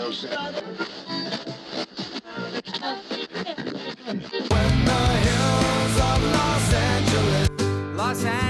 Los 0.00 0.24
Angeles, 8.24 8.49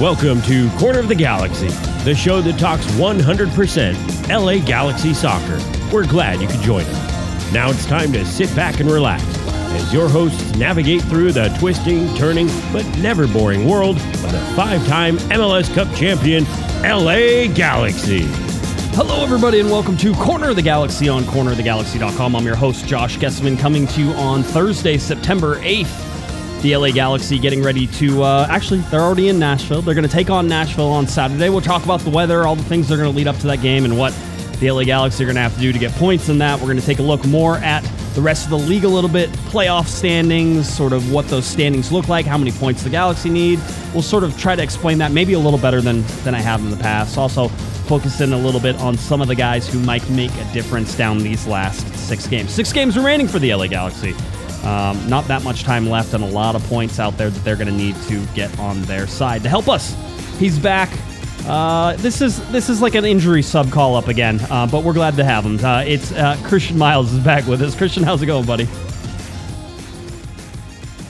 Welcome 0.00 0.40
to 0.44 0.70
Corner 0.78 1.00
of 1.00 1.08
the 1.08 1.14
Galaxy, 1.14 1.68
the 2.04 2.14
show 2.14 2.40
that 2.40 2.58
talks 2.58 2.86
100% 2.92 4.28
LA 4.30 4.64
Galaxy 4.64 5.12
soccer. 5.12 5.60
We're 5.92 6.06
glad 6.06 6.40
you 6.40 6.48
could 6.48 6.62
join 6.62 6.84
us. 6.86 7.52
Now 7.52 7.68
it's 7.68 7.84
time 7.84 8.10
to 8.14 8.24
sit 8.24 8.48
back 8.56 8.80
and 8.80 8.90
relax 8.90 9.22
as 9.46 9.92
your 9.92 10.08
hosts 10.08 10.56
navigate 10.56 11.02
through 11.02 11.32
the 11.32 11.54
twisting, 11.58 12.14
turning, 12.16 12.46
but 12.72 12.86
never 12.96 13.28
boring 13.28 13.68
world 13.68 13.96
of 13.98 14.32
the 14.32 14.40
five 14.56 14.86
time 14.86 15.18
MLS 15.18 15.70
Cup 15.74 15.94
champion, 15.94 16.44
LA 16.80 17.52
Galaxy. 17.52 18.22
Hello, 18.96 19.22
everybody, 19.22 19.60
and 19.60 19.70
welcome 19.70 19.98
to 19.98 20.14
Corner 20.14 20.48
of 20.48 20.56
the 20.56 20.62
Galaxy 20.62 21.10
on 21.10 21.24
cornerofthegalaxy.com. 21.24 22.34
I'm 22.36 22.46
your 22.46 22.56
host, 22.56 22.86
Josh 22.86 23.18
Gessman, 23.18 23.58
coming 23.58 23.86
to 23.88 24.00
you 24.00 24.12
on 24.12 24.44
Thursday, 24.44 24.96
September 24.96 25.56
8th. 25.56 26.09
The 26.62 26.76
LA 26.76 26.90
Galaxy 26.90 27.38
getting 27.38 27.62
ready 27.62 27.86
to, 27.86 28.22
uh, 28.22 28.46
actually, 28.50 28.80
they're 28.90 29.00
already 29.00 29.28
in 29.28 29.38
Nashville. 29.38 29.80
They're 29.80 29.94
going 29.94 30.06
to 30.06 30.14
take 30.14 30.28
on 30.28 30.46
Nashville 30.46 30.90
on 30.90 31.06
Saturday. 31.06 31.48
We'll 31.48 31.62
talk 31.62 31.84
about 31.84 32.00
the 32.00 32.10
weather, 32.10 32.46
all 32.46 32.54
the 32.54 32.64
things 32.64 32.88
that 32.88 32.94
are 32.94 32.98
going 32.98 33.10
to 33.10 33.16
lead 33.16 33.26
up 33.26 33.36
to 33.38 33.46
that 33.46 33.62
game, 33.62 33.86
and 33.86 33.98
what 33.98 34.14
the 34.58 34.70
LA 34.70 34.84
Galaxy 34.84 35.24
are 35.24 35.26
going 35.26 35.36
to 35.36 35.40
have 35.40 35.54
to 35.54 35.60
do 35.60 35.72
to 35.72 35.78
get 35.78 35.90
points 35.92 36.28
in 36.28 36.36
that. 36.38 36.58
We're 36.58 36.66
going 36.66 36.78
to 36.78 36.84
take 36.84 36.98
a 36.98 37.02
look 37.02 37.24
more 37.24 37.56
at 37.56 37.82
the 38.14 38.20
rest 38.20 38.44
of 38.44 38.50
the 38.50 38.58
league 38.58 38.84
a 38.84 38.88
little 38.88 39.08
bit, 39.08 39.30
playoff 39.48 39.86
standings, 39.86 40.68
sort 40.68 40.92
of 40.92 41.10
what 41.10 41.28
those 41.28 41.46
standings 41.46 41.90
look 41.90 42.08
like, 42.08 42.26
how 42.26 42.36
many 42.36 42.52
points 42.52 42.82
the 42.82 42.90
Galaxy 42.90 43.30
need. 43.30 43.58
We'll 43.94 44.02
sort 44.02 44.22
of 44.22 44.36
try 44.38 44.54
to 44.54 44.62
explain 44.62 44.98
that 44.98 45.12
maybe 45.12 45.32
a 45.32 45.38
little 45.38 45.58
better 45.58 45.80
than, 45.80 46.02
than 46.24 46.34
I 46.34 46.40
have 46.40 46.60
in 46.60 46.70
the 46.70 46.76
past. 46.76 47.16
Also, 47.16 47.48
focus 47.48 48.20
in 48.20 48.34
a 48.34 48.38
little 48.38 48.60
bit 48.60 48.76
on 48.76 48.98
some 48.98 49.22
of 49.22 49.28
the 49.28 49.34
guys 49.34 49.66
who 49.66 49.78
might 49.78 50.08
make 50.10 50.32
a 50.32 50.52
difference 50.52 50.94
down 50.94 51.18
these 51.18 51.46
last 51.46 51.86
six 51.96 52.26
games. 52.26 52.52
Six 52.52 52.70
games 52.72 52.98
remaining 52.98 53.28
for 53.28 53.38
the 53.38 53.54
LA 53.54 53.66
Galaxy. 53.66 54.14
Um, 54.64 55.08
not 55.08 55.26
that 55.28 55.42
much 55.42 55.64
time 55.64 55.88
left, 55.88 56.14
and 56.14 56.22
a 56.22 56.26
lot 56.26 56.54
of 56.54 56.62
points 56.64 56.98
out 56.98 57.16
there 57.16 57.30
that 57.30 57.44
they're 57.44 57.56
going 57.56 57.68
to 57.68 57.74
need 57.74 57.96
to 58.08 58.24
get 58.34 58.56
on 58.58 58.82
their 58.82 59.06
side 59.06 59.42
to 59.42 59.48
help 59.48 59.68
us. 59.68 59.96
He's 60.38 60.58
back. 60.58 60.90
Uh, 61.46 61.96
this 61.96 62.20
is 62.20 62.46
this 62.52 62.68
is 62.68 62.82
like 62.82 62.94
an 62.94 63.04
injury 63.04 63.42
sub 63.42 63.70
call 63.70 63.96
up 63.96 64.08
again, 64.08 64.38
uh, 64.50 64.66
but 64.66 64.84
we're 64.84 64.92
glad 64.92 65.16
to 65.16 65.24
have 65.24 65.44
him. 65.44 65.62
Uh, 65.64 65.82
it's 65.86 66.12
uh, 66.12 66.36
Christian 66.44 66.76
Miles 66.76 67.12
is 67.12 67.24
back 67.24 67.46
with 67.46 67.62
us. 67.62 67.74
Christian, 67.74 68.02
how's 68.02 68.20
it 68.22 68.26
going, 68.26 68.44
buddy? 68.44 68.68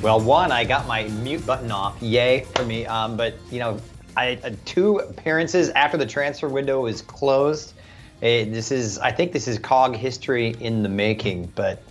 Well, 0.02 0.20
one, 0.20 0.50
I 0.50 0.64
got 0.64 0.86
my 0.86 1.08
mute 1.08 1.44
button 1.44 1.70
off. 1.70 2.00
Yay 2.00 2.46
for 2.54 2.64
me. 2.64 2.86
Um, 2.86 3.16
but 3.16 3.34
you 3.50 3.58
know, 3.58 3.78
I 4.16 4.38
uh, 4.44 4.52
two 4.64 4.98
appearances 4.98 5.68
after 5.70 5.96
the 5.96 6.06
transfer 6.06 6.48
window 6.48 6.86
is 6.86 7.02
closed. 7.02 7.74
Eh, 8.22 8.44
this 8.44 8.70
is, 8.70 8.98
I 8.98 9.12
think, 9.12 9.32
this 9.32 9.48
is 9.48 9.58
COG 9.58 9.96
history 9.96 10.54
in 10.60 10.82
the 10.82 10.88
making. 10.88 11.52
But 11.54 11.82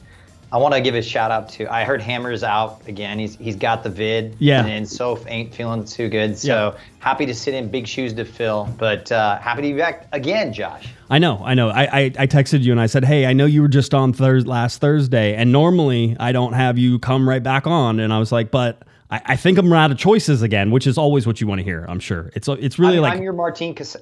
I 0.51 0.57
want 0.57 0.73
to 0.73 0.81
give 0.81 0.95
a 0.95 1.01
shout 1.01 1.29
out 1.29 1.49
to. 1.49 1.71
I 1.71 1.83
heard 1.83 2.01
Hammer's 2.01 2.43
out 2.43 2.81
again. 2.87 3.19
He's 3.19 3.35
he's 3.35 3.55
got 3.55 3.83
the 3.83 3.89
vid. 3.89 4.35
Yeah. 4.39 4.61
And, 4.61 4.69
and 4.69 4.89
Soph 4.89 5.23
ain't 5.27 5.53
feeling 5.53 5.85
too 5.85 6.09
good. 6.09 6.37
So 6.37 6.75
happy 6.99 7.25
to 7.27 7.35
sit 7.35 7.53
in 7.53 7.69
big 7.69 7.87
shoes 7.87 8.13
to 8.13 8.25
fill. 8.25 8.67
But 8.77 9.11
uh, 9.11 9.37
happy 9.39 9.61
to 9.61 9.67
be 9.73 9.77
back 9.77 10.07
again, 10.11 10.51
Josh. 10.51 10.89
I 11.09 11.19
know, 11.19 11.41
I 11.43 11.53
know. 11.53 11.69
I, 11.69 11.83
I, 11.83 12.01
I 12.19 12.27
texted 12.27 12.61
you 12.61 12.71
and 12.71 12.79
I 12.81 12.85
said, 12.85 13.03
hey, 13.03 13.25
I 13.25 13.33
know 13.33 13.45
you 13.45 13.61
were 13.61 13.67
just 13.67 13.93
on 13.93 14.13
Thurs 14.13 14.45
last 14.45 14.79
Thursday, 14.79 15.35
and 15.35 15.51
normally 15.51 16.15
I 16.19 16.31
don't 16.31 16.53
have 16.53 16.77
you 16.77 16.99
come 16.99 17.27
right 17.27 17.41
back 17.41 17.65
on. 17.67 17.99
And 17.99 18.13
I 18.13 18.19
was 18.19 18.31
like, 18.31 18.51
but 18.51 18.83
I, 19.11 19.21
I 19.25 19.35
think 19.35 19.57
I'm 19.57 19.71
out 19.73 19.91
of 19.91 19.97
choices 19.97 20.41
again, 20.41 20.71
which 20.71 20.87
is 20.87 20.97
always 20.97 21.27
what 21.27 21.41
you 21.41 21.47
want 21.47 21.59
to 21.59 21.63
hear. 21.63 21.85
I'm 21.87 21.99
sure 21.99 22.31
it's 22.35 22.47
it's 22.47 22.79
really 22.79 22.97
I'm, 22.97 23.03
like 23.03 23.13
I'm 23.13 23.23
your 23.23 23.33
Martin 23.33 23.75
Cas- 23.75 23.97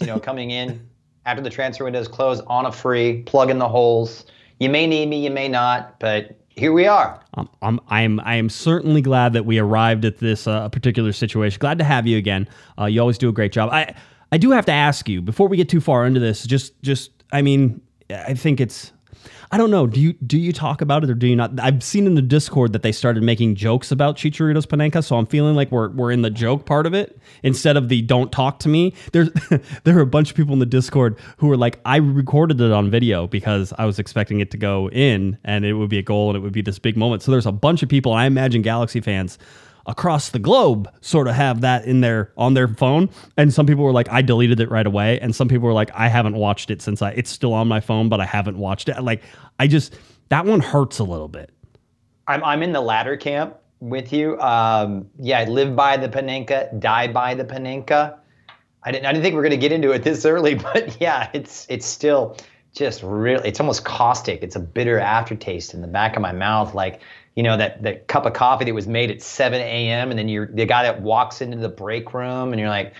you 0.00 0.06
know, 0.06 0.18
coming 0.18 0.50
in 0.50 0.88
after 1.26 1.42
the 1.42 1.50
transfer 1.50 1.84
window 1.84 2.00
is 2.00 2.08
closed 2.08 2.42
on 2.46 2.66
a 2.66 2.72
free, 2.72 3.22
plug 3.22 3.50
in 3.50 3.58
the 3.58 3.68
holes. 3.68 4.26
You 4.62 4.70
may 4.70 4.86
need 4.86 5.06
me, 5.06 5.24
you 5.24 5.30
may 5.32 5.48
not, 5.48 5.98
but 5.98 6.38
here 6.50 6.72
we 6.72 6.86
are. 6.86 7.20
Um, 7.34 7.50
I'm 7.62 7.80
I'm 7.88 8.20
I 8.20 8.36
am 8.36 8.48
certainly 8.48 9.00
glad 9.00 9.32
that 9.32 9.44
we 9.44 9.58
arrived 9.58 10.04
at 10.04 10.18
this 10.18 10.46
uh, 10.46 10.68
particular 10.68 11.10
situation. 11.10 11.58
Glad 11.58 11.78
to 11.78 11.84
have 11.84 12.06
you 12.06 12.16
again. 12.16 12.48
Uh, 12.78 12.84
you 12.84 13.00
always 13.00 13.18
do 13.18 13.28
a 13.28 13.32
great 13.32 13.50
job. 13.50 13.70
I 13.72 13.92
I 14.30 14.38
do 14.38 14.52
have 14.52 14.64
to 14.66 14.72
ask 14.72 15.08
you 15.08 15.20
before 15.20 15.48
we 15.48 15.56
get 15.56 15.68
too 15.68 15.80
far 15.80 16.06
into 16.06 16.20
this. 16.20 16.44
Just 16.44 16.80
just 16.80 17.10
I 17.32 17.42
mean 17.42 17.80
I 18.08 18.34
think 18.34 18.60
it's 18.60 18.92
I 19.52 19.58
don't 19.58 19.70
know. 19.70 19.86
Do 19.86 20.00
you 20.00 20.14
do 20.14 20.38
you 20.38 20.50
talk 20.50 20.80
about 20.80 21.04
it 21.04 21.10
or 21.10 21.14
do 21.14 21.26
you 21.26 21.36
not? 21.36 21.60
I've 21.60 21.82
seen 21.82 22.06
in 22.06 22.14
the 22.14 22.22
Discord 22.22 22.72
that 22.72 22.82
they 22.82 22.90
started 22.90 23.22
making 23.22 23.54
jokes 23.54 23.92
about 23.92 24.16
Chicharito's 24.16 24.64
Panenka, 24.64 25.04
so 25.04 25.18
I'm 25.18 25.26
feeling 25.26 25.54
like 25.54 25.70
we're 25.70 25.90
we're 25.90 26.10
in 26.10 26.22
the 26.22 26.30
joke 26.30 26.64
part 26.64 26.86
of 26.86 26.94
it 26.94 27.18
instead 27.42 27.76
of 27.76 27.90
the 27.90 28.00
don't 28.00 28.32
talk 28.32 28.60
to 28.60 28.70
me. 28.70 28.94
There's 29.12 29.28
there 29.84 29.98
are 29.98 30.00
a 30.00 30.06
bunch 30.06 30.30
of 30.30 30.36
people 30.36 30.54
in 30.54 30.58
the 30.58 30.64
Discord 30.64 31.18
who 31.36 31.52
are 31.52 31.58
like, 31.58 31.80
I 31.84 31.96
recorded 31.96 32.62
it 32.62 32.72
on 32.72 32.90
video 32.90 33.26
because 33.26 33.74
I 33.76 33.84
was 33.84 33.98
expecting 33.98 34.40
it 34.40 34.50
to 34.52 34.56
go 34.56 34.88
in 34.88 35.36
and 35.44 35.66
it 35.66 35.74
would 35.74 35.90
be 35.90 35.98
a 35.98 36.02
goal 36.02 36.30
and 36.30 36.36
it 36.38 36.40
would 36.40 36.54
be 36.54 36.62
this 36.62 36.78
big 36.78 36.96
moment. 36.96 37.20
So 37.20 37.30
there's 37.30 37.44
a 37.44 37.52
bunch 37.52 37.82
of 37.82 37.90
people, 37.90 38.14
I 38.14 38.24
imagine 38.24 38.62
Galaxy 38.62 39.02
fans 39.02 39.38
across 39.86 40.30
the 40.30 40.38
globe 40.38 40.88
sort 41.00 41.26
of 41.28 41.34
have 41.34 41.60
that 41.60 41.84
in 41.84 42.00
their 42.00 42.32
on 42.36 42.54
their 42.54 42.68
phone 42.68 43.10
and 43.36 43.52
some 43.52 43.66
people 43.66 43.82
were 43.82 43.92
like 43.92 44.08
I 44.10 44.22
deleted 44.22 44.60
it 44.60 44.70
right 44.70 44.86
away 44.86 45.18
and 45.20 45.34
some 45.34 45.48
people 45.48 45.66
were 45.66 45.72
like 45.72 45.90
I 45.92 46.08
haven't 46.08 46.36
watched 46.36 46.70
it 46.70 46.80
since 46.80 47.02
I 47.02 47.10
it's 47.10 47.30
still 47.30 47.52
on 47.52 47.68
my 47.68 47.80
phone 47.80 48.08
but 48.08 48.20
I 48.20 48.24
haven't 48.24 48.58
watched 48.58 48.88
it 48.88 49.02
like 49.02 49.22
I 49.58 49.66
just 49.66 49.96
that 50.28 50.46
one 50.46 50.60
hurts 50.60 50.98
a 50.98 51.04
little 51.04 51.28
bit 51.28 51.50
I'm 52.26 52.44
I'm 52.44 52.62
in 52.62 52.72
the 52.72 52.80
latter 52.80 53.16
camp 53.16 53.56
with 53.82 54.12
you. 54.12 54.40
Um, 54.40 55.10
yeah, 55.18 55.40
I 55.40 55.44
live 55.44 55.74
by 55.74 55.96
the 55.96 56.08
Panenka, 56.08 56.78
die 56.78 57.08
by 57.08 57.34
the 57.34 57.44
Panenka. 57.44 58.16
I 58.84 58.92
didn't 58.92 59.06
I 59.06 59.12
didn't 59.12 59.24
think 59.24 59.34
we 59.34 59.40
are 59.40 59.42
gonna 59.42 59.56
get 59.56 59.72
into 59.72 59.90
it 59.90 60.02
this 60.04 60.24
early, 60.24 60.54
but 60.72 61.00
yeah, 61.00 61.28
it's 61.32 61.66
it's 61.68 61.84
still 61.84 62.36
just 62.72 63.02
really 63.02 63.48
it's 63.48 63.60
almost 63.60 63.84
caustic. 63.84 64.42
It's 64.42 64.56
a 64.56 64.60
bitter 64.60 64.98
aftertaste 64.98 65.74
in 65.74 65.82
the 65.82 65.88
back 65.88 66.16
of 66.16 66.22
my 66.22 66.32
mouth, 66.32 66.74
like 66.74 67.00
you 67.36 67.42
know 67.42 67.56
that 67.56 67.82
that 67.82 68.08
cup 68.08 68.26
of 68.26 68.32
coffee 68.32 68.64
that 68.64 68.74
was 68.74 68.86
made 68.86 69.10
at 69.10 69.22
7 69.22 69.60
a.m. 69.60 70.10
and 70.10 70.18
then 70.18 70.28
you're 70.28 70.46
the 70.46 70.66
guy 70.66 70.82
that 70.82 71.02
walks 71.02 71.40
into 71.40 71.56
the 71.56 71.68
break 71.68 72.12
room 72.12 72.52
and 72.52 72.60
you're 72.60 72.68
like, 72.68 72.94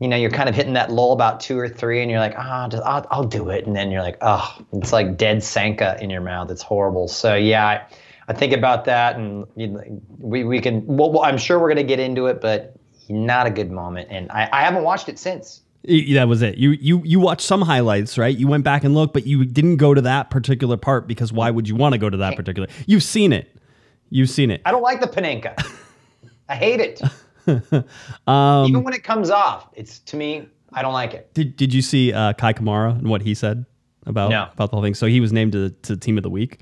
you 0.00 0.08
know, 0.08 0.16
you're 0.16 0.30
kind 0.30 0.48
of 0.48 0.54
hitting 0.54 0.72
that 0.72 0.90
lull 0.90 1.12
about 1.12 1.40
two 1.40 1.58
or 1.58 1.68
three, 1.68 2.00
and 2.00 2.10
you're 2.10 2.20
like, 2.20 2.34
ah, 2.36 2.66
just, 2.68 2.82
I'll, 2.84 3.06
I'll 3.10 3.24
do 3.24 3.50
it, 3.50 3.66
and 3.66 3.76
then 3.76 3.90
you're 3.90 4.02
like, 4.02 4.16
oh, 4.22 4.58
it's 4.72 4.92
like 4.92 5.18
dead 5.18 5.44
sanka 5.44 5.98
in 6.00 6.08
your 6.08 6.22
mouth. 6.22 6.50
It's 6.50 6.62
horrible. 6.62 7.06
So 7.06 7.34
yeah, 7.34 7.66
I, 7.66 7.86
I 8.26 8.32
think 8.32 8.54
about 8.54 8.86
that, 8.86 9.16
and 9.16 9.46
you 9.56 9.68
know, 9.68 10.02
we 10.18 10.42
we 10.42 10.60
can. 10.60 10.86
Well, 10.86 11.12
well, 11.12 11.22
I'm 11.22 11.36
sure 11.36 11.58
we're 11.58 11.68
gonna 11.68 11.82
get 11.82 12.00
into 12.00 12.26
it, 12.26 12.40
but 12.40 12.76
not 13.10 13.46
a 13.46 13.50
good 13.50 13.70
moment, 13.70 14.08
and 14.10 14.30
I, 14.32 14.48
I 14.50 14.62
haven't 14.62 14.84
watched 14.84 15.08
it 15.10 15.18
since. 15.18 15.60
That 15.84 16.28
was 16.28 16.42
it 16.42 16.58
you 16.58 16.72
you 16.72 17.00
you 17.06 17.20
watched 17.20 17.40
some 17.40 17.62
highlights 17.62 18.18
right 18.18 18.36
you 18.36 18.46
went 18.46 18.64
back 18.64 18.84
and 18.84 18.94
looked 18.94 19.14
but 19.14 19.26
you 19.26 19.46
didn't 19.46 19.78
go 19.78 19.94
to 19.94 20.02
that 20.02 20.28
particular 20.28 20.76
part 20.76 21.08
because 21.08 21.32
why 21.32 21.50
would 21.50 21.66
you 21.66 21.74
want 21.74 21.94
to 21.94 21.98
go 21.98 22.10
to 22.10 22.18
that 22.18 22.36
particular 22.36 22.68
you've 22.84 23.02
seen 23.02 23.32
it 23.32 23.50
you've 24.10 24.30
seen 24.30 24.50
it 24.50 24.60
I 24.64 24.70
don't 24.70 24.82
like 24.82 25.00
the 25.00 25.06
Panenka. 25.06 25.54
I 26.48 26.56
hate 26.56 26.80
it. 26.80 27.00
um, 28.26 28.66
Even 28.66 28.82
when 28.84 28.92
it 28.94 29.04
comes 29.04 29.30
off, 29.30 29.68
it's 29.74 30.00
to 30.00 30.16
me, 30.16 30.48
I 30.72 30.82
don't 30.82 30.92
like 30.92 31.14
it. 31.14 31.32
Did 31.34 31.56
Did 31.56 31.72
you 31.72 31.82
see 31.82 32.12
uh, 32.12 32.32
Kai 32.34 32.52
Kamara 32.52 32.98
and 32.98 33.08
what 33.08 33.22
he 33.22 33.34
said 33.34 33.64
about 34.06 34.30
No. 34.30 34.48
about 34.52 34.70
the 34.70 34.76
whole 34.76 34.82
thing? 34.82 34.94
So 34.94 35.06
he 35.06 35.20
was 35.20 35.32
named 35.32 35.52
to, 35.52 35.70
to 35.70 35.96
Team 35.96 36.16
of 36.16 36.22
the 36.22 36.30
Week, 36.30 36.60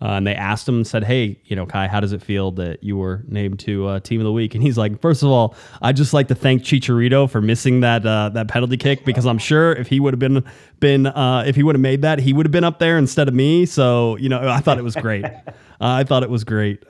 uh, 0.00 0.10
and 0.12 0.26
they 0.26 0.34
asked 0.34 0.68
him 0.68 0.76
and 0.76 0.86
said, 0.86 1.02
"Hey, 1.04 1.40
you 1.44 1.56
know, 1.56 1.66
Kai, 1.66 1.88
how 1.88 1.98
does 2.00 2.12
it 2.12 2.22
feel 2.22 2.52
that 2.52 2.84
you 2.84 2.96
were 2.96 3.24
named 3.26 3.58
to 3.60 3.86
uh, 3.86 4.00
Team 4.00 4.20
of 4.20 4.24
the 4.24 4.32
Week?" 4.32 4.54
And 4.54 4.62
he's 4.62 4.78
like, 4.78 5.00
first 5.00 5.22
of 5.22 5.28
all, 5.28 5.56
I'd 5.82 5.96
just 5.96 6.12
like 6.14 6.28
to 6.28 6.34
thank 6.36 6.62
Chicharito 6.62 7.28
for 7.28 7.40
missing 7.40 7.80
that 7.80 8.06
uh, 8.06 8.28
that 8.30 8.46
penalty 8.48 8.76
kick 8.76 9.04
because 9.04 9.26
I'm 9.26 9.38
sure 9.38 9.72
if 9.72 9.88
he 9.88 9.98
would 9.98 10.14
have 10.14 10.20
been 10.20 10.44
been 10.78 11.06
uh, 11.06 11.42
if 11.46 11.56
he 11.56 11.62
would 11.62 11.74
have 11.74 11.80
made 11.80 12.02
that, 12.02 12.20
he 12.20 12.32
would 12.32 12.46
have 12.46 12.52
been 12.52 12.64
up 12.64 12.78
there 12.78 12.96
instead 12.96 13.26
of 13.28 13.34
me. 13.34 13.66
So 13.66 14.16
you 14.18 14.28
know, 14.28 14.48
I 14.48 14.60
thought 14.60 14.78
it 14.78 14.84
was 14.84 14.94
great. 14.94 15.24
I 15.80 16.04
thought 16.04 16.22
it 16.22 16.30
was 16.30 16.44
great." 16.44 16.84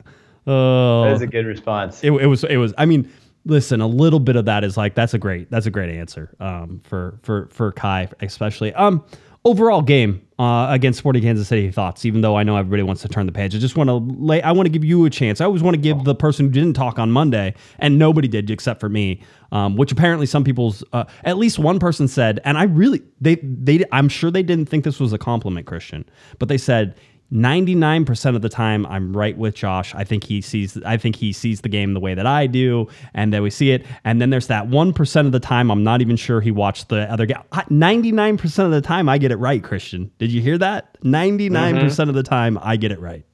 Oh, 0.46 1.04
That 1.04 1.12
was 1.12 1.22
a 1.22 1.26
good 1.26 1.44
response. 1.46 2.02
it, 2.02 2.11
it 2.11 2.26
was 2.26 2.43
it 2.44 2.56
was 2.56 2.72
i 2.78 2.87
mean 2.87 3.11
listen 3.44 3.82
a 3.82 3.87
little 3.87 4.19
bit 4.20 4.34
of 4.34 4.46
that 4.46 4.64
is 4.64 4.76
like 4.78 4.94
that's 4.94 5.12
a 5.12 5.19
great 5.19 5.50
that's 5.50 5.66
a 5.66 5.70
great 5.70 5.94
answer 5.94 6.34
um 6.40 6.81
for 6.84 7.19
for 7.22 7.49
for 7.52 7.70
kai 7.72 8.08
especially 8.20 8.72
um 8.75 9.04
overall 9.44 9.82
game 9.82 10.20
uh 10.38 10.67
against 10.70 10.99
sporting 10.99 11.23
kansas 11.23 11.49
city 11.49 11.70
thoughts 11.70 12.05
even 12.05 12.20
though 12.20 12.37
i 12.37 12.43
know 12.43 12.56
everybody 12.56 12.82
wants 12.82 13.02
to 13.02 13.08
turn 13.08 13.26
the 13.26 13.32
page. 13.32 13.55
I 13.55 13.58
just 13.58 13.76
want 13.76 13.88
to 13.88 13.94
lay 13.94 14.43
i 14.43 14.52
want 14.52 14.67
to 14.67 14.70
give 14.70 14.85
you 14.85 15.05
a 15.05 15.11
chance. 15.11 15.40
I 15.40 15.44
always 15.44 15.62
want 15.62 15.75
to 15.75 15.81
give 15.81 16.05
the 16.05 16.14
person 16.14 16.46
who 16.46 16.52
didn't 16.52 16.75
talk 16.75 16.99
on 16.99 17.11
monday 17.11 17.55
and 17.79 17.99
nobody 17.99 18.29
did 18.29 18.50
except 18.50 18.81
for 18.81 18.88
me 18.88 19.23
um 19.52 19.76
which 19.76 19.93
apparently 19.93 20.26
some 20.26 20.44
people's 20.44 20.85
uh, 20.93 21.05
at 21.25 21.38
least 21.38 21.58
one 21.58 21.79
person 21.79 22.08
said 22.08 22.40
and 22.44 22.58
i 22.58 22.64
really 22.64 23.02
they 23.20 23.37
they 23.43 23.85
i'm 23.93 24.08
sure 24.08 24.31
they 24.31 24.43
didn't 24.43 24.69
think 24.69 24.85
this 24.85 25.00
was 25.00 25.12
a 25.12 25.19
compliment 25.19 25.67
christian 25.67 26.05
but 26.38 26.49
they 26.49 26.58
said 26.58 26.94
99% 27.32 28.36
of 28.36 28.40
the 28.40 28.48
time 28.48 28.86
I'm 28.86 29.14
right 29.14 29.36
with 29.36 29.54
Josh. 29.54 29.94
I 29.94 30.04
think 30.04 30.25
he 30.25 30.40
sees 30.40 30.80
I 30.84 30.96
think 30.96 31.16
he 31.16 31.32
sees 31.32 31.60
the 31.60 31.69
game 31.69 31.92
the 31.92 32.00
way 32.00 32.14
that 32.14 32.26
I 32.26 32.46
do 32.46 32.88
and 33.12 33.32
that 33.34 33.42
we 33.42 33.50
see 33.50 33.70
it. 33.70 33.84
And 34.04 34.20
then 34.20 34.30
there's 34.30 34.46
that 34.46 34.69
1% 34.69 35.26
of 35.26 35.32
the 35.32 35.40
time 35.40 35.70
I'm 35.70 35.84
not 35.84 36.00
even 36.00 36.16
sure 36.16 36.40
he 36.40 36.50
watched 36.50 36.88
the 36.88 37.10
other 37.12 37.26
game. 37.26 37.38
99% 37.52 38.64
of 38.64 38.70
the 38.70 38.80
time 38.80 39.08
I 39.08 39.19
get 39.19 39.30
it 39.30 39.36
right, 39.36 39.62
Christian. 39.62 40.10
Did 40.19 40.32
you 40.32 40.40
hear 40.40 40.56
that? 40.58 41.00
99% 41.02 42.08
of 42.08 42.14
the 42.14 42.22
time 42.22 42.58
I 42.62 42.76
get 42.76 42.92
it 42.92 43.00
right. 43.00 43.25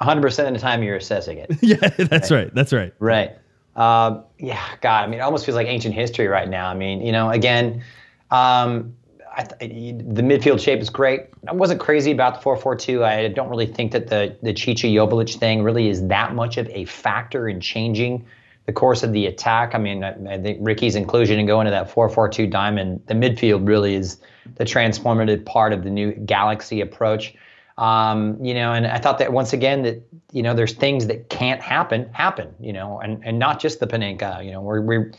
100% 0.00 0.48
of 0.48 0.54
the 0.54 0.60
time 0.60 0.82
you're 0.82 0.96
assessing 0.96 1.38
it. 1.38 1.50
Yeah, 1.62 1.76
that's 1.76 2.30
right. 2.30 2.54
That's 2.54 2.72
right. 2.72 2.94
Right. 3.00 3.36
Um, 3.76 4.24
yeah, 4.38 4.64
God, 4.80 5.04
I 5.04 5.06
mean, 5.06 5.20
it 5.20 5.22
almost 5.22 5.44
feels 5.44 5.56
like 5.56 5.66
ancient 5.66 5.94
history 5.94 6.26
right 6.26 6.48
now. 6.48 6.68
I 6.68 6.74
mean, 6.74 7.02
you 7.02 7.12
know, 7.12 7.30
again, 7.30 7.82
um, 8.30 8.94
I 9.36 9.44
th- 9.44 10.04
the 10.08 10.22
midfield 10.22 10.60
shape 10.60 10.80
is 10.80 10.90
great. 10.90 11.26
I 11.46 11.52
wasn't 11.52 11.80
crazy 11.80 12.10
about 12.10 12.34
the 12.34 12.40
4-4-2. 12.40 13.04
I 13.04 13.28
don't 13.28 13.48
really 13.48 13.66
think 13.66 13.92
that 13.92 14.08
the 14.08 14.36
the 14.42 14.52
Chicha 14.52 14.88
Jovic 14.88 15.36
thing 15.36 15.62
really 15.62 15.88
is 15.88 16.06
that 16.08 16.34
much 16.34 16.56
of 16.56 16.68
a 16.70 16.84
factor 16.86 17.48
in 17.48 17.60
changing 17.60 18.26
the 18.66 18.72
course 18.72 19.02
of 19.02 19.12
the 19.12 19.26
attack. 19.26 19.74
I 19.74 19.78
mean, 19.78 20.04
I, 20.04 20.34
I 20.34 20.38
think 20.38 20.58
Riqui's 20.60 20.94
inclusion 20.94 21.38
and 21.38 21.48
going 21.48 21.64
to 21.64 21.70
that 21.70 21.90
4-4-2 21.92 22.50
diamond, 22.50 23.00
the 23.06 23.14
midfield 23.14 23.66
really 23.66 23.94
is 23.94 24.18
the 24.56 24.64
transformative 24.64 25.44
part 25.44 25.72
of 25.72 25.82
the 25.82 25.90
new 25.90 26.12
Galaxy 26.12 26.80
approach. 26.80 27.34
Um, 27.78 28.42
you 28.44 28.52
know, 28.52 28.72
and 28.72 28.86
I 28.86 28.98
thought 28.98 29.18
that 29.18 29.32
once 29.32 29.52
again 29.52 29.82
that 29.82 30.02
you 30.32 30.42
know 30.42 30.54
there's 30.54 30.74
things 30.74 31.06
that 31.06 31.30
can't 31.30 31.60
happen 31.62 32.10
happen. 32.12 32.54
You 32.60 32.72
know, 32.72 33.00
and 33.00 33.24
and 33.24 33.38
not 33.38 33.58
just 33.58 33.80
the 33.80 33.86
Panenka. 33.86 34.44
You 34.44 34.52
know, 34.52 34.60
we're 34.60 34.82
we're 34.82 35.12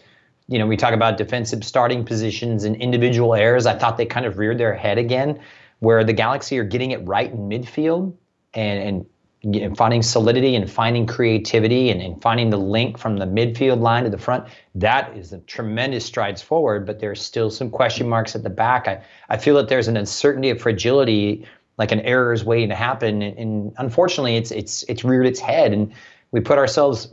you 0.51 0.59
know, 0.59 0.68
we 0.68 0.75
talk 0.75 0.94
about 0.94 1.18
defensive 1.18 1.63
starting 1.63 2.03
positions 2.03 2.65
and 2.65 2.75
individual 2.75 3.33
errors. 3.33 3.65
I 3.65 3.77
thought 3.77 3.95
they 3.95 4.06
kind 4.06 4.25
of 4.25 4.38
reared 4.38 4.57
their 4.57 4.75
head 4.75 4.98
again, 4.98 5.39
where 5.80 6.03
the 6.03 6.12
Galaxy 6.12 6.59
are 6.59 6.65
getting 6.65 6.92
it 6.92 6.98
right 7.07 7.31
in 7.31 7.50
midfield 7.50 8.13
and 8.53 8.83
and 8.83 9.06
know, 9.44 9.74
finding 9.75 10.01
solidity 10.03 10.56
and 10.56 10.69
finding 10.69 11.07
creativity 11.07 11.89
and, 11.89 12.01
and 12.01 12.21
finding 12.21 12.50
the 12.50 12.57
link 12.57 12.98
from 12.98 13.15
the 13.18 13.25
midfield 13.25 13.80
line 13.80 14.03
to 14.03 14.09
the 14.09 14.18
front. 14.18 14.45
That 14.75 15.15
is 15.18 15.31
a 15.31 15.39
tremendous 15.39 16.06
strides 16.06 16.42
forward, 16.42 16.86
but 16.86 17.00
there's 17.00 17.21
still 17.21 17.50
some 17.50 17.69
question 17.69 18.09
marks 18.09 18.36
at 18.36 18.44
the 18.44 18.50
back. 18.50 18.89
I, 18.89 19.01
I 19.30 19.38
feel 19.38 19.56
that 19.56 19.69
there's 19.69 19.88
an 19.88 19.95
uncertainty 19.95 20.50
of 20.50 20.62
fragility, 20.62 21.48
like 21.77 21.94
an 21.94 22.01
error 22.01 22.33
is 22.33 22.44
waiting 22.44 22.69
to 22.69 22.75
happen. 22.75 23.21
And, 23.21 23.38
and 23.38 23.74
unfortunately, 23.77 24.36
it's 24.36 24.51
it's 24.51 24.83
it's 24.83 25.06
reared 25.06 25.25
its 25.25 25.39
head. 25.39 25.71
And 25.71 25.94
we 26.31 26.39
put 26.39 26.57
ourselves 26.57 27.07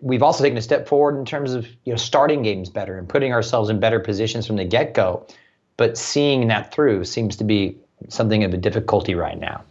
we've 0.00 0.22
also 0.22 0.42
taken 0.42 0.56
a 0.56 0.62
step 0.62 0.86
forward 0.88 1.18
in 1.18 1.24
terms 1.24 1.52
of 1.52 1.66
you 1.84 1.92
know 1.92 1.96
starting 1.96 2.42
games 2.42 2.70
better 2.70 2.98
and 2.98 3.08
putting 3.08 3.32
ourselves 3.32 3.68
in 3.70 3.80
better 3.80 4.00
positions 4.00 4.46
from 4.46 4.56
the 4.56 4.64
get-go 4.64 5.26
but 5.76 5.98
seeing 5.98 6.48
that 6.48 6.72
through 6.72 7.04
seems 7.04 7.36
to 7.36 7.44
be 7.44 7.76
something 8.08 8.44
of 8.44 8.54
a 8.54 8.56
difficulty 8.56 9.14
right 9.14 9.38
now 9.38 9.62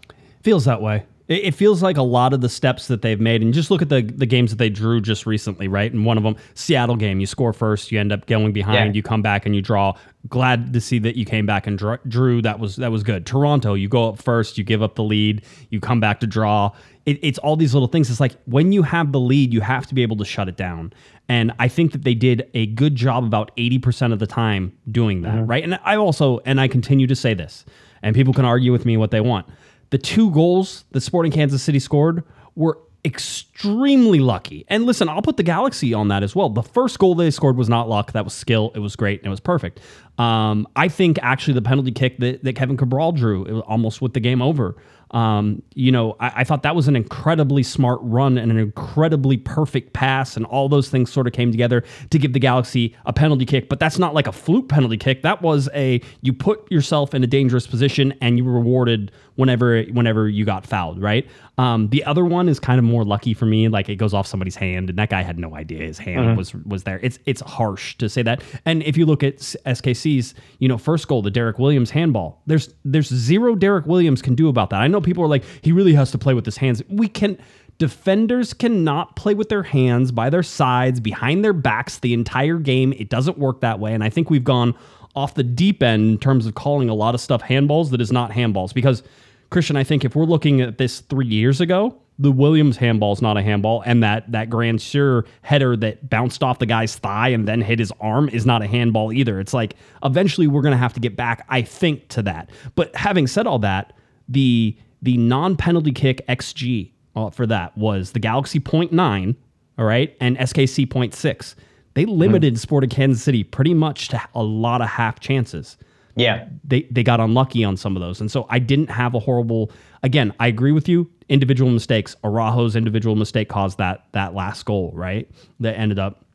Feels 0.43 0.65
that 0.65 0.79
way. 0.79 1.03
It, 1.27 1.55
feels 1.55 1.81
like 1.81 1.97
a 1.97 2.03
lot 2.03 2.31
of 2.31 2.41
the 2.41 2.49
steps 2.49 2.87
that 2.87 3.01
they've 3.01 3.19
made, 3.19 3.41
and 3.41 3.51
just 3.51 3.71
look 3.71 3.81
at 3.81 3.89
the 3.89 4.03
the 4.03 4.27
games 4.27 4.51
that 4.51 4.57
they 4.57 4.69
drew 4.69 5.01
just 5.01 5.25
recently, 5.25 5.67
right? 5.67 5.91
And 5.91 6.05
one 6.05 6.17
of 6.19 6.23
them, 6.23 6.35
Seattle 6.53 6.95
game, 6.95 7.19
you 7.19 7.25
score 7.25 7.51
first, 7.51 7.91
you 7.91 7.99
end 7.99 8.11
up 8.11 8.27
going 8.27 8.53
behind, 8.53 8.93
Yeah. 8.93 8.97
you 8.97 9.01
come 9.01 9.23
back 9.23 9.47
and 9.47 9.55
you 9.55 9.63
draw. 9.63 9.93
Glad 10.29 10.71
to 10.73 10.79
see 10.79 10.99
that 10.99 11.15
you 11.15 11.25
came 11.25 11.47
back 11.47 11.65
and 11.65 11.79
drew. 12.07 12.43
That 12.43 12.59
was 12.59 12.75
that 12.75 12.91
was 12.91 13.01
good. 13.01 13.25
Toronto, 13.25 13.73
you 13.73 13.89
go 13.89 14.09
up 14.09 14.21
first, 14.21 14.59
you 14.59 14.63
give 14.63 14.83
up 14.83 14.93
the 14.93 15.03
lead, 15.03 15.41
you 15.71 15.79
come 15.79 15.99
back 15.99 16.19
to 16.19 16.27
draw. 16.27 16.69
It, 17.05 17.19
it's 17.21 17.37
all 17.39 17.55
these 17.55 17.73
little 17.73 17.87
things. 17.87 18.09
It's 18.09 18.19
like 18.19 18.35
when 18.45 18.71
you 18.71 18.83
have 18.83 19.11
the 19.11 19.19
lead, 19.19 19.53
you 19.53 19.61
have 19.61 19.85
to 19.87 19.95
be 19.95 20.01
able 20.01 20.17
to 20.17 20.25
shut 20.25 20.49
it 20.49 20.57
down. 20.57 20.93
And 21.29 21.51
I 21.59 21.67
think 21.67 21.91
that 21.91 22.03
they 22.03 22.15
did 22.15 22.49
a 22.53 22.67
good 22.67 22.95
job 22.95 23.23
about 23.23 23.51
eighty 23.57 23.79
percent 23.79 24.13
of 24.13 24.19
the 24.19 24.27
time 24.27 24.77
doing 24.91 25.21
that, 25.21 25.47
right? 25.47 25.63
And 25.63 25.79
I 25.83 25.95
also 25.95 26.39
and 26.45 26.59
I 26.61 26.67
continue 26.67 27.07
to 27.07 27.15
say 27.15 27.33
this, 27.33 27.65
and 28.01 28.15
people 28.15 28.33
can 28.33 28.45
argue 28.45 28.71
with 28.71 28.85
me 28.85 28.97
what 28.97 29.11
they 29.11 29.21
want 29.21 29.47
the 29.89 29.97
two 29.97 30.31
goals 30.31 30.85
that 30.91 31.01
Sporting 31.01 31.31
Kansas 31.31 31.61
City 31.61 31.79
scored 31.79 32.23
were 32.55 32.79
extremely 33.03 34.19
lucky. 34.19 34.65
And 34.67 34.85
listen, 34.85 35.07
I'll 35.07 35.21
put 35.21 35.37
the 35.37 35.43
Galaxy 35.43 35.93
on 35.93 36.07
that 36.07 36.23
as 36.23 36.35
well. 36.35 36.49
The 36.49 36.63
first 36.63 36.97
goal 36.97 37.13
they 37.13 37.29
scored 37.29 37.55
was 37.55 37.69
not 37.69 37.87
luck. 37.87 38.13
That 38.13 38.23
was 38.23 38.33
skill. 38.33 38.71
It 38.73 38.79
was 38.79 38.95
great 38.95 39.19
and 39.19 39.27
it 39.27 39.29
was 39.29 39.39
perfect. 39.39 39.79
Um, 40.17 40.67
I 40.75 40.87
think 40.87 41.19
actually 41.21 41.53
the 41.53 41.61
penalty 41.61 41.91
kick 41.91 42.17
that, 42.17 42.43
that 42.43 42.53
Kevin 42.55 42.77
Cabral 42.77 43.11
drew, 43.11 43.45
it 43.45 43.51
was 43.51 43.63
almost 43.67 44.01
with 44.01 44.13
the 44.13 44.19
game 44.19 44.41
over. 44.41 44.75
Um, 45.15 45.63
you 45.75 45.93
know, 45.93 46.17
I, 46.19 46.31
I 46.35 46.43
thought 46.43 46.63
that 46.63 46.75
was 46.75 46.89
an 46.89 46.95
incredibly 46.97 47.63
smart 47.63 47.99
run 48.01 48.37
and 48.37 48.51
an 48.51 48.57
incredibly 48.57 49.37
perfect 49.37 49.93
pass, 49.93 50.35
and 50.35 50.45
all 50.45 50.67
those 50.67 50.89
things 50.89 51.09
sort 51.09 51.25
of 51.25 51.31
came 51.31 51.51
together 51.51 51.85
to 52.09 52.19
give 52.19 52.33
the 52.33 52.39
Galaxy 52.39 52.93
a 53.05 53.13
penalty 53.13 53.45
kick. 53.45 53.69
But 53.69 53.79
that's 53.79 53.97
not 53.97 54.13
like 54.13 54.27
a 54.27 54.33
fluke 54.33 54.67
penalty 54.67 54.97
kick. 54.97 55.21
That 55.21 55.41
was 55.41 55.69
a 55.73 56.01
you 56.21 56.33
put 56.33 56.69
yourself 56.69 57.13
in 57.13 57.23
a 57.23 57.27
dangerous 57.27 57.65
position 57.65 58.13
and 58.19 58.37
you 58.37 58.43
were 58.43 58.51
rewarded 58.51 59.09
whenever 59.35 59.83
whenever 59.83 60.27
you 60.27 60.45
got 60.45 60.65
fouled, 60.65 61.01
right? 61.01 61.27
Um, 61.57 61.89
the 61.89 62.03
other 62.03 62.25
one 62.25 62.49
is 62.49 62.59
kind 62.59 62.79
of 62.79 62.85
more 62.85 63.03
lucky 63.03 63.33
for 63.33 63.45
me. 63.45 63.67
Like 63.67 63.89
it 63.89 63.95
goes 63.95 64.13
off 64.13 64.27
somebody's 64.27 64.55
hand, 64.55 64.89
and 64.89 64.99
that 64.99 65.09
guy 65.09 65.21
had 65.21 65.39
no 65.39 65.55
idea 65.55 65.85
his 65.85 65.97
hand 65.97 66.37
was 66.37 66.53
was 66.53 66.83
there. 66.83 66.99
It's 67.01 67.19
it's 67.25 67.41
harsh 67.41 67.95
to 67.97 68.09
say 68.09 68.21
that. 68.23 68.41
And 68.65 68.83
if 68.83 68.97
you 68.97 69.05
look 69.05 69.23
at 69.23 69.37
SKC's, 69.37 70.33
you 70.59 70.67
know, 70.67 70.77
first 70.77 71.07
goal, 71.07 71.21
the 71.21 71.31
Derek 71.31 71.59
Williams 71.59 71.91
handball. 71.91 72.41
There's 72.45 72.73
there's 72.83 73.07
zero 73.07 73.55
Derek 73.55 73.85
Williams 73.85 74.21
can 74.21 74.35
do 74.35 74.49
about 74.49 74.69
that. 74.71 74.81
I 74.81 74.87
know 74.87 75.01
people 75.01 75.23
are 75.23 75.27
like 75.27 75.43
he 75.61 75.71
really 75.71 75.93
has 75.93 76.11
to 76.11 76.17
play 76.17 76.33
with 76.33 76.45
his 76.45 76.57
hands. 76.57 76.81
We 76.89 77.07
can. 77.07 77.37
Defenders 77.77 78.53
cannot 78.53 79.17
play 79.17 79.33
with 79.33 79.49
their 79.49 79.63
hands 79.63 80.09
by 80.09 80.29
their 80.29 80.43
sides, 80.43 81.01
behind 81.01 81.43
their 81.43 81.51
backs 81.51 81.99
the 81.99 82.13
entire 82.13 82.57
game. 82.57 82.93
It 82.93 83.09
doesn't 83.09 83.37
work 83.37 83.59
that 83.59 83.81
way. 83.81 83.93
And 83.93 84.01
I 84.01 84.09
think 84.09 84.29
we've 84.29 84.45
gone 84.45 84.75
off 85.13 85.33
the 85.33 85.43
deep 85.43 85.83
end 85.83 86.09
in 86.11 86.17
terms 86.17 86.45
of 86.45 86.55
calling 86.55 86.87
a 86.87 86.93
lot 86.93 87.15
of 87.15 87.19
stuff 87.19 87.41
handballs 87.41 87.89
that 87.91 87.99
is 87.99 88.13
not 88.13 88.31
handballs. 88.31 88.73
Because, 88.73 89.03
Christian, 89.49 89.75
I 89.75 89.83
think 89.83 90.03
if 90.05 90.15
we're 90.15 90.25
looking 90.25 90.61
at 90.61 90.77
this 90.77 91.01
three 91.01 91.27
years 91.27 91.61
ago, 91.61 91.97
the 92.17 92.31
Williams 92.31 92.77
handball 92.77 93.13
is 93.13 93.21
not 93.21 93.37
a 93.37 93.41
handball, 93.41 93.81
and 93.85 94.01
that 94.03 94.31
that 94.31 94.49
Grand 94.49 94.81
Sure 94.81 95.25
header 95.41 95.75
that 95.77 96.09
bounced 96.09 96.43
off 96.43 96.59
the 96.59 96.65
guy's 96.65 96.95
thigh 96.95 97.29
and 97.29 97.47
then 97.47 97.61
hit 97.61 97.79
his 97.79 97.91
arm 97.99 98.29
is 98.29 98.45
not 98.45 98.61
a 98.61 98.67
handball 98.67 99.11
either. 99.11 99.39
It's 99.39 99.53
like 99.53 99.75
eventually 100.03 100.47
we're 100.47 100.61
gonna 100.61 100.77
have 100.77 100.93
to 100.93 100.99
get 100.99 101.15
back, 101.15 101.45
I 101.49 101.61
think, 101.61 102.07
to 102.09 102.21
that. 102.23 102.49
But 102.75 102.95
having 102.95 103.27
said 103.27 103.47
all 103.47 103.59
that, 103.59 103.93
the 104.29 104.77
the 105.01 105.17
non-penalty 105.17 105.91
kick 105.91 106.25
XG 106.27 106.91
uh, 107.15 107.29
for 107.29 107.45
that 107.47 107.77
was 107.77 108.13
the 108.13 108.19
Galaxy 108.19 108.59
0.9, 108.59 109.35
all 109.77 109.85
right, 109.85 110.15
and 110.19 110.37
SKC 110.37 110.87
0.6. 110.87 111.55
They 111.93 112.05
limited 112.05 112.59
Sporting 112.59 112.89
Kansas 112.89 113.23
City 113.23 113.43
pretty 113.43 113.73
much 113.73 114.07
to 114.09 114.21
a 114.33 114.43
lot 114.43 114.81
of 114.81 114.87
half 114.89 115.19
chances 115.19 115.77
yeah 116.15 116.47
they 116.63 116.83
they 116.91 117.03
got 117.03 117.19
unlucky 117.19 117.63
on 117.63 117.77
some 117.77 117.95
of 117.95 118.01
those. 118.01 118.21
And 118.21 118.31
so 118.31 118.45
I 118.49 118.59
didn't 118.59 118.89
have 118.89 119.13
a 119.15 119.19
horrible 119.19 119.71
again, 120.03 120.33
I 120.39 120.47
agree 120.47 120.71
with 120.71 120.87
you, 120.87 121.09
individual 121.29 121.71
mistakes. 121.71 122.15
Araujo's 122.23 122.75
individual 122.75 123.15
mistake 123.15 123.49
caused 123.49 123.77
that 123.77 124.05
that 124.13 124.33
last 124.33 124.65
goal, 124.65 124.91
right? 124.93 125.29
That 125.59 125.77
ended 125.77 125.99
up 125.99 126.25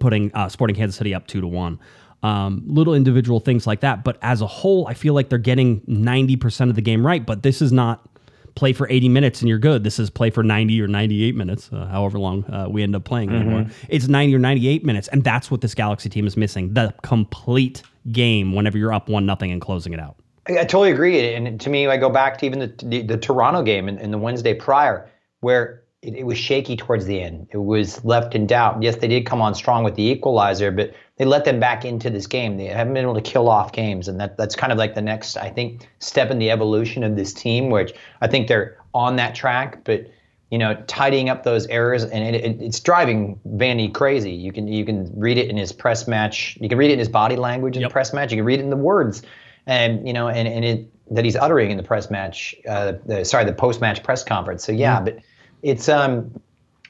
putting 0.00 0.32
uh, 0.34 0.48
Sporting 0.48 0.76
Kansas 0.76 0.96
City 0.96 1.14
up 1.14 1.26
2 1.26 1.40
to 1.40 1.46
1. 1.46 1.80
Um, 2.22 2.62
little 2.66 2.94
individual 2.94 3.40
things 3.40 3.66
like 3.66 3.80
that, 3.80 4.02
but 4.02 4.18
as 4.22 4.40
a 4.40 4.46
whole, 4.46 4.86
I 4.88 4.94
feel 4.94 5.14
like 5.14 5.28
they're 5.28 5.38
getting 5.38 5.80
90% 5.82 6.70
of 6.70 6.74
the 6.74 6.82
game 6.82 7.06
right, 7.06 7.24
but 7.24 7.42
this 7.42 7.62
is 7.62 7.72
not 7.72 8.08
play 8.56 8.72
for 8.72 8.88
80 8.90 9.08
minutes 9.10 9.40
and 9.40 9.48
you're 9.48 9.58
good. 9.58 9.84
This 9.84 10.00
is 10.00 10.10
play 10.10 10.30
for 10.30 10.42
90 10.42 10.80
or 10.80 10.88
98 10.88 11.36
minutes, 11.36 11.70
uh, 11.72 11.86
however 11.86 12.18
long 12.18 12.44
uh, 12.46 12.66
we 12.68 12.82
end 12.82 12.96
up 12.96 13.04
playing 13.04 13.30
anymore. 13.30 13.66
It's 13.88 14.08
90 14.08 14.34
or 14.34 14.38
98 14.40 14.84
minutes, 14.84 15.08
and 15.08 15.22
that's 15.22 15.50
what 15.50 15.60
this 15.60 15.74
Galaxy 15.74 16.08
team 16.08 16.26
is 16.26 16.36
missing 16.36 16.74
the 16.74 16.92
complete 17.02 17.82
game 18.10 18.54
whenever 18.54 18.78
you're 18.78 18.92
up 18.92 19.08
1 19.08 19.24
nothing 19.24 19.52
and 19.52 19.60
closing 19.60 19.92
it 19.92 20.00
out. 20.00 20.16
I, 20.48 20.60
I 20.60 20.64
totally 20.64 20.90
agree. 20.90 21.34
And 21.34 21.60
to 21.60 21.70
me, 21.70 21.86
I 21.86 21.96
go 21.96 22.10
back 22.10 22.38
to 22.38 22.46
even 22.46 22.58
the 22.58 22.74
the, 22.82 23.02
the 23.02 23.16
Toronto 23.16 23.62
game 23.62 23.88
and, 23.88 23.98
and 23.98 24.12
the 24.12 24.18
Wednesday 24.18 24.54
prior, 24.54 25.08
where 25.40 25.82
it, 26.02 26.14
it 26.14 26.24
was 26.24 26.38
shaky 26.38 26.76
towards 26.76 27.04
the 27.06 27.20
end. 27.20 27.48
It 27.52 27.58
was 27.58 28.04
left 28.04 28.34
in 28.34 28.46
doubt. 28.46 28.82
Yes, 28.82 28.96
they 28.96 29.08
did 29.08 29.26
come 29.26 29.42
on 29.42 29.54
strong 29.54 29.84
with 29.84 29.96
the 29.96 30.02
equalizer, 30.02 30.70
but 30.70 30.94
they 31.16 31.24
let 31.24 31.44
them 31.44 31.58
back 31.58 31.84
into 31.84 32.10
this 32.10 32.26
game. 32.26 32.56
They 32.56 32.66
haven't 32.66 32.94
been 32.94 33.02
able 33.02 33.14
to 33.14 33.20
kill 33.20 33.48
off 33.48 33.72
games, 33.72 34.08
and 34.08 34.20
that 34.20 34.36
that's 34.36 34.54
kind 34.54 34.72
of 34.72 34.78
like 34.78 34.94
the 34.94 35.02
next, 35.02 35.36
I 35.36 35.50
think, 35.50 35.88
step 35.98 36.30
in 36.30 36.38
the 36.38 36.50
evolution 36.50 37.02
of 37.04 37.16
this 37.16 37.32
team, 37.32 37.70
which 37.70 37.94
I 38.20 38.26
think 38.26 38.48
they're 38.48 38.76
on 38.94 39.16
that 39.16 39.34
track, 39.34 39.84
but. 39.84 40.10
You 40.50 40.58
know, 40.58 40.80
tidying 40.86 41.28
up 41.28 41.42
those 41.42 41.66
errors, 41.66 42.04
and 42.04 42.22
it, 42.22 42.44
it, 42.44 42.62
it's 42.62 42.78
driving 42.78 43.36
Vanney 43.56 43.92
crazy. 43.92 44.30
You 44.30 44.52
can 44.52 44.68
you 44.68 44.84
can 44.84 45.10
read 45.18 45.38
it 45.38 45.50
in 45.50 45.56
his 45.56 45.72
press 45.72 46.06
match. 46.06 46.56
You 46.60 46.68
can 46.68 46.78
read 46.78 46.90
it 46.90 46.92
in 46.92 46.98
his 47.00 47.08
body 47.08 47.34
language 47.34 47.74
in 47.74 47.82
Yep. 47.82 47.90
the 47.90 47.92
press 47.92 48.12
match. 48.12 48.30
You 48.30 48.36
can 48.38 48.44
read 48.44 48.60
it 48.60 48.62
in 48.62 48.70
the 48.70 48.76
words 48.76 49.22
and 49.66 50.06
you 50.06 50.12
know, 50.12 50.28
and, 50.28 50.46
and 50.48 50.64
it 50.64 50.88
that 51.10 51.24
he's 51.24 51.36
uttering 51.36 51.70
in 51.70 51.76
the 51.76 51.82
press 51.82 52.10
match, 52.10 52.54
uh, 52.68 52.92
the, 53.06 53.24
sorry, 53.24 53.44
the 53.44 53.52
post 53.52 53.80
match 53.80 54.02
press 54.02 54.24
conference. 54.24 54.64
So 54.64 54.72
yeah, 54.72 55.00
but 55.00 55.18
it's 55.62 55.88
um, 55.88 56.32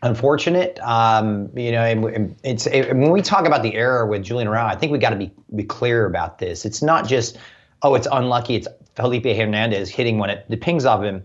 unfortunate. 0.02 0.78
Um, 0.80 1.50
you 1.56 1.72
know, 1.72 1.82
and- 1.82 2.36
it's 2.42 2.66
it, 2.66 2.88
when 2.94 3.10
we 3.10 3.22
talk 3.22 3.46
about 3.46 3.62
the 3.62 3.74
error 3.74 4.06
with 4.06 4.22
Julian 4.22 4.48
Araujo, 4.48 4.66
I 4.66 4.76
think 4.76 4.92
we 4.92 4.98
got 4.98 5.10
to 5.10 5.16
be 5.16 5.32
be 5.54 5.64
clear 5.64 6.06
about 6.06 6.38
this. 6.38 6.64
It's 6.64 6.82
not 6.82 7.06
just 7.06 7.38
oh, 7.82 7.94
it's 7.94 8.08
unlucky. 8.10 8.56
It's 8.56 8.68
Felipe 8.94 9.24
Hernandez 9.24 9.90
hitting 9.90 10.18
when 10.18 10.30
it, 10.30 10.46
it 10.48 10.60
pings 10.60 10.84
off 10.84 11.02
him. 11.02 11.24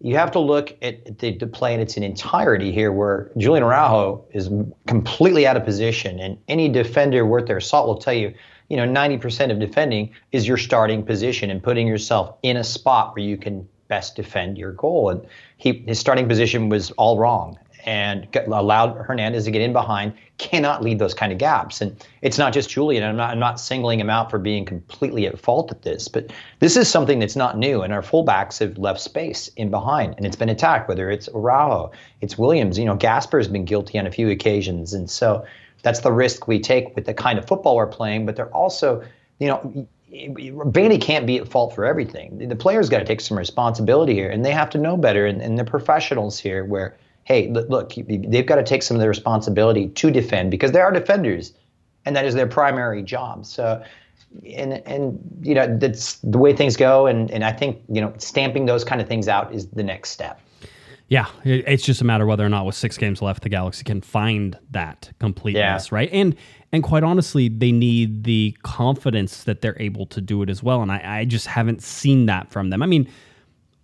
You 0.00 0.16
have 0.16 0.30
to 0.32 0.38
look 0.38 0.76
at 0.80 1.18
the, 1.18 1.36
the 1.36 1.46
play 1.48 1.74
in 1.74 1.80
its 1.80 1.96
entirety 1.96 2.70
here, 2.70 2.92
where 2.92 3.32
Julian 3.36 3.64
Araujo 3.64 4.24
is 4.30 4.48
completely 4.86 5.44
out 5.44 5.56
of 5.56 5.64
position, 5.64 6.20
and 6.20 6.38
any 6.46 6.68
defender 6.68 7.26
worth 7.26 7.46
their 7.46 7.58
salt 7.58 7.88
will 7.88 7.98
tell 7.98 8.14
you, 8.14 8.32
you 8.68 8.76
know, 8.76 8.86
90% 8.86 9.50
of 9.50 9.58
defending 9.58 10.14
is 10.30 10.46
your 10.46 10.56
starting 10.56 11.04
position 11.04 11.50
and 11.50 11.60
putting 11.60 11.88
yourself 11.88 12.36
in 12.44 12.56
a 12.56 12.62
spot 12.62 13.16
where 13.16 13.24
you 13.24 13.36
can 13.36 13.68
best 13.88 14.14
defend 14.14 14.56
your 14.56 14.72
goal. 14.72 15.08
And 15.10 15.26
he 15.56 15.82
his 15.86 15.98
starting 15.98 16.28
position 16.28 16.68
was 16.68 16.92
all 16.92 17.18
wrong 17.18 17.58
and 17.84 18.28
allowed 18.46 18.96
Hernandez 18.96 19.44
to 19.44 19.50
get 19.50 19.62
in 19.62 19.72
behind. 19.72 20.12
Cannot 20.38 20.82
lead 20.82 20.98
those 20.98 21.14
kind 21.14 21.32
of 21.32 21.38
gaps. 21.38 21.80
And 21.80 22.04
it's 22.22 22.38
not 22.38 22.52
just 22.52 22.70
Julian. 22.70 23.02
I'm 23.02 23.16
not 23.16 23.30
I'm 23.30 23.38
not 23.38 23.58
singling 23.58 23.98
him 23.98 24.10
out 24.10 24.30
for 24.30 24.38
being 24.38 24.64
completely 24.64 25.26
at 25.26 25.38
fault 25.38 25.70
at 25.70 25.82
this, 25.82 26.08
but 26.08 26.32
this 26.60 26.76
is 26.76 26.88
something 26.88 27.18
that's 27.18 27.36
not 27.36 27.58
new. 27.58 27.82
And 27.82 27.92
our 27.92 28.02
fullbacks 28.02 28.58
have 28.60 28.78
left 28.78 29.00
space 29.00 29.48
in 29.56 29.70
behind, 29.70 30.14
and 30.16 30.26
it's 30.26 30.36
been 30.36 30.48
attacked. 30.48 30.88
Whether 30.88 31.10
it's 31.10 31.28
Araujo, 31.28 31.90
it's 32.20 32.38
Williams. 32.38 32.78
You 32.78 32.84
know, 32.84 32.94
Gasper 32.96 33.38
has 33.38 33.48
been 33.48 33.64
guilty 33.64 33.98
on 33.98 34.06
a 34.06 34.10
few 34.10 34.30
occasions, 34.30 34.94
and 34.94 35.10
so 35.10 35.44
that's 35.82 36.00
the 36.00 36.12
risk 36.12 36.46
we 36.46 36.60
take 36.60 36.94
with 36.94 37.06
the 37.06 37.14
kind 37.14 37.38
of 37.38 37.46
football 37.46 37.76
we're 37.76 37.86
playing. 37.86 38.26
But 38.26 38.36
they're 38.36 38.54
also, 38.54 39.02
you 39.38 39.48
know, 39.48 39.88
Bailey 40.70 40.98
can't 40.98 41.26
be 41.26 41.38
at 41.38 41.48
fault 41.48 41.74
for 41.74 41.84
everything. 41.84 42.48
The 42.48 42.56
players 42.56 42.88
got 42.88 43.00
to 43.00 43.04
take 43.04 43.20
some 43.20 43.36
responsibility 43.36 44.14
here, 44.14 44.30
and 44.30 44.44
they 44.44 44.52
have 44.52 44.70
to 44.70 44.78
know 44.78 44.96
better. 44.96 45.26
And, 45.26 45.42
and 45.42 45.58
they're 45.58 45.64
professionals 45.64 46.38
here, 46.38 46.64
where 46.64 46.96
hey, 47.28 47.48
look, 47.50 47.92
they've 47.94 48.46
got 48.46 48.56
to 48.56 48.62
take 48.62 48.82
some 48.82 48.96
of 48.96 49.02
the 49.02 49.08
responsibility 49.08 49.88
to 49.90 50.10
defend 50.10 50.50
because 50.50 50.72
they 50.72 50.80
are 50.80 50.90
defenders, 50.90 51.52
and 52.06 52.16
that 52.16 52.24
is 52.24 52.34
their 52.34 52.46
primary 52.46 53.02
job. 53.02 53.44
So, 53.44 53.82
and 54.46 54.72
and 54.86 55.18
you 55.42 55.54
know 55.54 55.76
that's 55.78 56.14
the 56.24 56.38
way 56.38 56.54
things 56.56 56.74
go. 56.74 57.06
And 57.06 57.30
and 57.30 57.44
I 57.44 57.52
think 57.52 57.82
you 57.92 58.00
know 58.00 58.14
stamping 58.16 58.64
those 58.64 58.82
kind 58.82 59.00
of 59.02 59.06
things 59.06 59.28
out 59.28 59.54
is 59.54 59.68
the 59.68 59.82
next 59.84 60.10
step. 60.10 60.40
Yeah, 61.08 61.26
it's 61.44 61.84
just 61.84 62.00
a 62.00 62.04
matter 62.04 62.26
whether 62.26 62.44
or 62.44 62.50
not 62.50 62.64
with 62.66 62.74
six 62.74 62.98
games 62.98 63.22
left, 63.22 63.42
the 63.42 63.48
Galaxy 63.48 63.82
can 63.84 64.02
find 64.02 64.58
that 64.72 65.10
completeness, 65.18 65.88
Yeah. 65.90 65.94
right? 65.94 66.10
And 66.12 66.34
and 66.72 66.82
quite 66.82 67.02
honestly, 67.02 67.48
they 67.50 67.72
need 67.72 68.24
the 68.24 68.56
confidence 68.62 69.44
that 69.44 69.60
they're 69.60 69.80
able 69.80 70.06
to 70.06 70.20
do 70.22 70.42
it 70.42 70.48
as 70.50 70.62
well. 70.62 70.80
And 70.82 70.90
I, 70.90 71.20
I 71.20 71.24
just 71.26 71.46
haven't 71.46 71.82
seen 71.82 72.24
that 72.26 72.50
from 72.50 72.70
them. 72.70 72.82
I 72.82 72.86
mean, 72.86 73.06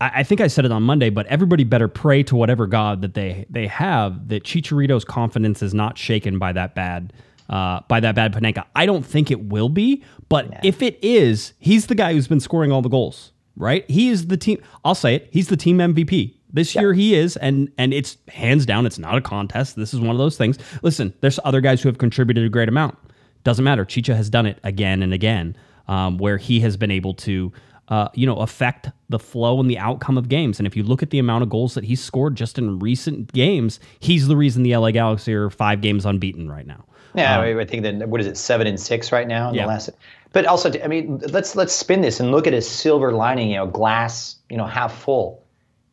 I, 0.01 0.11
I 0.17 0.23
think 0.23 0.41
I 0.41 0.47
said 0.47 0.65
it 0.65 0.73
on 0.73 0.83
Monday, 0.83 1.11
but 1.11 1.27
everybody 1.27 1.65
better 1.65 1.89
pray 1.89 2.23
to 2.25 2.37
whatever 2.37 2.67
God 2.67 3.03
that 3.03 3.15
they 3.15 3.47
they 3.51 3.67
have 3.67 4.29
that 4.29 4.45
Chicharito's 4.45 5.05
confidence 5.05 5.63
is 5.63 5.75
not 5.75 5.99
shaken 5.99 6.39
by 6.39 6.53
that 6.53 6.75
bad 6.75 7.13
uh, 7.49 7.81
by 7.89 8.01
that 8.01 8.15
bad 8.15 8.33
Panenka. 8.33 8.65
I 8.75 8.87
don't 8.87 9.05
think 9.05 9.31
it 9.31 9.45
will 9.45 9.69
be, 9.69 10.03
but 10.29 10.61
if 10.63 10.83
it 10.83 10.99
is, 11.03 11.53
he's 11.59 11.87
the 11.87 11.95
guy 11.95 12.13
who's 12.13 12.29
been 12.29 12.41
scoring 12.41 12.73
all 12.73 12.83
the 12.83 12.89
goals, 12.89 13.33
right? 13.57 13.89
He 13.91 14.09
is 14.09 14.29
the 14.29 14.37
team. 14.37 14.59
I'll 14.85 14.95
say 14.95 15.15
it. 15.17 15.29
He's 15.31 15.49
the 15.49 15.57
team 15.57 15.79
MVP. 15.79 16.35
This 16.53 16.75
year 16.77 16.93
he 16.93 17.15
is, 17.15 17.37
and 17.37 17.71
and 17.79 17.93
it's 17.93 18.17
hands 18.29 18.65
down. 18.65 18.87
It's 18.87 18.99
not 18.99 19.17
a 19.17 19.21
contest. 19.21 19.77
This 19.77 19.93
is 19.93 20.01
one 20.01 20.11
of 20.11 20.19
those 20.19 20.37
things. 20.37 20.59
Listen, 20.83 21.13
there's 21.21 21.41
other 21.45 21.61
guys 21.61 21.83
who 21.83 21.89
have 21.89 21.99
contributed 21.99 22.45
a 22.45 22.49
great 22.49 22.69
amount. 22.69 22.97
Doesn't 23.43 23.65
matter. 23.65 23.85
Chicha 23.85 24.15
has 24.15 24.31
done 24.31 24.47
it 24.47 24.59
again 24.63 25.03
and 25.03 25.13
again, 25.13 25.57
um, 25.89 26.17
where 26.17 26.39
he 26.39 26.61
has 26.61 26.77
been 26.77 26.91
able 26.91 27.13
to, 27.15 27.53
uh, 27.89 28.09
you 28.15 28.27
know, 28.27 28.37
affect 28.37 28.89
the 29.11 29.19
flow 29.19 29.61
and 29.61 29.71
the 29.71 29.79
outcome 29.79 30.17
of 30.17 30.29
games. 30.29 30.59
And 30.59 30.67
if 30.67 30.77
you 30.77 30.83
look 30.83 31.03
at 31.03 31.11
the 31.11 31.19
amount 31.19 31.43
of 31.43 31.51
goals 31.51 31.75
that 31.75 31.85
he's 31.85 32.03
scored 32.03 32.35
just 32.35 32.59
in 32.59 32.79
recent 32.79 33.33
games, 33.33 33.79
he's 34.01 34.27
the 34.27 34.37
reason 34.37 34.63
the 34.63 34.75
LA 34.77 34.91
Galaxy 34.91 35.35
are 35.35 35.51
five 35.51 35.81
games 35.81 36.07
unbeaten 36.07 36.51
right 36.51 36.67
now. 36.67 36.85
Yeah, 37.15 37.39
I 37.39 37.61
I 37.61 37.65
think 37.65 37.83
that 37.85 38.09
what 38.09 38.21
is 38.21 38.27
it, 38.27 38.37
seven 38.37 38.67
and 38.67 38.81
six 38.81 39.13
right 39.13 39.29
now 39.29 39.51
in 39.51 39.55
Yeah. 39.55 39.63
the 39.63 39.69
last. 39.69 39.91
But 40.33 40.47
also, 40.47 40.73
I 40.83 40.89
mean, 40.89 41.21
let's 41.29 41.55
let's 41.55 41.73
spin 41.73 42.01
this 42.01 42.19
and 42.19 42.33
look 42.33 42.47
at 42.49 42.55
a 42.55 42.61
silver 42.63 43.13
lining. 43.13 43.51
You 43.51 43.57
know, 43.59 43.67
glass, 43.67 44.37
you 44.51 44.57
know, 44.57 44.67
half 44.67 44.93
full. 44.99 45.45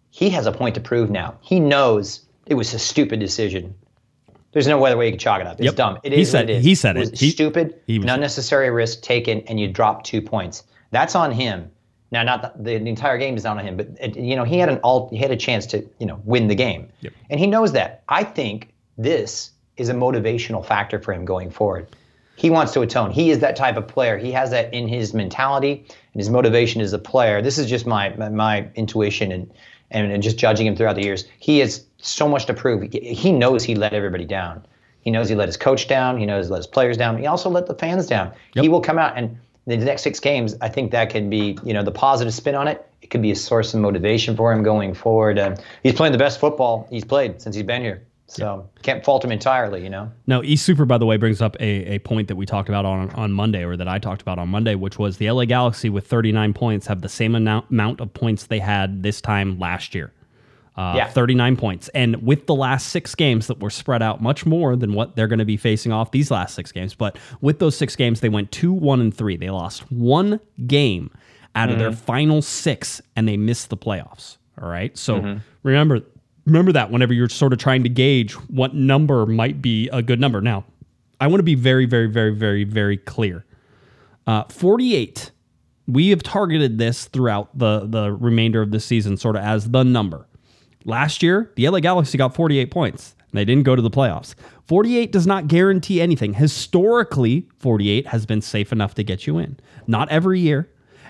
He 0.10 0.30
has 0.32 0.46
a 0.48 0.52
point 0.52 0.74
to 0.76 0.82
prove 0.82 1.10
now. 1.12 1.36
He 1.42 1.60
knows 1.60 2.22
it 2.48 2.56
was 2.56 2.74
a 2.74 2.80
stupid 2.80 3.20
decision. 3.20 3.76
There's 4.52 4.68
no 4.68 4.84
other 4.84 4.98
way 4.98 5.06
you 5.06 5.12
can 5.12 5.20
chalk 5.20 5.40
it 5.42 5.48
up. 5.48 5.54
It's 5.60 5.66
Yep. 5.66 5.76
dumb. 5.76 5.98
It 6.04 6.12
He 6.12 6.22
is 6.22 6.32
said- 6.32 6.46
what 6.46 6.50
it 6.50 6.58
is. 6.58 6.64
he 6.66 6.76
said 6.76 6.98
it. 6.98 7.02
it. 7.08 7.12
was 7.12 7.20
He- 7.20 7.30
stupid, 7.30 7.76
he 7.88 8.00
was- 8.00 8.06
an 8.06 8.10
unnecessary 8.10 8.70
risk 8.70 9.02
taken, 9.02 9.42
and 9.48 9.60
you 9.60 9.68
drop 9.70 10.04
two 10.04 10.22
points. 10.22 10.64
That's 10.90 11.16
on 11.16 11.32
him. 11.32 11.70
Now, 12.12 12.24
not 12.24 12.62
the, 12.62 12.78
the, 12.78 12.90
entire 12.90 13.18
game 13.18 13.38
is 13.38 13.46
not 13.46 13.58
on 13.58 13.66
him, 13.66 13.78
but 13.78 13.88
it, 14.00 14.18
you 14.18 14.36
know 14.36 14.44
he 14.44 14.58
had 14.58 14.68
an 14.68 14.80
all 14.80 15.10
he 15.10 15.18
had 15.18 15.32
a 15.32 15.38
chance 15.38 15.66
to 15.68 15.88
you 15.98 16.06
know 16.06 16.22
win 16.26 16.48
the 16.50 16.56
game, 16.56 16.90
and 17.30 17.40
he 17.40 17.48
knows 17.48 17.72
that. 17.72 18.04
I 18.10 18.24
think 18.24 18.74
this 18.98 19.52
is 19.78 19.88
a 19.90 19.94
motivational 19.94 20.66
factor 20.66 21.00
for 21.00 21.14
him 21.14 21.24
going 21.24 21.50
forward. 21.50 21.88
He 22.36 22.50
wants 22.50 22.74
to 22.74 22.82
atone. 22.82 23.12
He 23.12 23.32
is 23.32 23.40
that 23.40 23.56
type 23.56 23.78
of 23.78 23.88
player. 23.88 24.18
He 24.18 24.32
has 24.32 24.52
that 24.52 24.74
in 24.74 24.88
his 24.88 25.14
mentality 25.14 25.86
and 26.14 26.20
his 26.20 26.30
motivation 26.30 26.82
as 26.82 26.92
a 26.92 27.00
player. 27.00 27.42
This 27.42 27.58
is 27.58 27.70
just 27.70 27.86
my 27.86 28.10
my, 28.10 28.30
my 28.30 28.68
intuition 28.76 29.32
and, 29.32 29.52
and 29.92 30.22
just 30.22 30.38
judging 30.38 30.68
him 30.68 30.76
throughout 30.76 30.98
the 30.98 31.04
years. 31.04 31.26
He 31.40 31.60
has 31.60 31.86
so 31.98 32.28
much 32.28 32.46
to 32.48 32.54
prove. 32.54 32.92
He, 32.92 33.14
he 33.14 33.32
knows 33.32 33.64
he 33.64 33.76
let 33.76 33.94
everybody 33.94 34.26
down. 34.26 34.66
He 35.02 35.12
knows 35.12 35.30
he 35.30 35.36
let 35.36 35.48
his 35.48 35.58
coach 35.58 35.88
down. 35.88 36.18
He 36.18 36.26
knows 36.26 36.48
he 36.48 36.52
let 36.52 36.58
his 36.58 36.68
players 36.68 36.98
down. 36.98 37.18
He 37.18 37.26
also 37.26 37.50
let 37.50 37.68
the 37.68 37.74
fans 37.74 38.06
down. 38.06 38.34
He 38.54 38.70
will 38.70 38.82
come 38.82 39.00
out 39.00 39.18
and 39.18 39.38
the 39.68 39.78
next 39.78 40.02
six 40.02 40.20
games, 40.20 40.56
I 40.62 40.70
think 40.70 40.92
that 40.92 41.10
can 41.10 41.30
be, 41.30 41.58
you 41.64 41.74
know, 41.74 41.84
the 41.84 41.92
positive 41.92 42.34
spin 42.34 42.56
on 42.56 42.68
it. 42.68 42.88
It 43.02 43.10
could 43.10 43.22
be 43.22 43.32
a 43.32 43.36
source 43.36 43.74
of 43.74 43.80
motivation 43.80 44.36
for 44.36 44.52
him 44.52 44.64
going 44.64 44.94
forward. 44.94 45.38
Um, 45.38 45.56
he's 45.84 45.94
playing 45.94 46.14
the 46.14 46.18
best 46.18 46.40
football 46.40 46.88
he's 46.90 47.06
played 47.06 47.42
since 47.42 47.56
he's 47.56 47.66
been 47.66 47.82
here. 47.82 48.04
So 48.32 48.70
can't 48.82 49.04
fault 49.04 49.26
him 49.26 49.32
entirely, 49.34 49.84
you 49.84 49.90
know. 49.90 50.10
Now, 50.26 50.42
East 50.42 50.66
Super, 50.66 50.86
by 50.86 50.98
the 50.98 51.06
way, 51.06 51.18
brings 51.18 51.42
up 51.42 51.58
a, 51.60 51.96
a 51.96 52.00
point 52.00 52.30
that 52.30 52.38
we 52.38 52.46
talked 52.46 52.70
about 52.70 52.86
on, 52.86 53.10
on 53.12 53.34
Monday, 53.34 53.66
or 53.66 53.76
that 53.76 53.90
I 53.90 54.00
talked 54.00 54.22
about 54.22 54.40
on 54.40 54.48
Monday, 54.48 54.76
which 54.76 54.98
was 54.98 55.18
the 55.18 55.30
LA 55.30 55.44
Galaxy 55.44 55.90
with 55.90 56.08
39 56.08 56.54
points 56.54 56.88
have 56.88 57.02
the 57.02 57.10
same 57.10 57.36
amount, 57.36 57.70
amount 57.70 58.00
of 58.00 58.14
points 58.14 58.46
they 58.46 58.60
had 58.60 59.04
this 59.04 59.20
time 59.20 59.60
last 59.60 59.94
year. 59.94 60.14
Uh, 60.78 60.94
Yeah. 60.96 61.08
39 61.08 61.58
points. 61.58 61.90
And 61.90 62.22
with 62.24 62.48
the 62.48 62.56
last 62.56 62.88
six 62.88 63.14
games 63.14 63.48
that 63.48 63.60
were 63.60 63.70
spread 63.70 64.02
out 64.02 64.22
much 64.22 64.46
more 64.46 64.76
than 64.76 64.94
what 64.94 65.16
they're 65.16 65.28
going 65.28 65.40
to 65.40 65.46
be 65.46 65.58
facing 65.58 65.92
off 65.92 66.12
these 66.12 66.32
last 66.32 66.56
six 66.56 66.72
games. 66.72 66.94
But 66.94 67.18
with 67.42 67.60
those 67.60 67.76
six 67.76 67.96
games, 67.96 68.22
they 68.22 68.30
went 68.30 68.52
two, 68.52 68.72
one, 68.72 69.02
and 69.02 69.14
three. 69.14 69.36
They 69.36 69.50
lost 69.50 69.92
one 69.92 70.40
game 70.68 71.12
out 71.56 71.70
of 71.70 71.78
their 71.80 71.92
final 71.92 72.42
six, 72.42 73.02
and 73.18 73.28
they 73.28 73.36
missed 73.36 73.70
the 73.70 73.76
playoffs. 73.78 74.38
All 74.62 74.70
right. 74.70 74.98
So 74.98 75.40
remember, 75.64 76.00
remember 76.46 76.72
that 76.72 76.90
whenever 76.90 77.14
you're 77.14 77.28
sort 77.30 77.52
of 77.52 77.60
trying 77.60 77.84
to 77.84 77.90
gauge 77.90 78.34
what 78.50 78.74
number 78.74 79.26
might 79.26 79.62
be 79.62 79.90
a 79.90 80.02
good 80.02 80.20
number. 80.22 80.40
Now, 80.40 80.64
I 81.20 81.28
want 81.28 81.40
to 81.40 81.44
be 81.44 81.56
very, 81.56 81.86
very, 81.86 82.08
very, 82.08 82.34
very, 82.34 82.64
very 82.64 82.96
clear. 82.98 83.46
Uh, 84.26 84.46
48. 84.46 85.32
We 85.88 86.10
have 86.10 86.24
targeted 86.24 86.78
this 86.78 87.06
throughout 87.06 87.58
the 87.58 87.86
the 87.86 88.14
remainder 88.14 88.62
of 88.62 88.72
the 88.72 88.80
season, 88.80 89.18
sort 89.18 89.36
of 89.36 89.44
as 89.44 89.70
the 89.72 89.84
number. 89.84 90.28
Last 90.86 91.22
year, 91.22 91.52
the 91.56 91.68
LA 91.68 91.80
Galaxy 91.80 92.18
got 92.18 92.36
48 92.36 92.72
points. 92.72 93.16
and 93.20 93.38
They 93.38 93.46
didn't 93.46 93.64
go 93.64 93.76
to 93.76 93.82
the 93.82 93.90
playoffs. 93.90 94.36
48 94.68 95.12
does 95.12 95.28
not 95.28 95.48
guarantee 95.48 96.02
anything. 96.02 96.34
Historically, 96.34 97.48
48 97.60 98.08
has 98.08 98.26
been 98.26 98.42
safe 98.42 98.72
enough 98.72 98.96
to 98.96 99.04
get 99.04 99.28
you 99.28 99.38
in. 99.38 99.58
Not 99.88 100.10
every 100.10 100.40
year. 100.40 100.70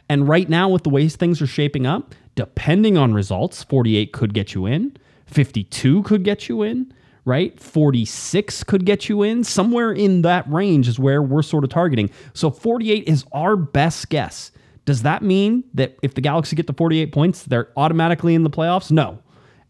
And 0.10 0.28
right 0.28 0.50
now, 0.50 0.68
with 0.68 0.84
the 0.84 0.90
way 0.90 1.08
things 1.08 1.42
are 1.42 1.48
shaping 1.48 1.86
up, 1.86 2.14
depending 2.36 2.98
on 2.98 3.14
results, 3.14 3.64
48 3.64 4.12
could 4.12 4.34
get 4.34 4.54
you 4.54 4.66
in, 4.66 4.98
52 5.28 6.04
could 6.04 6.24
get 6.24 6.50
you 6.50 6.64
in, 6.64 6.94
right? 7.24 7.58
46 7.60 8.64
could 8.64 8.86
get 8.86 9.08
you 9.08 9.24
in. 9.24 9.44
Somewhere 9.44 9.92
in 9.92 10.22
that 10.24 10.52
range 10.52 10.88
is 10.88 11.00
where 11.00 11.22
we're 11.22 11.42
sort 11.42 11.64
of 11.64 11.70
targeting. 11.70 12.10
So 12.34 12.50
48 12.50 13.08
is 13.08 13.26
our 13.32 13.56
best 13.56 14.10
guess. 14.10 14.52
Does 14.86 15.04
that 15.04 15.22
mean 15.22 15.64
that 15.74 15.98
if 16.02 16.16
the 16.16 16.22
Galaxy 16.22 16.56
get 16.56 16.68
to 16.68 16.74
48 16.74 17.12
points, 17.14 17.44
they're 17.44 17.70
automatically 17.78 18.34
in 18.34 18.44
the 18.44 18.50
playoffs? 18.50 18.92
No. 18.92 19.20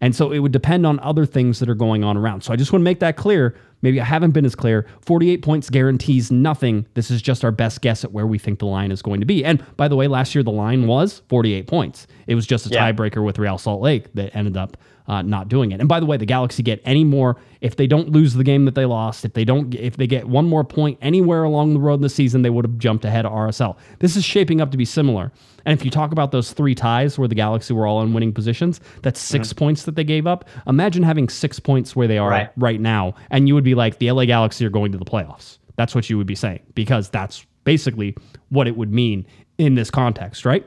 And 0.02 0.16
so 0.16 0.32
it 0.32 0.40
would 0.40 0.52
depend 0.52 0.86
on 0.86 1.00
other 1.00 1.26
things 1.26 1.60
that 1.60 1.70
are 1.70 1.76
going 1.76 2.04
on 2.04 2.18
around. 2.18 2.42
So 2.42 2.52
I 2.52 2.56
just 2.56 2.74
want 2.74 2.82
to 2.82 2.84
make 2.84 3.00
that 3.00 3.16
clear. 3.16 3.56
Maybe 3.82 4.00
I 4.00 4.06
haven't 4.06 4.32
been 4.32 4.46
as 4.46 4.56
clear. 4.56 4.86
48 5.02 5.42
points 5.42 5.70
guarantees 5.70 6.32
nothing. 6.32 6.86
This 6.94 7.10
is 7.12 7.22
just 7.22 7.44
our 7.44 7.52
best 7.52 7.82
guess 7.82 8.04
at 8.04 8.12
where 8.12 8.28
we 8.28 8.38
think 8.38 8.60
the 8.60 8.66
line 8.68 8.92
is 8.92 9.02
going 9.02 9.20
to 9.22 9.26
be. 9.26 9.44
And 9.44 9.64
by 9.78 9.88
the 9.88 9.96
way, 9.96 10.08
last 10.08 10.36
year 10.36 10.44
the 10.44 10.52
line 10.52 10.88
was 10.88 11.22
48 11.30 11.68
points. 11.68 12.08
It 12.28 12.36
was 12.36 12.46
just 12.46 12.68
a 12.68 12.70
Yeah. 12.70 12.92
tiebreaker 12.92 13.24
with 13.26 13.40
Real 13.40 13.58
Salt 13.58 13.82
Lake 13.82 14.14
that 14.14 14.36
ended 14.36 14.58
up 14.58 14.78
uh, 15.08 15.22
not 15.24 15.50
doing 15.50 15.72
it. 15.72 15.80
And 15.80 15.90
by 15.90 16.00
the 16.00 16.06
way, 16.06 16.16
the 16.16 16.28
Galaxy 16.28 16.64
get 16.64 16.80
any 16.86 17.04
more 17.04 17.36
if 17.60 17.76
they 17.76 17.88
don't 17.88 18.12
lose 18.12 18.36
the 18.36 18.44
game 18.46 18.64
that 18.66 18.76
they 18.76 18.86
lost. 18.86 19.26
If 19.26 19.34
they 19.34 19.44
don't, 19.44 19.74
if 19.76 19.98
they 19.98 20.08
get 20.08 20.30
one 20.30 20.48
more 20.48 20.64
point 20.64 21.00
anywhere 21.02 21.44
along 21.44 21.74
the 21.74 21.80
road 21.82 21.96
in 21.96 22.02
the 22.02 22.08
season, 22.10 22.44
they 22.44 22.50
would 22.52 22.64
have 22.64 22.78
jumped 22.78 23.04
ahead 23.04 23.26
of 23.26 23.34
RSL. 23.34 23.78
This 24.00 24.16
is 24.16 24.24
shaping 24.24 24.62
up 24.62 24.72
to 24.72 24.78
be 24.78 24.86
similar. 24.86 25.32
And 25.66 25.78
if 25.78 25.84
you 25.84 25.92
talk 25.92 26.12
about 26.12 26.32
those 26.32 26.54
three 26.54 26.76
ties 26.76 27.20
where 27.20 27.28
the 27.28 27.36
Galaxy 27.36 27.74
were 27.74 27.86
all 27.86 28.02
in 28.04 28.14
winning 28.14 28.32
positions, 28.32 28.80
that's 29.02 29.20
6 29.20 29.52
points 29.54 29.84
that 29.84 29.96
they 29.96 30.04
gave 30.04 30.26
up. 30.28 30.48
Imagine 30.66 31.04
having 31.04 31.28
six 31.30 31.60
points 31.60 31.96
where 31.96 32.08
they 32.08 32.18
are 32.18 32.30
Right. 32.30 32.50
right 32.56 32.80
now, 32.80 33.14
and 33.30 33.48
you 33.48 33.56
would 33.56 33.64
be 33.64 33.71
like, 33.76 34.00
the 34.00 34.12
LA 34.12 34.26
Galaxy 34.26 34.66
are 34.66 34.70
going 34.70 34.92
to 34.92 34.98
the 34.98 35.06
playoffs. 35.06 35.58
That's 35.76 35.96
what 35.96 36.10
you 36.10 36.18
would 36.18 36.28
be 36.28 36.36
saying 36.36 36.62
because 36.76 37.10
that's 37.10 37.46
basically 37.64 38.16
what 38.50 38.68
it 38.68 38.76
would 38.76 38.92
mean 38.92 39.26
in 39.58 39.76
this 39.76 39.90
context, 39.90 40.46
right? 40.46 40.66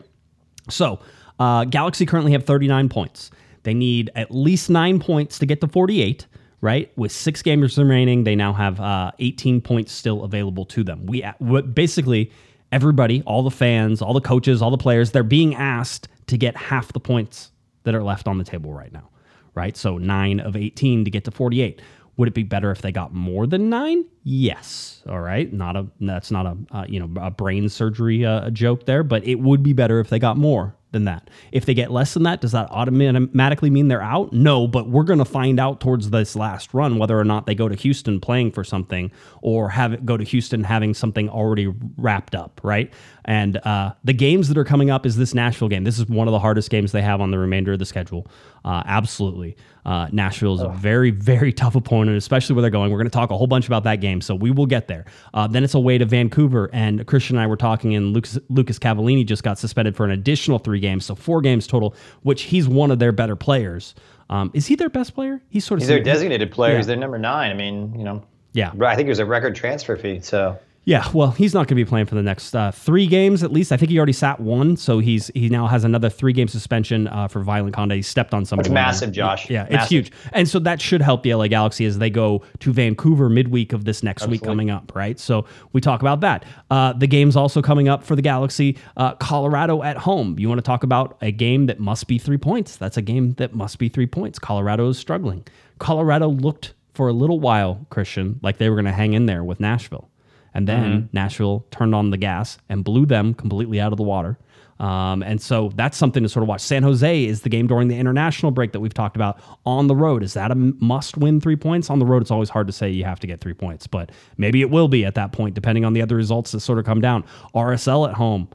So, 0.70 1.00
uh, 1.38 1.64
Galaxy 1.64 2.06
currently 2.06 2.32
have 2.32 2.44
39 2.44 2.88
points. 2.88 3.30
They 3.64 3.75
need 3.75 4.11
at 4.14 4.30
least 4.30 4.70
nine 4.70 5.00
points 5.00 5.38
to 5.38 5.46
get 5.46 5.61
to 5.61 5.68
48, 5.68 6.26
right? 6.61 6.92
With 6.96 7.12
six 7.12 7.42
games 7.42 7.76
remaining, 7.76 8.25
they 8.25 8.37
now 8.37 8.52
have 8.52 8.80
uh, 8.80 9.12
18 9.18 9.61
points 9.61 9.92
still 9.92 10.23
available 10.23 10.64
to 10.66 10.84
them. 10.84 11.06
We 11.06 11.25
basically 11.73 12.30
everybody, 12.73 13.23
all 13.23 13.42
the 13.42 13.50
fans, 13.50 14.02
all 14.02 14.12
the 14.12 14.20
coaches, 14.20 14.61
all 14.61 14.70
the 14.70 14.76
players, 14.76 15.12
they're 15.12 15.23
being 15.23 15.54
asked 15.54 16.08
to 16.26 16.37
get 16.37 16.56
half 16.56 16.92
the 16.92 17.00
points 17.00 17.52
that 17.84 17.94
are 17.94 18.02
left 18.02 18.26
on 18.26 18.38
the 18.38 18.44
table 18.44 18.73
right 18.73 18.92
now, 18.92 19.08
right? 19.54 19.76
So 19.76 19.96
nine 19.96 20.40
of 20.40 20.56
18 20.56 21.04
to 21.04 21.11
get 21.11 21.25
to 21.25 21.30
48. 21.30 21.80
Would 22.16 22.28
it 22.28 22.35
be 22.35 22.42
better 22.44 22.71
if 22.71 22.80
they 22.80 22.92
got 22.92 23.12
more 23.12 23.47
than 23.47 23.68
nine? 23.71 24.04
Yes. 24.23 25.02
All 25.09 25.21
right. 25.21 25.52
Not 25.52 25.76
a 25.76 25.87
that's 26.00 26.30
not 26.30 26.47
a 26.47 26.56
uh, 26.71 26.85
you 26.88 27.00
know 27.00 27.21
a 27.21 27.30
brain 27.30 27.68
surgery 27.68 28.25
uh, 28.25 28.50
joke 28.50 28.87
there, 28.87 29.02
but 29.02 29.26
it 29.26 29.37
would 29.37 29.62
be 29.62 29.73
better 29.73 30.00
if 30.00 30.09
they 30.09 30.18
got 30.18 30.37
more 30.37 30.76
than 30.94 31.04
that. 31.04 31.28
If 31.52 31.66
they 31.66 31.75
get 31.75 31.90
less 31.90 32.14
than 32.14 32.23
that, 32.23 32.40
does 32.40 32.52
that 32.52 32.71
automatically 32.71 33.68
mean 33.68 33.88
they're 33.88 34.00
out? 34.00 34.33
No, 34.33 34.66
but 34.66 34.88
we're 34.88 35.02
going 35.02 35.18
to 35.18 35.25
find 35.26 35.61
out 35.61 35.80
towards 35.80 36.09
this 36.09 36.35
last 36.37 36.73
run 36.73 36.97
whether 36.99 37.18
or 37.18 37.25
not 37.25 37.44
they 37.47 37.54
go 37.54 37.68
to 37.68 37.75
Houston 37.75 38.21
playing 38.21 38.52
for 38.52 38.64
something 38.64 39.11
or 39.42 39.68
have 39.68 39.92
it 39.92 40.06
go 40.06 40.16
to 40.16 40.25
Houston 40.25 40.64
having 40.64 40.94
something 40.94 41.28
already 41.28 41.66
wrapped 41.99 42.35
up, 42.35 42.61
right? 42.62 42.92
And 43.25 43.57
uh, 43.59 43.95
the 44.04 44.12
games 44.12 44.49
that 44.49 44.59
are 44.59 44.64
coming 44.64 44.90
up 44.90 45.07
is 45.07 45.16
this 45.16 45.35
Nashville 45.35 45.69
game. 45.69 45.85
This 45.85 45.99
is 45.99 46.07
one 46.07 46.28
of 46.28 46.33
the 46.33 46.38
hardest 46.38 46.71
games 46.71 46.93
they 46.93 47.02
have 47.02 47.21
on 47.21 47.31
the 47.31 47.38
remainder 47.38 47.73
of 47.73 47.78
the 47.78 47.87
schedule. 47.87 48.26
Uh, 48.64 48.83
absolutely. 48.87 49.57
Uh, 49.87 50.09
Nashville 50.12 50.54
is 50.54 50.62
a 50.62 50.69
very, 50.69 51.11
very 51.11 51.52
tough 51.54 51.75
opponent, 51.75 52.16
especially 52.16 52.54
where 52.54 52.62
they're 52.62 52.71
going. 52.71 52.90
We're 52.90 52.99
going 52.99 53.11
to 53.11 53.14
talk 53.14 53.31
a 53.31 53.37
whole 53.37 53.47
bunch 53.47 53.66
about 53.66 53.85
that 53.85 53.97
game, 53.97 54.21
so 54.21 54.35
we 54.35 54.50
will 54.50 54.66
get 54.66 54.88
there. 54.88 55.04
Uh, 55.33 55.47
then 55.47 55.64
it's 55.64 55.75
away 55.75 55.99
to 55.99 56.04
Vancouver, 56.04 56.71
and 56.73 57.07
Christian 57.07 57.37
and 57.37 57.43
I 57.43 57.47
were 57.47 57.57
talking, 57.57 57.95
and 57.95 58.12
Lucas, 58.12 58.38
Lucas 58.49 58.78
Cavallini 58.78 59.26
just 59.26 59.43
got 59.43 59.59
suspended 59.59 59.97
for 59.97 60.04
an 60.04 60.11
additional 60.11 60.59
three 60.59 60.81
games, 60.81 61.04
so 61.04 61.14
four 61.14 61.40
games 61.40 61.66
total, 61.66 61.95
which 62.23 62.43
he's 62.43 62.69
one 62.69 62.90
of 62.90 62.99
their 62.99 63.12
better 63.12 63.37
players. 63.37 63.95
Um, 64.31 64.50
is 64.54 64.66
he 64.66 64.75
their 64.75 64.88
best 64.88 65.14
player? 65.14 65.43
He's 65.50 65.64
sort 65.64 65.78
of 65.78 65.83
He's 65.83 65.88
their 65.88 66.02
designated 66.02 66.50
player. 66.50 66.73
Yeah. 66.73 66.78
He's 66.78 66.87
their 66.87 66.97
number 66.97 67.19
nine. 67.19 67.50
I 67.50 67.54
mean, 67.54 67.95
you 67.99 68.04
know, 68.04 68.25
yeah. 68.52 68.73
I 68.81 68.97
think 68.97 69.07
it 69.07 69.11
was 69.11 69.19
a 69.19 69.26
record 69.26 69.54
transfer 69.54 69.97
fee. 69.97 70.21
So 70.21 70.59
Yeah, 70.86 71.08
well, 71.14 71.30
he's 71.30 71.54
not 71.54 71.60
going 71.60 71.68
to 71.68 71.74
be 71.76 71.84
playing 71.86 72.06
for 72.06 72.14
the 72.14 72.22
next 72.22 72.54
uh, 72.54 72.70
three 72.70 73.06
games 73.06 73.42
at 73.42 73.50
least. 73.50 73.72
I 73.72 73.78
think 73.78 73.90
he 73.90 73.96
already 73.96 74.12
sat 74.12 74.38
one, 74.38 74.76
so 74.76 74.98
he's 74.98 75.28
he 75.34 75.48
now 75.48 75.66
has 75.66 75.82
another 75.82 76.10
three 76.10 76.34
game 76.34 76.46
suspension 76.46 77.08
uh, 77.08 77.26
for 77.26 77.42
violent 77.42 77.74
conduct. 77.74 77.96
He 77.96 78.02
stepped 78.02 78.34
on 78.34 78.44
somebody. 78.44 78.68
That's 78.68 78.74
massive, 78.74 79.12
Josh. 79.12 79.48
Yeah, 79.48 79.66
it's 79.70 79.88
huge, 79.88 80.12
and 80.32 80.46
so 80.46 80.58
that 80.60 80.82
should 80.82 81.00
help 81.00 81.22
the 81.22 81.34
LA 81.34 81.48
Galaxy 81.48 81.86
as 81.86 81.98
they 81.98 82.10
go 82.10 82.42
to 82.58 82.72
Vancouver 82.72 83.30
midweek 83.30 83.72
of 83.72 83.86
this 83.86 84.02
next 84.02 84.26
week 84.26 84.42
coming 84.42 84.70
up. 84.70 84.92
Right, 84.94 85.18
so 85.18 85.46
we 85.72 85.80
talk 85.80 86.02
about 86.02 86.20
that. 86.20 86.44
Uh, 86.70 86.92
the 86.92 87.06
game's 87.06 87.36
also 87.36 87.62
coming 87.62 87.88
up 87.88 88.04
for 88.04 88.14
the 88.14 88.22
Galaxy. 88.22 88.76
Uh, 88.98 89.14
Colorado 89.14 89.82
at 89.82 89.96
home. 89.96 90.38
You 90.38 90.48
want 90.48 90.58
to 90.58 90.62
talk 90.62 90.84
about 90.84 91.16
a 91.22 91.32
game 91.32 91.66
that 91.66 91.80
must 91.80 92.06
be 92.06 92.18
three 92.18 92.38
points? 92.38 92.76
That's 92.76 92.98
a 92.98 93.02
game 93.02 93.32
that 93.34 93.54
must 93.54 93.78
be 93.78 93.88
three 93.88 94.06
points. 94.06 94.38
Colorado 94.38 94.88
is 94.90 94.98
struggling. 94.98 95.46
Colorado 95.78 96.28
looked 96.28 96.74
for 96.92 97.08
a 97.08 97.12
little 97.12 97.40
while, 97.40 97.86
Christian, 97.90 98.38
like 98.42 98.58
they 98.58 98.68
were 98.68 98.76
going 98.76 98.84
to 98.84 98.92
hang 98.92 99.14
in 99.14 99.26
there 99.26 99.42
with 99.42 99.60
Nashville. 99.60 100.10
And 100.54 100.68
then 100.68 100.84
Mm-hmm. 100.84 101.06
Nashville 101.12 101.66
turned 101.70 101.94
on 101.94 102.11
the 102.11 102.16
gas 102.16 102.58
and 102.68 102.84
blew 102.84 103.06
them 103.06 103.34
completely 103.34 103.80
out 103.80 103.92
of 103.92 103.96
the 103.96 104.02
water. 104.04 104.38
Um, 104.80 105.23
and 105.23 105.40
so 105.40 105.70
that's 105.76 105.96
something 105.96 106.23
to 106.23 106.28
sort 106.28 106.42
of 106.42 106.49
watch. 106.49 106.61
San 106.61 106.82
Jose 106.82 107.25
is 107.25 107.42
the 107.42 107.49
game 107.49 107.66
during 107.66 107.88
the 107.88 107.96
international 107.96 108.50
break 108.50 108.73
that 108.73 108.80
we've 108.80 108.94
talked 108.94 109.14
about 109.16 109.40
on 109.64 109.87
the 109.87 109.94
road. 109.94 110.23
Is 110.23 110.34
that 110.34 110.50
a 110.50 110.54
must 110.54 111.16
win 111.16 111.40
three 111.40 111.56
points? 111.56 111.90
On 111.90 111.99
the 111.99 112.06
road, 112.06 112.23
it's 112.23 112.30
always 112.30 112.49
hard 112.50 112.66
to 112.66 112.73
say 112.73 112.90
you 112.90 113.04
have 113.04 113.20
to 113.20 113.26
get 113.26 113.40
three 113.40 113.54
points, 113.54 113.87
but 113.87 114.11
maybe 114.37 114.61
it 114.62 114.70
will 114.70 114.88
be 114.88 115.04
at 115.04 115.14
that 115.14 115.32
point, 115.32 115.54
depending 115.54 115.84
on 115.84 115.92
the 115.92 116.02
other 116.02 116.16
results 116.16 116.52
that 116.52 116.61
sort 116.61 116.78
of 116.78 116.84
come 116.84 117.00
down. 117.00 117.25
RSL 117.54 118.08
at 118.08 118.14
home. 118.14 118.49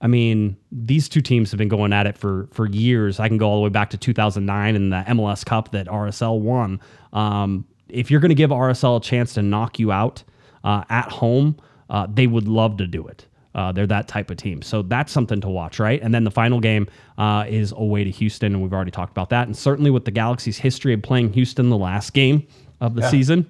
I 0.00 0.06
mean, 0.06 0.56
these 0.70 1.08
two 1.08 1.20
teams 1.20 1.50
have 1.50 1.58
been 1.58 1.68
going 1.68 1.92
at 1.92 2.06
it 2.06 2.16
for 2.18 2.48
for 2.52 2.66
years. 2.66 3.18
I 3.18 3.28
can 3.28 3.38
go 3.38 3.48
all 3.48 3.56
the 3.56 3.62
way 3.62 3.70
back 3.70 3.90
to 3.90 3.96
2009 3.96 4.76
and 4.76 4.92
the 4.92 5.02
MLS 5.08 5.44
Cup 5.44 5.72
that 5.72 5.86
RSL 5.86 6.38
won. 6.40 6.80
Um, 7.12 7.64
if 7.88 8.10
you're 8.10 8.20
going 8.20 8.30
to 8.30 8.34
give 8.34 8.50
RSL 8.50 8.98
a 8.98 9.00
chance 9.02 9.34
to 9.34 9.42
knock 9.42 9.78
you 9.78 9.90
out 9.92 10.22
uh, 10.64 10.82
at 10.90 11.10
home, 11.12 11.56
uh, 11.90 12.06
they 12.12 12.26
would 12.26 12.48
love 12.48 12.76
to 12.78 12.86
do 12.86 13.06
it. 13.06 13.26
Uh, 13.54 13.70
they're 13.70 13.86
that 13.86 14.08
type 14.08 14.30
of 14.30 14.36
team. 14.36 14.60
So 14.62 14.82
that's 14.82 15.12
something 15.12 15.40
to 15.42 15.48
watch, 15.48 15.78
right? 15.78 16.02
And 16.02 16.12
then 16.12 16.24
the 16.24 16.30
final 16.30 16.58
game 16.58 16.88
uh, 17.18 17.44
is 17.48 17.70
away 17.70 18.02
to 18.02 18.10
Houston, 18.10 18.52
and 18.52 18.60
we've 18.62 18.72
already 18.72 18.90
talked 18.90 19.12
about 19.12 19.30
that. 19.30 19.46
And 19.46 19.56
certainly 19.56 19.92
with 19.92 20.04
the 20.04 20.10
Galaxy's 20.10 20.58
history 20.58 20.92
of 20.92 21.02
playing 21.02 21.32
Houston 21.34 21.70
the 21.70 21.76
last 21.76 22.14
game 22.14 22.48
of 22.80 22.96
the 22.96 23.08
season 23.08 23.48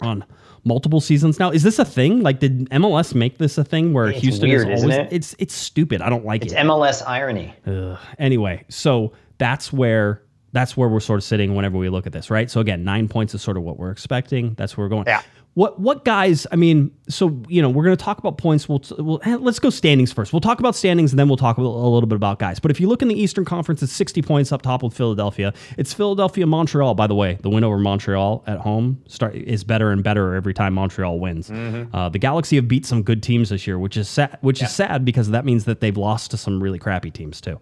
on 0.00 0.24
multiple 0.64 1.00
seasons 1.00 1.38
now. 1.38 1.50
Is 1.50 1.62
this 1.62 1.78
a 1.78 1.84
thing? 1.84 2.22
Like, 2.22 2.40
did 2.40 2.68
MLS 2.70 3.14
make 3.14 3.36
this 3.38 3.58
a 3.58 3.64
thing 3.64 3.92
where 3.92 4.08
It's 4.08 4.20
Houston 4.20 4.48
weird, 4.48 4.68
is 4.70 4.78
isn't 4.78 4.92
always? 4.92 5.06
it? 5.08 5.14
It's 5.14 5.34
it's 5.38 5.54
stupid. 5.54 6.00
I 6.02 6.08
don't 6.08 6.24
like 6.24 6.42
it's 6.42 6.52
it. 6.52 6.56
It's 6.56 6.64
MLS 6.64 7.02
irony. 7.06 7.54
Ugh. 7.66 7.98
Anyway, 8.18 8.64
so 8.68 9.12
that's 9.38 9.72
where 9.72 10.22
that's 10.52 10.76
where 10.76 10.88
we're 10.88 11.00
sort 11.00 11.18
of 11.18 11.24
sitting 11.24 11.54
whenever 11.54 11.78
we 11.78 11.88
look 11.88 12.06
at 12.06 12.12
this, 12.12 12.30
right? 12.30 12.50
So 12.50 12.60
again, 12.60 12.84
nine 12.84 13.08
points 13.08 13.34
is 13.34 13.42
sort 13.42 13.56
of 13.56 13.62
what 13.62 13.78
we're 13.78 13.90
expecting. 13.90 14.54
That's 14.54 14.76
where 14.76 14.84
we're 14.86 14.90
going. 14.90 15.04
Yeah. 15.06 15.22
What 15.54 15.80
what 15.80 16.04
guys? 16.04 16.46
I 16.52 16.56
mean, 16.56 16.92
so 17.08 17.42
you 17.48 17.60
know, 17.60 17.68
we're 17.68 17.82
going 17.84 17.96
to 17.96 18.02
talk 18.02 18.18
about 18.18 18.38
points. 18.38 18.68
We'll, 18.68 18.82
we'll 18.98 19.20
eh, 19.24 19.36
let's 19.36 19.58
go 19.58 19.68
standings 19.68 20.12
first. 20.12 20.32
We'll 20.32 20.40
talk 20.40 20.60
about 20.60 20.76
standings 20.76 21.10
and 21.12 21.18
then 21.18 21.26
we'll 21.26 21.36
talk 21.36 21.58
a 21.58 21.60
little, 21.60 21.86
a 21.86 21.90
little 21.92 22.06
bit 22.06 22.16
about 22.16 22.38
guys. 22.38 22.60
But 22.60 22.70
if 22.70 22.78
you 22.78 22.88
look 22.88 23.02
in 23.02 23.08
the 23.08 23.20
Eastern 23.20 23.44
Conference, 23.44 23.82
it's 23.82 23.92
sixty 23.92 24.22
points 24.22 24.52
up 24.52 24.62
top 24.62 24.84
with 24.84 24.94
Philadelphia. 24.94 25.52
It's 25.76 25.92
Philadelphia, 25.92 26.46
Montreal. 26.46 26.94
By 26.94 27.08
the 27.08 27.16
way, 27.16 27.36
the 27.42 27.50
win 27.50 27.64
over 27.64 27.78
Montreal 27.78 28.44
at 28.46 28.58
home 28.58 29.02
start 29.08 29.34
is 29.34 29.64
better 29.64 29.90
and 29.90 30.04
better 30.04 30.34
every 30.34 30.54
time 30.54 30.72
Montreal 30.74 31.18
wins. 31.18 31.50
Uh, 31.50 32.08
the 32.08 32.18
Galaxy 32.18 32.54
have 32.56 32.68
beat 32.68 32.86
some 32.86 33.02
good 33.02 33.22
teams 33.22 33.48
this 33.48 33.66
year, 33.66 33.78
which 33.78 33.96
is 33.96 34.08
sad. 34.08 34.38
Which 34.42 34.62
is 34.62 34.70
sad 34.70 35.04
because 35.04 35.30
that 35.30 35.44
means 35.44 35.64
that 35.64 35.80
they've 35.80 35.96
lost 35.96 36.30
to 36.30 36.36
some 36.36 36.62
really 36.62 36.78
crappy 36.78 37.10
teams 37.10 37.40
too. 37.40 37.60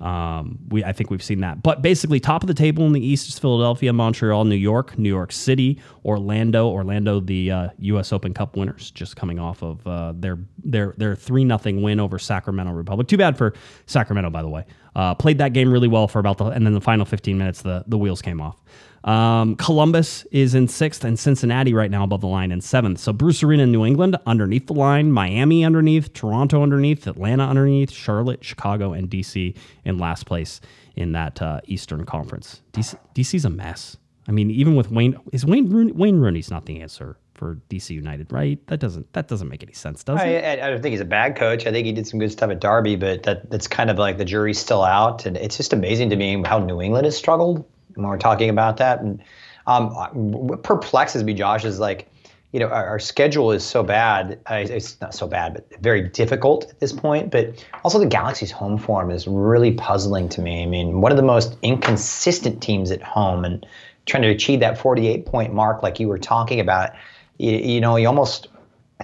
Um, 0.00 0.58
we 0.68 0.84
I 0.84 0.92
think 0.92 1.10
we've 1.10 1.22
seen 1.22 1.40
that. 1.40 1.62
But 1.62 1.82
basically, 1.82 2.20
top 2.20 2.42
of 2.42 2.46
the 2.46 2.54
table 2.54 2.86
in 2.86 2.92
the 2.92 3.04
East 3.04 3.28
is 3.28 3.38
Philadelphia, 3.38 3.92
Montreal, 3.92 4.44
New 4.44 4.56
York, 4.56 4.98
New 4.98 5.08
York 5.08 5.32
City, 5.32 5.80
Orlando. 6.04 6.68
Orlando, 6.68 7.20
the 7.20 7.50
uh, 7.50 7.68
U.S. 7.78 8.12
Open 8.12 8.34
Cup 8.34 8.56
winners, 8.56 8.90
just 8.90 9.16
coming 9.16 9.38
off 9.38 9.62
of 9.62 9.86
uh, 9.86 10.12
their 10.16 10.38
their 10.62 10.94
their 10.96 11.16
three 11.16 11.44
nothing 11.44 11.82
win 11.82 12.00
over 12.00 12.18
Sacramento 12.18 12.72
Republic. 12.72 13.08
Too 13.08 13.16
bad 13.16 13.38
for 13.38 13.54
Sacramento, 13.86 14.30
by 14.30 14.42
the 14.42 14.48
way. 14.48 14.64
Uh, 14.96 15.14
played 15.14 15.36
that 15.36 15.52
game 15.52 15.70
really 15.70 15.88
well 15.88 16.08
for 16.08 16.18
about 16.18 16.38
the 16.38 16.46
and 16.46 16.64
then 16.64 16.72
the 16.72 16.80
final 16.80 17.04
15 17.04 17.36
minutes, 17.36 17.60
the 17.60 17.84
the 17.86 17.98
wheels 17.98 18.22
came 18.22 18.40
off. 18.40 18.56
Um, 19.04 19.54
Columbus 19.56 20.24
is 20.32 20.54
in 20.54 20.68
sixth, 20.68 21.04
and 21.04 21.18
Cincinnati 21.18 21.74
right 21.74 21.90
now 21.90 22.02
above 22.02 22.22
the 22.22 22.26
line 22.26 22.50
in 22.50 22.62
seventh. 22.62 22.98
So 22.98 23.12
Bruce 23.12 23.42
Arena 23.42 23.66
New 23.66 23.84
England 23.84 24.16
underneath 24.26 24.66
the 24.66 24.72
line, 24.72 25.12
Miami 25.12 25.66
underneath, 25.66 26.14
Toronto 26.14 26.62
underneath, 26.62 27.06
Atlanta 27.06 27.44
underneath, 27.44 27.92
Charlotte, 27.92 28.42
Chicago, 28.42 28.94
and 28.94 29.10
DC 29.10 29.54
in 29.84 29.98
last 29.98 30.24
place 30.24 30.62
in 30.96 31.12
that 31.12 31.42
uh, 31.42 31.60
Eastern 31.66 32.06
Conference. 32.06 32.62
DC, 32.72 32.98
DC's 33.14 33.44
a 33.44 33.50
mess. 33.50 33.98
I 34.28 34.32
mean, 34.32 34.50
even 34.50 34.74
with 34.74 34.90
Wayne, 34.90 35.16
is 35.32 35.46
Wayne 35.46 35.70
Rooney, 35.70 35.92
Wayne 35.92 36.18
Rooney's 36.18 36.50
not 36.50 36.66
the 36.66 36.80
answer 36.80 37.16
for 37.34 37.58
DC 37.70 37.90
United, 37.90 38.32
right? 38.32 38.64
That 38.66 38.80
doesn't 38.80 39.12
that 39.12 39.28
doesn't 39.28 39.48
make 39.48 39.62
any 39.62 39.72
sense, 39.72 40.02
does 40.02 40.20
I, 40.20 40.26
it? 40.26 40.60
I, 40.60 40.66
I 40.66 40.70
don't 40.70 40.82
think 40.82 40.92
he's 40.92 41.00
a 41.00 41.04
bad 41.04 41.36
coach. 41.36 41.66
I 41.66 41.72
think 41.72 41.86
he 41.86 41.92
did 41.92 42.06
some 42.06 42.18
good 42.18 42.32
stuff 42.32 42.50
at 42.50 42.60
Derby, 42.60 42.96
but 42.96 43.22
that 43.24 43.50
that's 43.50 43.68
kind 43.68 43.90
of 43.90 43.98
like 43.98 44.18
the 44.18 44.24
jury's 44.24 44.58
still 44.58 44.82
out, 44.82 45.26
and 45.26 45.36
it's 45.36 45.56
just 45.56 45.72
amazing 45.72 46.10
to 46.10 46.16
me 46.16 46.42
how 46.44 46.58
New 46.58 46.80
England 46.80 47.04
has 47.04 47.16
struggled 47.16 47.64
when 47.94 48.06
we're 48.06 48.18
talking 48.18 48.50
about 48.50 48.78
that. 48.78 49.00
And 49.00 49.22
um, 49.66 49.90
what 50.14 50.62
perplexes 50.62 51.24
me, 51.24 51.34
Josh, 51.34 51.64
is 51.64 51.78
like, 51.78 52.08
you 52.52 52.60
know, 52.60 52.68
our, 52.68 52.86
our 52.86 52.98
schedule 52.98 53.52
is 53.52 53.64
so 53.64 53.82
bad. 53.82 54.40
I, 54.46 54.60
it's 54.60 55.00
not 55.00 55.14
so 55.14 55.26
bad, 55.26 55.54
but 55.54 55.82
very 55.82 56.08
difficult 56.08 56.70
at 56.70 56.80
this 56.80 56.92
point. 56.92 57.30
But 57.30 57.64
also, 57.84 57.98
the 57.98 58.06
Galaxy's 58.06 58.50
home 58.50 58.78
form 58.78 59.10
is 59.10 59.26
really 59.26 59.72
puzzling 59.72 60.28
to 60.30 60.40
me. 60.40 60.62
I 60.62 60.66
mean, 60.66 61.00
one 61.00 61.12
of 61.12 61.16
the 61.16 61.24
most 61.24 61.56
inconsistent 61.62 62.62
teams 62.62 62.90
at 62.90 63.02
home, 63.02 63.44
and 63.44 63.66
trying 64.06 64.22
to 64.22 64.28
achieve 64.30 64.60
that 64.60 64.78
48 64.78 65.26
point 65.26 65.52
mark, 65.52 65.82
like 65.82 66.00
you 66.00 66.08
were 66.08 66.18
talking 66.18 66.60
about, 66.60 66.90
you, 67.38 67.52
you 67.56 67.80
know, 67.80 67.96
you 67.96 68.06
almost, 68.06 68.48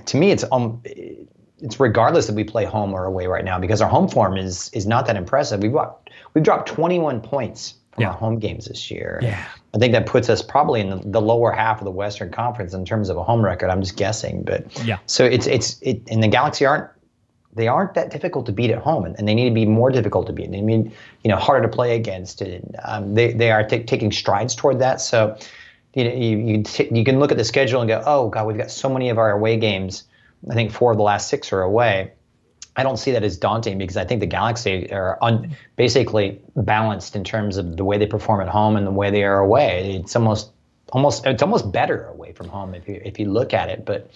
to 0.07 0.17
me, 0.17 0.31
it's 0.31 0.45
um, 0.53 0.81
it's 0.85 1.79
regardless 1.79 2.29
if 2.29 2.35
we 2.35 2.45
play 2.45 2.65
home 2.65 2.93
or 2.93 3.05
away 3.05 3.27
right 3.27 3.45
now 3.45 3.59
because 3.59 3.81
our 3.81 3.89
home 3.89 4.09
form 4.09 4.37
is 4.37 4.71
is 4.73 4.87
not 4.87 5.07
that 5.07 5.17
impressive. 5.17 5.61
We've 5.63 5.73
got, 5.73 6.09
we've 6.35 6.43
dropped 6.45 6.69
21 6.69 7.21
points 7.21 7.75
from 7.93 8.03
Yeah. 8.03 8.09
our 8.09 8.17
home 8.17 8.39
games 8.39 8.67
this 8.67 8.91
year. 8.91 9.21
Yeah. 9.23 9.45
I 9.75 9.79
think 9.79 9.93
that 9.93 10.07
puts 10.07 10.29
us 10.29 10.43
probably 10.43 10.81
in 10.81 10.91
the, 10.91 10.97
the 11.05 11.21
lower 11.21 11.53
half 11.53 11.79
of 11.81 11.85
the 11.85 11.91
Western 11.91 12.31
Conference 12.31 12.73
in 12.75 12.85
terms 12.85 13.09
of 13.11 13.17
a 13.17 13.23
home 13.23 13.45
record. 13.45 13.71
I'm 13.71 13.81
just 13.83 13.97
guessing, 13.97 14.43
but 14.45 14.65
Yeah. 14.85 14.99
So 15.07 15.25
it's 15.25 15.47
it's 15.47 15.79
it, 15.83 16.01
and 16.11 16.23
the 16.23 16.29
Galaxy 16.29 16.65
aren't 16.65 16.89
they 17.55 17.69
aren't 17.69 17.95
that 17.95 18.11
difficult 18.11 18.47
to 18.47 18.53
beat 18.53 18.71
at 18.71 18.79
home, 18.79 19.05
and, 19.05 19.15
and 19.19 19.29
they 19.29 19.35
need 19.35 19.49
to 19.49 19.55
be 19.55 19.67
more 19.67 19.91
difficult 19.91 20.27
to 20.27 20.33
beat. 20.33 20.51
They 20.51 20.63
mean 20.63 20.93
you 21.23 21.29
know 21.29 21.37
harder 21.37 21.67
to 21.69 21.75
play 21.75 21.97
against, 21.97 22.41
and 22.41 22.77
um, 22.85 23.15
they 23.15 23.33
they 23.33 23.51
are 23.51 23.63
ta 23.63 23.79
taking 23.87 24.13
strides 24.13 24.55
toward 24.55 24.79
that. 24.79 25.01
So 25.01 25.37
you 25.95 26.05
know 26.05 26.15
you 26.15 26.39
you, 26.39 26.63
t- 26.63 26.89
you 26.91 27.05
can 27.05 27.19
look 27.19 27.31
at 27.31 27.39
the 27.39 27.45
schedule 27.45 27.81
and 27.81 27.89
go, 27.89 28.03
oh 28.07 28.29
god, 28.29 28.47
we've 28.47 28.57
got 28.57 28.71
so 28.71 28.89
many 28.89 29.11
of 29.11 29.19
our 29.19 29.31
away 29.31 29.57
games. 29.57 30.05
I 30.51 30.55
think 30.55 30.73
four 30.73 30.91
of 30.91 30.97
the 30.97 31.05
last 31.05 31.29
six 31.29 31.53
are 31.53 31.63
away. 31.63 32.13
I 32.75 32.83
don't 32.83 32.97
see 32.97 33.11
that 33.13 33.23
as 33.23 33.37
daunting 33.37 33.77
because 33.77 33.99
I 33.99 34.05
think 34.05 34.21
the 34.21 34.27
Galaxy 34.27 34.91
are 34.91 35.19
un, 35.21 35.55
basically 35.77 36.41
balanced 36.57 37.15
in 37.15 37.23
terms 37.23 37.59
of 37.59 37.77
the 37.77 37.85
way 37.85 37.99
they 37.99 38.07
perform 38.07 38.41
at 38.41 38.49
home 38.49 38.77
and 38.77 38.87
the 38.87 38.91
way 38.91 39.11
they 39.11 39.25
are 39.25 39.39
away. 39.39 39.97
It's 39.97 40.17
almost 40.17 40.51
almost 40.93 41.27
it's 41.27 41.43
almost 41.43 41.71
better 41.71 42.07
away 42.07 42.33
from 42.33 42.49
home 42.49 42.75
if 42.75 42.89
you 42.89 43.01
if 43.05 43.19
you 43.19 43.31
look 43.31 43.53
at 43.53 43.69
it. 43.69 43.85
But 43.85 44.11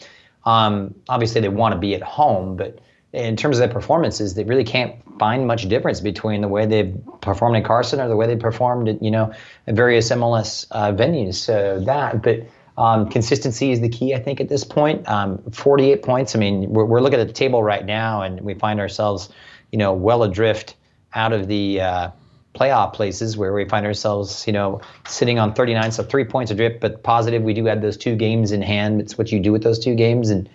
um, 0.46 0.94
obviously 1.10 1.42
they 1.42 1.48
want 1.48 1.74
to 1.74 1.78
be 1.78 1.94
at 1.94 2.02
home, 2.02 2.56
but 2.56 2.78
in 3.16 3.36
terms 3.36 3.56
of 3.56 3.60
their 3.60 3.72
performances, 3.72 4.34
they 4.34 4.44
really 4.44 4.64
can't 4.64 4.94
find 5.18 5.46
much 5.46 5.68
difference 5.68 6.00
between 6.00 6.42
the 6.42 6.48
way 6.48 6.66
they've 6.66 6.94
performed 7.22 7.56
in 7.56 7.64
Carson 7.64 8.00
or 8.00 8.08
the 8.08 8.16
way 8.16 8.26
they 8.26 8.36
performed 8.36 8.88
at 8.88 9.02
you 9.02 9.10
know 9.10 9.32
at 9.66 9.74
various 9.74 10.10
MLS 10.10 10.66
uh, 10.70 10.92
venues. 10.92 11.34
So 11.34 11.80
that, 11.80 12.22
but 12.22 12.46
um, 12.78 13.08
consistency 13.08 13.72
is 13.72 13.80
the 13.80 13.88
key, 13.88 14.14
I 14.14 14.18
think, 14.18 14.40
at 14.40 14.48
this 14.48 14.64
point. 14.64 15.08
Um, 15.08 15.38
48 15.50 16.02
points. 16.02 16.36
I 16.36 16.38
mean, 16.38 16.68
we're, 16.68 16.84
we're 16.84 17.00
looking 17.00 17.18
at 17.18 17.26
the 17.26 17.32
table 17.32 17.62
right 17.62 17.84
now, 17.84 18.20
and 18.20 18.40
we 18.42 18.52
find 18.52 18.80
ourselves, 18.80 19.30
you 19.72 19.78
know, 19.78 19.94
well 19.94 20.22
adrift 20.22 20.76
out 21.14 21.32
of 21.32 21.48
the 21.48 21.80
uh, 21.80 22.10
playoff 22.54 22.92
places 22.92 23.36
where 23.36 23.54
we 23.54 23.66
find 23.66 23.86
ourselves, 23.86 24.46
you 24.46 24.52
know, 24.52 24.82
sitting 25.06 25.38
on 25.38 25.54
39, 25.54 25.90
so 25.92 26.02
three 26.02 26.24
points 26.24 26.50
adrift. 26.50 26.80
But 26.80 27.02
positive, 27.02 27.42
we 27.42 27.54
do 27.54 27.64
have 27.64 27.80
those 27.80 27.96
two 27.96 28.14
games 28.14 28.52
in 28.52 28.60
hand. 28.60 29.00
It's 29.00 29.16
what 29.16 29.32
you 29.32 29.40
do 29.40 29.52
with 29.52 29.62
those 29.62 29.78
two 29.78 29.94
games, 29.94 30.28
and 30.28 30.46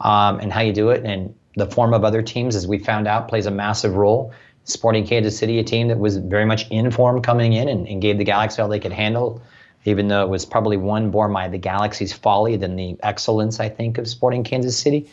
um, 0.00 0.40
and 0.40 0.52
how 0.52 0.60
you 0.60 0.72
do 0.72 0.90
it, 0.90 1.04
and 1.04 1.34
the 1.56 1.66
form 1.66 1.94
of 1.94 2.04
other 2.04 2.22
teams, 2.22 2.54
as 2.54 2.66
we 2.66 2.78
found 2.78 3.08
out, 3.08 3.28
plays 3.28 3.46
a 3.46 3.50
massive 3.50 3.96
role. 3.96 4.32
Sporting 4.64 5.06
Kansas 5.06 5.38
City, 5.38 5.58
a 5.58 5.64
team 5.64 5.88
that 5.88 5.98
was 5.98 6.16
very 6.16 6.44
much 6.44 6.68
in 6.70 6.90
form 6.90 7.22
coming 7.22 7.52
in 7.52 7.68
and, 7.68 7.86
and 7.86 8.02
gave 8.02 8.18
the 8.18 8.24
Galaxy 8.24 8.60
all 8.60 8.68
they 8.68 8.80
could 8.80 8.92
handle 8.92 9.40
even 9.86 10.08
though 10.08 10.22
it 10.22 10.28
was 10.28 10.44
probably 10.44 10.76
one 10.76 11.10
more 11.10 11.28
by 11.28 11.48
the 11.48 11.58
Galaxy's 11.58 12.12
folly 12.12 12.56
than 12.56 12.76
the 12.76 12.96
excellence, 13.02 13.60
I 13.60 13.68
think, 13.68 13.98
of 13.98 14.08
Sporting 14.08 14.44
Kansas 14.44 14.76
City. 14.76 15.08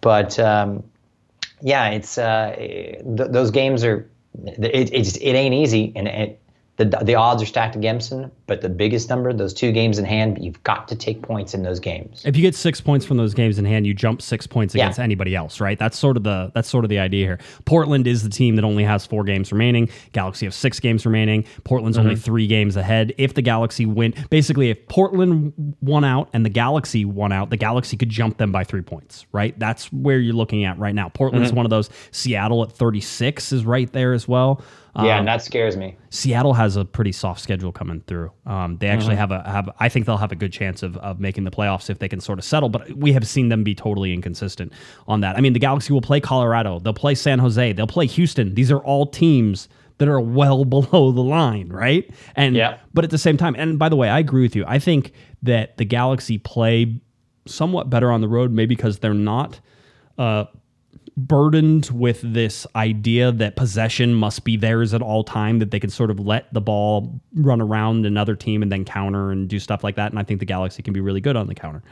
But 0.00 0.38
um, 0.38 0.84
yeah, 1.60 1.88
it's 1.90 2.16
uh, 2.16 2.54
th- 2.56 3.02
those 3.30 3.50
games 3.50 3.84
are 3.84 4.08
it, 4.44 4.92
it, 4.92 5.16
it 5.16 5.34
ain't 5.34 5.54
easy, 5.54 5.92
and 5.96 6.06
it, 6.06 6.40
the 6.76 6.84
the 6.84 7.16
odds 7.16 7.42
are 7.42 7.46
stacked 7.46 7.74
against 7.74 8.10
them. 8.10 8.30
But 8.46 8.60
the 8.60 8.68
biggest 8.68 9.08
number, 9.08 9.32
those 9.32 9.54
two 9.54 9.72
games 9.72 9.98
in 9.98 10.04
hand, 10.04 10.36
you've 10.44 10.62
got 10.64 10.86
to 10.88 10.94
take 10.94 11.22
points 11.22 11.54
in 11.54 11.62
those 11.62 11.80
games. 11.80 12.22
If 12.26 12.36
you 12.36 12.42
get 12.42 12.54
six 12.54 12.78
points 12.78 13.06
from 13.06 13.16
those 13.16 13.32
games 13.32 13.58
in 13.58 13.64
hand, 13.64 13.86
you 13.86 13.94
jump 13.94 14.20
six 14.20 14.46
points 14.46 14.74
Yeah. 14.74 14.84
against 14.84 14.98
anybody 14.98 15.34
else, 15.34 15.60
right? 15.60 15.78
That's 15.78 15.98
sort 15.98 16.18
of 16.18 16.24
the 16.24 16.52
that's 16.54 16.68
sort 16.68 16.84
of 16.84 16.90
the 16.90 16.98
idea 16.98 17.24
here. 17.26 17.38
Portland 17.64 18.06
is 18.06 18.22
the 18.22 18.28
team 18.28 18.56
that 18.56 18.64
only 18.64 18.84
has 18.84 19.06
four 19.06 19.24
games 19.24 19.50
remaining. 19.50 19.88
Galaxy 20.12 20.44
have 20.44 20.52
six 20.52 20.78
games 20.78 21.06
remaining. 21.06 21.44
Portland's 21.64 21.96
only 21.96 22.16
three 22.16 22.46
games 22.46 22.76
ahead. 22.76 23.14
If 23.16 23.32
the 23.32 23.40
Galaxy 23.42 23.86
win, 23.86 24.12
basically, 24.28 24.68
if 24.68 24.88
Portland 24.88 25.54
won 25.80 26.04
out 26.04 26.28
and 26.34 26.44
the 26.44 26.50
Galaxy 26.50 27.06
won 27.06 27.32
out, 27.32 27.48
the 27.48 27.56
Galaxy 27.56 27.96
could 27.96 28.10
jump 28.10 28.36
them 28.36 28.52
by 28.52 28.62
three 28.64 28.82
points, 28.82 29.24
right? 29.32 29.58
That's 29.58 29.90
where 29.90 30.18
you're 30.18 30.34
looking 30.34 30.64
at 30.64 30.78
right 30.78 30.94
now. 30.94 31.08
Portland's 31.08 31.52
one 31.52 31.64
of 31.64 31.70
those. 31.70 31.88
Seattle 32.10 32.62
at 32.62 32.72
36 32.72 33.52
is 33.52 33.64
right 33.64 33.90
there 33.92 34.12
as 34.12 34.28
well. 34.28 34.60
yeah, 34.96 35.02
Um, 35.02 35.08
and 35.20 35.28
that 35.28 35.42
scares 35.42 35.76
me. 35.76 35.96
Seattle 36.10 36.52
has 36.54 36.76
a 36.76 36.84
pretty 36.84 37.10
soft 37.12 37.40
schedule 37.40 37.72
coming 37.72 38.02
through. 38.06 38.30
Um, 38.46 38.76
they 38.76 38.88
actually 38.88 39.16
have 39.16 39.30
a 39.30 39.42
have. 39.42 39.70
I 39.80 39.88
think 39.88 40.04
they'll 40.04 40.18
have 40.18 40.32
a 40.32 40.36
good 40.36 40.52
chance 40.52 40.82
of, 40.82 40.96
of 40.98 41.18
making 41.18 41.44
the 41.44 41.50
playoffs 41.50 41.88
if 41.88 41.98
they 41.98 42.08
can 42.08 42.20
sort 42.20 42.38
of 42.38 42.44
settle. 42.44 42.68
But 42.68 42.92
we 42.92 43.12
have 43.12 43.26
seen 43.26 43.48
them 43.48 43.64
be 43.64 43.74
totally 43.74 44.12
inconsistent 44.12 44.72
on 45.08 45.20
that. 45.20 45.36
I 45.36 45.40
mean, 45.40 45.54
the 45.54 45.58
Galaxy 45.58 45.92
will 45.94 46.02
play 46.02 46.20
Colorado. 46.20 46.78
They'll 46.78 46.92
play 46.92 47.14
San 47.14 47.38
Jose. 47.38 47.72
They'll 47.72 47.86
play 47.86 48.06
Houston. 48.06 48.54
These 48.54 48.70
are 48.70 48.80
all 48.80 49.06
teams 49.06 49.68
that 49.98 50.08
are 50.08 50.20
well 50.20 50.64
below 50.76 51.10
the 51.12 51.22
line, 51.22 51.68
right? 51.70 52.08
And 52.36 52.54
Yeah. 52.54 52.78
but 52.92 53.04
at 53.04 53.10
the 53.10 53.18
same 53.18 53.36
time, 53.38 53.54
and 53.56 53.78
by 53.78 53.88
the 53.88 53.96
way, 53.96 54.08
I 54.10 54.18
agree 54.18 54.42
with 54.42 54.54
you. 54.56 54.64
I 54.66 54.78
think 54.78 55.12
that 55.42 55.76
the 55.78 55.84
Galaxy 55.86 56.36
play 56.36 57.00
somewhat 57.46 57.88
better 57.88 58.10
on 58.10 58.20
the 58.20 58.28
road, 58.28 58.50
maybe 58.52 58.74
because 58.74 58.98
they're 58.98 59.14
not 59.14 59.60
uh, 60.18 60.44
burdened 61.16 61.90
with 61.90 62.20
this 62.22 62.66
idea 62.74 63.30
that 63.32 63.56
possession 63.56 64.14
must 64.14 64.44
be 64.44 64.56
theirs 64.56 64.92
at 64.94 65.00
all 65.02 65.22
time 65.22 65.58
that 65.60 65.70
they 65.70 65.78
can 65.78 65.90
sort 65.90 66.10
of 66.10 66.18
let 66.18 66.52
the 66.52 66.60
ball 66.60 67.20
run 67.34 67.60
around 67.60 68.04
another 68.04 68.34
team 68.34 68.62
and 68.62 68.72
then 68.72 68.84
counter 68.84 69.30
and 69.30 69.48
do 69.48 69.58
stuff 69.58 69.84
like 69.84 69.96
that. 69.96 70.10
And 70.10 70.18
i 70.18 70.24
think 70.24 70.40
the 70.40 70.46
galaxy 70.46 70.82
can 70.82 70.92
be 70.92 71.00
really 71.00 71.20
good 71.20 71.36
on 71.36 71.46
the 71.46 71.54
counter. 71.54 71.82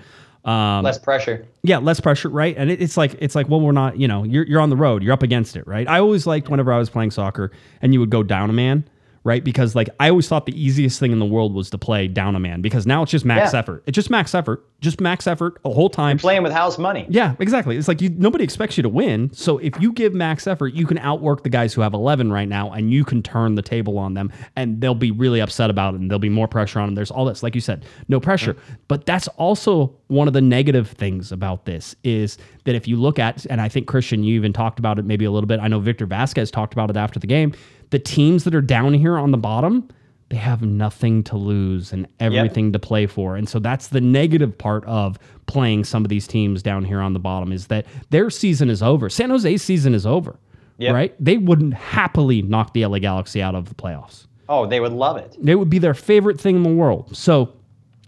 Um, 0.44 0.82
Less 0.82 0.98
pressure. 0.98 1.46
yeah 1.62 1.78
less 1.78 2.00
pressure 2.00 2.28
right? 2.28 2.56
And 2.58 2.68
it, 2.68 2.82
it's 2.82 2.96
like 2.96 3.14
it's 3.20 3.37
like 3.37 3.48
well 3.48 3.61
we're 3.61 3.70
not 3.70 3.96
you 3.96 4.08
know 4.08 4.24
you're, 4.24 4.44
you're 4.44 4.61
on 4.61 4.70
the 4.70 4.76
road 4.76 5.04
you're 5.04 5.12
up 5.12 5.22
against 5.22 5.54
it 5.54 5.64
right? 5.68 5.87
I 5.88 6.00
always 6.00 6.26
liked 6.26 6.48
whenever 6.48 6.72
i 6.72 6.78
was 6.78 6.90
playing 6.90 7.12
soccer 7.12 7.52
and 7.80 7.92
you 7.94 8.00
would 8.00 8.11
go 8.11 8.24
down 8.24 8.50
a 8.50 8.52
man 8.52 8.82
right 9.24 9.44
because 9.44 9.74
like 9.74 9.88
i 10.00 10.08
always 10.08 10.26
thought 10.28 10.46
the 10.46 10.61
easiest 10.61 10.98
thing 10.98 11.12
in 11.12 11.18
the 11.18 11.24
world 11.26 11.54
was 11.54 11.70
to 11.70 11.78
play 11.78 12.08
down 12.08 12.35
a 12.35 12.40
man 12.40 12.61
because 12.61 12.87
now 12.87 13.02
it's 13.02 13.11
just 13.12 13.24
max 13.24 13.52
Yeah. 13.52 13.61
effort 13.61 13.82
it's 13.87 13.94
just 13.94 14.11
max 14.11 14.35
effort 14.35 14.64
just 14.80 15.00
max 15.00 15.26
effort 15.28 15.61
a 15.64 15.70
whole 15.70 15.88
time 15.88 16.18
Playing 16.18 16.42
with 16.42 16.52
house 16.52 16.76
money. 16.76 17.06
yeah, 17.08 17.37
exactly. 17.38 17.76
It's 17.76 17.87
like 17.87 18.00
you, 18.02 18.08
nobody 18.11 18.42
expects 18.42 18.76
you 18.76 18.82
to 18.82 18.88
win. 18.88 19.32
So 19.32 19.58
if 19.58 19.80
you 19.80 19.92
give 19.92 20.12
max 20.12 20.48
effort, 20.48 20.74
you 20.74 20.87
can 20.88 20.98
outwork 20.98 21.44
the 21.44 21.50
guys 21.50 21.72
who 21.72 21.82
have 21.82 21.94
11 21.94 22.32
right 22.32 22.48
now, 22.48 22.72
and 22.72 22.90
you 22.90 23.04
can 23.04 23.22
turn 23.22 23.54
the 23.54 23.62
table 23.62 23.96
on 23.96 24.14
them, 24.14 24.32
and 24.56 24.80
they'll 24.80 24.96
be 24.96 25.12
really 25.12 25.38
upset 25.40 25.70
about 25.70 25.94
it, 25.94 26.00
and 26.00 26.11
there'll 26.11 26.18
be 26.18 26.28
more 26.28 26.48
pressure 26.48 26.80
on 26.80 26.88
them. 26.88 26.94
There's 26.96 27.12
all 27.12 27.24
this, 27.24 27.44
like 27.44 27.54
you 27.54 27.61
said, 27.61 27.85
no 28.08 28.18
pressure. 28.18 28.56
But 28.88 29.06
that's 29.06 29.28
also 29.28 29.94
one 30.08 30.26
of 30.26 30.35
the 30.35 30.40
negative 30.42 30.88
things 30.90 31.30
about 31.30 31.64
this 31.64 31.94
is 32.02 32.37
that 32.64 32.74
if 32.74 32.88
you 32.88 32.96
look 32.96 33.20
at, 33.20 33.46
and 33.46 33.61
I 33.61 33.68
think 33.68 33.87
Christian, 33.87 34.24
you 34.24 34.35
even 34.35 34.52
talked 34.52 34.80
about 34.80 34.98
it 34.98 35.04
maybe 35.04 35.24
a 35.24 35.30
little 35.30 35.46
bit. 35.46 35.61
I 35.61 35.68
know 35.68 35.78
Victor 35.78 36.06
Vasquez 36.06 36.50
talked 36.50 36.72
about 36.72 36.90
it 36.90 36.96
after 36.96 37.20
the 37.20 37.28
game. 37.28 37.52
The 37.92 37.98
teams 37.98 38.44
that 38.44 38.55
are 38.55 38.62
down 38.62 38.94
here 38.94 39.18
on 39.18 39.31
the 39.33 39.38
bottom. 39.38 39.87
They 40.31 40.38
have 40.38 40.62
nothing 40.62 41.22
to 41.24 41.37
lose 41.37 41.92
and 41.92 42.09
everything 42.18 42.72
to 42.72 42.78
play 42.78 43.07
for. 43.07 43.37
And 43.37 43.46
so 43.46 43.59
that's 43.59 43.88
the 43.88 44.00
negative 44.00 44.57
part 44.57 44.83
of 44.87 45.18
playing 45.44 45.85
some 45.85 46.02
of 46.02 46.09
these 46.09 46.26
teams 46.26 46.62
down 46.62 46.87
here 46.87 47.00
on 47.00 47.12
the 47.12 47.18
bottom 47.18 47.52
is 47.52 47.66
that 47.66 47.85
their 48.09 48.31
season 48.31 48.70
is 48.70 48.83
over. 48.83 49.11
San 49.11 49.28
Jose's 49.28 49.62
season 49.62 49.94
is 49.94 50.07
over. 50.07 50.38
Yep. 50.78 50.94
Right? 50.94 51.14
They 51.20 51.37
wouldn't 51.37 51.74
happily 51.74 52.40
knock 52.40 52.72
the 52.72 52.87
LA 52.87 52.98
Galaxy 52.98 53.42
out 53.42 53.55
of 53.55 53.68
the 53.68 53.74
playoffs. 53.74 54.26
Oh, 54.48 54.64
they 54.64 54.81
would 54.81 54.92
love 54.92 55.18
it. 55.18 55.37
It 55.44 55.57
would 55.57 55.68
be 55.68 55.78
their 55.78 55.92
favorite 55.92 56.40
thing 56.40 56.57
in 56.57 56.62
the 56.62 56.70
world. 56.70 57.14
So 57.14 57.52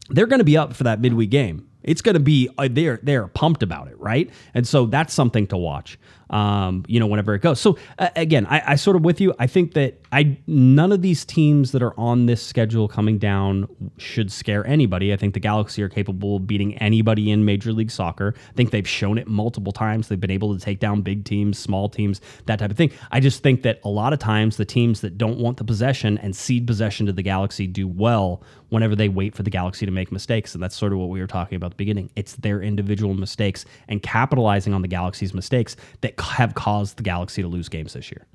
they're 0.08 0.26
going 0.26 0.40
to 0.40 0.44
be 0.44 0.56
up 0.56 0.72
for 0.72 0.84
that 0.84 1.00
midweek 1.00 1.28
game. 1.28 1.68
It's 1.82 2.00
going 2.00 2.14
to 2.14 2.20
be 2.20 2.48
uh, 2.56 2.68
they're 2.70 3.00
they're 3.02 3.28
pumped 3.28 3.62
about 3.62 3.88
it, 3.88 4.00
right? 4.00 4.30
And 4.54 4.66
so 4.66 4.86
that's 4.86 5.12
something 5.12 5.46
to 5.48 5.58
watch. 5.58 5.98
Um, 6.30 6.84
you 6.88 6.98
know, 6.98 7.06
whenever 7.06 7.34
it 7.34 7.42
goes. 7.42 7.60
So 7.60 7.78
uh, 7.98 8.08
again, 8.16 8.46
I, 8.46 8.72
I 8.72 8.74
sort 8.76 8.96
of 8.96 9.04
with 9.04 9.20
you. 9.20 9.34
I 9.38 9.46
think 9.46 9.74
that 9.74 10.00
I 10.10 10.38
none 10.46 10.90
of 10.90 11.02
these 11.02 11.24
teams 11.24 11.72
that 11.72 11.82
are 11.82 11.98
on 11.98 12.26
this 12.26 12.42
schedule 12.42 12.88
coming 12.88 13.18
down 13.18 13.68
should 13.98 14.32
scare 14.32 14.66
anybody. 14.66 15.12
I 15.12 15.16
think 15.16 15.34
the 15.34 15.40
Galaxy 15.40 15.82
are 15.82 15.88
capable 15.88 16.36
of 16.36 16.46
beating 16.46 16.76
anybody 16.78 17.30
in 17.30 17.44
Major 17.44 17.72
League 17.72 17.90
Soccer. 17.90 18.34
I 18.36 18.52
think 18.54 18.70
they've 18.70 18.88
shown 18.88 19.18
it 19.18 19.26
multiple 19.26 19.72
times. 19.72 20.08
They've 20.08 20.20
been 20.20 20.30
able 20.30 20.56
to 20.56 20.64
take 20.64 20.80
down 20.80 21.02
big 21.02 21.24
teams, 21.24 21.58
small 21.58 21.88
teams, 21.88 22.20
that 22.46 22.58
type 22.58 22.70
of 22.70 22.76
thing. 22.76 22.90
I 23.10 23.20
just 23.20 23.42
think 23.42 23.62
that 23.62 23.80
a 23.84 23.88
lot 23.88 24.12
of 24.12 24.18
times 24.18 24.56
the 24.56 24.64
teams 24.64 25.00
that 25.02 25.18
don't 25.18 25.38
want 25.38 25.58
the 25.58 25.64
possession 25.64 26.18
and 26.18 26.34
cede 26.34 26.66
possession 26.66 27.06
to 27.06 27.12
the 27.12 27.22
Galaxy 27.22 27.66
do 27.66 27.86
well 27.86 28.42
whenever 28.70 28.96
they 28.96 29.08
wait 29.08 29.34
for 29.34 29.42
the 29.42 29.50
Galaxy 29.50 29.86
to 29.86 29.92
make 29.92 30.10
mistakes. 30.10 30.54
And 30.54 30.62
that's 30.62 30.74
sort 30.76 30.92
of 30.92 30.98
what 30.98 31.08
we 31.08 31.20
were 31.20 31.26
talking 31.26 31.56
about 31.56 31.66
at 31.66 31.70
the 31.72 31.76
beginning. 31.76 32.10
It's 32.16 32.34
their 32.36 32.60
individual 32.60 33.14
mistakes 33.14 33.64
and 33.88 34.02
capitalizing 34.02 34.74
on 34.74 34.82
the 34.82 34.88
Galaxy's 34.88 35.32
mistakes 35.32 35.76
that 36.00 36.13
have 36.20 36.54
caused 36.54 36.96
the 36.96 37.02
Galaxy 37.02 37.42
to 37.42 37.48
lose 37.48 37.68
games 37.68 37.92
this 37.92 38.10
year. 38.10 38.26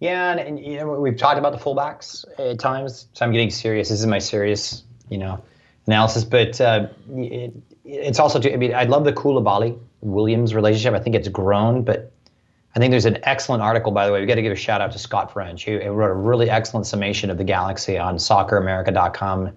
Yeah, 0.00 0.32
and, 0.32 0.40
and 0.40 0.60
you 0.60 0.78
know 0.78 1.00
we've 1.00 1.16
talked 1.16 1.38
about 1.38 1.52
the 1.52 1.58
fullbacks 1.58 2.24
at 2.38 2.58
times, 2.58 3.06
so 3.12 3.24
I'm 3.24 3.32
getting 3.32 3.50
serious. 3.50 3.88
This 3.88 4.00
is 4.00 4.06
my 4.06 4.18
serious, 4.18 4.82
you 5.08 5.18
know, 5.18 5.42
analysis. 5.86 6.24
But 6.24 6.60
uh, 6.60 6.88
it, 7.10 7.54
it's 7.84 8.18
also, 8.18 8.40
too, 8.40 8.52
I 8.52 8.56
mean, 8.56 8.74
I 8.74 8.84
love 8.84 9.04
the 9.04 9.12
Coulibaly 9.12 9.78
Williams 10.00 10.54
relationship. 10.54 10.94
I 10.94 11.02
think 11.02 11.14
it's 11.14 11.28
grown, 11.28 11.82
but 11.84 12.12
I 12.74 12.78
think 12.78 12.90
there's 12.90 13.04
an 13.04 13.18
excellent 13.22 13.62
article, 13.62 13.92
by 13.92 14.06
the 14.06 14.12
way. 14.12 14.20
We 14.20 14.26
got 14.26 14.36
to 14.36 14.42
give 14.42 14.52
a 14.52 14.56
shout 14.56 14.80
out 14.80 14.92
to 14.92 14.98
Scott 14.98 15.32
French. 15.32 15.64
He 15.64 15.76
wrote 15.76 16.10
a 16.10 16.14
really 16.14 16.48
excellent 16.48 16.86
summation 16.86 17.30
of 17.30 17.38
the 17.38 17.44
Galaxy 17.44 17.98
on 17.98 18.16
SoccerAmerica.com. 18.16 19.52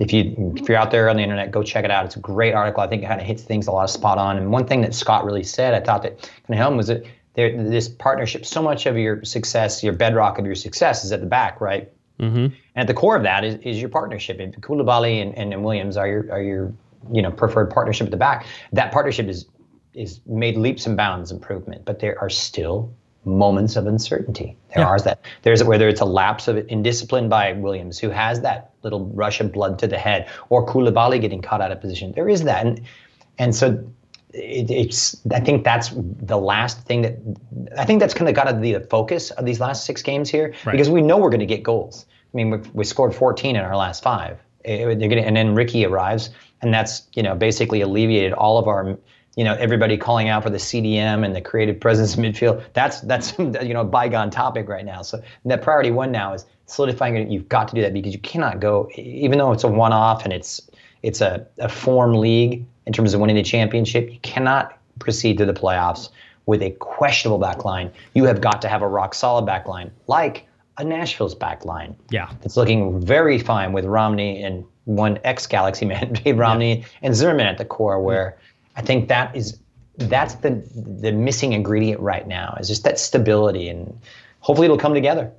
If 0.00 0.14
you 0.14 0.54
if 0.56 0.66
you're 0.66 0.78
out 0.78 0.90
there 0.90 1.10
on 1.10 1.16
the 1.16 1.22
internet, 1.22 1.50
go 1.50 1.62
check 1.62 1.84
it 1.84 1.90
out. 1.90 2.06
It's 2.06 2.16
a 2.16 2.20
great 2.20 2.54
article. 2.54 2.82
I 2.82 2.86
think 2.86 3.02
it 3.02 3.06
kind 3.06 3.20
of 3.20 3.26
hits 3.26 3.42
things 3.42 3.66
a 3.66 3.70
lot 3.70 3.84
of 3.84 3.90
spot 3.90 4.16
on. 4.16 4.38
And 4.38 4.50
one 4.50 4.66
thing 4.66 4.80
that 4.80 4.94
Scott 4.94 5.26
really 5.26 5.44
said, 5.44 5.74
I 5.74 5.80
thought 5.80 6.02
that 6.02 6.22
kind 6.22 6.50
of 6.50 6.56
helped 6.56 6.72
him 6.72 6.76
was 6.78 6.86
that 6.86 7.04
there, 7.34 7.62
this 7.62 7.88
partnership. 7.88 8.46
So 8.46 8.62
much 8.62 8.86
of 8.86 8.96
your 8.96 9.22
success, 9.24 9.82
your 9.84 9.92
bedrock 9.92 10.38
of 10.38 10.46
your 10.46 10.54
success, 10.54 11.04
is 11.04 11.12
at 11.12 11.20
the 11.20 11.26
back, 11.26 11.60
right? 11.60 11.92
Mm-hmm. 12.18 12.36
And 12.36 12.54
at 12.74 12.86
the 12.86 12.94
core 12.94 13.14
of 13.14 13.22
that 13.24 13.44
is, 13.44 13.56
is 13.56 13.78
your 13.78 13.90
partnership. 13.90 14.40
If 14.40 14.52
Coulibaly 14.60 15.22
and, 15.22 15.36
and, 15.36 15.52
and 15.52 15.62
Williams 15.62 15.98
are 15.98 16.08
your 16.08 16.32
are 16.32 16.42
your 16.42 16.72
you 17.12 17.20
know 17.20 17.30
preferred 17.30 17.70
partnership 17.70 18.06
at 18.06 18.10
the 18.10 18.16
back, 18.16 18.46
that 18.72 18.92
partnership 18.92 19.28
is 19.28 19.46
is 19.92 20.20
made 20.26 20.56
leaps 20.56 20.86
and 20.86 20.96
bounds 20.96 21.30
improvement. 21.30 21.84
But 21.84 22.00
there 22.00 22.18
are 22.20 22.30
still 22.30 22.90
moments 23.24 23.76
of 23.76 23.86
uncertainty. 23.86 24.56
There 24.74 24.82
Yeah. 24.84 24.88
are 24.88 24.98
that. 25.00 25.20
There's 25.42 25.62
whether 25.62 25.88
it's 25.88 26.00
a 26.00 26.04
lapse 26.06 26.48
of 26.48 26.56
indiscipline 26.68 27.28
by 27.28 27.52
Williams, 27.52 27.98
who 27.98 28.08
has 28.10 28.40
that 28.40 28.70
little 28.82 29.06
rush 29.06 29.40
of 29.40 29.52
blood 29.52 29.78
to 29.80 29.86
the 29.86 29.98
head, 29.98 30.26
or 30.48 30.64
Coulibaly 30.66 31.20
getting 31.20 31.42
caught 31.42 31.60
out 31.60 31.70
of 31.72 31.80
position. 31.80 32.12
There 32.12 32.28
is 32.28 32.44
that, 32.44 32.64
and 32.66 32.80
and 33.38 33.54
so 33.54 33.84
it, 34.32 34.70
it's. 34.70 35.16
I 35.32 35.40
think 35.40 35.64
that's 35.64 35.90
the 35.94 36.38
last 36.38 36.82
thing 36.86 37.02
that 37.02 37.16
I 37.76 37.84
think 37.84 38.00
that's 38.00 38.14
kind 38.14 38.28
of 38.28 38.34
got 38.34 38.44
to 38.44 38.54
be 38.54 38.72
the 38.72 38.80
focus 38.80 39.30
of 39.32 39.44
these 39.44 39.60
last 39.60 39.84
six 39.84 40.02
games 40.02 40.30
here 40.30 40.54
Right. 40.64 40.72
because 40.72 40.88
we 40.88 41.02
know 41.02 41.18
we're 41.18 41.30
going 41.30 41.40
to 41.40 41.46
get 41.46 41.62
goals. 41.62 42.06
I 42.32 42.36
mean, 42.36 42.50
we've, 42.50 42.74
we 42.74 42.84
scored 42.84 43.12
14 43.14 43.56
in 43.56 43.62
our 43.62 43.76
last 43.76 44.02
five. 44.04 44.38
Eh, 44.64 44.94
they're 44.94 45.08
gonna, 45.08 45.22
and 45.22 45.36
then 45.36 45.56
Riqui 45.56 45.86
arrives, 45.88 46.30
and 46.62 46.72
that's 46.72 47.02
you 47.14 47.22
know 47.22 47.34
basically 47.34 47.80
alleviated 47.82 48.32
all 48.32 48.56
of 48.56 48.66
our 48.68 48.96
you 49.40 49.44
know 49.44 49.54
everybody 49.54 49.96
calling 49.96 50.28
out 50.28 50.42
for 50.42 50.50
the 50.50 50.58
CDM 50.58 51.24
and 51.24 51.34
the 51.34 51.40
creative 51.40 51.80
presence 51.80 52.14
in 52.14 52.22
midfield. 52.22 52.62
That's 52.74 53.00
that's 53.00 53.38
you 53.38 53.72
know 53.72 53.80
a 53.80 53.84
bygone 53.84 54.28
topic 54.28 54.68
right 54.68 54.84
now. 54.84 55.00
So 55.00 55.22
that 55.46 55.62
priority 55.62 55.90
one 55.90 56.12
now 56.12 56.34
is 56.34 56.44
solidifying 56.66 57.16
it. 57.16 57.28
You've 57.28 57.48
got 57.48 57.66
to 57.68 57.74
do 57.74 57.80
that 57.80 57.94
because 57.94 58.12
you 58.12 58.20
cannot 58.20 58.60
go 58.60 58.90
even 58.96 59.38
though 59.38 59.52
it's 59.52 59.64
a 59.64 59.68
one-off 59.68 60.24
and 60.24 60.32
it's 60.34 60.60
it's 61.02 61.22
a, 61.22 61.46
a 61.58 61.70
form 61.70 62.16
league 62.16 62.66
in 62.84 62.92
terms 62.92 63.14
of 63.14 63.20
winning 63.22 63.36
the 63.36 63.42
championship. 63.42 64.12
You 64.12 64.18
cannot 64.18 64.78
proceed 64.98 65.38
to 65.38 65.46
the 65.46 65.54
playoffs 65.54 66.10
with 66.44 66.60
a 66.60 66.72
questionable 66.72 67.38
back 67.38 67.64
line, 67.64 67.90
you 68.12 68.24
have 68.24 68.42
got 68.42 68.60
to 68.60 68.68
have 68.68 68.82
a 68.82 68.88
rock 68.88 69.14
solid 69.14 69.46
back 69.46 69.66
line, 69.66 69.90
like 70.06 70.46
a 70.76 70.84
Nashville's 70.84 71.34
back 71.34 71.64
line. 71.64 71.96
Yeah. 72.10 72.30
It's 72.42 72.58
looking 72.58 73.00
very 73.00 73.38
fine 73.38 73.72
with 73.72 73.84
Romney 73.86 74.42
and 74.42 74.64
one 74.84 75.18
ex 75.24 75.46
Galaxy 75.46 75.86
man, 75.92 76.12
Dave 76.12 76.38
Romney, 76.38 76.84
and 77.00 77.14
Zimmerman 77.14 77.46
at 77.46 77.56
the 77.56 77.64
core, 77.64 78.02
where 78.02 78.36
I 78.76 78.82
think 78.82 79.08
that 79.08 79.34
is 79.36 79.58
that's 79.96 80.34
the 80.36 80.50
the 80.74 81.12
missing 81.12 81.52
ingredient 81.52 82.00
right 82.00 82.26
now 82.26 82.56
is 82.58 82.68
just 82.68 82.84
that 82.84 82.98
stability 82.98 83.68
and 83.68 83.98
hopefully 84.40 84.66
it'll 84.66 84.78
come 84.78 84.94
together. 84.94 85.30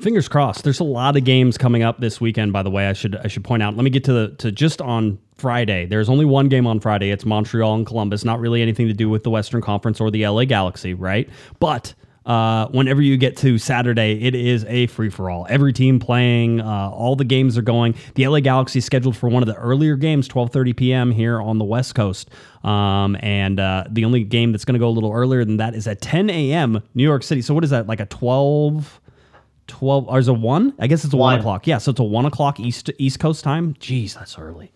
Fingers 0.00 0.28
crossed. 0.28 0.62
There's 0.62 0.78
a 0.78 0.84
lot 0.84 1.16
of 1.16 1.24
games 1.24 1.58
coming 1.58 1.82
up 1.82 1.98
this 1.98 2.20
weekend. 2.20 2.52
By 2.52 2.62
the 2.62 2.70
way, 2.70 2.88
I 2.88 2.92
should 2.92 3.16
I 3.16 3.26
should 3.26 3.42
point 3.44 3.62
out. 3.62 3.74
Let 3.74 3.82
me 3.82 3.90
get 3.90 4.04
to 4.04 4.12
the 4.12 4.28
to 4.36 4.52
just 4.52 4.80
on 4.80 5.18
Friday. 5.36 5.86
There's 5.86 6.08
only 6.08 6.24
one 6.24 6.48
game 6.48 6.66
on 6.66 6.78
Friday. 6.78 7.10
It's 7.10 7.24
Montreal 7.24 7.74
and 7.74 7.86
Columbus. 7.86 8.24
Not 8.24 8.38
really 8.38 8.62
anything 8.62 8.86
to 8.86 8.94
do 8.94 9.08
with 9.08 9.24
the 9.24 9.30
Western 9.30 9.60
Conference 9.60 10.00
or 10.00 10.10
the 10.10 10.26
LA 10.26 10.44
Galaxy, 10.44 10.94
right? 10.94 11.28
But 11.58 11.94
uh, 12.26 12.68
whenever 12.68 13.00
you 13.00 13.16
get 13.16 13.36
to 13.38 13.58
Saturday, 13.58 14.22
it 14.22 14.34
is 14.34 14.64
a 14.64 14.86
free 14.88 15.08
for 15.08 15.30
all. 15.30 15.46
Every 15.48 15.72
team 15.72 15.98
playing, 15.98 16.60
uh, 16.60 16.90
all 16.90 17.16
the 17.16 17.24
games 17.24 17.56
are 17.56 17.62
going. 17.62 17.94
The 18.14 18.26
LA 18.28 18.40
Galaxy 18.40 18.80
is 18.80 18.84
scheduled 18.84 19.16
for 19.16 19.28
one 19.28 19.42
of 19.42 19.46
the 19.46 19.54
earlier 19.54 19.96
games, 19.96 20.28
12:30 20.28 20.76
p.m. 20.76 21.10
here 21.10 21.40
on 21.40 21.58
the 21.58 21.64
West 21.64 21.94
Coast, 21.94 22.30
um, 22.64 23.16
and 23.20 23.58
uh, 23.58 23.84
the 23.88 24.04
only 24.04 24.24
game 24.24 24.52
that's 24.52 24.64
going 24.64 24.74
to 24.74 24.78
go 24.78 24.88
a 24.88 24.90
little 24.90 25.12
earlier 25.12 25.44
than 25.44 25.56
that 25.56 25.74
is 25.74 25.86
at 25.86 26.00
10 26.00 26.28
a.m. 26.30 26.82
New 26.94 27.02
York 27.04 27.22
City. 27.22 27.40
So 27.40 27.54
what 27.54 27.64
is 27.64 27.70
that? 27.70 27.86
Like 27.86 28.00
a 28.00 28.06
12? 28.06 29.00
12 29.68 30.08
or 30.08 30.18
is 30.18 30.28
it 30.28 30.32
one? 30.32 30.74
I 30.78 30.86
guess 30.86 31.04
it's 31.04 31.12
a 31.12 31.16
one. 31.16 31.32
One. 31.32 31.40
o'clock. 31.40 31.66
Yeah, 31.66 31.78
so 31.78 31.90
it's 31.90 32.00
a 32.00 32.04
one 32.04 32.24
o'clock 32.24 32.58
East 32.58 32.90
East 32.98 33.20
Coast 33.20 33.44
time. 33.44 33.74
Jeez, 33.74 34.14
that's 34.14 34.38
early. 34.38 34.72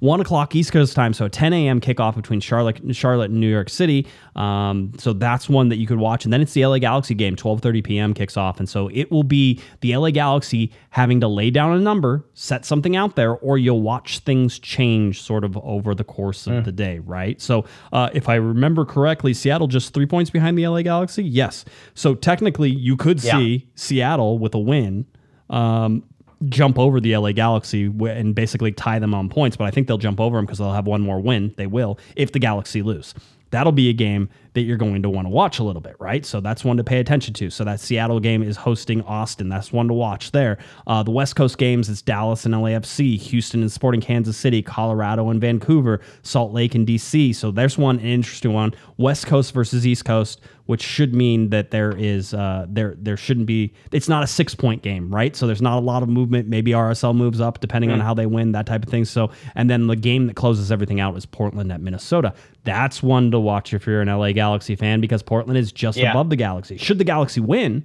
One 0.00 0.20
o'clock 0.20 0.54
East 0.54 0.72
Coast 0.72 0.94
time, 0.94 1.12
so 1.12 1.28
10 1.28 1.52
a.m. 1.52 1.80
kickoff 1.80 2.16
between 2.16 2.40
Charlotte, 2.40 2.80
Charlotte 2.94 3.30
and 3.30 3.40
New 3.40 3.50
York 3.50 3.68
City. 3.70 4.06
Um, 4.36 4.92
so 4.98 5.12
that's 5.12 5.48
one 5.48 5.68
that 5.68 5.76
you 5.76 5.86
could 5.86 5.98
watch, 5.98 6.24
and 6.24 6.32
then 6.32 6.40
it's 6.40 6.52
the 6.52 6.64
LA 6.66 6.78
Galaxy 6.78 7.14
game. 7.14 7.36
12:30 7.36 7.84
p.m. 7.84 8.14
kicks 8.14 8.36
off, 8.36 8.58
and 8.58 8.68
so 8.68 8.88
it 8.92 9.10
will 9.10 9.22
be 9.22 9.60
the 9.80 9.96
LA 9.96 10.10
Galaxy 10.10 10.72
having 10.90 11.20
to 11.20 11.28
lay 11.28 11.50
down 11.50 11.76
a 11.76 11.80
number, 11.80 12.24
set 12.34 12.64
something 12.64 12.96
out 12.96 13.16
there, 13.16 13.32
or 13.36 13.58
you'll 13.58 13.82
watch 13.82 14.20
things 14.20 14.58
change 14.58 15.20
sort 15.22 15.44
of 15.44 15.56
over 15.58 15.94
the 15.94 16.04
course 16.04 16.46
of 16.46 16.64
the 16.64 16.72
day, 16.72 16.98
right? 17.00 17.40
So 17.40 17.64
uh, 17.92 18.10
if 18.12 18.28
I 18.28 18.34
remember 18.36 18.84
correctly, 18.84 19.34
Seattle 19.34 19.66
just 19.66 19.92
three 19.94 20.06
points 20.06 20.30
behind 20.30 20.56
the 20.58 20.66
LA 20.66 20.82
Galaxy. 20.82 21.22
Yes, 21.24 21.64
so 21.94 22.14
technically 22.14 22.70
you 22.70 22.96
could 22.96 23.22
Yeah. 23.22 23.38
see 23.38 23.68
Seattle 23.74 24.38
with 24.38 24.54
a 24.54 24.58
win. 24.58 25.06
Um, 25.50 26.04
jump 26.46 26.78
over 26.78 27.00
the 27.00 27.16
LA 27.16 27.32
Galaxy 27.32 27.86
and 27.86 28.34
basically 28.34 28.72
tie 28.72 28.98
them 28.98 29.14
on 29.14 29.28
points, 29.28 29.56
but 29.56 29.64
I 29.64 29.70
think 29.70 29.86
they'll 29.86 29.98
jump 29.98 30.20
over 30.20 30.36
them 30.36 30.46
because 30.46 30.58
they'll 30.58 30.72
have 30.72 30.86
one 30.86 31.00
more 31.00 31.20
win. 31.20 31.54
They 31.56 31.66
will 31.66 31.98
if 32.16 32.32
the 32.32 32.38
Galaxy 32.38 32.82
lose. 32.82 33.14
That'll 33.50 33.72
be 33.72 33.88
a 33.90 33.92
game 33.92 34.30
that 34.54 34.62
you're 34.62 34.76
going 34.76 35.02
to 35.02 35.08
want 35.08 35.26
to 35.26 35.30
watch 35.30 35.58
a 35.58 35.64
little 35.64 35.80
bit, 35.80 35.96
right? 35.98 36.26
So 36.26 36.40
that's 36.40 36.64
one 36.64 36.76
to 36.76 36.84
pay 36.84 36.98
attention 36.98 37.32
to. 37.34 37.50
So 37.50 37.64
that 37.64 37.80
Seattle 37.80 38.20
game 38.20 38.42
is 38.42 38.56
hosting 38.56 39.02
Austin. 39.02 39.48
That's 39.48 39.72
one 39.72 39.88
to 39.88 39.94
watch 39.94 40.32
there. 40.32 40.58
Uh, 40.86 41.02
the 41.02 41.10
West 41.10 41.36
Coast 41.36 41.56
games 41.58 41.88
is 41.88 42.02
Dallas 42.02 42.44
and 42.44 42.54
LAFC, 42.54 43.18
Houston 43.18 43.62
and 43.62 43.72
Sporting 43.72 44.00
Kansas 44.00 44.36
City, 44.36 44.62
Colorado 44.62 45.30
and 45.30 45.40
Vancouver, 45.40 46.00
Salt 46.22 46.52
Lake 46.52 46.74
and 46.74 46.86
DC. 46.86 47.34
So 47.34 47.50
there's 47.50 47.78
one 47.78 47.98
an 47.98 48.06
interesting 48.06 48.52
one. 48.52 48.74
West 48.96 49.26
Coast 49.26 49.52
versus 49.52 49.86
East 49.86 50.04
Coast, 50.04 50.40
which 50.66 50.82
should 50.82 51.14
mean 51.14 51.50
that 51.50 51.70
there 51.70 51.96
is 51.96 52.34
uh, 52.34 52.66
there 52.68 52.94
there 52.98 53.16
shouldn't 53.16 53.46
be. 53.46 53.72
It's 53.90 54.08
not 54.08 54.22
a 54.22 54.26
six 54.26 54.54
point 54.54 54.82
game, 54.82 55.12
right? 55.14 55.34
So 55.34 55.46
there's 55.46 55.62
not 55.62 55.78
a 55.78 55.84
lot 55.84 56.02
of 56.02 56.08
movement. 56.08 56.48
Maybe 56.48 56.72
RSL 56.72 57.14
moves 57.14 57.40
up 57.40 57.60
depending 57.60 57.90
on 57.90 58.00
how 58.00 58.14
they 58.14 58.26
win, 58.26 58.52
that 58.52 58.66
type 58.66 58.84
of 58.84 58.88
thing. 58.88 59.04
So 59.04 59.30
and 59.54 59.68
then 59.68 59.86
the 59.86 59.96
game 59.96 60.26
that 60.26 60.36
closes 60.36 60.70
everything 60.70 61.00
out 61.00 61.16
is 61.16 61.26
Portland 61.26 61.72
at 61.72 61.80
Minnesota. 61.80 62.34
That's 62.64 63.02
one 63.02 63.30
to 63.32 63.40
watch 63.40 63.74
if 63.74 63.86
you're 63.86 64.00
an 64.00 64.08
LA 64.08 64.32
Galaxy 64.42 64.74
fan 64.76 65.00
because 65.00 65.22
Portland 65.22 65.58
is 65.58 65.72
just 65.72 65.98
Yeah. 65.98 66.10
above 66.10 66.30
the 66.30 66.36
Galaxy. 66.36 66.76
Should 66.76 66.98
the 66.98 67.04
Galaxy 67.04 67.40
win, 67.40 67.84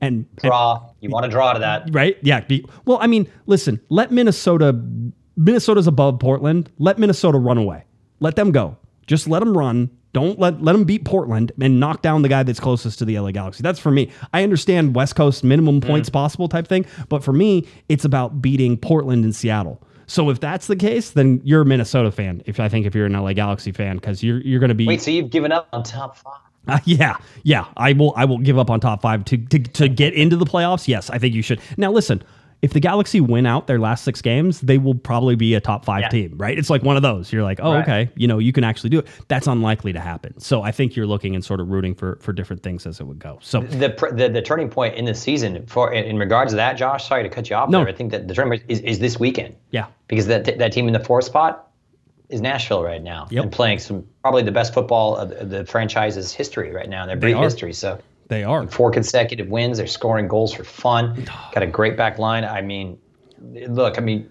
and 0.00 0.26
Draw. 0.36 0.80
You 1.00 1.10
want 1.10 1.24
to 1.24 1.30
draw 1.30 1.52
to 1.52 1.58
that. 1.58 1.88
right? 1.92 2.16
Yeah. 2.22 2.40
Be, 2.40 2.64
well, 2.84 2.98
I 3.00 3.06
mean, 3.08 3.26
listen, 3.46 3.80
let 3.88 4.12
Minnesota, 4.12 4.80
Minnesota's 5.36 5.86
above 5.86 6.20
Portland. 6.20 6.70
Let 6.78 6.98
Minnesota 6.98 7.38
run 7.38 7.58
away. 7.58 7.84
Let 8.20 8.36
them 8.36 8.52
go. 8.52 8.76
Just 9.06 9.28
let 9.28 9.40
them 9.40 9.56
run. 9.56 9.90
Don't 10.12 10.38
let 10.38 10.62
let 10.62 10.72
them 10.72 10.84
beat 10.84 11.04
Portland 11.04 11.52
and 11.60 11.78
knock 11.78 12.02
down 12.02 12.22
the 12.22 12.28
guy 12.28 12.42
that's 12.42 12.60
closest 12.60 12.98
to 13.00 13.04
the 13.04 13.18
LA 13.18 13.30
Galaxy. 13.30 13.62
That's 13.62 13.78
for 13.78 13.90
me. 13.90 14.10
I 14.32 14.42
understand 14.42 14.94
West 14.94 15.16
Coast 15.16 15.44
minimum 15.44 15.80
mm. 15.80 15.86
points 15.86 16.08
possible 16.08 16.48
type 16.48 16.66
thing, 16.66 16.86
but 17.08 17.22
for 17.22 17.32
me, 17.32 17.66
it's 17.88 18.04
about 18.04 18.40
beating 18.40 18.76
Portland 18.76 19.24
and 19.24 19.34
Seattle. 19.34 19.82
So 20.08 20.30
if 20.30 20.40
that's 20.40 20.66
the 20.66 20.76
case, 20.76 21.10
then 21.10 21.40
you're 21.44 21.60
a 21.60 21.66
Minnesota 21.66 22.10
fan. 22.10 22.42
If 22.46 22.58
I 22.58 22.68
think 22.68 22.86
if 22.86 22.94
you're 22.94 23.06
an 23.06 23.12
LA 23.12 23.34
Galaxy 23.34 23.72
fan, 23.72 23.96
because 23.96 24.22
you're 24.22 24.40
you're 24.40 24.58
going 24.58 24.70
to 24.70 24.74
be 24.74 24.86
Wait, 24.86 25.02
so 25.02 25.10
you've 25.10 25.30
given 25.30 25.52
up 25.52 25.68
on 25.72 25.82
top 25.84 26.16
five? 26.16 26.40
uh, 26.66 26.78
yeah, 26.84 27.16
yeah. 27.44 27.66
I 27.76 27.92
will. 27.92 28.14
I 28.16 28.24
will 28.24 28.38
give 28.38 28.58
up 28.58 28.70
on 28.70 28.80
top 28.80 29.02
five 29.02 29.24
to, 29.26 29.36
to 29.36 29.58
to 29.58 29.88
get 29.88 30.14
into 30.14 30.36
the 30.36 30.46
playoffs. 30.46 30.88
Yes, 30.88 31.10
I 31.10 31.18
think 31.18 31.34
you 31.34 31.42
should. 31.42 31.60
Now, 31.76 31.92
listen. 31.92 32.22
If 32.60 32.72
the 32.72 32.80
Galaxy 32.80 33.20
win 33.20 33.46
out 33.46 33.68
their 33.68 33.78
last 33.78 34.02
six 34.02 34.20
games, 34.20 34.60
they 34.60 34.78
will 34.78 34.94
probably 34.96 35.36
be 35.36 35.54
a 35.54 35.60
top 35.60 35.84
five 35.84 36.00
Yeah. 36.02 36.08
team, 36.08 36.34
right? 36.38 36.58
It's 36.58 36.70
like 36.70 36.82
one 36.82 36.96
of 36.96 37.02
those. 37.02 37.32
You're 37.32 37.44
like, 37.44 37.60
oh, 37.62 37.74
Right. 37.74 37.82
okay, 37.82 38.10
you 38.16 38.26
know, 38.26 38.38
you 38.38 38.52
can 38.52 38.64
actually 38.64 38.90
do 38.90 38.98
it. 38.98 39.06
That's 39.28 39.46
unlikely 39.46 39.92
to 39.92 40.00
happen. 40.00 40.38
So 40.40 40.62
I 40.62 40.72
think 40.72 40.96
you're 40.96 41.06
looking 41.06 41.36
and 41.36 41.44
sort 41.44 41.60
of 41.60 41.68
rooting 41.70 41.94
for 41.94 42.18
for 42.20 42.32
different 42.32 42.64
things 42.64 42.84
as 42.84 42.98
it 42.98 43.04
would 43.04 43.20
go. 43.20 43.38
So 43.42 43.60
The, 43.60 43.94
the 44.12 44.28
the 44.28 44.42
turning 44.42 44.68
point 44.68 44.96
in 44.96 45.04
the 45.04 45.14
season 45.14 45.64
for 45.66 45.92
in, 45.92 46.04
in 46.04 46.18
regards 46.18 46.50
to 46.52 46.56
that, 46.56 46.76
Josh. 46.76 47.06
Sorry 47.08 47.22
to 47.22 47.28
cut 47.28 47.48
you 47.48 47.54
off 47.54 47.68
No. 47.68 47.78
there. 47.84 47.88
I 47.88 47.92
think 47.92 48.10
that 48.10 48.26
the 48.26 48.34
turning 48.34 48.50
point 48.58 48.64
is, 48.68 48.80
is 48.80 48.98
this 48.98 49.20
weekend 49.20 49.54
yeah, 49.70 49.86
because 50.08 50.26
that 50.26 50.58
that 50.58 50.72
team 50.72 50.88
in 50.88 50.92
the 50.94 51.00
fourth 51.04 51.24
spot 51.26 51.66
is 52.28 52.40
Nashville 52.40 52.82
right 52.82 53.02
now 53.02 53.26
Yep. 53.30 53.42
and 53.44 53.52
playing 53.52 53.78
some 53.78 54.04
probably 54.22 54.42
the 54.42 54.52
best 54.52 54.74
football 54.74 55.16
of 55.16 55.48
the, 55.48 55.64
franchise's 55.64 56.30
history 56.32 56.72
right 56.72 56.88
now. 56.88 57.02
in 57.02 57.08
Their 57.08 57.16
brief 57.16 57.38
history. 57.38 57.72
So 57.72 57.98
they 58.28 58.44
are. 58.44 58.66
four 58.68 58.90
consecutive 58.90 59.48
wins. 59.48 59.78
They're 59.78 59.86
scoring 59.86 60.28
goals 60.28 60.52
for 60.52 60.64
fun. 60.64 61.24
Got 61.52 61.62
a 61.62 61.66
great 61.66 61.96
back 61.96 62.18
line. 62.18 62.44
I 62.44 62.62
mean, 62.62 62.98
look, 63.40 63.98
I 63.98 64.00
mean, 64.00 64.30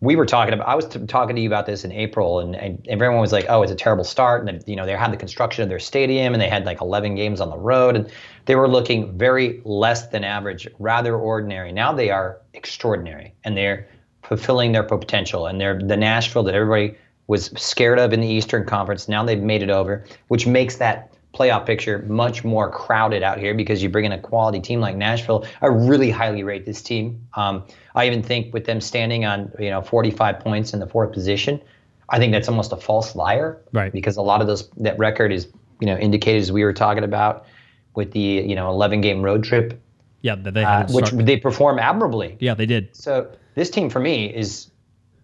we 0.00 0.14
were 0.14 0.26
talking 0.26 0.54
about. 0.54 0.68
I 0.68 0.74
was 0.74 0.86
t- 0.86 1.04
talking 1.06 1.34
to 1.34 1.42
you 1.42 1.48
about 1.48 1.66
this 1.66 1.84
in 1.84 1.90
April, 1.90 2.38
and, 2.38 2.54
and 2.54 2.86
everyone 2.88 3.20
was 3.20 3.32
like, 3.32 3.46
"Oh, 3.48 3.62
it's 3.62 3.72
a 3.72 3.74
terrible 3.74 4.04
start." 4.04 4.48
And 4.48 4.62
you 4.66 4.76
know, 4.76 4.86
they 4.86 4.92
had 4.92 5.12
the 5.12 5.16
construction 5.16 5.62
of 5.64 5.68
their 5.68 5.80
stadium, 5.80 6.34
and 6.34 6.40
they 6.40 6.48
had 6.48 6.64
like 6.64 6.80
11 6.80 7.16
games 7.16 7.40
on 7.40 7.50
the 7.50 7.58
road, 7.58 7.96
and 7.96 8.08
they 8.44 8.54
were 8.54 8.68
looking 8.68 9.18
very 9.18 9.60
less 9.64 10.06
than 10.08 10.22
average, 10.22 10.68
rather 10.78 11.16
ordinary. 11.16 11.72
Now 11.72 11.92
they 11.92 12.10
are 12.10 12.40
extraordinary, 12.54 13.34
and 13.42 13.56
they're 13.56 13.88
fulfilling 14.22 14.72
their 14.72 14.84
potential. 14.84 15.46
And 15.46 15.60
they're 15.60 15.80
the 15.80 15.96
Nashville 15.96 16.44
that 16.44 16.54
everybody 16.54 16.96
was 17.26 17.46
scared 17.60 17.98
of 17.98 18.12
in 18.12 18.20
the 18.20 18.28
Eastern 18.28 18.66
Conference. 18.66 19.08
Now 19.08 19.24
they've 19.24 19.42
made 19.42 19.62
it 19.62 19.70
over, 19.70 20.04
which 20.28 20.46
makes 20.46 20.76
that 20.76 21.12
playoff 21.34 21.66
picture 21.66 22.04
much 22.08 22.42
more 22.44 22.70
crowded 22.70 23.22
out 23.22 23.38
here 23.38 23.54
because 23.54 23.82
you 23.82 23.88
bring 23.88 24.04
in 24.04 24.12
a 24.12 24.18
quality 24.18 24.60
team 24.60 24.80
like 24.80 24.96
Nashville. 24.96 25.46
I 25.60 25.66
really 25.66 26.10
highly 26.10 26.42
rate 26.42 26.64
this 26.66 26.82
team. 26.82 27.28
Um, 27.34 27.64
I 27.94 28.06
even 28.06 28.22
think 28.22 28.52
with 28.54 28.64
them 28.64 28.80
standing 28.80 29.24
on 29.24 29.52
you 29.58 29.70
know 29.70 29.82
45 29.82 30.40
points 30.40 30.72
in 30.72 30.80
the 30.80 30.86
fourth 30.86 31.12
position, 31.12 31.60
I 32.08 32.18
think 32.18 32.32
that's 32.32 32.48
almost 32.48 32.72
a 32.72 32.76
false 32.76 33.14
liar, 33.14 33.60
Right. 33.72 33.92
Because 33.92 34.16
a 34.16 34.22
lot 34.22 34.40
of 34.40 34.46
those 34.46 34.68
that 34.78 34.98
record 34.98 35.32
is 35.32 35.48
you 35.80 35.86
know 35.86 35.96
indicated 35.96 36.40
as 36.42 36.50
we 36.50 36.64
were 36.64 36.72
talking 36.72 37.04
about 37.04 37.44
with 37.94 38.12
the 38.12 38.20
you 38.20 38.54
know 38.54 38.70
11 38.70 39.00
game 39.00 39.22
road 39.22 39.44
trip, 39.44 39.80
Yeah, 40.22 40.34
that 40.36 40.54
they 40.54 40.64
uh, 40.64 40.86
which 40.90 41.10
they 41.10 41.36
perform 41.36 41.78
admirably. 41.78 42.36
yeah, 42.40 42.54
they 42.54 42.66
did. 42.66 42.96
So 42.96 43.30
this 43.54 43.70
team 43.70 43.90
for 43.90 44.00
me 44.00 44.26
is 44.34 44.70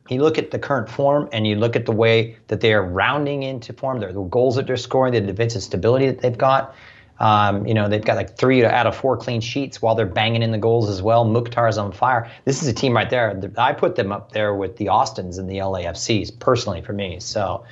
you 0.08 0.20
look 0.20 0.36
at 0.36 0.50
the 0.50 0.58
current 0.58 0.88
form 0.88 1.28
and 1.32 1.46
you 1.46 1.56
look 1.56 1.76
at 1.76 1.86
the 1.86 1.92
way 1.92 2.36
that 2.48 2.60
they 2.60 2.74
are 2.74 2.82
rounding 2.82 3.42
into 3.42 3.72
form, 3.72 4.00
the 4.00 4.08
the 4.08 4.22
goals 4.22 4.56
that 4.56 4.66
they're 4.66 4.76
scoring, 4.76 5.12
the 5.12 5.20
defensive 5.20 5.62
stability 5.62 6.06
that 6.06 6.20
they've 6.20 6.36
got. 6.36 6.74
Um, 7.20 7.64
you 7.66 7.74
know, 7.74 7.88
they've 7.88 8.04
got 8.04 8.16
like 8.16 8.36
three 8.36 8.64
out 8.64 8.86
of 8.86 8.96
four 8.96 9.16
clean 9.16 9.40
sheets 9.40 9.80
while 9.80 9.94
they're 9.94 10.04
banging 10.04 10.42
in 10.42 10.50
the 10.50 10.58
goals 10.58 10.90
as 10.90 11.00
well. 11.00 11.24
Mukhtar's 11.24 11.78
on 11.78 11.92
fire. 11.92 12.30
This 12.44 12.60
is 12.60 12.68
a 12.68 12.72
team 12.72 12.92
right 12.92 13.08
there. 13.08 13.40
I 13.56 13.72
put 13.72 13.94
them 13.94 14.10
up 14.10 14.32
there 14.32 14.54
with 14.54 14.76
the 14.76 14.88
Austins 14.88 15.38
and 15.38 15.48
the 15.48 15.58
LAFCs 15.58 16.38
personally 16.38 16.82
for 16.82 16.92
me. 16.92 17.20
So 17.20 17.64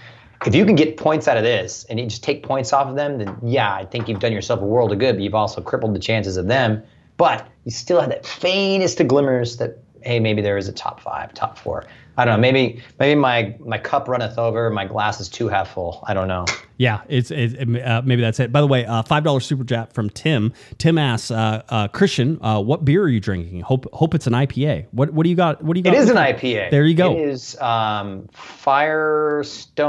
if 0.47 0.55
you 0.55 0.65
can 0.65 0.77
get 0.77 0.97
points 0.97 1.27
out 1.27 1.37
of 1.37 1.43
this 1.43 1.85
and 1.85 1.99
you 1.99 2.07
just 2.07 2.23
take 2.23 2.45
points 2.45 2.73
off 2.73 2.87
of 2.87 2.95
them, 2.95 3.19
then 3.19 3.37
yeah, 3.43 3.75
I 3.75 3.85
think 3.85 4.09
you've 4.09 4.21
done 4.21 4.33
yourself 4.33 4.61
a 4.61 4.65
world 4.65 4.93
of 4.93 5.01
good, 5.01 5.17
but 5.17 5.23
you've 5.23 5.35
also 5.35 5.61
crippled 5.61 5.95
the 5.95 6.01
chances 6.01 6.37
of 6.37 6.47
them. 6.47 6.83
But 7.17 7.47
you 7.65 7.73
still 7.73 8.01
have 8.01 8.11
that 8.11 8.25
faintest 8.25 9.01
of 9.01 9.09
glimmers 9.09 9.57
that 9.57 9.79
hey, 10.05 10.19
maybe 10.21 10.43
there 10.43 10.57
is 10.57 10.69
a 10.69 10.73
top 10.73 11.01
five, 11.01 11.33
top 11.35 11.59
four. 11.59 11.85
I 12.17 12.25
don't 12.25 12.37
know. 12.37 12.41
Maybe 12.41 12.83
maybe 12.99 13.19
my 13.19 13.55
my 13.61 13.79
cup 13.79 14.09
runneth 14.09 14.39
over. 14.39 14.69
My 14.71 14.85
glass 14.85 15.21
is 15.21 15.29
too 15.29 15.49
half 15.49 15.73
full. 15.73 16.03
I 16.07 16.15
don't 16.15 16.29
know. 16.29 16.45
Yeah, 16.77 17.03
it's, 17.09 17.31
it's 17.31 17.55
uh, 17.55 18.03
maybe 18.05 18.23
that's 18.23 18.41
it. 18.41 18.51
By 18.53 18.61
the 18.61 18.67
way, 18.67 18.85
uh, 18.85 19.03
five 19.03 19.23
dollars 19.25 19.47
super 19.47 19.63
chat 19.65 19.93
from 19.93 20.11
Tim. 20.11 20.53
Tim 20.79 20.99
asks, 20.99 21.31
uh, 21.31 21.63
uh, 21.69 21.87
Christian, 21.89 22.39
uh, 22.43 22.61
what 22.61 22.85
beer 22.85 23.03
are 23.03 23.09
you 23.09 23.21
drinking? 23.21 23.61
Hope 23.61 23.87
hope 23.93 24.15
it's 24.15 24.27
an 24.27 24.33
IPA. 24.33 24.87
What 24.91 25.13
what 25.13 25.23
do 25.25 25.31
you 25.31 25.37
got? 25.37 25.63
What 25.63 25.75
do 25.75 25.79
you 25.79 25.85
got? 25.85 25.95
It 25.95 26.01
is 26.01 26.11
an 26.11 26.17
IPA. 26.17 26.71
There 26.71 26.85
you 26.85 26.95
go. 26.95 27.17
It 27.17 27.29
is 27.29 27.57
um, 27.61 28.29
Firestone 28.33 29.85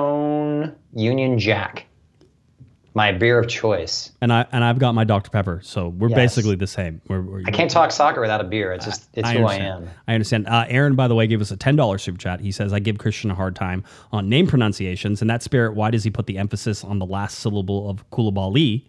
Union 0.93 1.39
Jack. 1.39 1.87
My 2.95 3.11
beer 3.11 3.39
of 3.39 3.47
choice. 3.47 4.11
and 4.21 4.31
I 4.31 4.45
and 4.51 4.63
I've 4.63 4.77
got 4.77 4.93
my 4.93 5.03
Dr 5.03 5.31
Pepper, 5.31 5.61
so 5.63 5.87
we're 5.89 6.09
Yes. 6.09 6.15
basically 6.15 6.55
the 6.55 6.67
same. 6.67 7.01
We're, 7.07 7.21
we're, 7.21 7.41
I 7.47 7.51
can't 7.51 7.71
talk 7.71 7.91
soccer 7.91 8.21
without 8.21 8.39
a 8.39 8.43
beer. 8.43 8.71
It's 8.71 8.85
just 8.85 9.09
it's 9.13 9.29
who 9.29 9.45
I 9.45 9.55
am. 9.55 9.89
I 10.07 10.13
understand. 10.13 10.47
Uh, 10.47 10.65
Aaron, 10.67 10.95
by 10.95 11.07
the 11.07 11.15
way, 11.15 11.25
gave 11.25 11.41
us 11.41 11.49
a 11.49 11.57
ten 11.57 11.75
dollars 11.75 12.03
super 12.03 12.19
chat. 12.19 12.39
He 12.39 12.51
says, 12.51 12.71
"I 12.71 12.77
give 12.79 12.99
Christian 12.99 13.31
a 13.31 13.35
hard 13.35 13.55
time 13.55 13.83
on 14.11 14.29
name 14.29 14.45
pronunciations. 14.45 15.21
In 15.23 15.27
that 15.29 15.41
spirit, 15.41 15.73
why 15.75 15.89
does 15.89 16.03
he 16.03 16.11
put 16.11 16.27
the 16.27 16.37
emphasis 16.37 16.83
on 16.83 16.99
the 16.99 17.05
last 17.05 17.39
syllable 17.39 17.89
of 17.89 18.07
Coulibaly 18.11 18.83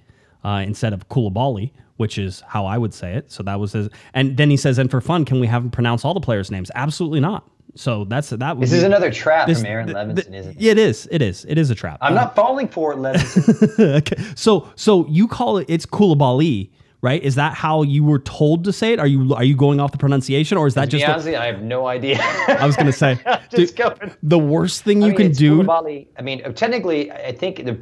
uh, 0.44 0.62
instead 0.66 0.92
of 0.92 1.08
Coulibaly, 1.08 1.70
which 1.96 2.18
is 2.18 2.42
how 2.46 2.66
I 2.66 2.76
would 2.76 2.92
say 2.92 3.14
it?" 3.14 3.32
So 3.32 3.42
that 3.44 3.58
was 3.58 3.72
his. 3.72 3.88
And 4.12 4.36
then 4.36 4.50
he 4.50 4.58
says, 4.58 4.76
"And 4.78 4.90
for 4.90 5.00
fun, 5.00 5.24
can 5.24 5.40
we 5.40 5.46
have 5.46 5.62
him 5.62 5.70
pronounce 5.70 6.04
all 6.04 6.12
the 6.12 6.20
players' 6.20 6.50
names?" 6.50 6.70
Absolutely 6.74 7.20
not. 7.20 7.48
So 7.76 8.04
that's 8.04 8.30
that. 8.30 8.60
This 8.60 8.70
be, 8.70 8.76
is 8.76 8.82
another 8.84 9.10
trap 9.10 9.46
this- 9.48 9.58
from 9.58 9.66
Aaron 9.66 9.86
th- 9.86 9.96
Levinson, 9.96 10.14
th- 10.16 10.26
isn't 10.28 10.52
it? 10.56 10.60
Yeah, 10.60 10.72
it 10.72 10.78
is. 10.78 11.08
It 11.10 11.22
is. 11.22 11.44
It 11.48 11.58
is 11.58 11.70
a 11.70 11.74
trap. 11.74 11.98
I'm 12.00 12.14
not 12.14 12.28
um, 12.28 12.34
falling 12.34 12.68
for 12.68 12.92
it, 12.92 12.98
Levinson. 12.98 13.96
okay. 13.98 14.16
So 14.36 14.68
so 14.76 15.06
you 15.08 15.26
call 15.26 15.58
it 15.58 15.66
it's 15.68 15.84
Coulibaly, 15.86 16.70
right? 17.02 17.20
Is 17.22 17.34
that 17.34 17.54
how 17.54 17.82
you 17.82 18.04
were 18.04 18.20
told 18.20 18.62
to 18.64 18.72
say 18.72 18.92
it? 18.92 19.00
Are 19.00 19.06
you 19.08 19.34
are 19.34 19.42
you 19.42 19.56
going 19.56 19.80
off 19.80 19.90
the 19.90 19.98
pronunciation, 19.98 20.56
or 20.56 20.66
is 20.68 20.74
that 20.74 20.84
to 20.84 20.98
just? 20.98 21.04
a- 21.04 21.10
honest, 21.10 21.24
with 21.26 21.34
you, 21.34 21.40
I 21.40 21.46
have 21.46 21.62
no 21.62 21.88
idea. 21.88 22.18
I 22.48 22.64
was 22.64 22.76
gonna 22.76 22.92
say, 22.92 23.18
Just 23.50 23.76
dude, 23.76 24.16
the 24.22 24.38
worst 24.38 24.82
thing 24.84 25.02
I 25.02 25.06
you 25.08 25.12
mean, 25.12 25.30
can 25.30 25.32
do, 25.32 25.62
Coulibaly. 25.62 26.06
I 26.16 26.22
mean, 26.22 26.42
uh, 26.44 26.52
technically, 26.52 27.10
I 27.10 27.32
think 27.32 27.64
the 27.64 27.74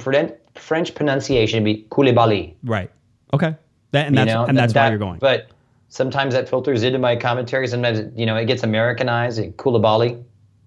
French 0.55 0.95
pronunciation 0.95 1.63
would 1.63 1.65
be 1.65 1.85
Coulibaly. 1.91 2.55
right? 2.63 2.89
Okay, 3.31 3.55
that, 3.91 4.07
and 4.07 4.15
you 4.15 4.25
that's 4.25 4.33
know, 4.33 4.45
and 4.45 4.57
that's 4.57 4.73
that, 4.73 4.85
why 4.85 4.89
you're 4.89 4.97
going. 4.97 5.19
But 5.19 5.49
sometimes 5.93 6.33
that 6.33 6.49
filters 6.49 6.81
into 6.81 6.97
my 6.97 7.15
commentary. 7.15 7.67
Sometimes 7.67 7.99
you 8.15 8.25
know 8.25 8.35
it 8.35 8.45
gets 8.45 8.63
Americanized. 8.63 9.37
and 9.39 9.55
Koulibaly 9.57 10.23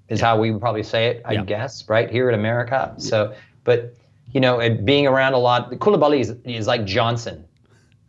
is 0.08 0.20
how 0.20 0.38
we 0.38 0.52
would 0.52 0.60
probably 0.60 0.84
say 0.84 1.06
it, 1.08 1.22
I 1.24 1.32
Yeah. 1.32 1.42
guess, 1.44 1.88
right 1.88 2.08
here 2.08 2.28
in 2.28 2.34
America. 2.36 2.94
So, 2.98 3.34
but 3.64 3.92
you 4.32 4.40
know, 4.40 4.60
it, 4.60 4.84
being 4.84 5.06
around 5.08 5.32
a 5.34 5.38
lot, 5.38 5.70
Koulibaly 5.72 6.20
is, 6.20 6.30
is 6.44 6.68
like 6.68 6.84
Johnson 6.84 7.44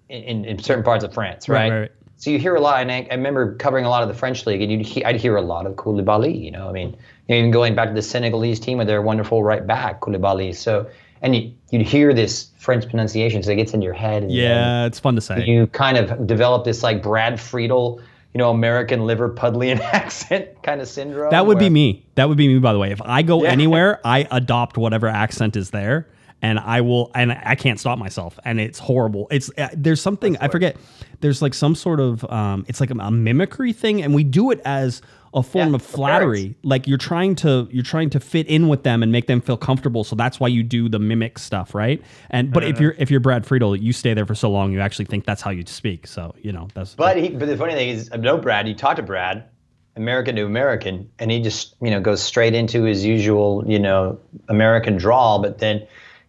in, 0.09 0.21
in, 0.23 0.45
in 0.45 0.59
certain 0.59 0.83
parts 0.83 1.03
of 1.03 1.11
France, 1.13 1.49
Right, 1.49 1.69
right? 1.71 1.79
right. 1.81 1.91
So 2.17 2.29
you 2.29 2.37
hear 2.39 2.55
a 2.55 2.61
lot, 2.61 2.81
and 2.81 2.91
I, 2.91 3.07
I 3.11 3.15
remember 3.15 3.55
covering 3.55 3.85
a 3.85 3.89
lot 3.89 4.03
of 4.03 4.09
the 4.09 4.13
French 4.15 4.45
league, 4.45 4.61
and 4.61 4.71
you'd 4.71 4.85
he, 4.85 5.03
I'd 5.05 5.15
hear 5.15 5.35
a 5.37 5.41
lot 5.41 5.65
of 5.65 5.73
Koulibaly. 5.75 6.39
You 6.39 6.51
know, 6.51 6.69
I 6.69 6.71
mean, 6.71 6.95
even 7.29 7.49
going 7.51 7.73
back 7.75 7.87
to 7.89 7.93
the 7.95 8.01
Senegalese 8.01 8.59
team 8.59 8.77
with 8.77 8.87
their 8.87 9.01
wonderful 9.01 9.43
right 9.43 9.65
back 9.65 10.01
Koulibaly. 10.01 10.55
So, 10.55 10.87
and 11.21 11.35
you, 11.35 11.53
you'd 11.71 11.81
hear 11.87 12.13
this 12.13 12.51
French 12.57 12.87
pronunciation, 12.89 13.41
so 13.43 13.51
it 13.51 13.55
gets 13.55 13.73
in 13.73 13.81
your 13.81 13.93
head. 13.93 14.23
And 14.23 14.31
yeah, 14.31 14.85
it's 14.85 14.99
fun 14.99 15.15
to 15.15 15.21
say. 15.21 15.45
you 15.45 15.67
kind 15.67 15.97
of 15.97 16.27
develop 16.27 16.65
this 16.65 16.83
like 16.83 17.01
Brad 17.01 17.39
Friedel, 17.39 18.01
you 18.33 18.37
know, 18.39 18.49
American 18.51 19.01
Liverpudlian 19.01 19.79
accent 19.93 20.49
kind 20.63 20.81
of 20.81 20.87
syndrome. 20.87 21.31
that 21.31 21.45
would 21.45 21.59
be 21.59 21.69
me. 21.69 22.05
That 22.15 22.27
would 22.29 22.37
be 22.37 22.47
me. 22.47 22.59
By 22.59 22.73
the 22.73 22.79
way, 22.79 22.91
if 22.91 23.01
I 23.01 23.21
go 23.21 23.43
Yeah. 23.43 23.51
anywhere, 23.51 23.99
I 24.05 24.27
adopt 24.31 24.77
whatever 24.77 25.07
accent 25.07 25.55
is 25.55 25.69
there, 25.71 26.07
and 26.41 26.59
I 26.59 26.81
will, 26.81 27.11
and 27.15 27.31
I 27.31 27.55
can't 27.55 27.79
stop 27.79 27.97
myself, 27.97 28.37
and 28.45 28.59
it's 28.59 28.79
horrible. 28.79 29.27
It's 29.31 29.49
uh, 29.57 29.69
there's 29.75 30.01
something 30.01 30.37
I 30.37 30.47
forget. 30.49 30.77
There's 31.19 31.41
like 31.41 31.53
some 31.53 31.73
sort 31.75 31.99
of 31.99 32.23
um, 32.31 32.65
it's 32.67 32.79
like 32.79 32.91
a, 32.91 32.95
a 32.99 33.11
mimicry 33.11 33.73
thing, 33.73 34.03
and 34.03 34.13
we 34.13 34.23
do 34.23 34.51
it 34.51 34.61
as 34.65 35.01
a 35.33 35.43
form 35.43 35.69
Yeah, 35.71 35.75
of 35.75 35.81
flattery. 35.81 36.39
parents. 36.41 36.59
Like 36.63 36.87
you're 36.87 36.97
trying 36.99 37.35
to 37.37 37.67
you're 37.71 37.83
trying 37.83 38.09
to 38.11 38.19
fit 38.19 38.47
in 38.47 38.67
with 38.69 38.83
them 38.83 39.01
and 39.03 39.11
make 39.11 39.27
them 39.27 39.41
feel 39.41 39.57
comfortable. 39.57 40.03
So 40.03 40.15
that's 40.15 40.39
why 40.39 40.47
you 40.47 40.63
do 40.63 40.87
the 40.89 40.99
mimic 40.99 41.37
stuff, 41.39 41.73
right? 41.75 42.01
And 42.29 42.51
but 42.53 42.63
Uh-huh. 42.63 42.69
if 42.73 42.79
you're 42.79 42.95
if 42.99 43.09
you're 43.11 43.19
Brad 43.19 43.45
Friedel, 43.45 43.75
you 43.75 43.91
stay 43.91 44.13
there 44.13 44.25
for 44.25 44.35
so 44.35 44.49
long, 44.51 44.71
you 44.71 44.79
actually 44.79 45.05
think 45.05 45.25
that's 45.25 45.41
how 45.41 45.49
you 45.51 45.63
speak. 45.65 46.05
So 46.07 46.35
you 46.41 46.51
know 46.51 46.67
that's. 46.75 46.93
But 46.95 47.17
he, 47.17 47.29
but 47.29 47.47
the 47.47 47.57
funny 47.57 47.73
thing 47.73 47.89
is, 47.89 48.09
I 48.13 48.17
know 48.17 48.37
Brad. 48.37 48.67
You 48.67 48.75
talk 48.75 48.95
to 48.97 49.03
Brad, 49.03 49.43
American 49.95 50.35
to 50.37 50.45
American, 50.45 51.09
and 51.19 51.29
he 51.31 51.41
just 51.41 51.75
you 51.81 51.89
know 51.89 51.99
goes 51.99 52.21
straight 52.21 52.53
into 52.53 52.83
his 52.83 53.03
usual 53.03 53.63
you 53.67 53.79
know 53.79 54.19
American 54.49 54.97
drawl. 54.97 55.41
But 55.41 55.57
then 55.57 55.85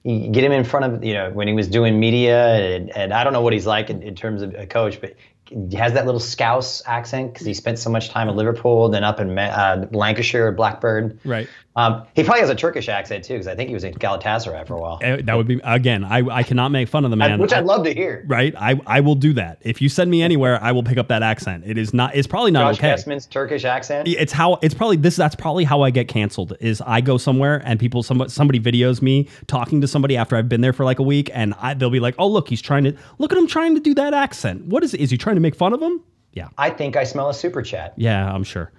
get 0.09 0.45
him 0.45 0.53
in 0.53 0.65
front 0.65 0.87
of 0.87 1.05
you 1.05 1.15
know 1.15 1.31
when 1.31 1.49
he 1.49 1.55
was 1.55 1.69
doing 1.69 2.01
media, 2.01 2.55
and, 2.55 2.91
and 2.97 3.13
I 3.13 3.25
don't 3.25 3.33
know 3.33 3.43
what 3.43 3.53
he's 3.53 3.67
like 3.67 3.91
in, 3.91 4.03
in 4.03 4.15
terms 4.15 4.43
of 4.43 4.55
a 4.55 4.67
coach, 4.67 5.01
but 5.01 5.15
he 5.49 5.77
has 5.77 5.95
that 5.95 6.05
little 6.05 6.21
Scouse 6.21 6.83
accent 6.87 7.33
because 7.33 7.47
he 7.47 7.55
spent 7.55 7.79
so 7.79 7.91
much 7.91 8.11
time 8.11 8.29
at 8.29 8.37
Liverpool, 8.37 8.89
then 8.89 9.05
up 9.05 9.19
in 9.21 9.39
uh, 9.39 9.87
Lancashire, 9.93 10.53
Blackburn. 10.53 11.19
right. 11.25 11.49
Um, 11.79 12.03
he 12.17 12.25
probably 12.25 12.41
has 12.41 12.51
a 12.51 12.57
Turkish 12.57 12.89
accent 12.89 13.23
too, 13.25 13.35
because 13.35 13.47
I 13.47 13.55
think 13.55 13.69
he 13.69 13.75
was 13.75 13.85
in 13.85 13.95
Galatasaray 13.95 14.67
for 14.67 14.75
a 14.75 14.81
while, 14.81 14.99
Uh, 15.03 15.19
That 15.23 15.37
would 15.37 15.47
be 15.47 15.61
again. 15.63 16.03
I 16.05 16.19
I 16.29 16.43
cannot 16.43 16.71
make 16.71 16.89
fun 16.89 17.05
of 17.05 17.11
the 17.13 17.17
man. 17.17 17.39
which 17.39 17.53
I'd 17.53 17.65
love 17.67 17.85
to 17.85 17.95
hear. 17.95 18.25
right? 18.27 18.53
I, 18.59 18.81
I 18.87 18.99
will 19.01 19.15
do 19.15 19.33
that. 19.35 19.59
If 19.63 19.81
you 19.81 19.89
send 19.89 20.11
me 20.11 20.21
anywhere, 20.21 20.59
I 20.61 20.73
will 20.73 20.83
pick 20.83 20.99
up 20.99 21.07
that 21.09 21.23
accent. 21.23 21.63
It 21.67 21.79
is 21.79 21.95
not. 21.95 22.17
It's 22.17 22.27
probably 22.27 22.51
not 22.51 22.71
Josh 22.75 22.79
okay. 22.81 22.89
Kessman's 22.91 23.27
Turkish 23.27 23.65
accent. 23.65 24.09
It's 24.09 24.33
how 24.33 24.59
it's 24.61 24.75
probably 24.75 24.97
this. 24.97 25.15
That's 25.15 25.37
probably 25.37 25.63
how 25.63 25.83
I 25.83 25.91
get 25.91 26.09
canceled. 26.09 26.57
Is 26.61 26.83
I 26.85 27.01
go 27.01 27.17
somewhere 27.17 27.63
and 27.65 27.79
people 27.79 28.03
somebody 28.03 28.31
somebody 28.31 28.59
videos 28.59 29.01
me 29.01 29.29
talking 29.47 29.81
to 29.81 29.87
somebody 29.87 30.17
after 30.17 30.35
I've 30.37 30.49
been 30.49 30.63
there 30.63 30.73
for 30.73 30.85
like 30.85 30.99
a 30.99 31.05
week, 31.05 31.31
and 31.33 31.55
I, 31.61 31.75
they'll 31.75 31.91
be 31.91 32.01
like, 32.01 32.17
"Oh, 32.19 32.27
look, 32.27 32.49
he's 32.49 32.61
trying 32.61 32.85
to 32.85 32.95
look 33.19 33.31
at 33.31 33.39
him 33.39 33.47
trying 33.47 33.75
to 33.77 33.81
do 33.81 33.95
that 33.95 34.15
accent. 34.15 34.67
What 34.67 34.83
is? 34.83 34.95
Is 34.95 35.11
he 35.13 35.17
trying 35.17 35.37
to 35.37 35.41
make 35.41 35.55
fun 35.55 35.73
of 35.73 35.81
him? 35.81 36.01
Yeah, 36.33 36.49
I 36.59 36.71
think 36.71 36.97
I 36.97 37.05
smell 37.05 37.29
a 37.31 37.35
super 37.35 37.63
chat. 37.63 37.95
yeah, 37.97 38.33
I'm 38.35 38.43
sure. 38.43 38.73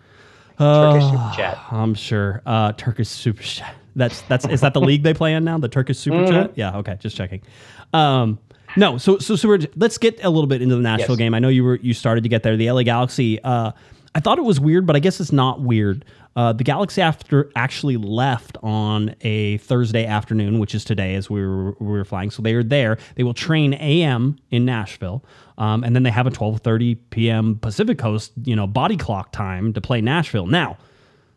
Turkish 0.60 1.10
super 1.10 1.32
chat. 1.36 1.60
I'm 1.72 1.94
sure. 1.94 2.42
Uh, 2.46 2.74
Turkish 2.74 3.08
Super 3.10 3.42
Chat. 3.44 3.76
That's 3.96 4.22
that's 4.24 4.46
is 4.48 4.62
that 4.62 4.74
the 4.74 4.82
league 4.82 5.04
they 5.04 5.14
play 5.14 5.34
in 5.34 5.44
now? 5.44 5.58
The 5.58 5.68
Turkish 5.70 5.98
Super 6.00 6.18
Mm-hmm. 6.18 6.32
Chat. 6.32 6.52
Yeah. 6.56 6.78
Okay. 6.78 6.98
Just 7.00 7.16
checking. 7.18 7.42
Um, 7.94 8.38
no. 8.78 8.98
So 8.98 9.18
so 9.18 9.36
so 9.36 9.48
we're, 9.48 9.60
let's 9.76 9.98
get 9.98 10.24
a 10.24 10.30
little 10.30 10.48
bit 10.48 10.62
into 10.62 10.76
the 10.76 10.82
Nashville 10.82 11.16
Yes. 11.16 11.18
game. 11.18 11.34
I 11.34 11.40
know 11.40 11.50
you 11.50 11.64
were 11.64 11.78
you 11.78 11.94
started 11.94 12.22
to 12.24 12.30
get 12.30 12.44
there. 12.44 12.56
The 12.58 12.72
LA 12.72 12.84
Galaxy. 12.84 13.42
Uh, 13.44 13.72
I 14.16 14.20
thought 14.20 14.38
it 14.38 14.44
was 14.44 14.60
weird, 14.60 14.86
but 14.86 14.96
I 14.96 15.00
guess 15.00 15.20
it's 15.20 15.32
not 15.32 15.62
weird. 15.62 16.04
Uh, 16.40 16.54
the 16.54 16.64
Galaxy 16.64 17.02
after 17.02 17.52
actually 17.58 17.98
left 17.98 18.58
on 18.64 19.14
a 19.20 19.58
Thursday 19.58 20.06
afternoon, 20.06 20.58
which 20.58 20.74
is 20.74 20.86
today, 20.86 21.16
as 21.16 21.30
we 21.30 21.46
were, 21.46 21.74
we 21.82 21.88
were 21.88 22.06
flying. 22.06 22.32
So 22.32 22.42
they 22.42 22.54
are 22.54 22.64
there. 22.64 22.98
They 23.16 23.24
will 23.24 23.34
train 23.34 23.74
AM 23.74 24.38
in 24.50 24.64
Nashville, 24.64 25.22
um, 25.58 25.84
and 25.84 25.94
then 25.94 26.04
they 26.04 26.12
have 26.12 26.28
a 26.28 26.32
12:30 26.32 26.98
p.m. 27.10 27.60
Pacific 27.60 27.98
Coast, 27.98 28.32
you 28.46 28.56
know, 28.56 28.68
body 28.68 28.96
clock 28.96 29.34
time 29.34 29.74
to 29.74 29.82
play 29.82 30.00
Nashville. 30.00 30.48
Now, 30.48 30.78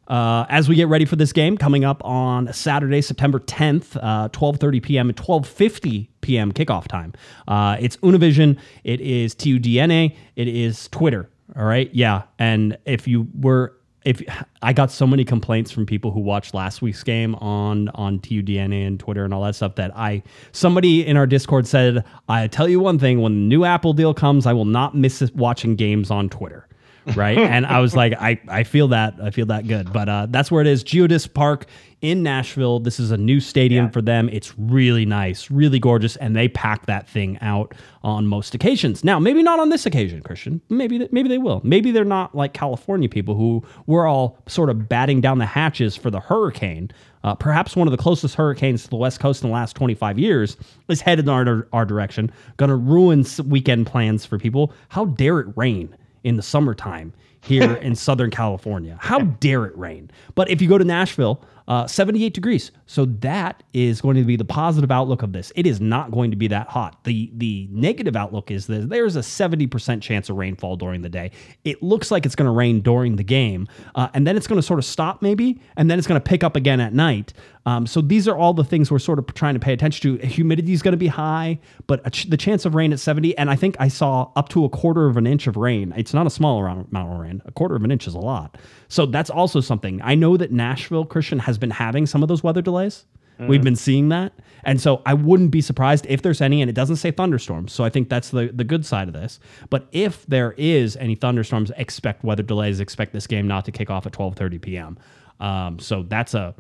uh, 0.07 0.47
as 0.49 0.69
we 0.69 0.77
get 0.77 0.87
ready 0.87 1.05
for 1.05 1.17
this 1.17 1.33
game 1.33 1.59
coming 1.59 1.85
up 1.85 2.01
on 2.05 2.53
Saturday, 2.53 3.03
September 3.03 3.41
10th, 3.41 3.97
uh, 4.01 4.29
12:30 4.29 4.81
p.m. 4.85 5.09
and 5.09 5.19
12:50 5.19 6.11
p.m. 6.21 6.53
kickoff 6.53 6.87
time. 6.87 7.13
Uh, 7.49 7.77
it's 7.81 7.97
Univision. 7.97 8.57
It 8.85 9.01
is 9.01 9.35
TUDNA. 9.35 10.15
It 10.37 10.47
is 10.47 10.87
Twitter. 10.91 11.29
All 11.57 11.65
right, 11.65 11.91
yeah. 11.93 12.23
And 12.39 12.79
if 12.87 13.09
you 13.09 13.27
were, 13.35 13.75
if 14.05 14.23
I 14.63 14.73
got 14.73 14.91
so 14.91 15.07
many 15.07 15.25
complaints 15.25 15.71
from 15.71 15.87
people 15.87 16.11
who 16.11 16.21
watched 16.21 16.55
last 16.55 16.83
week's 16.83 17.03
game 17.03 17.35
on 17.37 17.89
on 17.91 18.19
TUDNA 18.21 18.87
and 18.87 18.99
Twitter 18.99 19.25
and 19.25 19.33
all 19.33 19.43
that 19.45 19.55
stuff 19.55 19.77
that 19.77 19.97
I 19.97 20.23
somebody 20.53 21.07
in 21.07 21.17
our 21.17 21.27
Discord 21.27 21.67
said, 21.67 22.05
I 22.29 22.47
tell 22.49 22.69
you 22.69 22.81
one 22.81 22.99
thing: 22.99 23.21
when 23.21 23.33
the 23.35 23.41
new 23.41 23.65
Apple 23.65 23.93
deal 23.93 24.15
comes, 24.15 24.47
I 24.47 24.53
will 24.53 24.65
not 24.65 24.95
miss 24.95 25.23
watching 25.35 25.77
games 25.77 26.11
on 26.11 26.29
Twitter 26.29 26.67
right? 27.15 27.39
and 27.53 27.67
I 27.67 27.81
was 27.81 27.95
like, 27.95 28.15
I, 28.15 28.41
I 28.49 28.65
feel 28.65 28.89
that 28.89 29.15
I 29.23 29.31
feel 29.31 29.47
that 29.47 29.67
good. 29.67 29.93
But 29.93 30.09
uh, 30.09 30.27
that's 30.31 30.51
where 30.51 30.61
it 30.61 30.67
is, 30.67 30.85
Geodis 30.85 31.33
Park 31.33 31.67
in 32.03 32.23
Nashville. 32.23 32.81
This 32.81 32.99
is 32.99 33.13
a 33.13 33.17
new 33.17 33.41
stadium 33.41 33.91
for 33.91 34.03
them. 34.03 34.29
It's 34.31 34.59
really 34.59 35.07
nice, 35.07 35.51
really 35.51 35.79
gorgeous, 35.79 36.17
and 36.17 36.35
they 36.35 36.49
pack 36.49 36.87
that 36.87 37.09
thing 37.09 37.39
out 37.41 37.75
on 38.03 38.27
most 38.27 38.55
occasions. 38.55 39.05
Now, 39.05 39.19
maybe 39.19 39.43
not 39.43 39.61
on 39.61 39.69
this 39.69 39.87
occasion, 39.87 40.21
Christian. 40.23 40.61
Maybe 40.69 40.99
th- 40.99 41.13
maybe 41.13 41.29
they 41.29 41.39
will. 41.39 41.61
Maybe 41.65 41.93
they're 41.93 42.05
not 42.05 42.35
like 42.35 42.53
California 42.53 43.09
people 43.09 43.37
who 43.37 43.63
were 43.87 44.07
all 44.07 44.39
sort 44.49 44.69
of 44.69 44.89
batting 44.89 45.21
down 45.21 45.39
the 45.39 45.47
hatches 45.47 45.97
for 45.97 46.11
the 46.11 46.21
hurricane. 46.21 46.91
Uh, 47.25 47.37
perhaps 47.37 47.77
one 47.77 47.87
of 47.87 47.93
the 47.93 47.99
closest 47.99 48.35
hurricanes 48.35 48.83
to 48.83 48.91
the 48.91 48.97
West 48.97 49.21
Coast 49.21 49.45
in 49.45 49.49
the 49.49 49.55
last 49.55 49.77
25 49.77 50.19
years 50.19 50.57
is 50.89 51.01
headed 51.01 51.27
in 51.27 51.29
our, 51.29 51.69
our 51.73 51.85
direction. 51.85 52.33
Going 52.57 52.71
to 52.71 52.77
ruin 52.77 53.25
weekend 53.47 53.87
plans 53.87 54.27
for 54.27 54.39
people. 54.39 54.73
How 54.89 55.05
dare 55.05 55.39
it 55.39 55.47
rain? 55.57 55.97
In 56.25 56.37
the 56.37 56.43
summertime 56.43 57.13
here 57.41 57.73
in 57.83 57.95
Southern 57.95 58.31
California. 58.31 58.99
How 59.01 59.19
dare 59.41 59.65
it 59.65 59.77
rain? 59.77 60.11
But 60.35 60.51
if 60.51 60.63
you 60.63 60.69
go 60.69 60.79
to 60.79 60.85
Nashville, 60.85 61.43
uh, 61.69 61.87
78 61.87 62.35
degrees. 62.35 62.71
So 62.87 63.05
that 63.07 63.63
is 63.73 64.01
going 64.01 64.17
to 64.17 64.25
be 64.25 64.37
the 64.37 64.45
positive 64.45 64.91
outlook 64.91 65.23
of 65.23 65.33
this. 65.33 65.53
It 65.57 65.67
is 65.67 65.81
not 65.81 66.11
going 66.11 66.31
to 66.31 66.37
be 66.37 66.49
that 66.49 66.69
hot. 66.69 67.05
The 67.05 67.31
the 67.35 67.69
negative 67.71 68.17
outlook 68.17 68.51
is 68.51 68.67
that 68.67 68.89
there's 68.89 69.17
a 69.17 69.21
70% 69.21 70.03
chance 70.03 70.29
of 70.29 70.37
rainfall 70.37 70.77
during 70.77 71.03
the 71.03 71.09
day. 71.09 71.31
It 71.65 71.83
looks 71.83 72.11
like 72.11 72.27
it's 72.27 72.35
going 72.35 72.47
to 72.47 72.53
rain 72.53 72.81
during 72.81 73.17
the 73.17 73.25
game, 73.25 73.69
uh, 73.95 74.09
and 74.15 74.27
then 74.27 74.37
it's 74.37 74.47
going 74.47 74.61
to 74.61 74.67
sort 74.67 74.79
of 74.79 74.85
stop 74.85 75.23
maybe, 75.23 75.61
and 75.77 75.91
then 75.91 75.99
it's 75.99 76.07
going 76.07 76.21
to 76.21 76.25
pick 76.25 76.45
up 76.45 76.57
again 76.57 76.81
at 76.81 76.93
night. 76.93 77.33
Um, 77.65 77.87
so 77.87 78.01
these 78.01 78.27
are 78.27 78.37
all 78.37 78.55
the 78.55 78.65
things 78.65 78.91
we're 78.91 78.99
sort 78.99 79.19
of 79.19 79.33
trying 79.35 79.55
to 79.55 79.61
pay 79.61 79.73
attention 79.73 80.19
to. 80.19 80.27
Humidity 80.27 80.73
is 80.73 80.83
going 80.83 80.93
to 80.93 80.99
be 80.99 81.07
high, 81.07 81.61
but 81.87 82.13
ch- 82.13 82.29
the 82.29 82.37
chance 82.37 82.65
of 82.65 82.75
rain 82.75 82.93
at 82.93 82.99
70, 82.99 83.37
and 83.39 83.49
I 83.49 83.57
think 83.57 83.77
I 83.79 83.89
saw 83.89 84.31
up 84.35 84.49
to 84.51 84.65
a 84.65 84.69
quarter 84.69 85.07
of 85.07 85.17
an 85.17 85.27
inch 85.27 85.47
of 85.47 85.57
rain. 85.57 85.93
It's 85.97 86.13
not 86.13 86.27
a 86.27 86.31
small 86.31 86.65
amount 86.65 86.89
of 86.95 87.19
rain. 87.21 87.43
A 87.45 87.53
quarter 87.53 87.77
of 87.77 87.85
an 87.85 87.91
inch 87.91 88.07
is 88.07 88.15
a 88.15 88.19
lot. 88.19 88.59
So 88.89 89.07
that's 89.07 89.31
also 89.31 89.61
something. 89.61 90.01
I 90.03 90.15
know 90.15 90.37
that 90.37 90.51
Nashville 90.51 91.05
Christian 91.05 91.39
has 91.41 91.52
been 91.59 91.71
having 91.71 92.07
some 92.07 92.23
of 92.23 92.29
those 92.29 92.43
weather 92.43 92.63
delays. 92.63 93.05
We've 93.49 93.63
been 93.65 93.75
seeing 93.75 94.09
that. 94.11 94.33
And 94.63 94.81
so 94.81 95.03
I 95.05 95.15
wouldn't 95.15 95.51
be 95.51 95.61
surprised 95.61 96.07
if 96.09 96.23
there's 96.23 96.41
any, 96.41 96.61
and 96.63 96.69
it 96.71 96.75
doesn't 96.75 96.97
say 96.97 97.11
thunderstorms. 97.11 97.73
So 97.73 97.83
I 97.83 97.89
think 97.89 98.09
that's 98.09 98.31
the, 98.31 98.53
the 98.55 98.63
good 98.63 98.87
side 98.87 99.09
of 99.09 99.15
this. 99.15 99.41
But 99.69 99.89
if 99.91 100.25
there 100.27 100.55
is 100.57 100.97
any 100.99 101.17
thunderstorms, 101.17 101.73
expect 101.77 102.23
weather 102.23 102.45
delays, 102.45 102.79
expect 102.79 103.13
this 103.13 103.27
game 103.27 103.49
not 103.49 103.65
to 103.65 103.73
kick 103.73 103.91
off 103.91 104.07
at 104.07 104.13
12:30 104.13 104.63
p.m. 104.63 104.99
Um, 105.41 105.81
so 105.81 106.05
that's 106.05 106.35
a 106.35 106.55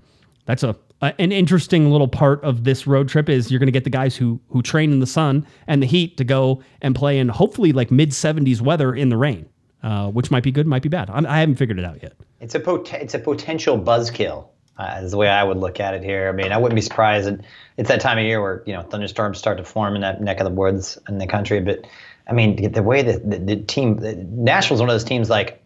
that's 0.46 0.64
a 0.64 0.74
Uh, 1.02 1.12
an 1.18 1.30
interesting 1.30 1.90
little 1.92 2.08
part 2.08 2.42
of 2.42 2.64
this 2.64 2.86
road 2.86 3.08
trip 3.08 3.28
is 3.28 3.50
you're 3.50 3.60
going 3.60 3.66
to 3.66 3.72
get 3.72 3.84
the 3.84 3.90
guys 3.90 4.16
who 4.16 4.40
who 4.48 4.60
train 4.62 4.92
in 4.92 4.98
the 4.98 5.06
sun 5.06 5.46
and 5.68 5.80
the 5.82 5.86
heat 5.86 6.16
to 6.16 6.24
go 6.24 6.60
and 6.80 6.96
play 6.96 7.18
in 7.18 7.28
hopefully 7.28 7.72
like 7.72 7.92
mid 7.92 8.10
70s 8.10 8.60
weather 8.60 8.92
in 8.94 9.08
the 9.08 9.16
rain, 9.16 9.48
uh, 9.84 10.08
which 10.10 10.30
might 10.32 10.42
be 10.42 10.50
good, 10.50 10.66
might 10.66 10.82
be 10.82 10.88
bad. 10.88 11.10
I'm, 11.10 11.26
I 11.26 11.38
haven't 11.40 11.56
figured 11.56 11.78
it 11.78 11.84
out 11.84 12.02
yet. 12.02 12.14
It's 12.40 12.54
a 12.56 12.60
pot- 12.60 12.92
it's 12.94 13.14
a 13.14 13.18
potential 13.20 13.78
buzzkill. 13.78 14.46
Uh, 14.78 15.00
is 15.02 15.10
the 15.10 15.18
way 15.18 15.28
I 15.28 15.44
would 15.44 15.58
look 15.58 15.80
at 15.80 15.92
it 15.94 16.02
here. 16.02 16.28
I 16.28 16.32
mean, 16.32 16.50
I 16.50 16.56
wouldn't 16.56 16.76
be 16.76 16.82
surprised. 16.82 17.28
And 17.28 17.44
it's 17.76 17.88
that 17.88 18.00
time 18.00 18.18
of 18.18 18.24
year 18.24 18.40
where 18.40 18.62
you 18.66 18.72
know 18.72 18.82
thunderstorms 18.82 19.38
start 19.38 19.58
to 19.58 19.64
form 19.64 19.94
in 19.94 20.00
that 20.00 20.22
neck 20.22 20.40
of 20.40 20.44
the 20.44 20.50
woods 20.50 20.98
in 21.08 21.18
the 21.18 21.26
country. 21.26 21.60
But 21.60 21.86
I 22.26 22.32
mean, 22.32 22.72
the 22.72 22.82
way 22.82 23.02
that 23.02 23.28
the, 23.28 23.38
the 23.38 23.56
team, 23.56 23.98
Nashville's 24.00 24.80
one 24.80 24.88
of 24.88 24.94
those 24.94 25.04
teams 25.04 25.28
like, 25.28 25.62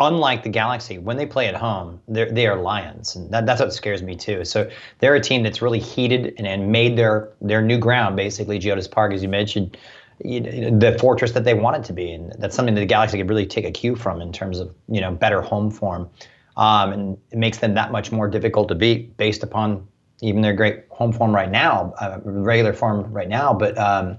unlike 0.00 0.42
the 0.42 0.48
Galaxy, 0.48 0.98
when 0.98 1.16
they 1.16 1.26
play 1.26 1.46
at 1.46 1.54
home, 1.54 2.00
they're 2.08 2.30
they 2.30 2.46
are 2.46 2.60
lions, 2.60 3.16
and 3.16 3.30
that, 3.30 3.46
that's 3.46 3.60
what 3.60 3.72
scares 3.72 4.02
me 4.02 4.16
too. 4.16 4.44
So 4.44 4.68
they're 4.98 5.14
a 5.14 5.20
team 5.20 5.42
that's 5.42 5.62
really 5.62 5.78
heated 5.78 6.34
and, 6.38 6.46
and 6.46 6.72
made 6.72 6.96
their 6.96 7.30
their 7.40 7.62
new 7.62 7.78
ground, 7.78 8.16
basically 8.16 8.58
Geodis 8.58 8.90
Park, 8.90 9.12
as 9.12 9.22
you 9.22 9.28
mentioned, 9.28 9.76
you 10.24 10.40
know, 10.40 10.78
the 10.78 10.98
fortress 10.98 11.32
that 11.32 11.44
they 11.44 11.54
want 11.54 11.76
it 11.76 11.84
to 11.84 11.92
be, 11.92 12.12
and 12.12 12.32
that's 12.38 12.56
something 12.56 12.74
that 12.74 12.80
the 12.80 12.86
Galaxy 12.86 13.18
could 13.18 13.28
really 13.28 13.46
take 13.46 13.64
a 13.64 13.70
cue 13.70 13.96
from 13.96 14.20
in 14.20 14.32
terms 14.32 14.58
of 14.58 14.74
you 14.88 15.00
know 15.00 15.12
better 15.12 15.40
home 15.40 15.70
form, 15.70 16.10
um, 16.56 16.92
and 16.92 17.18
it 17.30 17.38
makes 17.38 17.58
them 17.58 17.74
that 17.74 17.92
much 17.92 18.12
more 18.12 18.28
difficult 18.28 18.68
to 18.68 18.74
beat 18.74 19.16
based 19.16 19.42
upon 19.42 19.86
even 20.20 20.42
their 20.42 20.52
great 20.52 20.84
home 20.90 21.12
form 21.12 21.34
right 21.34 21.50
now, 21.50 21.92
uh, 22.00 22.18
regular 22.24 22.72
form 22.72 23.12
right 23.12 23.28
now. 23.28 23.52
But 23.52 23.76
um, 23.78 24.18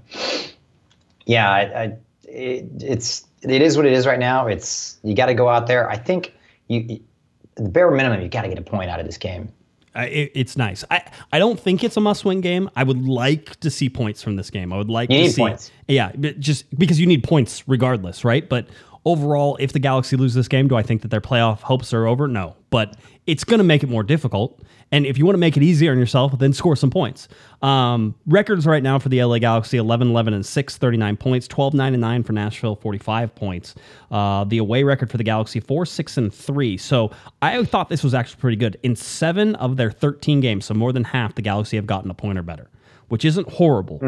yeah, 1.26 1.50
I, 1.50 1.60
I, 1.60 1.84
it, 2.24 2.66
it's 2.80 3.26
it 3.42 3.62
is 3.62 3.76
what 3.76 3.86
it 3.86 3.92
is 3.92 4.06
right 4.06 4.18
now. 4.18 4.46
It's 4.46 4.98
you 5.02 5.14
got 5.14 5.26
to 5.26 5.34
go 5.34 5.48
out 5.48 5.66
there. 5.66 5.88
I 5.90 5.96
think 5.96 6.34
you, 6.68 7.00
the 7.56 7.68
bare 7.68 7.90
minimum, 7.90 8.20
you 8.20 8.28
got 8.28 8.42
to 8.42 8.48
get 8.48 8.58
a 8.58 8.62
point 8.62 8.90
out 8.90 9.00
of 9.00 9.06
this 9.06 9.18
game. 9.18 9.50
I, 9.94 10.06
it, 10.06 10.32
it's 10.34 10.56
nice. 10.56 10.84
I, 10.90 11.04
I 11.32 11.38
don't 11.38 11.58
think 11.58 11.84
it's 11.84 11.96
a 11.96 12.00
must 12.00 12.24
win 12.24 12.40
game. 12.40 12.68
I 12.74 12.82
would 12.82 13.06
like 13.06 13.60
to 13.60 13.70
see 13.70 13.88
points 13.88 14.22
from 14.22 14.34
this 14.36 14.50
game. 14.50 14.72
I 14.72 14.76
would 14.76 14.90
like 14.90 15.10
You 15.10 15.24
to 15.24 15.30
see 15.30 15.40
points. 15.40 15.70
Yeah, 15.86 16.10
just 16.38 16.76
because 16.76 16.98
you 16.98 17.06
need 17.06 17.22
points 17.22 17.68
regardless, 17.68 18.24
right? 18.24 18.48
But 18.48 18.66
overall, 19.04 19.56
if 19.60 19.72
the 19.72 19.78
Galaxy 19.78 20.16
lose 20.16 20.34
this 20.34 20.48
game, 20.48 20.68
do 20.68 20.76
I 20.76 20.82
think 20.82 21.02
that 21.02 21.08
their 21.08 21.20
playoff 21.20 21.60
hopes 21.60 21.92
are 21.92 22.06
over? 22.06 22.26
No. 22.28 22.56
But 22.70 22.96
it's 23.26 23.44
going 23.44 23.58
to 23.58 23.64
make 23.64 23.82
it 23.82 23.88
more 23.88 24.02
difficult. 24.02 24.60
And 24.92 25.06
if 25.06 25.18
you 25.18 25.24
want 25.24 25.34
to 25.34 25.40
make 25.40 25.56
it 25.56 25.62
easier 25.62 25.92
on 25.92 25.98
yourself, 25.98 26.38
then 26.38 26.52
score 26.52 26.76
some 26.76 26.90
points. 26.90 27.26
Um, 27.62 28.14
records 28.26 28.66
right 28.66 28.82
now 28.82 28.98
for 28.98 29.08
the 29.08 29.22
LA 29.24 29.38
Galaxy 29.38 29.76
11 29.76 30.08
11 30.08 30.34
and 30.34 30.44
6, 30.46 30.76
39 30.76 31.16
points, 31.16 31.48
12 31.48 31.74
9 31.74 31.94
and 31.94 32.00
9 32.00 32.22
for 32.22 32.32
Nashville, 32.32 32.76
45 32.76 33.34
points. 33.34 33.74
Uh, 34.10 34.44
the 34.44 34.58
away 34.58 34.82
record 34.82 35.10
for 35.10 35.16
the 35.16 35.24
Galaxy 35.24 35.58
4 35.60 35.86
6 35.86 36.16
and 36.18 36.34
3. 36.34 36.76
So 36.76 37.10
I 37.42 37.64
thought 37.64 37.88
this 37.88 38.04
was 38.04 38.14
actually 38.14 38.40
pretty 38.40 38.56
good. 38.56 38.78
In 38.82 38.94
seven 38.94 39.54
of 39.56 39.76
their 39.76 39.90
13 39.90 40.40
games, 40.40 40.66
so 40.66 40.74
more 40.74 40.92
than 40.92 41.04
half, 41.04 41.34
the 41.34 41.42
Galaxy 41.42 41.76
have 41.76 41.86
gotten 41.86 42.10
a 42.10 42.14
point 42.14 42.38
or 42.38 42.42
better, 42.42 42.68
which 43.08 43.24
isn't 43.24 43.48
horrible 43.48 44.00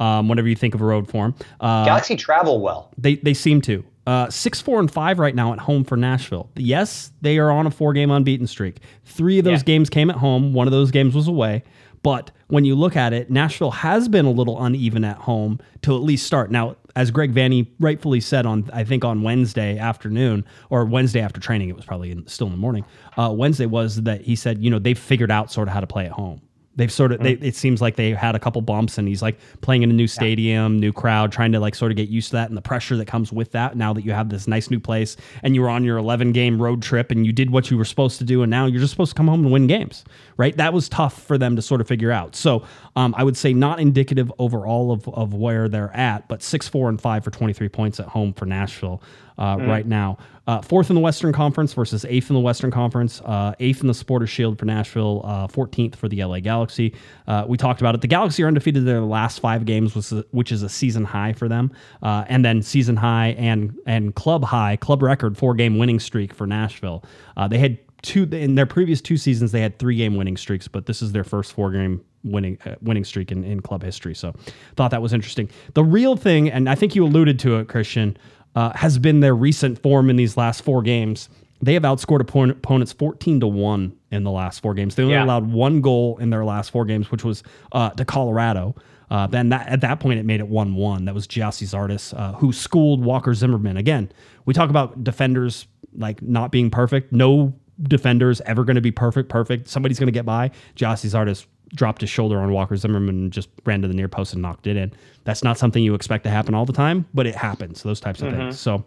um, 0.00 0.28
whenever 0.28 0.48
you 0.48 0.56
think 0.56 0.74
of 0.74 0.80
a 0.80 0.84
road 0.84 1.08
form. 1.08 1.34
Uh, 1.60 1.84
Galaxy 1.84 2.16
travel 2.16 2.60
well. 2.60 2.90
they 2.96 3.16
they 3.16 3.34
seem 3.34 3.60
to. 3.62 3.84
Uh, 4.06 4.28
six, 4.30 4.60
four, 4.60 4.80
and 4.80 4.90
five 4.90 5.18
right 5.20 5.34
now 5.34 5.52
at 5.52 5.60
home 5.60 5.84
for 5.84 5.96
Nashville. 5.96 6.50
Yes, 6.56 7.12
they 7.20 7.38
are 7.38 7.50
on 7.50 7.66
a 7.66 7.70
four-game 7.70 8.10
unbeaten 8.10 8.46
streak. 8.48 8.78
Three 9.04 9.38
of 9.38 9.44
those 9.44 9.60
Yeah. 9.60 9.64
games 9.64 9.88
came 9.90 10.10
at 10.10 10.16
home. 10.16 10.52
One 10.54 10.66
of 10.66 10.72
those 10.72 10.90
games 10.90 11.14
was 11.14 11.28
away. 11.28 11.62
But 12.02 12.32
when 12.48 12.64
you 12.64 12.74
look 12.74 12.96
at 12.96 13.12
it, 13.12 13.30
Nashville 13.30 13.70
has 13.70 14.08
been 14.08 14.24
a 14.26 14.30
little 14.30 14.60
uneven 14.60 15.04
at 15.04 15.18
home 15.18 15.60
to 15.82 15.94
at 15.94 16.02
least 16.02 16.26
start. 16.26 16.50
Now, 16.50 16.74
as 16.96 17.12
Greg 17.12 17.32
Vanney 17.32 17.68
rightfully 17.78 18.18
said 18.20 18.44
on, 18.44 18.68
I 18.72 18.82
think 18.82 19.04
on 19.04 19.22
Wednesday 19.22 19.78
afternoon 19.78 20.44
or 20.68 20.84
Wednesday 20.84 21.20
after 21.20 21.40
training, 21.40 21.68
it 21.68 21.76
was 21.76 21.84
probably 21.84 22.10
in, 22.10 22.26
still 22.26 22.48
in 22.48 22.52
the 22.54 22.58
morning. 22.58 22.84
Uh, 23.16 23.32
Wednesday 23.32 23.66
was 23.66 24.02
that 24.02 24.22
he 24.22 24.34
said, 24.34 24.64
you 24.64 24.68
know, 24.68 24.80
they've 24.80 24.98
figured 24.98 25.30
out 25.30 25.52
sort 25.52 25.68
of 25.68 25.74
how 25.74 25.80
to 25.80 25.86
play 25.86 26.04
at 26.04 26.10
home. 26.12 26.40
They've 26.76 26.90
sort 26.90 27.12
of, 27.12 27.20
they, 27.20 27.34
hmm. 27.34 27.44
it 27.44 27.54
seems 27.54 27.82
like 27.82 27.96
they 27.96 28.10
had 28.12 28.34
a 28.34 28.38
couple 28.38 28.62
bumps 28.62 28.96
and 28.98 29.06
he's 29.06 29.20
like 29.20 29.38
playing 29.60 29.82
in 29.82 29.90
a 29.90 29.92
new 29.92 30.06
stadium, 30.06 30.78
new 30.78 30.92
crowd, 30.92 31.30
trying 31.30 31.52
to 31.52 31.60
like 31.60 31.74
sort 31.74 31.92
of 31.92 31.96
get 31.96 32.08
used 32.08 32.30
to 32.30 32.36
that 32.36 32.48
and 32.48 32.56
the 32.56 32.62
pressure 32.62 32.96
that 32.96 33.06
comes 33.06 33.32
with 33.32 33.52
that 33.52 33.76
now 33.76 33.92
that 33.92 34.04
you 34.04 34.12
have 34.12 34.30
this 34.30 34.48
nice 34.48 34.70
new 34.70 34.80
place 34.80 35.16
and 35.42 35.54
you 35.54 35.60
were 35.60 35.68
on 35.68 35.84
your 35.84 35.98
11 35.98 36.32
game 36.32 36.60
road 36.60 36.82
trip 36.82 37.10
and 37.10 37.26
you 37.26 37.32
did 37.32 37.50
what 37.50 37.70
you 37.70 37.76
were 37.76 37.84
supposed 37.84 38.18
to 38.18 38.24
do 38.24 38.42
and 38.42 38.50
now 38.50 38.66
you're 38.66 38.80
just 38.80 38.92
supposed 38.92 39.10
to 39.10 39.16
come 39.16 39.28
home 39.28 39.42
and 39.42 39.52
win 39.52 39.66
games, 39.66 40.04
right? 40.36 40.56
That 40.56 40.72
was 40.72 40.88
tough 40.88 41.22
for 41.22 41.36
them 41.36 41.56
to 41.56 41.62
sort 41.62 41.80
of 41.80 41.88
figure 41.88 42.10
out. 42.10 42.34
So 42.34 42.64
um, 42.96 43.14
I 43.16 43.24
would 43.24 43.36
say 43.36 43.52
not 43.52 43.80
indicative 43.80 44.32
overall 44.38 44.92
of, 44.92 45.08
of 45.08 45.34
where 45.34 45.68
they're 45.68 45.94
at, 45.96 46.28
but 46.28 46.42
6, 46.42 46.68
4, 46.68 46.88
and 46.90 47.00
5 47.00 47.24
for 47.24 47.30
23 47.30 47.68
points 47.68 48.00
at 48.00 48.06
home 48.06 48.32
for 48.32 48.46
Nashville 48.46 49.02
uh, 49.38 49.56
right 49.60 49.86
now. 49.86 50.18
Uh, 50.46 50.60
fourth 50.60 50.90
in 50.90 50.94
the 50.94 51.00
Western 51.00 51.32
Conference 51.32 51.72
versus 51.72 52.04
eighth 52.04 52.28
in 52.28 52.34
the 52.34 52.40
Western 52.40 52.70
Conference. 52.70 53.20
Uh, 53.20 53.54
eighth 53.60 53.80
in 53.80 53.86
the 53.86 53.94
Supporters 53.94 54.28
Shield 54.28 54.58
for 54.58 54.64
Nashville. 54.64 55.22
Uh, 55.24 55.46
14th 55.46 55.94
for 55.94 56.08
the 56.08 56.22
LA 56.22 56.40
Galaxy. 56.40 56.94
Uh, 57.28 57.44
we 57.46 57.56
talked 57.56 57.80
about 57.80 57.94
it. 57.94 58.00
The 58.00 58.08
Galaxy 58.08 58.42
are 58.42 58.48
undefeated 58.48 58.80
in 58.80 58.84
their 58.84 59.00
last 59.00 59.38
five 59.38 59.64
games, 59.64 59.94
which 59.94 60.10
is, 60.12 60.24
which 60.32 60.52
is 60.52 60.62
a 60.62 60.68
season 60.68 61.04
high 61.04 61.32
for 61.32 61.48
them, 61.48 61.72
uh, 62.02 62.24
and 62.28 62.44
then 62.44 62.60
season 62.60 62.96
high 62.96 63.28
and 63.38 63.78
and 63.86 64.14
club 64.16 64.44
high, 64.44 64.76
club 64.76 65.02
record 65.02 65.38
four 65.38 65.54
game 65.54 65.78
winning 65.78 66.00
streak 66.00 66.34
for 66.34 66.46
Nashville. 66.46 67.04
Uh, 67.36 67.46
they 67.46 67.58
had 67.58 67.78
two 68.02 68.24
in 68.24 68.56
their 68.56 68.66
previous 68.66 69.00
two 69.00 69.16
seasons. 69.16 69.52
They 69.52 69.60
had 69.60 69.78
three 69.78 69.96
game 69.96 70.16
winning 70.16 70.36
streaks, 70.36 70.66
but 70.66 70.86
this 70.86 71.02
is 71.02 71.12
their 71.12 71.24
first 71.24 71.52
four 71.52 71.70
game 71.70 72.04
winning 72.24 72.58
uh, 72.64 72.74
winning 72.82 73.04
streak 73.04 73.32
in, 73.32 73.44
in 73.44 73.60
club 73.60 73.82
history. 73.82 74.14
So 74.14 74.34
thought 74.76 74.90
that 74.90 75.02
was 75.02 75.12
interesting. 75.12 75.48
The 75.74 75.84
real 75.84 76.16
thing, 76.16 76.50
and 76.50 76.68
I 76.68 76.74
think 76.74 76.94
you 76.94 77.04
alluded 77.04 77.38
to 77.40 77.56
it, 77.56 77.68
Christian, 77.68 78.16
uh, 78.54 78.70
has 78.76 78.98
been 78.98 79.20
their 79.20 79.34
recent 79.34 79.80
form 79.82 80.10
in 80.10 80.16
these 80.16 80.36
last 80.36 80.62
four 80.62 80.82
games. 80.82 81.28
They 81.60 81.74
have 81.74 81.84
outscored 81.84 82.20
oppo- 82.22 82.50
opponents 82.50 82.92
14 82.92 83.38
to 83.40 83.46
1 83.46 83.92
in 84.10 84.24
the 84.24 84.30
last 84.32 84.60
four 84.60 84.74
games. 84.74 84.96
They 84.96 85.04
only 85.04 85.14
Yeah. 85.14 85.24
allowed 85.24 85.52
one 85.52 85.80
goal 85.80 86.18
in 86.18 86.30
their 86.30 86.44
last 86.44 86.70
four 86.72 86.84
games, 86.84 87.10
which 87.12 87.22
was 87.24 87.42
uh, 87.70 87.90
to 87.90 88.04
Colorado. 88.04 88.74
Uh, 89.10 89.26
then 89.28 89.50
that, 89.50 89.68
at 89.68 89.80
that 89.82 90.00
point, 90.00 90.18
it 90.18 90.24
made 90.24 90.40
it 90.40 90.48
1 90.48 90.74
1. 90.74 91.04
That 91.04 91.14
was 91.14 91.26
Gyasi 91.28 91.66
Zardes, 91.68 92.18
uh, 92.18 92.32
who 92.32 92.52
schooled 92.52 93.04
Walker 93.04 93.32
Zimmerman. 93.32 93.76
Again, 93.76 94.10
we 94.44 94.54
talk 94.54 94.70
about 94.70 95.04
defenders 95.04 95.66
like 95.96 96.20
not 96.22 96.50
being 96.50 96.68
perfect. 96.70 97.12
No 97.12 97.54
defender's 97.80 98.40
ever 98.42 98.64
going 98.64 98.76
to 98.76 98.80
be 98.82 98.90
perfect, 98.90 99.28
perfect. 99.28 99.68
Somebody's 99.68 99.98
going 99.98 100.06
to 100.08 100.12
get 100.12 100.24
by. 100.26 100.50
Gyasi 100.76 101.10
Zardes 101.10 101.46
dropped 101.74 102.00
his 102.00 102.10
shoulder 102.10 102.38
on 102.40 102.52
Walker 102.52 102.76
Zimmerman 102.76 103.08
and 103.16 103.32
just 103.32 103.48
ran 103.64 103.82
to 103.82 103.88
the 103.88 103.94
near 103.94 104.08
post 104.08 104.32
and 104.32 104.42
knocked 104.42 104.66
it 104.66 104.76
in. 104.76 104.92
That's 105.24 105.42
not 105.42 105.58
something 105.58 105.82
you 105.82 105.94
expect 105.94 106.24
to 106.24 106.30
happen 106.30 106.54
all 106.54 106.66
the 106.66 106.72
time, 106.72 107.06
but 107.14 107.26
it 107.26 107.34
happens, 107.34 107.82
those 107.82 108.00
types 108.00 108.20
of 108.20 108.32
things. 108.32 108.60
So 108.60 108.84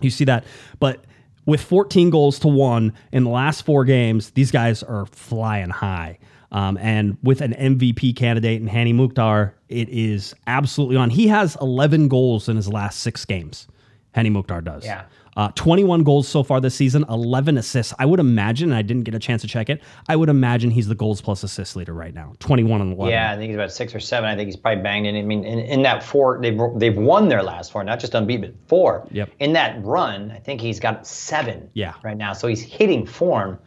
you 0.00 0.10
see 0.10 0.24
that. 0.24 0.44
But 0.80 1.04
with 1.46 1.60
14 1.60 2.10
goals 2.10 2.38
to 2.40 2.48
one 2.48 2.92
in 3.12 3.24
the 3.24 3.30
last 3.30 3.64
four 3.64 3.84
games, 3.84 4.30
these 4.30 4.50
guys 4.50 4.82
are 4.82 5.06
flying 5.06 5.70
high. 5.70 6.18
Um, 6.50 6.78
and 6.78 7.16
with 7.22 7.40
an 7.40 7.52
MVP 7.52 8.16
candidate 8.16 8.60
in 8.60 8.66
Hany 8.66 8.92
Mukhtar, 8.92 9.54
it 9.68 9.88
is 9.90 10.34
absolutely 10.46 10.96
on. 10.96 11.10
He 11.10 11.26
has 11.28 11.56
11 11.60 12.08
goals 12.08 12.48
in 12.48 12.56
his 12.56 12.68
last 12.68 13.00
six 13.00 13.24
games. 13.24 13.68
Hany 14.12 14.30
Mukhtar 14.30 14.60
does. 14.60 14.84
Yeah. 14.84 15.04
Uh, 15.38 15.52
21 15.54 16.02
goals 16.02 16.26
so 16.26 16.42
far 16.42 16.60
this 16.60 16.74
season, 16.74 17.04
11 17.08 17.58
assists. 17.58 17.94
I 17.96 18.06
would 18.06 18.18
imagine, 18.18 18.70
and 18.70 18.76
I 18.76 18.82
didn't 18.82 19.04
get 19.04 19.14
a 19.14 19.20
chance 19.20 19.40
to 19.42 19.48
check 19.48 19.70
it, 19.70 19.80
I 20.08 20.16
would 20.16 20.28
imagine 20.28 20.72
he's 20.72 20.88
the 20.88 20.96
goals 20.96 21.20
plus 21.20 21.44
assist 21.44 21.76
leader 21.76 21.92
right 21.92 22.12
now. 22.12 22.34
21 22.40 22.80
and 22.80 22.92
11. 22.94 23.12
Yeah, 23.12 23.30
I 23.30 23.36
think 23.36 23.50
he's 23.50 23.54
about 23.54 23.70
six 23.70 23.94
or 23.94 24.00
seven. 24.00 24.28
I 24.28 24.34
think 24.34 24.48
he's 24.48 24.56
probably 24.56 24.82
banged 24.82 25.06
in. 25.06 25.14
I 25.14 25.22
mean, 25.22 25.44
in, 25.44 25.60
in 25.60 25.82
that 25.82 26.02
four, 26.02 26.40
they've 26.42 26.58
they've 26.74 26.96
won 26.96 27.28
their 27.28 27.44
last 27.44 27.70
four, 27.70 27.84
not 27.84 28.00
just 28.00 28.14
unbeaten, 28.14 28.50
but 28.50 28.68
four. 28.68 29.06
Yep. 29.12 29.30
In 29.38 29.52
that 29.52 29.80
run, 29.84 30.32
I 30.32 30.40
think 30.40 30.60
he's 30.60 30.80
got 30.80 31.06
seven. 31.06 31.70
Yeah. 31.72 31.94
Right 32.02 32.16
now, 32.16 32.32
so 32.32 32.48
he's 32.48 32.62
hitting 32.62 33.06
form, 33.06 33.60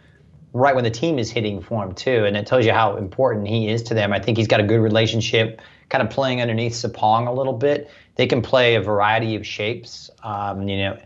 right 0.52 0.76
when 0.76 0.84
the 0.84 0.92
team 0.92 1.20
is 1.20 1.32
hitting 1.32 1.62
form 1.62 1.94
too, 1.96 2.26
and 2.26 2.36
it 2.36 2.48
tells 2.48 2.66
you 2.66 2.74
how 2.74 2.98
important 2.98 3.48
he 3.48 3.70
is 3.70 3.82
to 3.84 3.94
them. 3.94 4.12
I 4.12 4.20
think 4.20 4.38
he's 4.38 4.48
got 4.48 4.60
a 4.60 4.64
good 4.64 4.82
relationship, 4.82 5.62
kind 5.88 6.06
of 6.06 6.10
playing 6.10 6.42
underneath 6.42 6.74
Sapong 6.74 7.28
a 7.28 7.32
little 7.32 7.54
bit. 7.54 7.89
They 8.22 8.28
can 8.28 8.43
play 8.43 8.76
a 8.76 8.82
variety 8.82 9.36
of 9.36 9.45
shapes. 9.45 10.11
Um, 10.24 10.67
you 10.67 10.78
know. 10.78 10.97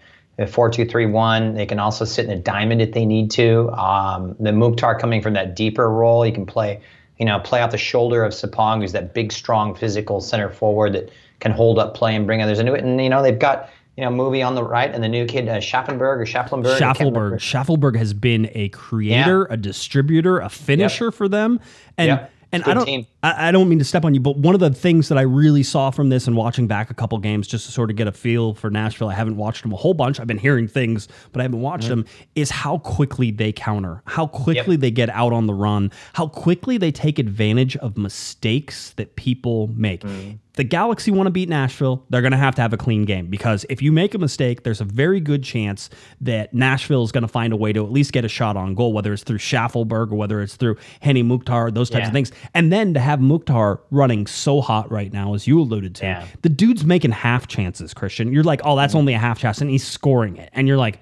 Four 0.50 0.70
two 0.70 0.86
three 0.86 1.06
one. 1.06 1.54
They 1.54 1.66
can 1.66 1.80
also 1.80 2.04
sit 2.04 2.26
in 2.26 2.32
a 2.32 2.38
diamond 2.38 2.82
if 2.82 2.92
they 2.92 3.06
need 3.06 3.32
to. 3.32 3.70
Um, 3.72 4.36
the 4.38 4.52
Mukhtar 4.52 5.00
coming 5.00 5.22
from 5.22 5.32
that 5.36 5.56
deeper 5.56 5.90
role, 5.90 6.24
he 6.24 6.32
can 6.34 6.46
play 6.46 6.82
you 7.18 7.26
know, 7.26 7.40
play 7.40 7.62
off 7.62 7.72
the 7.72 7.78
shoulder 7.78 8.24
of 8.24 8.34
Sapong, 8.34 8.82
who's 8.82 8.92
that 8.92 9.14
big, 9.14 9.32
strong, 9.32 9.74
physical 9.76 10.20
center 10.20 10.50
forward 10.50 10.94
that 10.94 11.10
can 11.40 11.52
hold 11.52 11.80
up 11.80 11.96
play 11.96 12.16
and 12.16 12.26
bring 12.26 12.42
others 12.42 12.60
into 12.60 12.74
it. 12.74 12.84
And 12.84 13.02
you 13.02 13.10
know, 13.10 13.22
they've 13.22 13.40
got 13.40 13.70
you 13.98 14.04
know, 14.04 14.12
movie 14.12 14.42
on 14.42 14.56
the 14.56 14.64
right, 14.64 14.94
and 14.94 15.02
the 15.02 15.08
new 15.08 15.26
kid 15.26 15.48
uh, 15.48 15.58
Schaffenberg 15.58 16.18
or 16.18 16.26
can't. 16.26 16.50
Shaffelburg. 16.50 17.36
Shaffelburg 17.36 17.96
has 17.96 18.14
been 18.14 18.50
a 18.54 18.68
creator, 18.70 19.46
a 19.46 19.56
distributor, 19.56 20.40
a 20.40 20.50
finisher 20.50 21.12
for 21.12 21.30
them. 21.30 21.62
And 21.98 22.08
Yep. 22.08 22.32
And 22.56 22.64
Good 22.64 22.72
I 22.72 22.74
don't 22.74 22.86
team. 22.86 23.08
I, 23.24 23.50
I 23.50 23.52
don't 23.52 23.70
mean 23.70 23.80
to 23.80 23.86
step 23.86 24.04
on 24.06 24.14
you, 24.14 24.20
but 24.20 24.38
one 24.38 24.54
of 24.56 24.60
the 24.60 24.72
things 24.72 25.10
that 25.10 25.18
I 25.18 25.22
really 25.22 25.64
saw 25.64 25.92
from 25.92 26.10
this 26.10 26.26
and 26.28 26.36
watching 26.36 26.68
back 26.68 26.90
a 26.90 26.94
couple 26.94 27.18
games 27.20 27.48
just 27.48 27.66
to 27.68 27.72
sort 27.72 27.90
of 27.90 27.96
get 27.96 28.08
a 28.08 28.12
feel 28.12 28.54
for 28.54 28.70
Nashville, 28.70 29.10
I 29.10 29.14
haven't 29.14 29.38
watched 29.38 29.62
them 29.62 29.72
a 29.74 29.76
whole 29.76 29.94
bunch. 29.94 30.20
I've 30.20 30.28
been 30.28 30.38
hearing 30.38 30.68
things, 30.68 31.08
but 31.32 31.40
I 31.40 31.44
haven't 31.44 31.62
watched 31.62 31.86
Mm-hmm. 31.86 32.02
them, 32.02 32.06
is 32.36 32.50
how 32.50 32.78
quickly 32.80 33.32
they 33.32 33.52
counter, 33.52 34.02
how 34.06 34.28
quickly 34.28 34.76
they 34.76 34.92
get 34.92 35.10
out 35.10 35.34
on 35.34 35.46
the 35.46 35.54
run, 35.54 35.92
how 36.14 36.28
quickly 36.28 36.78
they 36.78 36.92
take 36.92 37.20
advantage 37.20 37.76
of 37.78 37.98
mistakes 37.98 38.92
that 38.92 39.16
people 39.16 39.68
make. 39.76 40.02
Mm-hmm. 40.02 40.38
The 40.56 40.64
Galaxy 40.64 41.12
want 41.12 41.28
to 41.28 41.32
beat 41.32 41.50
Nashville, 41.50 42.04
they're 42.10 42.22
going 42.22 42.32
to 42.32 42.38
have 42.38 42.56
to 42.56 42.62
have 42.62 42.74
a 42.74 42.78
clean 42.78 43.04
game 43.04 43.28
because 43.28 43.66
if 43.70 43.82
you 43.82 43.92
make 43.92 44.14
a 44.14 44.18
mistake, 44.18 44.64
there's 44.64 44.82
a 44.82 44.86
very 44.86 45.20
good 45.20 45.44
chance 45.44 45.90
that 46.22 46.54
Nashville 46.54 47.04
is 47.04 47.12
going 47.12 47.24
to 47.24 47.28
find 47.28 47.52
a 47.54 47.58
way 47.58 47.74
to 47.74 47.84
at 47.84 47.92
least 47.92 48.14
get 48.14 48.24
a 48.26 48.30
shot 48.30 48.56
on 48.56 48.74
goal, 48.76 48.94
whether 48.94 49.12
it's 49.14 49.24
through 49.24 49.40
Shaffelburg 49.40 50.12
or 50.12 50.16
whether 50.16 50.42
it's 50.42 50.56
through 50.56 50.78
Hany 51.02 51.24
Mukhtar, 51.24 51.72
those 51.72 51.90
types 51.90 52.04
Yeah. 52.04 52.08
of 52.08 52.14
things. 52.14 52.32
And 52.54 52.72
then 52.72 52.94
to 52.94 53.00
have 53.00 53.20
Mukhtar 53.20 53.82
running 53.92 54.28
so 54.28 54.62
hot 54.62 54.90
right 54.92 55.12
now, 55.12 55.34
as 55.34 55.48
you 55.48 55.60
alluded 55.60 55.96
to, 55.96 56.06
Yeah. 56.06 56.26
the 56.42 56.50
dude's 56.50 56.86
making 56.86 57.12
half 57.12 57.48
chances, 57.48 57.94
Christian. 57.94 58.32
You're 58.32 58.44
like, 58.44 58.62
oh, 58.64 58.76
that's 58.76 58.92
mm-hmm. 58.92 59.00
only 59.00 59.14
a 59.14 59.20
half 59.20 59.40
chance, 59.40 59.62
and 59.62 59.70
he's 59.70 59.86
scoring 59.86 60.38
it. 60.38 60.50
And 60.54 60.68
you're 60.68 60.78
like, 60.78 61.00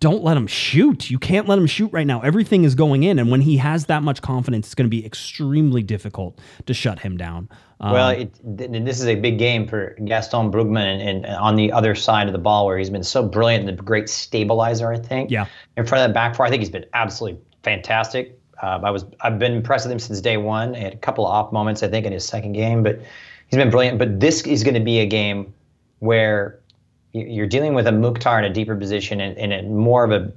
don't 0.00 0.22
let 0.22 0.36
him 0.36 0.46
shoot. 0.46 1.10
You 1.10 1.18
can't 1.18 1.48
let 1.48 1.58
him 1.58 1.66
shoot 1.66 1.92
right 1.92 2.06
now. 2.06 2.20
Everything 2.20 2.64
is 2.64 2.74
going 2.74 3.02
in. 3.02 3.18
And 3.18 3.30
when 3.30 3.40
he 3.40 3.56
has 3.56 3.86
that 3.86 4.02
much 4.02 4.22
confidence, 4.22 4.68
it's 4.68 4.74
going 4.74 4.86
to 4.86 4.90
be 4.90 5.04
extremely 5.04 5.82
difficult 5.82 6.38
to 6.66 6.74
shut 6.74 7.00
him 7.00 7.16
down. 7.16 7.48
Um, 7.80 7.92
Well, 7.92 8.10
it, 8.10 8.58
th- 8.58 8.70
this 8.84 9.00
is 9.00 9.06
a 9.06 9.16
big 9.16 9.38
game 9.38 9.66
for 9.66 9.96
Gaston 10.04 10.52
Brugman 10.52 11.00
and, 11.00 11.24
and 11.24 11.36
on 11.36 11.56
the 11.56 11.72
other 11.72 11.94
side 11.94 12.28
of 12.28 12.32
the 12.32 12.38
ball 12.38 12.66
where 12.66 12.78
he's 12.78 12.90
been 12.90 13.02
so 13.02 13.22
brilliant 13.22 13.68
and 13.68 13.78
a 13.78 13.82
great 13.82 14.08
stabilizer, 14.08 14.92
I 14.92 14.98
think. 14.98 15.30
Yeah. 15.30 15.46
In 15.76 15.84
front 15.86 16.04
of 16.04 16.08
that 16.08 16.14
back 16.14 16.36
four, 16.36 16.46
I 16.46 16.50
think 16.50 16.60
he's 16.60 16.70
been 16.70 16.86
absolutely 16.94 17.40
fantastic. 17.62 18.38
Uh, 18.62 18.80
I 18.82 18.90
was 18.90 19.04
I've 19.20 19.38
been 19.38 19.52
impressed 19.52 19.84
with 19.84 19.92
him 19.92 20.00
since 20.00 20.20
day 20.20 20.36
one. 20.36 20.74
He 20.74 20.82
had 20.82 20.92
a 20.92 20.96
couple 20.96 21.26
of 21.26 21.32
off 21.32 21.52
moments, 21.52 21.82
I 21.82 21.88
think, 21.88 22.06
in 22.06 22.12
his 22.12 22.24
second 22.24 22.52
game, 22.52 22.82
but 22.82 23.00
he's 23.46 23.56
been 23.56 23.70
brilliant. 23.70 23.98
But 23.98 24.18
this 24.18 24.42
is 24.42 24.64
going 24.64 24.74
to 24.74 24.80
be 24.80 24.98
a 24.98 25.06
game 25.06 25.54
where 26.00 26.58
you're 27.12 27.46
dealing 27.46 27.74
with 27.74 27.86
a 27.86 27.92
Mukhtar 27.92 28.38
in 28.38 28.44
a 28.44 28.52
deeper 28.52 28.76
position 28.76 29.20
and, 29.20 29.36
and 29.38 29.52
a 29.52 29.62
more 29.62 30.04
of 30.04 30.12
a 30.12 30.32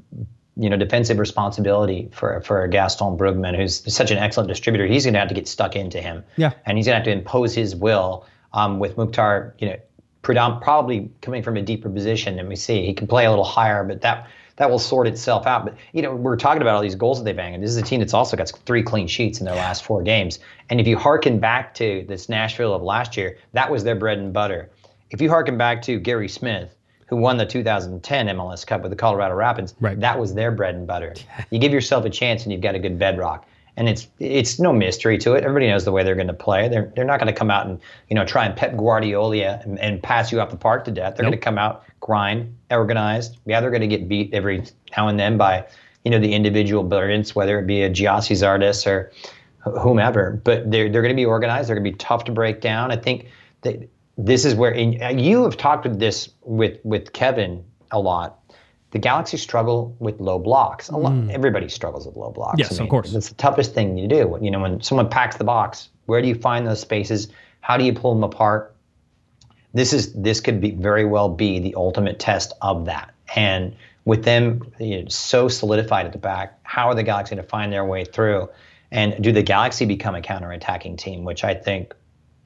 you 0.57 0.69
know 0.69 0.77
defensive 0.77 1.19
responsibility 1.19 2.09
for 2.11 2.41
for 2.41 2.67
Gaston 2.67 3.17
Brugman, 3.17 3.55
who's 3.55 3.93
such 3.93 4.11
an 4.11 4.17
excellent 4.17 4.47
distributor. 4.49 4.85
He's 4.85 5.05
going 5.05 5.13
to 5.13 5.19
have 5.19 5.29
to 5.29 5.35
get 5.35 5.47
stuck 5.47 5.75
into 5.75 6.01
him. 6.01 6.23
Yeah. 6.37 6.51
and 6.65 6.77
he's 6.77 6.87
going 6.87 6.93
to 6.93 6.99
have 6.99 7.05
to 7.05 7.11
impose 7.11 7.53
his 7.55 7.75
will 7.75 8.25
um, 8.53 8.79
with 8.79 8.97
Mukhtar. 8.97 9.55
You 9.59 9.69
know, 9.69 9.77
predom- 10.23 10.61
probably 10.61 11.09
coming 11.21 11.43
from 11.43 11.57
a 11.57 11.61
deeper 11.61 11.89
position 11.89 12.39
and 12.39 12.47
we 12.47 12.55
see. 12.55 12.85
He 12.85 12.93
can 12.93 13.07
play 13.07 13.25
a 13.25 13.29
little 13.29 13.45
higher, 13.45 13.83
but 13.83 14.01
that 14.01 14.27
that 14.57 14.69
will 14.69 14.79
sort 14.79 15.07
itself 15.07 15.47
out. 15.47 15.65
But 15.65 15.75
you 15.93 16.01
know, 16.01 16.15
we're 16.15 16.35
talking 16.35 16.61
about 16.61 16.75
all 16.75 16.81
these 16.81 16.95
goals 16.95 17.17
that 17.17 17.23
they've 17.23 17.35
banged. 17.35 17.63
This 17.63 17.71
is 17.71 17.77
a 17.77 17.81
team 17.81 17.99
that's 17.99 18.13
also 18.13 18.37
got 18.37 18.51
three 18.65 18.83
clean 18.83 19.07
sheets 19.07 19.39
in 19.39 19.45
their 19.45 19.55
last 19.55 19.83
four 19.83 20.03
games. 20.03 20.39
And 20.69 20.79
if 20.79 20.87
you 20.87 20.97
hearken 20.97 21.39
back 21.39 21.73
to 21.75 22.05
this 22.07 22.29
Nashville 22.29 22.73
of 22.73 22.81
last 22.81 23.17
year, 23.17 23.37
that 23.53 23.71
was 23.71 23.83
their 23.83 23.95
bread 23.95 24.19
and 24.19 24.31
butter. 24.33 24.69
If 25.11 25.21
you 25.21 25.29
harken 25.29 25.57
back 25.57 25.81
to 25.83 25.99
Gary 25.99 26.27
Smith, 26.27 26.75
who 27.07 27.17
won 27.17 27.37
the 27.37 27.45
2010 27.45 28.27
MLS 28.27 28.65
Cup 28.65 28.81
with 28.81 28.91
the 28.91 28.95
Colorado 28.97 29.35
Rapids, 29.35 29.75
Right. 29.79 29.99
that 29.99 30.17
was 30.17 30.33
their 30.33 30.51
bread 30.51 30.75
and 30.75 30.87
butter. 30.87 31.13
You 31.49 31.59
give 31.59 31.73
yourself 31.73 32.05
a 32.05 32.09
chance, 32.09 32.43
and 32.43 32.51
you've 32.51 32.61
got 32.61 32.75
a 32.75 32.79
good 32.79 32.97
bedrock. 32.97 33.45
And 33.77 33.87
it's 33.87 34.07
it's 34.19 34.59
no 34.59 34.73
mystery 34.73 35.17
to 35.19 35.33
it. 35.33 35.43
Everybody 35.45 35.67
knows 35.67 35.85
the 35.85 35.93
way 35.93 36.03
they're 36.03 36.15
going 36.15 36.27
to 36.27 36.33
play. 36.33 36.67
They're 36.67 36.91
they're 36.95 37.05
not 37.05 37.19
going 37.19 37.33
to 37.33 37.37
come 37.37 37.49
out 37.49 37.67
and 37.67 37.79
you 38.09 38.15
know 38.15 38.25
try 38.25 38.45
and 38.45 38.53
Pep 38.55 38.75
Guardiola 38.75 39.37
and, 39.63 39.79
and 39.79 40.03
pass 40.03 40.29
you 40.31 40.41
off 40.41 40.49
the 40.49 40.57
park 40.57 40.83
to 40.85 40.91
death. 40.91 41.15
They're 41.15 41.23
Nope. 41.23 41.31
going 41.31 41.39
to 41.39 41.45
come 41.45 41.57
out, 41.57 41.83
grind, 42.01 42.53
organized. 42.69 43.37
Yeah, 43.45 43.61
they're 43.61 43.69
going 43.71 43.81
to 43.81 43.87
get 43.87 44.09
beat 44.09 44.33
every 44.33 44.65
now 44.97 45.07
and 45.07 45.17
then 45.17 45.37
by 45.37 45.65
you 46.03 46.11
know 46.11 46.19
the 46.19 46.33
individual 46.33 46.83
brilliance, 46.83 47.33
whether 47.33 47.59
it 47.59 47.65
be 47.65 47.81
a 47.83 47.89
Gyasi 47.89 48.35
Zardes 48.35 48.85
or 48.85 49.09
whomever. 49.79 50.39
But 50.43 50.69
they're 50.69 50.89
they're 50.89 51.01
going 51.01 51.15
to 51.15 51.21
be 51.21 51.25
organized. 51.25 51.69
They're 51.69 51.75
going 51.77 51.85
to 51.85 51.91
be 51.91 51.97
tough 51.97 52.25
to 52.25 52.31
break 52.33 52.59
down. 52.59 52.91
I 52.91 52.97
think 52.97 53.27
that 53.61 53.87
this 54.17 54.45
is 54.45 54.55
where 54.55 54.73
and 54.73 55.21
you 55.21 55.43
have 55.43 55.57
talked 55.57 55.85
with 55.85 55.99
this 55.99 56.29
with 56.41 56.79
with 56.83 57.13
Kevin 57.13 57.63
a 57.91 57.99
lot. 57.99 58.39
The 58.91 58.99
Galaxy 58.99 59.37
struggle 59.37 59.95
with 59.99 60.19
low 60.19 60.37
blocks. 60.37 60.89
A 60.89 60.97
lot, 60.97 61.13
everybody 61.29 61.69
struggles 61.69 62.05
with 62.05 62.17
low 62.17 62.29
blocks. 62.29 62.57
Mm. 62.57 62.59
Yes, 62.59 62.79
of 62.79 62.89
course. 62.89 63.13
It's 63.13 63.29
the 63.29 63.35
toughest 63.35 63.73
thing 63.73 63.97
you 63.97 64.07
do. 64.07 64.37
You 64.41 64.51
know, 64.51 64.59
when 64.59 64.81
someone 64.81 65.09
packs 65.09 65.37
the 65.37 65.45
box, 65.45 65.87
where 66.07 66.21
do 66.21 66.27
you 66.27 66.35
find 66.35 66.67
those 66.67 66.81
spaces? 66.81 67.29
How 67.61 67.77
do 67.77 67.85
you 67.85 67.93
pull 67.93 68.13
them 68.13 68.23
apart? 68.23 68.75
This 69.73 69.93
is 69.93 70.11
this 70.13 70.41
could 70.41 70.59
be 70.59 70.71
very 70.71 71.05
well 71.05 71.29
be 71.29 71.59
the 71.59 71.75
ultimate 71.75 72.19
test 72.19 72.51
of 72.61 72.85
that. 72.85 73.13
And 73.33 73.75
with 74.03 74.25
them 74.25 74.73
you 74.77 75.03
know, 75.03 75.07
so 75.07 75.47
solidified 75.47 76.05
at 76.05 76.11
the 76.11 76.17
back, 76.17 76.59
how 76.63 76.87
are 76.87 76.95
the 76.95 77.03
Galaxy 77.03 77.35
going 77.35 77.43
to 77.43 77.49
find 77.49 77.71
their 77.71 77.85
way 77.85 78.03
through? 78.03 78.49
And 78.91 79.23
do 79.23 79.31
the 79.31 79.43
Galaxy 79.43 79.85
become 79.85 80.15
a 80.15 80.21
counterattacking 80.21 80.97
team? 80.97 81.23
Which 81.23 81.45
I 81.45 81.53
think, 81.53 81.93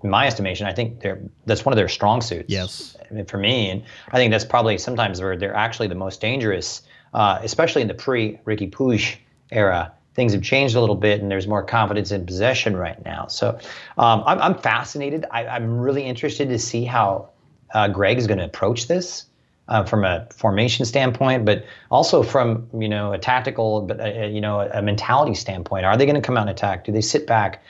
in 0.06 0.12
my 0.12 0.28
estimation, 0.28 0.68
I 0.68 0.74
think 0.74 1.01
they're 1.01 1.20
that's 1.45 1.66
one 1.66 1.74
of 1.74 1.78
their 1.78 1.89
strong 1.89 2.22
suits. 2.22 2.45
Yes. 2.47 2.95
For 3.28 3.38
me, 3.38 3.70
and 3.70 3.84
I 4.12 4.18
think 4.18 4.32
that's 4.32 4.45
probably 4.45 4.78
sometimes 4.78 5.22
where 5.22 5.38
they're 5.38 5.56
actually 5.56 5.88
the 5.88 5.95
most 5.95 6.22
dangerous, 6.22 6.82
uh, 7.14 7.39
especially 7.43 7.82
in 7.82 7.88
the 7.88 7.93
pre 7.93 8.39
Riqui 8.45 8.72
Puig 8.72 9.18
era. 9.51 9.91
Things 10.14 10.32
have 10.32 10.41
changed 10.41 10.76
a 10.76 10.80
little 10.80 10.95
bit, 10.95 11.22
and 11.22 11.30
there's 11.30 11.47
more 11.47 11.64
confidence 11.64 12.12
in 12.12 12.26
possession 12.26 12.78
right 12.78 13.03
now. 13.03 13.28
So 13.28 13.60
um, 13.97 14.24
I'm, 14.26 14.39
I'm 14.39 14.56
fascinated. 14.56 15.26
I, 15.30 15.45
I'm 15.45 15.78
really 15.78 16.03
interested 16.03 16.47
to 16.49 16.58
see 16.58 16.86
how 16.86 17.32
uh, 17.74 17.89
Greg 17.89 18.18
is 18.18 18.26
going 18.26 18.38
to 18.38 18.45
approach 18.45 18.88
this 18.88 19.26
uh, 19.68 19.84
from 19.84 20.06
a 20.06 20.28
formation 20.34 20.86
standpoint, 20.86 21.45
but 21.45 21.66
also 21.91 22.24
from 22.24 22.68
you 22.78 22.88
know 22.88 23.12
a 23.12 23.18
tactical, 23.18 23.82
but 23.82 23.99
uh, 23.99 24.26
you 24.26 24.41
know 24.41 24.62
a, 24.62 24.70
a 24.80 24.82
mentality 24.82 25.36
standpoint. 25.36 25.86
Are 25.86 25.97
they 25.97 26.06
going 26.06 26.16
to 26.16 26.22
come 26.22 26.38
out 26.38 26.47
and 26.47 26.51
attack? 26.51 26.86
Do 26.86 26.91
they 26.91 27.01
sit 27.01 27.28
back? 27.28 27.64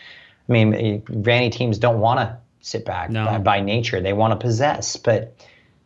I 0.48 0.52
mean, 0.52 0.74
eh, 0.74 0.98
Vanney 1.12 1.52
teams 1.52 1.78
don't 1.78 2.00
want 2.00 2.20
to 2.20 2.38
sit 2.62 2.86
back 2.86 3.10
No. 3.10 3.26
by, 3.26 3.38
by 3.40 3.62
nature. 3.62 4.02
They 4.02 4.14
want 4.14 4.32
to 4.32 4.44
possess, 4.44 4.96
but 4.98 5.36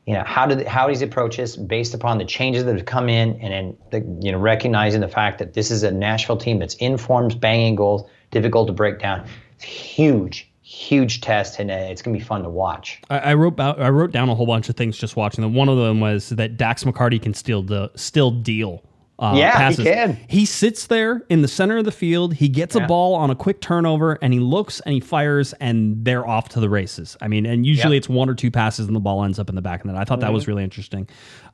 you 0.05 0.15
know 0.15 0.23
how 0.23 0.47
did 0.47 0.65
how 0.67 0.87
does 0.87 1.01
he 1.01 1.05
approach 1.05 1.37
this 1.37 1.55
based 1.55 1.93
upon 1.93 2.17
the 2.17 2.25
changes 2.25 2.63
that 2.65 2.75
have 2.75 2.85
come 2.85 3.09
in 3.09 3.39
and 3.41 3.53
then 3.53 3.77
the, 3.91 4.25
you 4.25 4.31
know 4.31 4.39
recognizing 4.39 5.01
the 5.01 5.07
fact 5.07 5.37
that 5.39 5.53
this 5.53 5.69
is 5.69 5.83
a 5.83 5.91
Nashville 5.91 6.37
team 6.37 6.57
that's 6.59 6.73
in 6.75 6.97
forms, 6.97 7.35
banging 7.35 7.75
goals, 7.75 8.09
difficult 8.31 8.67
to 8.67 8.73
break 8.73 8.99
down. 8.99 9.27
It's 9.55 9.65
huge, 9.65 10.49
huge 10.63 11.21
test, 11.21 11.59
and 11.59 11.69
uh, 11.69 11.75
it's 11.75 12.01
gonna 12.01 12.17
be 12.17 12.23
fun 12.23 12.41
to 12.43 12.49
watch. 12.49 13.01
I, 13.09 13.19
I 13.19 13.33
wrote 13.35 13.49
about, 13.53 13.79
I 13.79 13.89
wrote 13.89 14.11
down 14.11 14.29
a 14.29 14.35
whole 14.35 14.47
bunch 14.47 14.67
of 14.67 14.75
things 14.75 14.97
just 14.97 15.15
watching 15.15 15.43
them. 15.43 15.53
One 15.53 15.69
of 15.69 15.77
them 15.77 15.99
was 15.99 16.29
that 16.29 16.57
Dax 16.57 16.83
McCarty 16.85 17.21
can 17.21 17.33
still 17.35 17.61
the 17.61 17.91
still 17.95 18.31
deal. 18.31 18.83
Uh, 19.19 19.33
Yeah, 19.35 19.69
he 19.71 19.83
can. 19.83 20.17
He 20.29 20.45
sits 20.45 20.87
there 20.87 21.23
in 21.29 21.41
the 21.41 21.47
center 21.49 21.77
of 21.77 21.83
the 21.85 21.91
field. 21.91 22.33
He 22.33 22.47
gets 22.47 22.73
a 22.75 22.79
ball 22.87 23.15
on 23.15 23.29
a 23.29 23.35
quick 23.35 23.59
turnover, 23.59 24.17
and 24.21 24.31
he 24.33 24.39
looks 24.39 24.79
and 24.79 24.93
he 24.93 25.01
fires, 25.01 25.51
and 25.59 26.05
they're 26.05 26.25
off 26.25 26.47
to 26.49 26.59
the 26.61 26.69
races. 26.69 27.17
I 27.21 27.27
mean, 27.27 27.45
and 27.45 27.65
usually 27.65 27.95
Yeah. 27.95 27.99
it's 27.99 28.07
one 28.09 28.29
or 28.29 28.33
two 28.35 28.49
passes, 28.49 28.87
and 28.87 28.95
the 28.95 28.99
ball 29.01 29.23
ends 29.25 29.37
up 29.37 29.49
in 29.49 29.55
the 29.55 29.61
back 29.61 29.81
of 29.81 29.87
the 29.87 29.93
net. 29.93 30.01
I 30.01 30.05
thought 30.05 30.21
that 30.21 30.27
Mm-hmm. 30.27 30.33
was 30.35 30.47
really 30.47 30.63
interesting. 30.63 31.07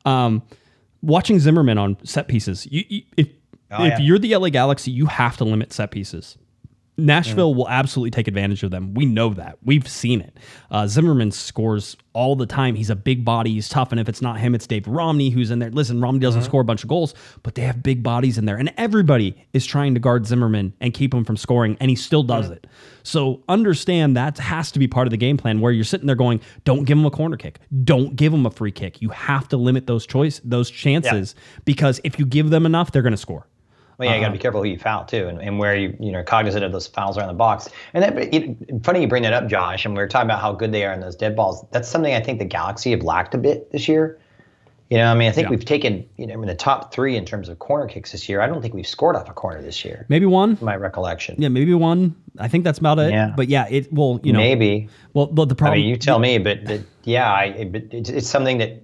Um, 0.06 0.44
watching 1.02 1.40
Zimmerman 1.40 1.78
on 1.80 1.98
set 2.04 2.28
pieces, 2.28 2.68
you, 2.72 2.84
you, 2.88 3.02
if 3.18 3.28
Oh, 3.72 3.84
if 3.84 3.94
yeah. 3.94 4.00
you're 4.00 4.20
the 4.20 4.36
LA 4.38 4.50
Galaxy, 4.50 4.92
you 4.92 5.08
have 5.08 5.36
to 5.38 5.44
limit 5.44 5.74
set 5.74 5.90
pieces. 5.90 6.38
Nashville 6.98 7.54
Mm. 7.54 7.58
will 7.58 7.70
absolutely 7.70 8.12
take 8.12 8.28
advantage 8.28 8.64
of 8.64 8.72
them. 8.72 8.94
We 8.94 9.06
know 9.06 9.30
that. 9.34 9.58
We've 9.64 9.88
seen 9.88 10.22
it. 10.22 10.38
Uh, 10.72 10.88
Zimmerman 10.88 11.32
scores 11.32 11.98
all 12.14 12.36
the 12.38 12.46
time. 12.46 12.76
He's 12.76 12.90
a 12.90 12.96
big 12.96 13.26
body. 13.26 13.52
He's 13.52 13.68
tough. 13.68 13.92
And 13.92 14.00
if 14.00 14.08
it's 14.08 14.22
not 14.22 14.40
him, 14.40 14.56
it's 14.56 14.66
Dave 14.66 14.88
Romney 14.88 15.30
who's 15.30 15.52
in 15.52 15.60
there. 15.60 15.70
Listen, 15.72 16.00
Romney 16.00 16.20
doesn't 16.20 16.42
Mm-hmm. 16.42 16.46
score 16.48 16.62
a 16.62 16.66
bunch 16.66 16.84
of 16.84 16.90
goals, 16.90 17.14
but 17.44 17.56
they 17.56 17.64
have 17.64 17.84
big 17.84 18.02
bodies 18.02 18.38
in 18.38 18.46
there. 18.46 18.56
And 18.56 18.74
everybody 18.78 19.36
is 19.54 19.66
trying 19.66 19.94
to 19.96 20.00
guard 20.00 20.26
Zimmerman 20.26 20.74
and 20.80 20.94
keep 20.94 21.14
him 21.14 21.26
from 21.26 21.36
scoring, 21.38 21.76
and 21.82 21.90
he 21.90 21.96
still 21.96 22.24
does 22.24 22.50
it. 22.50 22.66
So 23.04 23.44
understand 23.50 24.16
that 24.16 24.38
has 24.38 24.72
to 24.72 24.80
be 24.80 24.88
part 24.88 25.06
of 25.06 25.12
the 25.12 25.18
game 25.18 25.36
plan 25.38 25.60
where 25.60 25.72
you're 25.74 25.84
sitting 25.84 26.08
there 26.08 26.16
going, 26.16 26.40
don't 26.64 26.86
give 26.86 26.98
him 26.98 27.06
a 27.06 27.12
corner 27.12 27.36
kick. 27.38 27.60
Don't 27.84 28.16
give 28.16 28.34
him 28.34 28.46
a 28.46 28.52
free 28.52 28.72
kick. 28.72 29.02
You 29.02 29.10
have 29.10 29.48
to 29.50 29.58
limit 29.58 29.86
those 29.86 30.06
choice 30.06 30.40
those 30.44 30.70
chances 30.72 31.36
because 31.66 32.00
if 32.04 32.18
you 32.20 32.26
give 32.26 32.50
them 32.50 32.66
enough, 32.66 32.92
they're 32.92 33.02
going 33.02 33.12
to 33.12 33.18
score. 33.18 33.48
Well, 33.98 34.08
yeah, 34.10 34.16
you 34.16 34.20
got 34.22 34.26
to 34.26 34.28
Uh-huh. 34.28 34.34
be 34.34 34.40
careful 34.40 34.62
who 34.64 34.70
you 34.70 34.78
foul 34.78 35.06
too, 35.06 35.28
and, 35.28 35.42
and 35.42 35.58
where 35.60 35.76
you 35.76 35.96
you 36.00 36.12
know 36.12 36.24
cognizant 36.24 36.64
of 36.64 36.72
those 36.72 36.88
fouls 36.88 37.18
around 37.18 37.28
the 37.30 37.34
box. 37.34 37.70
And 37.94 38.04
that, 38.04 38.18
it, 38.34 38.58
funny 38.84 39.02
you 39.02 39.08
bring 39.08 39.24
that 39.24 39.34
up, 39.34 39.48
Josh. 39.48 39.86
And 39.86 39.94
we 39.96 40.02
were 40.02 40.08
talking 40.08 40.28
about 40.28 40.42
how 40.42 40.52
good 40.54 40.72
they 40.72 40.86
are 40.86 40.94
in 40.94 41.00
those 41.00 41.16
dead 41.16 41.36
balls. 41.36 41.66
That's 41.72 41.88
something 41.90 42.14
I 42.14 42.20
think 42.20 42.40
the 42.40 42.46
Galaxy 42.46 42.92
have 42.92 43.04
lacked 43.04 43.34
a 43.34 43.38
bit 43.38 43.72
this 43.72 43.88
year. 43.88 44.20
You 44.92 44.98
know, 45.00 45.12
I 45.12 45.16
mean, 45.16 45.28
I 45.28 45.32
think 45.32 45.46
Yeah. 45.46 45.50
we've 45.52 45.66
taken 45.66 46.06
you 46.18 46.28
know 46.28 46.40
in 46.42 46.48
the 46.48 46.54
top 46.56 46.94
three 46.94 47.16
in 47.16 47.26
terms 47.26 47.50
of 47.50 47.58
corner 47.58 47.88
kicks 47.88 48.12
this 48.12 48.30
year. 48.30 48.42
I 48.42 48.48
don't 48.48 48.62
think 48.62 48.74
we've 48.76 48.86
scored 48.88 49.16
off 49.16 49.28
a 49.30 49.34
corner 49.34 49.62
this 49.62 49.84
year. 49.84 50.06
Maybe 50.10 50.26
one. 50.28 50.58
My 50.62 50.76
recollection. 50.76 51.36
Yeah, 51.40 51.48
maybe 51.48 51.74
one. 51.74 52.16
I 52.38 52.48
think 52.50 52.66
that's 52.66 52.78
about 52.80 53.00
it. 53.00 53.12
Yeah. 53.12 53.34
But 53.36 53.48
yeah, 53.48 53.66
it 53.70 53.92
well, 53.92 54.20
you 54.24 54.32
know, 54.34 54.40
Maybe. 54.40 54.90
Well, 55.14 55.28
but 55.28 55.50
the 55.50 55.56
problem. 55.56 55.80
I 55.80 55.82
mean, 55.82 55.90
you 55.90 55.96
tell 55.96 56.20
me, 56.20 56.38
but, 56.38 56.66
but 56.66 56.82
yeah, 57.04 57.32
I, 57.34 57.46
it, 57.46 57.72
but 57.72 57.84
it's, 57.92 58.10
it's 58.10 58.28
something 58.30 58.58
that, 58.60 58.84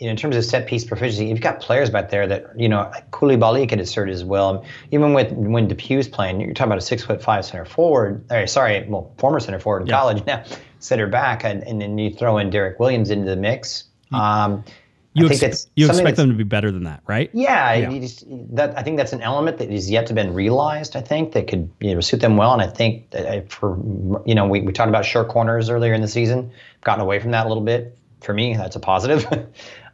you 0.00 0.06
know, 0.06 0.12
in 0.12 0.16
terms 0.16 0.34
of 0.34 0.44
set 0.44 0.66
piece 0.66 0.84
proficiency, 0.84 1.26
you've 1.26 1.42
got 1.42 1.60
players 1.60 1.90
back 1.90 2.08
there 2.08 2.26
that, 2.26 2.58
you 2.58 2.68
know, 2.68 2.90
Coulibaly 3.12 3.68
could 3.68 3.80
assert 3.80 4.08
as 4.08 4.24
well. 4.24 4.64
Even 4.90 5.12
with 5.12 5.30
when 5.32 5.68
DePuy's 5.68 6.08
playing, 6.08 6.40
you're 6.40 6.54
talking 6.54 6.68
about 6.68 6.78
a 6.78 6.86
six 6.86 7.04
foot 7.04 7.22
five 7.22 7.44
center 7.44 7.66
forward, 7.66 8.24
or 8.30 8.46
sorry, 8.46 8.82
well, 8.88 9.12
former 9.18 9.38
center 9.40 9.60
forward 9.60 9.82
in 9.82 9.88
Yeah. 9.88 9.98
college 9.98 10.24
now, 10.26 10.42
center 10.78 11.06
back, 11.06 11.44
and, 11.44 11.62
and 11.64 11.82
then 11.82 11.98
you 11.98 12.10
throw 12.10 12.38
in 12.38 12.48
Derek 12.48 12.80
Williams 12.80 13.10
into 13.10 13.28
the 13.28 13.36
mix. 13.36 13.84
Um, 14.12 14.64
you 15.12 15.26
I 15.26 15.28
think 15.28 15.42
ex- 15.42 15.66
you 15.76 15.86
expect 15.86 16.16
them 16.16 16.30
to 16.30 16.36
be 16.36 16.44
better 16.44 16.70
than 16.70 16.84
that, 16.84 17.02
right? 17.06 17.28
yeah, 17.34 17.74
Yeah. 17.74 17.98
Just, 17.98 18.24
that 18.54 18.78
I 18.78 18.82
think 18.82 18.96
that's 18.96 19.12
an 19.12 19.20
element 19.22 19.58
that 19.58 19.68
is 19.70 19.90
yet 19.90 20.06
to 20.06 20.14
been 20.14 20.32
realized. 20.32 20.96
I 20.96 21.00
think 21.00 21.32
that 21.32 21.46
could 21.48 21.68
you 21.80 21.94
know 21.94 22.00
suit 22.00 22.20
them 22.20 22.36
well, 22.36 22.52
and 22.52 22.62
I 22.62 22.68
think 22.68 23.10
that 23.10 23.26
uh, 23.26 23.40
for 23.48 23.76
you 24.24 24.34
know 24.34 24.46
we, 24.46 24.60
we 24.62 24.72
talked 24.72 24.88
about 24.88 25.04
short 25.04 25.28
corners 25.28 25.68
earlier 25.68 25.92
in 25.92 26.00
the 26.00 26.08
season, 26.08 26.50
gotten 26.84 27.02
away 27.02 27.18
from 27.18 27.32
that 27.32 27.44
a 27.44 27.48
little 27.48 27.62
bit. 27.64 27.98
For 28.20 28.34
me, 28.34 28.54
that's 28.54 28.76
a 28.76 28.80
positive. 28.80 29.26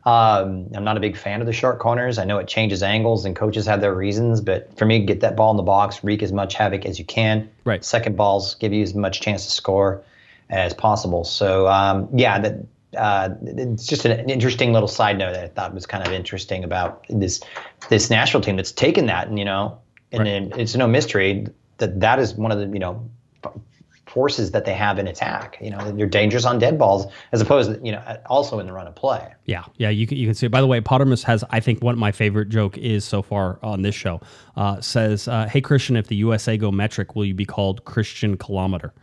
um, 0.06 0.68
I'm 0.74 0.84
not 0.84 0.96
a 0.96 1.00
big 1.00 1.16
fan 1.16 1.40
of 1.40 1.46
the 1.46 1.52
short 1.52 1.78
corners. 1.80 2.16
I 2.18 2.24
know 2.24 2.38
it 2.38 2.48
changes 2.48 2.82
angles, 2.82 3.24
and 3.24 3.36
coaches 3.36 3.66
have 3.66 3.80
their 3.80 3.94
reasons, 3.94 4.40
but 4.40 4.76
for 4.78 4.86
me, 4.86 5.04
get 5.04 5.20
that 5.20 5.36
ball 5.36 5.50
in 5.50 5.56
the 5.58 5.62
box, 5.64 6.02
wreak 6.04 6.22
as 6.22 6.32
much 6.32 6.54
havoc 6.54 6.86
as 6.86 6.98
you 6.98 7.04
can. 7.04 7.50
Right. 7.64 7.84
Second 7.84 8.16
balls 8.16 8.54
give 8.54 8.72
you 8.72 8.82
as 8.82 8.94
much 8.94 9.20
chance 9.20 9.44
to 9.44 9.50
score. 9.50 10.02
as 10.48 10.72
possible. 10.72 11.24
So 11.24 11.66
um, 11.66 12.08
yeah, 12.14 12.38
that 12.38 12.54
uh, 12.96 13.30
it's 13.42 13.84
just 13.86 14.04
an 14.04 14.30
interesting 14.30 14.72
little 14.72 14.86
side 14.88 15.18
note 15.18 15.32
that 15.32 15.44
I 15.44 15.48
thought 15.48 15.74
was 15.74 15.86
kind 15.86 16.06
of 16.06 16.12
interesting 16.12 16.62
about 16.62 17.04
this 17.10 17.40
this 17.90 18.10
Nashville 18.10 18.40
team 18.40 18.54
that's 18.54 18.70
taken 18.70 19.06
that, 19.06 19.26
and 19.26 19.38
you 19.40 19.44
know, 19.44 19.76
and 20.12 20.20
Right. 20.20 20.24
then 20.50 20.52
it's 20.60 20.76
no 20.76 20.86
mystery 20.86 21.48
that 21.78 21.98
that 21.98 22.20
is 22.20 22.34
one 22.34 22.52
of 22.52 22.58
the 22.60 22.66
you 22.68 22.78
know 22.78 23.10
forces 24.16 24.52
that 24.52 24.64
they 24.64 24.72
have 24.72 24.98
in 24.98 25.06
attack. 25.06 25.58
You 25.60 25.68
know, 25.68 25.94
you're 25.94 26.08
dangerous 26.08 26.46
on 26.46 26.58
dead 26.58 26.78
balls 26.78 27.04
as 27.32 27.42
opposed 27.42 27.70
to 27.70 27.78
you 27.84 27.92
know 27.92 28.02
also 28.24 28.58
in 28.58 28.66
the 28.66 28.72
run 28.72 28.86
of 28.86 28.94
play. 28.94 29.34
Yeah, 29.44 29.64
yeah, 29.76 29.90
you 29.90 30.06
can 30.06 30.16
you 30.16 30.26
can 30.26 30.34
see 30.34 30.46
it. 30.46 30.48
By 30.48 30.62
the 30.62 30.66
way, 30.66 30.80
Pottermus 30.80 31.22
has 31.24 31.44
I 31.50 31.60
think 31.60 31.82
one 31.82 31.92
of 31.92 31.98
my 31.98 32.12
favorite 32.12 32.48
joke 32.48 32.78
is 32.78 33.04
so 33.04 33.20
far 33.20 33.58
on 33.62 33.82
this 33.82 33.94
show. 33.94 34.22
Uh, 34.56 34.80
says, 34.80 35.28
uh, 35.28 35.46
"Hey 35.48 35.60
Christian, 35.60 35.96
if 35.96 36.06
the 36.06 36.16
USA 36.16 36.56
go 36.56 36.72
metric, 36.72 37.14
will 37.14 37.26
you 37.26 37.34
be 37.34 37.44
called 37.44 37.84
Christian 37.84 38.38
Kilometer?" 38.38 38.94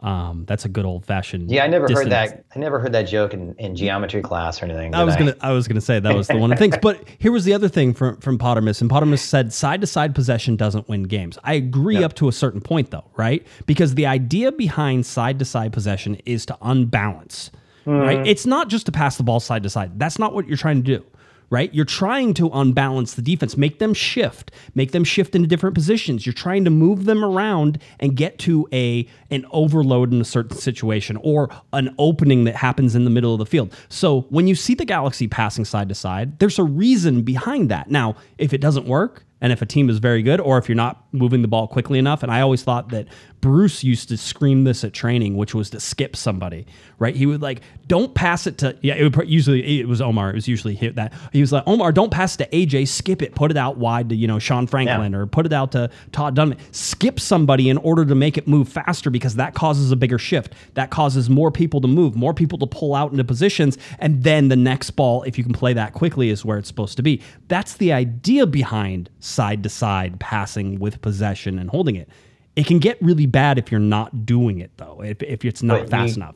Um, 0.00 0.44
that's 0.46 0.66
a 0.66 0.68
good 0.68 0.84
old 0.84 1.06
fashioned. 1.06 1.50
Yeah, 1.50 1.64
I 1.64 1.68
never 1.68 1.88
heard 1.88 2.10
that. 2.10 2.44
I 2.54 2.58
never 2.58 2.78
heard 2.78 2.92
that 2.92 3.02
joke 3.02 3.32
in, 3.32 3.54
in 3.54 3.74
geometry 3.74 4.20
class 4.20 4.60
or 4.60 4.66
anything. 4.66 4.94
I 4.94 5.04
was 5.04 5.16
gonna 5.16 5.34
I 5.40 5.52
was 5.52 5.66
gonna 5.66 5.80
say 5.80 5.98
that 5.98 6.14
was 6.14 6.28
the 6.28 6.36
one 6.36 6.52
of 6.52 6.58
the 6.58 6.62
things. 6.62 6.76
But 6.82 7.02
here 7.18 7.32
was 7.32 7.44
the 7.44 7.54
other 7.54 7.68
thing 7.68 7.94
from 7.94 8.18
from 8.18 8.38
Pottermus, 8.38 8.82
and 8.82 8.90
Pottermus 8.90 9.20
said 9.20 9.54
side 9.54 9.80
to 9.80 9.86
side 9.86 10.14
possession 10.14 10.56
doesn't 10.56 10.88
win 10.88 11.04
games. 11.04 11.38
I 11.44 11.54
agree 11.54 12.04
up 12.04 12.12
to 12.14 12.28
a 12.28 12.32
certain 12.32 12.60
point 12.60 12.90
though, 12.90 13.10
right? 13.16 13.46
Because 13.64 13.94
the 13.94 14.06
idea 14.06 14.52
behind 14.52 15.06
side 15.06 15.38
to 15.38 15.44
side 15.46 15.72
possession 15.72 16.16
is 16.26 16.44
to 16.46 16.58
unbalance. 16.60 17.50
Right? 17.86 18.26
It's 18.26 18.46
not 18.46 18.68
just 18.68 18.86
to 18.86 18.92
pass 18.92 19.16
the 19.16 19.22
ball 19.22 19.38
side 19.38 19.62
to 19.62 19.70
side. 19.70 19.98
That's 19.98 20.18
not 20.18 20.34
what 20.34 20.48
you're 20.48 20.56
trying 20.56 20.82
to 20.82 20.98
do. 20.98 21.04
Right? 21.48 21.72
You're 21.72 21.84
trying 21.84 22.34
to 22.34 22.48
unbalance 22.48 23.14
the 23.14 23.22
defense, 23.22 23.56
make 23.56 23.78
them 23.78 23.94
shift, 23.94 24.50
make 24.74 24.90
them 24.90 25.04
shift 25.04 25.36
into 25.36 25.46
different 25.46 25.76
positions. 25.76 26.26
You're 26.26 26.32
trying 26.32 26.64
to 26.64 26.70
move 26.70 27.04
them 27.04 27.24
around 27.24 27.80
and 28.00 28.16
get 28.16 28.38
to 28.40 28.68
a 28.72 29.06
an 29.30 29.46
overload 29.52 30.12
in 30.12 30.20
a 30.20 30.24
certain 30.24 30.56
situation 30.56 31.16
or 31.22 31.48
an 31.72 31.94
opening 31.98 32.44
that 32.44 32.56
happens 32.56 32.96
in 32.96 33.04
the 33.04 33.10
middle 33.10 33.32
of 33.32 33.38
the 33.38 33.46
field. 33.46 33.72
So 33.88 34.22
when 34.22 34.48
you 34.48 34.56
see 34.56 34.74
the 34.74 34.84
Galaxy 34.84 35.28
passing 35.28 35.64
side 35.64 35.88
to 35.88 35.94
side, 35.94 36.38
there's 36.40 36.58
a 36.58 36.64
reason 36.64 37.22
behind 37.22 37.70
that. 37.70 37.90
Now, 37.90 38.16
if 38.38 38.52
it 38.52 38.60
doesn't 38.60 38.86
work, 38.86 39.24
and 39.40 39.52
if 39.52 39.60
a 39.60 39.66
team 39.66 39.90
is 39.90 39.98
very 39.98 40.22
good, 40.22 40.40
or 40.40 40.58
if 40.58 40.68
you're 40.68 40.76
not 40.76 41.04
moving 41.12 41.42
the 41.42 41.48
ball 41.48 41.68
quickly 41.68 41.98
enough, 41.98 42.22
and 42.22 42.32
I 42.32 42.40
always 42.40 42.62
thought 42.62 42.88
that 42.88 43.06
Bruce 43.46 43.84
used 43.84 44.08
to 44.08 44.16
scream 44.16 44.64
this 44.64 44.82
at 44.82 44.92
training, 44.92 45.36
which 45.36 45.54
was 45.54 45.70
to 45.70 45.78
skip 45.78 46.16
somebody, 46.16 46.66
right? 46.98 47.14
He 47.14 47.26
would 47.26 47.42
like, 47.42 47.60
don't 47.86 48.12
pass 48.12 48.48
it 48.48 48.58
to, 48.58 48.76
yeah, 48.82 48.94
it 48.94 49.14
would 49.14 49.30
usually, 49.30 49.78
it 49.78 49.86
was 49.86 50.00
Omar, 50.00 50.30
it 50.30 50.34
was 50.34 50.48
usually 50.48 50.74
hit 50.74 50.96
that. 50.96 51.12
He 51.32 51.40
was 51.40 51.52
like, 51.52 51.62
Omar, 51.64 51.92
don't 51.92 52.10
pass 52.10 52.34
it 52.34 52.38
to 52.38 52.48
AJ, 52.50 52.88
skip 52.88 53.22
it, 53.22 53.36
put 53.36 53.52
it 53.52 53.56
out 53.56 53.76
wide 53.76 54.08
to, 54.08 54.16
you 54.16 54.26
know, 54.26 54.40
Sean 54.40 54.66
Franklin, 54.66 55.14
or 55.14 55.26
put 55.26 55.46
it 55.46 55.52
out 55.52 55.70
to 55.72 55.90
Todd 56.10 56.34
Dunivant. 56.34 56.58
Skip 56.74 57.20
somebody 57.20 57.70
in 57.70 57.78
order 57.78 58.04
to 58.04 58.16
make 58.16 58.36
it 58.36 58.48
move 58.48 58.68
faster 58.68 59.10
because 59.10 59.36
that 59.36 59.54
causes 59.54 59.92
a 59.92 59.96
bigger 59.96 60.18
shift. 60.18 60.52
That 60.74 60.90
causes 60.90 61.30
more 61.30 61.52
people 61.52 61.80
to 61.82 61.86
move, 61.86 62.16
more 62.16 62.34
people 62.34 62.58
to 62.58 62.66
pull 62.66 62.96
out 62.96 63.12
into 63.12 63.22
positions, 63.22 63.78
and 64.00 64.24
then 64.24 64.48
the 64.48 64.56
next 64.56 64.90
ball, 64.90 65.22
if 65.22 65.38
you 65.38 65.44
can 65.44 65.52
play 65.52 65.72
that 65.72 65.92
quickly, 65.92 66.30
is 66.30 66.44
where 66.44 66.58
it's 66.58 66.66
supposed 66.66 66.96
to 66.96 67.02
be. 67.04 67.22
That's 67.46 67.74
the 67.74 67.92
idea 67.92 68.44
behind 68.44 69.08
side 69.20 69.62
to 69.62 69.68
side 69.68 70.18
passing 70.18 70.80
with 70.80 71.00
possession 71.00 71.60
and 71.60 71.70
holding 71.70 71.94
it. 71.94 72.08
It 72.56 72.66
can 72.66 72.78
get 72.78 73.00
really 73.02 73.26
bad 73.26 73.58
if 73.58 73.70
you're 73.70 73.78
not 73.80 74.24
doing 74.26 74.60
it 74.60 74.70
though. 74.78 75.02
If, 75.04 75.22
if 75.22 75.44
it's 75.44 75.62
not 75.62 75.82
But 75.82 75.90
fast 75.90 76.16
you- 76.16 76.22
enough. 76.22 76.34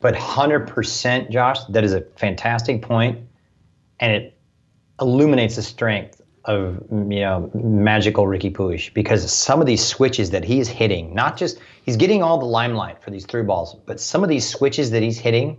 But 0.00 0.14
hundred 0.14 0.68
percent, 0.68 1.28
Josh, 1.30 1.58
that 1.70 1.82
is 1.82 1.92
a 1.92 2.02
fantastic 2.16 2.82
point, 2.82 3.18
and 3.98 4.12
it 4.12 4.38
illuminates 5.00 5.56
the 5.56 5.62
strength 5.62 6.20
of 6.44 6.80
you 6.90 7.18
know 7.20 7.50
magical 7.52 8.26
Riqui 8.26 8.52
Puig 8.52 8.94
because 8.94 9.30
some 9.32 9.60
of 9.60 9.66
these 9.66 9.84
switches 9.84 10.30
that 10.30 10.44
he's 10.44 10.68
hitting, 10.68 11.12
not 11.14 11.36
just 11.36 11.58
he's 11.82 11.96
getting 11.96 12.22
all 12.22 12.38
the 12.38 12.46
limelight 12.46 13.02
for 13.02 13.10
these 13.10 13.26
through 13.26 13.42
balls, 13.44 13.74
but 13.86 13.98
some 13.98 14.22
of 14.22 14.28
these 14.28 14.48
switches 14.48 14.92
that 14.92 15.02
he's 15.02 15.18
hitting, 15.18 15.56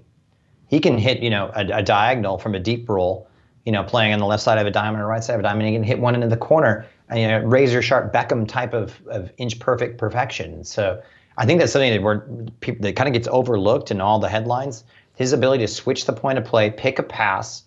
he 0.69 0.79
can 0.79 0.97
hit 0.97 1.19
you 1.21 1.29
know 1.29 1.51
a, 1.53 1.65
a 1.79 1.83
diagonal 1.83 2.37
from 2.37 2.55
a 2.55 2.59
deep 2.59 2.87
roll, 2.87 3.27
you 3.65 3.73
know 3.73 3.83
playing 3.83 4.13
on 4.13 4.19
the 4.19 4.25
left 4.25 4.41
side 4.41 4.57
of 4.57 4.65
a 4.65 4.71
diamond 4.71 5.01
or 5.03 5.07
right 5.07 5.21
side 5.23 5.33
of 5.33 5.41
a 5.41 5.43
diamond, 5.43 5.67
he 5.67 5.73
can 5.73 5.83
hit 5.83 5.99
one 5.99 6.15
into 6.15 6.27
the 6.27 6.37
corner, 6.37 6.85
you 7.13 7.27
know 7.27 7.39
razor 7.39 7.81
sharp 7.81 8.13
Beckham 8.13 8.47
type 8.47 8.73
of 8.73 9.01
of 9.07 9.31
inch 9.37 9.59
perfect 9.59 9.97
perfection. 9.97 10.63
So. 10.63 11.01
I 11.37 11.45
think 11.45 11.61
that's 11.61 11.71
something 11.71 11.93
that 11.93 12.01
we're 12.01 12.19
people 12.59 12.83
that 12.83 12.97
kind 12.97 13.07
of 13.07 13.13
gets 13.13 13.25
overlooked 13.31 13.91
in 13.91 14.01
all 14.01 14.19
the 14.19 14.27
headlines. 14.27 14.83
His 15.15 15.31
ability 15.31 15.65
to 15.65 15.71
switch 15.71 16.05
the 16.05 16.11
point 16.11 16.37
of 16.37 16.43
play, 16.43 16.69
pick 16.69 16.99
a 16.99 17.03
pass, 17.03 17.63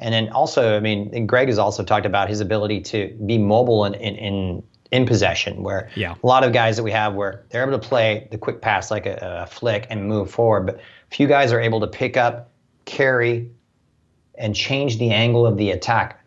and 0.00 0.12
then 0.12 0.28
also, 0.30 0.76
I 0.76 0.80
mean, 0.80 1.08
and 1.14 1.28
Greg 1.28 1.46
has 1.46 1.56
also 1.56 1.84
talked 1.84 2.04
about 2.04 2.28
his 2.28 2.40
ability 2.40 2.80
to 2.80 3.16
be 3.24 3.38
mobile 3.38 3.84
in 3.84 3.94
in 3.94 4.16
in, 4.16 4.62
in 4.90 5.06
possession. 5.06 5.62
Where 5.62 5.88
Yeah. 5.94 6.16
a 6.20 6.26
lot 6.26 6.42
of 6.42 6.52
guys 6.52 6.76
that 6.76 6.82
we 6.82 6.90
have 6.90 7.14
where 7.14 7.44
they're 7.50 7.62
able 7.62 7.78
to 7.78 7.88
play 7.88 8.26
the 8.32 8.38
quick 8.38 8.60
pass 8.60 8.90
like 8.90 9.06
a, 9.06 9.44
a 9.44 9.46
flick 9.46 9.86
and 9.88 10.08
move 10.08 10.28
forward, 10.28 10.66
but 10.66 10.76
a 10.78 11.14
few 11.14 11.28
guys 11.28 11.52
are 11.52 11.60
able 11.60 11.78
to 11.78 11.86
pick 11.86 12.16
up, 12.16 12.50
carry, 12.86 13.48
and 14.34 14.56
change 14.56 14.98
the 14.98 15.12
angle 15.12 15.46
of 15.46 15.56
the 15.58 15.70
attack 15.70 16.18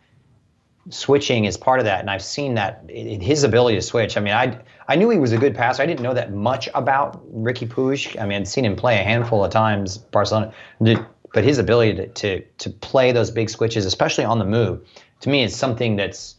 switching 0.90 1.44
is 1.44 1.56
part 1.56 1.78
of 1.78 1.84
that, 1.84 2.00
and 2.00 2.10
I've 2.10 2.22
seen 2.22 2.54
that 2.54 2.84
his 2.88 3.44
ability 3.44 3.76
to 3.76 3.82
switch. 3.82 4.16
I 4.16 4.20
mean, 4.20 4.34
I 4.34 4.58
I 4.88 4.96
knew 4.96 5.10
he 5.10 5.18
was 5.18 5.32
a 5.32 5.38
good 5.38 5.54
passer. 5.54 5.82
I 5.82 5.86
didn't 5.86 6.02
know 6.02 6.14
that 6.14 6.32
much 6.32 6.68
about 6.74 7.24
Riqui 7.34 7.68
Puig. 7.68 8.20
I 8.20 8.26
mean, 8.26 8.40
I'd 8.40 8.48
seen 8.48 8.64
him 8.64 8.76
play 8.76 9.00
a 9.00 9.02
handful 9.02 9.44
of 9.44 9.50
times 9.50 9.98
Barcelona, 9.98 10.52
but 10.80 11.44
his 11.44 11.58
ability 11.58 11.94
to 11.94 12.08
to 12.08 12.40
to 12.40 12.70
play 12.70 13.12
those 13.12 13.30
big 13.30 13.50
switches, 13.50 13.84
especially 13.84 14.24
on 14.24 14.38
the 14.38 14.44
move, 14.44 14.86
to 15.20 15.28
me 15.28 15.42
is 15.42 15.54
something 15.54 15.96
that's 15.96 16.36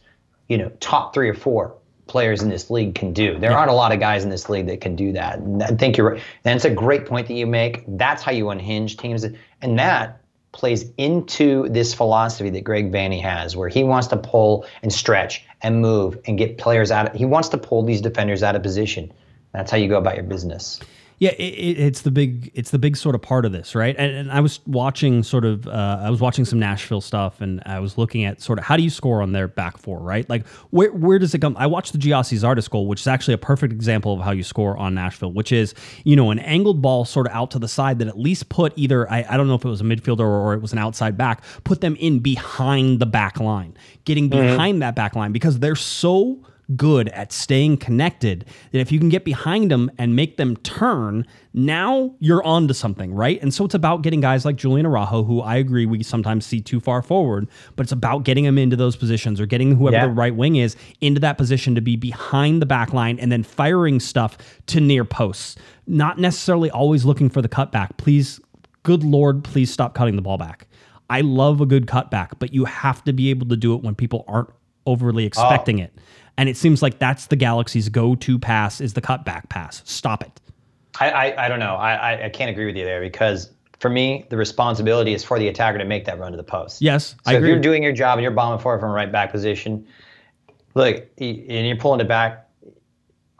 you 0.48 0.58
know 0.58 0.70
top 0.80 1.14
three 1.14 1.28
or 1.28 1.34
four 1.34 1.74
players 2.06 2.42
in 2.42 2.48
this 2.48 2.70
league 2.70 2.94
can 2.94 3.12
do. 3.12 3.38
There 3.38 3.52
aren't 3.52 3.70
a 3.70 3.74
lot 3.74 3.92
of 3.92 4.00
guys 4.00 4.24
in 4.24 4.30
this 4.30 4.48
league 4.48 4.66
that 4.68 4.80
can 4.80 4.96
do 4.96 5.12
that. 5.12 5.38
And 5.38 5.62
I 5.62 5.68
think 5.68 5.98
you're 5.98 6.12
right. 6.12 6.22
And 6.44 6.56
it's 6.56 6.64
a 6.64 6.70
great 6.70 7.04
point 7.04 7.28
that 7.28 7.34
you 7.34 7.46
make. 7.46 7.84
That's 7.86 8.22
how 8.22 8.32
you 8.32 8.48
unhinge 8.48 8.96
teams, 8.96 9.24
and 9.60 9.78
that 9.78 10.22
plays 10.58 10.90
into 10.98 11.68
this 11.68 11.94
philosophy 11.94 12.50
that 12.50 12.64
Greg 12.64 12.90
Vanney 12.90 13.22
has, 13.22 13.56
where 13.56 13.68
he 13.68 13.84
wants 13.84 14.08
to 14.08 14.16
pull 14.16 14.66
and 14.82 14.92
stretch 14.92 15.44
and 15.62 15.80
move 15.80 16.18
and 16.26 16.36
get 16.36 16.58
players 16.58 16.90
out. 16.90 17.10
Of, 17.10 17.14
he 17.14 17.24
wants 17.24 17.48
to 17.50 17.58
pull 17.58 17.84
these 17.84 18.00
defenders 18.00 18.42
out 18.42 18.56
of 18.56 18.62
position. 18.62 19.12
That's 19.52 19.70
how 19.70 19.76
you 19.76 19.88
go 19.88 19.98
about 19.98 20.16
your 20.16 20.24
business. 20.24 20.80
Yeah, 21.20 21.30
it, 21.30 21.42
it, 21.42 21.80
it's 21.80 22.02
the 22.02 22.12
big 22.12 22.52
it's 22.54 22.70
the 22.70 22.78
big 22.78 22.96
sort 22.96 23.16
of 23.16 23.22
part 23.22 23.44
of 23.44 23.50
this, 23.50 23.74
right? 23.74 23.96
And, 23.98 24.12
and 24.12 24.32
I 24.32 24.40
was 24.40 24.60
watching 24.66 25.24
sort 25.24 25.44
of 25.44 25.66
uh, 25.66 26.00
I 26.00 26.10
was 26.10 26.20
watching 26.20 26.44
some 26.44 26.60
Nashville 26.60 27.00
stuff, 27.00 27.40
and 27.40 27.60
I 27.66 27.80
was 27.80 27.98
looking 27.98 28.24
at 28.24 28.40
sort 28.40 28.60
of 28.60 28.64
how 28.64 28.76
do 28.76 28.84
you 28.84 28.90
score 28.90 29.20
on 29.20 29.32
their 29.32 29.48
back 29.48 29.78
four, 29.78 29.98
right? 29.98 30.28
Like 30.28 30.46
where 30.70 30.92
where 30.92 31.18
does 31.18 31.34
it 31.34 31.40
come? 31.40 31.56
I 31.58 31.66
watched 31.66 31.92
the 31.92 31.98
Gyasi 31.98 32.38
Zardes 32.38 32.70
goal, 32.70 32.86
which 32.86 33.00
is 33.00 33.08
actually 33.08 33.34
a 33.34 33.38
perfect 33.38 33.72
example 33.72 34.14
of 34.14 34.20
how 34.20 34.30
you 34.30 34.44
score 34.44 34.76
on 34.76 34.94
Nashville, 34.94 35.32
which 35.32 35.50
is 35.50 35.74
you 36.04 36.14
know 36.14 36.30
an 36.30 36.38
angled 36.38 36.80
ball 36.80 37.04
sort 37.04 37.26
of 37.26 37.32
out 37.32 37.50
to 37.50 37.58
the 37.58 37.68
side 37.68 37.98
that 37.98 38.06
at 38.06 38.18
least 38.18 38.48
put 38.48 38.72
either 38.76 39.10
I, 39.10 39.26
I 39.28 39.36
don't 39.36 39.48
know 39.48 39.54
if 39.54 39.64
it 39.64 39.68
was 39.68 39.80
a 39.80 39.84
midfielder 39.84 40.20
or, 40.20 40.50
or 40.50 40.54
it 40.54 40.62
was 40.62 40.72
an 40.72 40.78
outside 40.78 41.16
back, 41.16 41.42
put 41.64 41.80
them 41.80 41.96
in 41.96 42.20
behind 42.20 43.00
the 43.00 43.06
back 43.06 43.40
line, 43.40 43.76
getting 44.04 44.28
behind 44.28 44.82
that 44.82 44.94
back 44.94 45.16
line 45.16 45.32
because 45.32 45.58
they're 45.58 45.74
so 45.74 46.44
good 46.76 47.08
at 47.10 47.32
staying 47.32 47.78
connected 47.78 48.44
that 48.72 48.78
if 48.78 48.92
you 48.92 48.98
can 48.98 49.08
get 49.08 49.24
behind 49.24 49.70
them 49.70 49.90
and 49.96 50.14
make 50.14 50.36
them 50.36 50.56
turn, 50.58 51.26
now 51.54 52.14
you're 52.18 52.42
on 52.44 52.68
to 52.68 52.74
something, 52.74 53.12
right? 53.14 53.40
And 53.40 53.54
so 53.54 53.64
it's 53.64 53.74
about 53.74 54.02
getting 54.02 54.20
guys 54.20 54.44
like 54.44 54.56
Julian 54.56 54.84
Araujo, 54.84 55.24
who 55.24 55.40
I 55.40 55.56
agree 55.56 55.86
we 55.86 56.02
sometimes 56.02 56.44
see 56.44 56.60
too 56.60 56.78
far 56.78 57.00
forward, 57.00 57.48
but 57.76 57.84
it's 57.84 57.92
about 57.92 58.24
getting 58.24 58.44
them 58.44 58.58
into 58.58 58.76
those 58.76 58.96
positions 58.96 59.40
or 59.40 59.46
getting 59.46 59.76
whoever 59.76 59.96
Yeah. 59.96 60.06
the 60.06 60.12
right 60.12 60.34
wing 60.34 60.56
is 60.56 60.76
into 61.00 61.20
that 61.20 61.38
position 61.38 61.74
to 61.74 61.80
be 61.80 61.96
behind 61.96 62.60
the 62.60 62.66
back 62.66 62.92
line 62.92 63.18
and 63.18 63.32
then 63.32 63.42
firing 63.42 63.98
stuff 63.98 64.36
to 64.66 64.80
near 64.80 65.04
posts. 65.04 65.56
Not 65.86 66.18
necessarily 66.18 66.70
always 66.70 67.04
looking 67.06 67.30
for 67.30 67.40
the 67.40 67.48
cutback. 67.48 67.96
Please, 67.96 68.40
good 68.82 69.02
Lord, 69.02 69.42
please 69.42 69.72
stop 69.72 69.94
cutting 69.94 70.16
the 70.16 70.22
ball 70.22 70.36
back. 70.36 70.66
I 71.08 71.22
love 71.22 71.62
a 71.62 71.66
good 71.66 71.86
cutback, 71.86 72.32
but 72.38 72.52
you 72.52 72.66
have 72.66 73.02
to 73.04 73.14
be 73.14 73.30
able 73.30 73.46
to 73.48 73.56
do 73.56 73.74
it 73.74 73.82
when 73.82 73.94
people 73.94 74.26
aren't 74.28 74.50
overly 74.84 75.24
oh, 75.24 75.26
expecting 75.26 75.78
it. 75.78 75.94
And 76.38 76.48
it 76.48 76.56
seems 76.56 76.82
like 76.82 76.98
that's 77.00 77.26
the 77.26 77.36
Galaxy's 77.36 77.88
go-to 77.88 78.38
pass 78.38 78.80
is 78.80 78.94
the 78.94 79.00
cutback 79.02 79.48
pass. 79.48 79.82
Stop 79.84 80.22
it. 80.22 80.40
I, 81.00 81.10
I, 81.10 81.44
I 81.44 81.48
don't 81.48 81.58
know. 81.58 81.74
I, 81.74 81.94
I, 82.14 82.24
I 82.26 82.28
can't 82.28 82.48
agree 82.48 82.64
with 82.66 82.76
you 82.76 82.84
there 82.84 83.00
because 83.00 83.50
for 83.80 83.90
me, 83.90 84.24
the 84.30 84.36
responsibility 84.36 85.14
is 85.14 85.24
for 85.24 85.38
the 85.38 85.48
attacker 85.48 85.78
to 85.78 85.84
make 85.84 86.04
that 86.06 86.18
run 86.18 86.30
to 86.30 86.36
the 86.36 86.44
post. 86.44 86.80
Yes, 86.80 87.10
So 87.10 87.16
I 87.26 87.32
if 87.32 87.38
agree. 87.38 87.50
you're 87.50 87.60
doing 87.60 87.82
your 87.82 87.92
job 87.92 88.18
and 88.18 88.22
you're 88.22 88.30
bombing 88.32 88.60
forward 88.60 88.80
from 88.80 88.90
right 88.92 89.10
back 89.10 89.32
position, 89.32 89.84
look, 90.74 90.96
and 91.18 91.66
you're 91.66 91.76
pulling 91.76 92.00
it 92.00 92.08
back, 92.08 92.48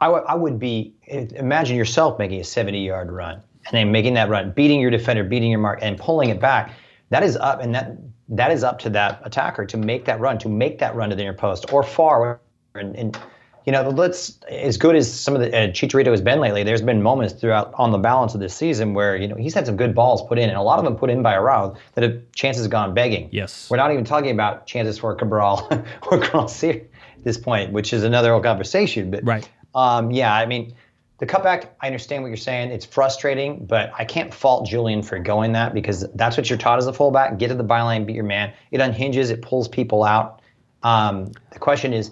I 0.01 0.09
would- 0.09 0.23
I 0.27 0.35
would 0.35 0.59
be 0.59 0.93
imagine 1.07 1.75
yourself 1.77 2.19
making 2.19 2.39
a 2.41 2.43
70 2.43 2.85
yard 2.85 3.11
run 3.11 3.35
and 3.65 3.73
then 3.73 3.91
making 3.93 4.13
that 4.15 4.29
run, 4.29 4.51
beating 4.51 4.79
your 4.81 4.91
defender, 4.91 5.23
beating 5.23 5.51
your 5.51 5.59
mark, 5.59 5.79
and 5.81 5.97
pulling 5.97 6.29
it 6.29 6.39
back. 6.39 6.73
That 7.09 7.23
is 7.23 7.35
up, 7.37 7.61
and 7.61 7.73
that 7.75 7.97
that 8.29 8.51
is 8.51 8.63
up 8.63 8.77
to 8.79 8.89
that 8.91 9.21
attacker 9.23 9.65
to 9.65 9.77
make 9.77 10.05
that 10.05 10.19
run, 10.19 10.37
to 10.39 10.49
make 10.49 10.79
that 10.79 10.95
run 10.95 11.09
to 11.09 11.15
the 11.15 11.23
near 11.23 11.33
post 11.33 11.71
or 11.73 11.81
far. 11.83 12.39
And, 12.75 12.95
and 12.95 13.19
you 13.65 13.71
know, 13.71 13.89
let's 13.89 14.39
as 14.49 14.77
good 14.77 14.95
as 14.95 15.11
some 15.11 15.35
of 15.35 15.41
the 15.41 15.55
uh, 15.55 15.67
Chicharito 15.67 16.07
has 16.07 16.21
been 16.21 16.39
lately. 16.39 16.63
There's 16.63 16.81
been 16.81 17.01
moments 17.03 17.33
throughout 17.33 17.71
on 17.75 17.91
the 17.91 17.97
balance 17.97 18.33
of 18.33 18.39
this 18.39 18.55
season 18.55 18.93
where 18.93 19.15
you 19.15 19.27
know 19.27 19.35
he's 19.35 19.53
had 19.53 19.65
some 19.65 19.77
good 19.77 19.93
balls 19.93 20.21
put 20.27 20.39
in, 20.39 20.49
and 20.49 20.57
a 20.57 20.61
lot 20.61 20.79
of 20.79 20.85
them 20.85 20.95
put 20.95 21.09
in 21.09 21.21
by 21.21 21.33
Arau 21.35 21.77
that 21.93 22.03
have 22.03 22.31
chances 22.33 22.67
gone 22.67 22.93
begging. 22.93 23.29
Yes. 23.31 23.69
we're 23.69 23.77
not 23.77 23.91
even 23.91 24.05
talking 24.05 24.31
about 24.31 24.65
chances 24.65 24.97
for 24.97 25.13
Cabral 25.13 25.67
or 26.11 26.17
Garcia 26.17 26.75
at 26.75 27.23
this 27.23 27.37
point, 27.37 27.71
which 27.71 27.93
is 27.93 28.03
another 28.03 28.31
whole 28.31 28.41
conversation. 28.41 29.11
But 29.11 29.25
Right. 29.25 29.47
um, 29.75 30.09
yeah, 30.09 30.33
I 30.33 30.45
mean, 30.45 30.73
the 31.19 31.27
cutback, 31.27 31.67
I 31.81 31.87
understand 31.87 32.23
what 32.23 32.29
you're 32.29 32.37
saying. 32.37 32.71
It's 32.71 32.85
frustrating, 32.85 33.65
but 33.65 33.91
I 33.97 34.05
can't 34.05 34.33
fault 34.33 34.65
Julian 34.67 35.03
for 35.03 35.19
going 35.19 35.51
that 35.51 35.73
because 35.73 36.07
that's 36.15 36.37
what 36.37 36.49
you're 36.49 36.57
taught 36.57 36.79
as 36.79 36.87
a 36.87 36.93
fullback. 36.93 37.37
Get 37.37 37.49
to 37.49 37.55
the 37.55 37.63
byline, 37.63 38.05
beat 38.05 38.15
your 38.15 38.23
man. 38.23 38.53
It 38.71 38.79
unhinges, 38.79 39.29
it 39.29 39.41
pulls 39.41 39.67
people 39.67 40.03
out. 40.03 40.41
Um, 40.81 41.33
the 41.51 41.59
question 41.59 41.91
is 41.91 42.11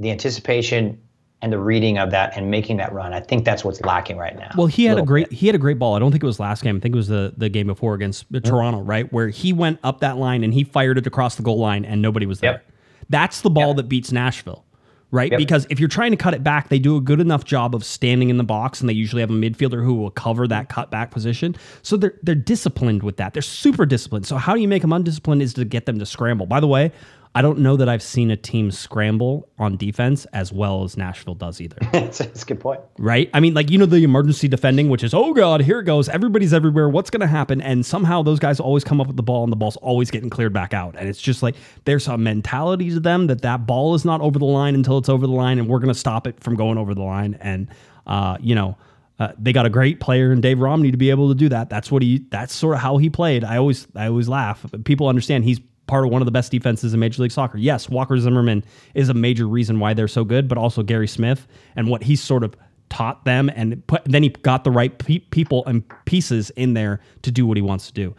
the 0.00 0.10
anticipation 0.10 1.00
and 1.40 1.52
the 1.52 1.58
reading 1.58 1.98
of 1.98 2.10
that 2.10 2.36
and 2.36 2.50
making 2.50 2.78
that 2.78 2.92
run. 2.92 3.12
I 3.12 3.20
think 3.20 3.44
that's 3.44 3.64
what's 3.64 3.80
lacking 3.82 4.16
right 4.16 4.36
now. 4.36 4.50
Well, 4.56 4.66
he 4.66 4.84
had 4.84 4.92
a 4.92 4.94
Little 4.96 5.06
great 5.06 5.30
bit. 5.30 5.38
he 5.38 5.46
had 5.46 5.54
a 5.54 5.58
great 5.58 5.78
ball. 5.78 5.94
I 5.94 6.00
don't 6.00 6.10
think 6.10 6.22
it 6.22 6.26
was 6.26 6.40
last 6.40 6.62
game. 6.64 6.76
I 6.76 6.80
think 6.80 6.94
it 6.94 6.96
was 6.98 7.08
the 7.08 7.32
the 7.36 7.48
game 7.48 7.68
before 7.68 7.94
against 7.94 8.26
uh, 8.34 8.40
Toronto, 8.40 8.80
right? 8.80 9.10
Where 9.12 9.28
he 9.28 9.52
went 9.52 9.78
up 9.84 10.00
that 10.00 10.16
line 10.16 10.42
and 10.42 10.52
he 10.52 10.64
fired 10.64 10.98
it 10.98 11.06
across 11.06 11.36
the 11.36 11.42
goal 11.42 11.58
line 11.58 11.84
and 11.84 12.02
nobody 12.02 12.26
was 12.26 12.40
there. 12.40 12.52
Yep. 12.52 12.64
That's 13.10 13.40
the 13.42 13.50
ball 13.50 13.68
Yep. 13.68 13.76
that 13.76 13.88
beats 13.88 14.10
Nashville. 14.12 14.64
Right? 15.10 15.30
Yep. 15.30 15.38
Because 15.38 15.66
if 15.70 15.80
you're 15.80 15.88
trying 15.88 16.10
to 16.10 16.18
cut 16.18 16.34
it 16.34 16.44
back, 16.44 16.68
they 16.68 16.78
do 16.78 16.96
a 16.98 17.00
good 17.00 17.18
enough 17.18 17.42
job 17.46 17.74
of 17.74 17.82
standing 17.82 18.28
in 18.28 18.36
the 18.36 18.44
box 18.44 18.80
and 18.80 18.90
they 18.90 18.92
usually 18.92 19.22
have 19.22 19.30
a 19.30 19.32
midfielder 19.32 19.82
who 19.82 19.94
will 19.94 20.10
cover 20.10 20.46
that 20.48 20.68
cut 20.68 20.90
back 20.90 21.10
position. 21.12 21.56
So 21.82 21.96
they're 21.96 22.14
they're 22.24 22.34
disciplined 22.34 23.02
with 23.04 23.16
that. 23.16 23.32
They're 23.32 23.40
super 23.40 23.86
disciplined. 23.86 24.26
So 24.26 24.36
how 24.36 24.54
do 24.54 24.60
you 24.60 24.68
make 24.68 24.82
them 24.82 24.92
undisciplined 24.92 25.40
is 25.40 25.54
to 25.54 25.64
get 25.64 25.86
them 25.86 25.98
to 26.00 26.04
scramble. 26.04 26.44
By 26.44 26.60
the 26.60 26.66
way, 26.66 26.92
I 27.34 27.42
don't 27.42 27.58
know 27.58 27.76
that 27.76 27.88
I've 27.88 28.02
seen 28.02 28.30
a 28.30 28.36
team 28.36 28.70
scramble 28.70 29.48
on 29.58 29.76
defense 29.76 30.24
as 30.32 30.52
well 30.52 30.84
as 30.84 30.96
Nashville 30.96 31.34
does 31.34 31.60
either 31.60 31.76
that's, 31.92 32.18
that's 32.18 32.42
a 32.42 32.46
good 32.46 32.60
point. 32.60 32.80
right? 32.98 33.30
I 33.34 33.40
mean, 33.40 33.54
like, 33.54 33.70
you 33.70 33.78
know, 33.78 33.86
the 33.86 34.02
emergency 34.02 34.48
defending, 34.48 34.88
which 34.88 35.04
is, 35.04 35.14
oh 35.14 35.32
God, 35.34 35.60
here 35.60 35.80
it 35.80 35.84
goes. 35.84 36.08
Everybody's 36.08 36.52
everywhere. 36.52 36.88
What's 36.88 37.10
going 37.10 37.20
to 37.20 37.26
happen? 37.26 37.60
And 37.60 37.84
somehow 37.84 38.22
those 38.22 38.38
guys 38.38 38.60
always 38.60 38.82
come 38.84 39.00
up 39.00 39.06
with 39.06 39.16
the 39.16 39.22
ball 39.22 39.44
and 39.44 39.52
the 39.52 39.56
ball's 39.56 39.76
always 39.76 40.10
getting 40.10 40.30
cleared 40.30 40.52
back 40.52 40.72
out. 40.74 40.96
And 40.98 41.08
it's 41.08 41.20
just 41.20 41.42
like 41.42 41.54
there's 41.84 42.08
a 42.08 42.16
mentality 42.16 42.90
to 42.90 43.00
them 43.00 43.26
that 43.28 43.42
that 43.42 43.66
ball 43.66 43.94
is 43.94 44.04
not 44.04 44.20
over 44.20 44.38
the 44.38 44.44
line 44.46 44.74
until 44.74 44.98
it's 44.98 45.08
over 45.08 45.26
the 45.26 45.32
line 45.32 45.58
and 45.58 45.68
we're 45.68 45.80
going 45.80 45.92
to 45.92 45.98
stop 45.98 46.26
it 46.26 46.40
from 46.42 46.56
going 46.56 46.78
over 46.78 46.94
the 46.94 47.02
line. 47.02 47.38
And, 47.40 47.68
uh, 48.06 48.38
you 48.40 48.54
know, 48.54 48.76
uh, 49.18 49.32
they 49.38 49.52
got 49.52 49.66
a 49.66 49.70
great 49.70 50.00
player 50.00 50.32
in 50.32 50.40
Dave 50.40 50.60
Romney 50.60 50.92
to 50.92 50.96
be 50.96 51.10
able 51.10 51.28
to 51.28 51.34
do 51.34 51.48
that. 51.48 51.68
That's 51.68 51.90
what 51.90 52.02
he, 52.02 52.24
that's 52.30 52.54
sort 52.54 52.76
of 52.76 52.80
how 52.80 52.98
he 52.98 53.10
played. 53.10 53.44
I 53.44 53.56
always, 53.56 53.86
I 53.94 54.06
always 54.06 54.28
laugh. 54.28 54.64
People 54.84 55.08
understand 55.08 55.44
he's 55.44 55.60
part 55.88 56.04
of 56.04 56.10
one 56.10 56.22
of 56.22 56.26
the 56.26 56.32
best 56.32 56.52
defenses 56.52 56.94
in 56.94 57.00
Major 57.00 57.22
League 57.22 57.32
Soccer. 57.32 57.58
Yes, 57.58 57.88
Walker 57.88 58.16
Zimmerman 58.18 58.62
is 58.94 59.08
a 59.08 59.14
major 59.14 59.48
reason 59.48 59.80
why 59.80 59.94
they're 59.94 60.06
so 60.06 60.22
good, 60.22 60.46
but 60.46 60.56
also 60.56 60.84
Gary 60.84 61.08
Smith 61.08 61.48
and 61.74 61.88
what 61.88 62.04
he's 62.04 62.22
sort 62.22 62.44
of 62.44 62.54
taught 62.90 63.24
them 63.24 63.50
and 63.54 63.84
put, 63.86 64.04
then 64.04 64.22
he 64.22 64.28
got 64.28 64.64
the 64.64 64.70
right 64.70 64.96
pe- 64.98 65.18
people 65.18 65.64
and 65.66 65.82
pieces 66.04 66.50
in 66.50 66.74
there 66.74 67.00
to 67.22 67.30
do 67.30 67.46
what 67.46 67.56
he 67.56 67.62
wants 67.62 67.88
to 67.88 67.92
do. 67.92 68.14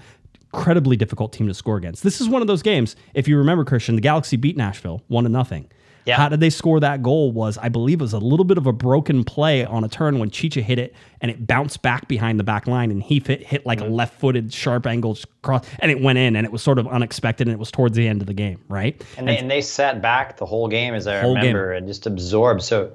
Incredibly 0.53 0.97
difficult 0.97 1.31
team 1.31 1.47
to 1.47 1.53
score 1.53 1.77
against. 1.77 2.03
This 2.03 2.19
is 2.19 2.27
one 2.27 2.41
of 2.41 2.47
those 2.47 2.61
games. 2.61 2.95
If 3.13 3.27
you 3.27 3.37
remember, 3.37 3.63
Christian, 3.63 3.95
the 3.95 4.01
Galaxy 4.01 4.35
beat 4.35 4.57
Nashville 4.57 5.03
one 5.07 5.23
to 5.23 5.29
nothing. 5.29 5.69
Yeah. 6.09 6.17
How 6.17 6.27
did 6.27 6.39
they 6.39 6.49
score 6.49 6.79
that 6.79 7.03
goal? 7.03 7.31
Was 7.31 7.57
I 7.59 7.69
believe 7.69 8.01
it 8.01 8.03
was 8.03 8.13
a 8.13 8.19
little 8.19 8.43
bit 8.43 8.57
of 8.57 8.65
a 8.65 8.73
broken 8.73 9.23
play 9.23 9.63
on 9.63 9.83
a 9.83 9.87
turn 9.87 10.17
when 10.17 10.31
Chicha 10.31 10.61
hit 10.61 10.79
it 10.79 10.95
and 11.21 11.29
it 11.29 11.45
bounced 11.45 11.83
back 11.83 12.07
behind 12.07 12.39
the 12.39 12.43
back 12.43 12.65
line 12.65 12.89
and 12.89 13.03
he 13.03 13.21
hit, 13.23 13.45
hit 13.45 13.65
like 13.65 13.79
mm-hmm. 13.79 13.91
a 13.91 13.95
left-footed 13.95 14.51
sharp 14.51 14.87
angle 14.87 15.17
cross 15.43 15.63
and 15.79 15.91
it 15.91 16.01
went 16.01 16.17
in 16.17 16.35
and 16.35 16.45
it 16.45 16.51
was 16.51 16.63
sort 16.63 16.79
of 16.79 16.87
unexpected 16.87 17.47
and 17.47 17.53
it 17.53 17.59
was 17.59 17.69
towards 17.69 17.95
the 17.95 18.07
end 18.07 18.21
of 18.21 18.27
the 18.27 18.33
game, 18.33 18.59
right? 18.69 18.99
And 19.17 19.27
they, 19.27 19.37
and 19.37 19.51
they 19.51 19.61
sat 19.61 20.01
back 20.01 20.37
the 20.37 20.47
whole 20.47 20.67
game, 20.67 20.95
as 20.95 21.05
I 21.05 21.21
Whole 21.21 21.35
game. 21.35 21.43
remember, 21.43 21.73
and 21.73 21.85
just 21.87 22.07
absorbed. 22.07 22.63
So, 22.63 22.91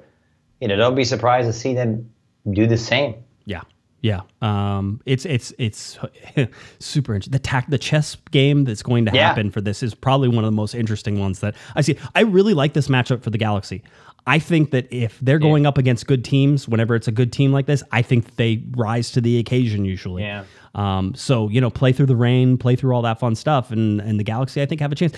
you 0.59 0.67
know, 0.67 0.75
don't 0.75 0.95
be 0.95 1.05
surprised 1.05 1.47
to 1.47 1.53
see 1.53 1.73
them 1.73 2.11
do 2.51 2.67
the 2.67 2.77
same. 2.77 3.15
Yeah. 3.45 3.61
Yeah. 4.05 4.21
Um, 4.41 5.01
it's 5.07 5.25
it's 5.25 5.51
it's 5.57 5.97
super 6.79 7.15
interesting. 7.15 7.31
The 7.31 7.39
tac 7.39 7.67
the 7.69 7.79
chess 7.79 8.15
game 8.29 8.63
that's 8.63 8.83
going 8.83 9.05
to 9.05 9.11
Yeah. 9.15 9.29
happen 9.29 9.49
for 9.49 9.61
this 9.61 9.81
is 9.81 9.95
probably 9.95 10.27
one 10.27 10.43
of 10.43 10.47
the 10.47 10.55
most 10.55 10.75
interesting 10.75 11.19
ones 11.19 11.39
that 11.39 11.55
I 11.75 11.81
see. 11.81 11.97
I 12.13 12.21
really 12.21 12.53
like 12.53 12.73
this 12.73 12.87
matchup 12.87 13.23
for 13.23 13.31
the 13.31 13.39
Galaxy. 13.39 13.81
I 14.27 14.37
think 14.37 14.69
that 14.71 14.87
if 14.91 15.19
they're 15.21 15.39
going 15.39 15.65
up 15.65 15.77
against 15.79 16.05
good 16.07 16.23
teams, 16.23 16.67
whenever 16.67 16.95
it's 16.95 17.07
a 17.07 17.11
good 17.11 17.31
team 17.31 17.51
like 17.51 17.65
this, 17.65 17.83
I 17.91 18.01
think 18.03 18.35
they 18.35 18.63
rise 18.75 19.11
to 19.11 19.21
the 19.21 19.39
occasion 19.39 19.85
usually. 19.85 20.21
Yeah. 20.23 20.43
Um, 20.75 21.15
so 21.15 21.49
you 21.49 21.59
know, 21.59 21.71
play 21.71 21.91
through 21.91 22.07
the 22.07 22.15
rain, 22.15 22.57
play 22.59 22.75
through 22.75 22.93
all 22.95 23.01
that 23.03 23.19
fun 23.19 23.33
stuff, 23.35 23.71
and 23.71 23.99
and 24.01 24.19
the 24.19 24.23
Galaxy 24.23 24.61
I 24.61 24.67
think 24.67 24.81
have 24.81 24.91
a 24.91 24.95
chance. 24.95 25.13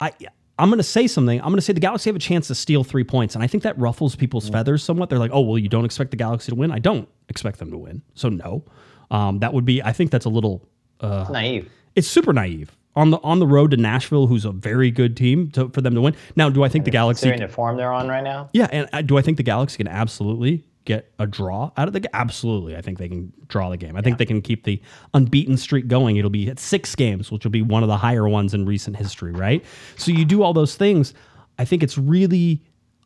I 0.00 0.12
I'm 0.60 0.68
going 0.68 0.78
to 0.78 0.84
say 0.84 1.06
something. 1.06 1.40
I'm 1.40 1.46
going 1.46 1.56
to 1.56 1.62
say 1.62 1.72
the 1.72 1.80
Galaxy 1.80 2.10
have 2.10 2.16
a 2.16 2.20
chance 2.20 2.46
to 2.48 2.54
steal 2.54 2.84
three 2.84 3.04
points, 3.04 3.34
and 3.34 3.42
I 3.42 3.46
think 3.46 3.62
that 3.62 3.78
ruffles 3.78 4.14
people's 4.14 4.48
feathers 4.48 4.84
somewhat. 4.84 5.08
They're 5.08 5.18
like, 5.18 5.30
oh 5.32 5.40
well, 5.40 5.58
you 5.58 5.68
don't 5.68 5.84
expect 5.86 6.10
the 6.10 6.16
Galaxy 6.18 6.52
to 6.52 6.56
win. 6.56 6.70
I 6.70 6.78
don't 6.78 7.08
expect 7.28 7.58
them 7.58 7.70
to 7.70 7.78
win, 7.78 8.02
so 8.14 8.28
no. 8.28 8.64
Um, 9.10 9.38
that 9.38 9.54
would 9.54 9.64
be. 9.64 9.82
I 9.82 9.92
think 9.92 10.10
that's 10.10 10.26
a 10.26 10.28
little. 10.30 10.68
Uh, 11.00 11.26
Naive. 11.30 11.70
it's 11.96 12.06
super 12.06 12.32
naive 12.34 12.76
on 12.94 13.10
the 13.10 13.18
on 13.18 13.38
the 13.38 13.46
road 13.46 13.70
to 13.70 13.76
Nashville, 13.78 14.26
who's 14.26 14.44
a 14.44 14.52
very 14.52 14.90
good 14.90 15.16
team 15.16 15.50
to, 15.52 15.70
for 15.70 15.80
them 15.80 15.94
to 15.94 16.00
win. 16.02 16.14
Now, 16.36 16.50
do 16.50 16.62
I 16.62 16.68
think 16.68 16.84
the 16.84 16.90
Galaxy? 16.90 17.22
Considering 17.22 17.48
the 17.48 17.54
form 17.54 17.76
they're 17.78 17.92
on 17.92 18.08
right 18.08 18.22
now. 18.22 18.50
Yeah, 18.52 18.68
and 18.70 18.88
uh, 18.92 19.00
do 19.02 19.16
I 19.16 19.22
think 19.22 19.38
the 19.38 19.42
Galaxy 19.42 19.78
can 19.78 19.88
absolutely 19.88 20.64
get 20.84 21.12
a 21.18 21.26
draw 21.26 21.70
out 21.76 21.86
of 21.88 21.92
the? 21.92 22.00
game? 22.00 22.10
Absolutely, 22.14 22.76
I 22.76 22.80
think 22.82 22.98
they 22.98 23.08
can 23.08 23.32
draw 23.48 23.68
the 23.70 23.76
game. 23.76 23.96
I 23.96 24.02
think 24.02 24.18
they 24.18 24.26
can 24.26 24.40
keep 24.42 24.64
the 24.64 24.80
unbeaten 25.14 25.56
streak 25.56 25.88
going. 25.88 26.16
It'll 26.16 26.30
be 26.30 26.48
at 26.48 26.58
six 26.58 26.94
games, 26.94 27.30
which 27.30 27.44
will 27.44 27.50
be 27.50 27.62
one 27.62 27.82
of 27.82 27.88
the 27.88 27.96
higher 27.96 28.28
ones 28.28 28.54
in 28.54 28.66
recent 28.66 28.96
history, 28.96 29.32
right? 29.32 29.64
So 29.96 30.10
you 30.10 30.24
do 30.24 30.42
all 30.42 30.52
those 30.52 30.76
things. 30.76 31.14
I 31.58 31.64
think 31.64 31.82
it's 31.82 31.98
really 31.98 32.62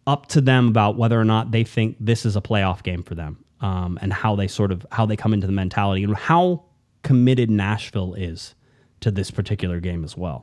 up 0.07 0.27
to 0.27 0.41
them 0.41 0.69
about 0.69 0.97
whether 0.97 1.19
or 1.21 1.25
not 1.25 1.51
they 1.51 1.65
think 1.65 1.97
this 1.99 2.25
is 2.27 2.37
a 2.37 2.41
playoff 2.41 2.83
game 2.83 3.03
for 3.03 3.15
them, 3.15 3.43
um, 3.61 3.99
and 4.03 4.13
how 4.13 4.37
they 4.37 4.47
sort 4.49 4.71
of 4.71 4.87
how 4.93 5.07
they 5.07 5.17
come 5.17 5.33
into 5.33 5.47
the 5.47 5.53
mentality 5.53 6.05
and 6.05 6.15
how 6.17 6.65
committed 7.03 7.51
Nashville 7.51 8.15
is 8.15 8.55
to 9.01 9.11
this 9.11 9.31
particular 9.31 9.81
game 9.81 10.05
as 10.05 10.17
well. 10.17 10.41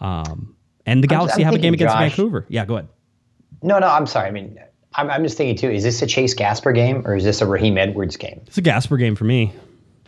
Um, 0.00 0.56
and 0.86 1.02
the 1.02 1.06
Galaxy 1.06 1.42
I'm 1.42 1.46
have 1.46 1.54
a 1.54 1.58
game 1.58 1.74
against 1.74 1.94
Josh- 1.94 2.00
Vancouver. 2.16 2.46
Yeah, 2.48 2.64
go 2.64 2.74
ahead. 2.76 2.88
No, 3.62 3.78
no, 3.78 3.86
I'm 3.86 4.06
sorry. 4.06 4.26
I 4.26 4.32
mean, 4.32 4.58
I'm, 4.94 5.10
I'm 5.10 5.22
just 5.22 5.36
thinking 5.36 5.56
too. 5.56 5.70
Is 5.70 5.82
this 5.82 6.02
a 6.02 6.06
Chase 6.06 6.34
Gasper 6.34 6.72
game 6.72 7.02
or 7.06 7.16
is 7.16 7.24
this 7.24 7.40
a 7.40 7.46
Raheem 7.46 7.78
Edwards 7.78 8.16
game? 8.16 8.40
It's 8.46 8.58
a 8.58 8.62
Gasper 8.62 8.96
game 8.96 9.14
for 9.16 9.24
me. 9.24 9.52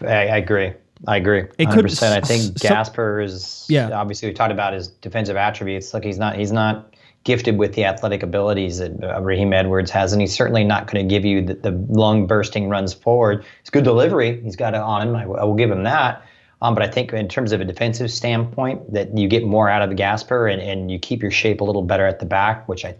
I, 0.01 0.07
I 0.29 0.37
agree. 0.37 0.73
I 1.07 1.17
agree. 1.17 1.41
It 1.59 1.71
could- 1.71 1.85
100%. 1.87 2.13
I 2.13 2.17
s- 2.19 2.29
think 2.29 2.41
s- 2.41 2.47
some- 2.63 2.69
Gasper 2.69 3.21
is. 3.21 3.67
Yeah. 3.69 3.91
Obviously, 3.91 4.29
we 4.29 4.35
talked 4.35 4.53
about 4.53 4.73
his 4.73 4.89
defensive 4.89 5.37
attributes. 5.37 5.93
Look, 5.95 6.05
he's 6.05 6.19
not. 6.19 6.37
He's 6.37 6.53
not 6.53 6.95
gifted 7.25 7.57
with 7.57 7.73
the 7.73 7.85
athletic 7.87 8.23
abilities 8.23 8.77
that 8.79 9.03
uh, 9.03 9.19
Raheem 9.23 9.53
Edwards 9.55 9.91
has, 9.91 10.13
and 10.13 10.21
he's 10.21 10.35
certainly 10.35 10.63
not 10.63 10.87
going 10.91 11.07
to 11.07 11.15
give 11.15 11.25
you 11.25 11.41
the, 11.41 11.55
the 11.55 11.71
lung 11.89 12.27
bursting 12.27 12.69
runs 12.69 12.93
forward. 12.93 13.45
It's 13.61 13.71
good 13.71 13.85
delivery. 13.85 14.43
He's 14.43 14.57
got 14.57 14.75
it 14.75 14.81
on 14.81 15.09
him. 15.09 15.17
I, 15.17 15.23
I 15.23 15.45
will 15.45 15.55
give 15.55 15.71
him 15.71 15.85
that. 15.85 16.23
Um, 16.61 16.75
but 16.75 16.83
I 16.83 16.87
think 16.87 17.13
in 17.15 17.27
terms 17.29 17.53
of 17.53 17.61
a 17.63 17.65
defensive 17.65 18.11
standpoint, 18.11 18.93
that 18.93 19.17
you 19.17 19.27
get 19.27 19.43
more 19.43 19.69
out 19.71 19.81
of 19.87 19.97
Gasper 19.97 20.47
and, 20.49 20.61
and 20.63 20.91
you 20.91 20.99
keep 20.99 21.23
your 21.23 21.31
shape 21.31 21.61
a 21.61 21.65
little 21.65 21.83
better 21.83 22.07
at 22.07 22.19
the 22.21 22.27
back, 22.27 22.69
which 22.69 22.85
I 22.85 22.95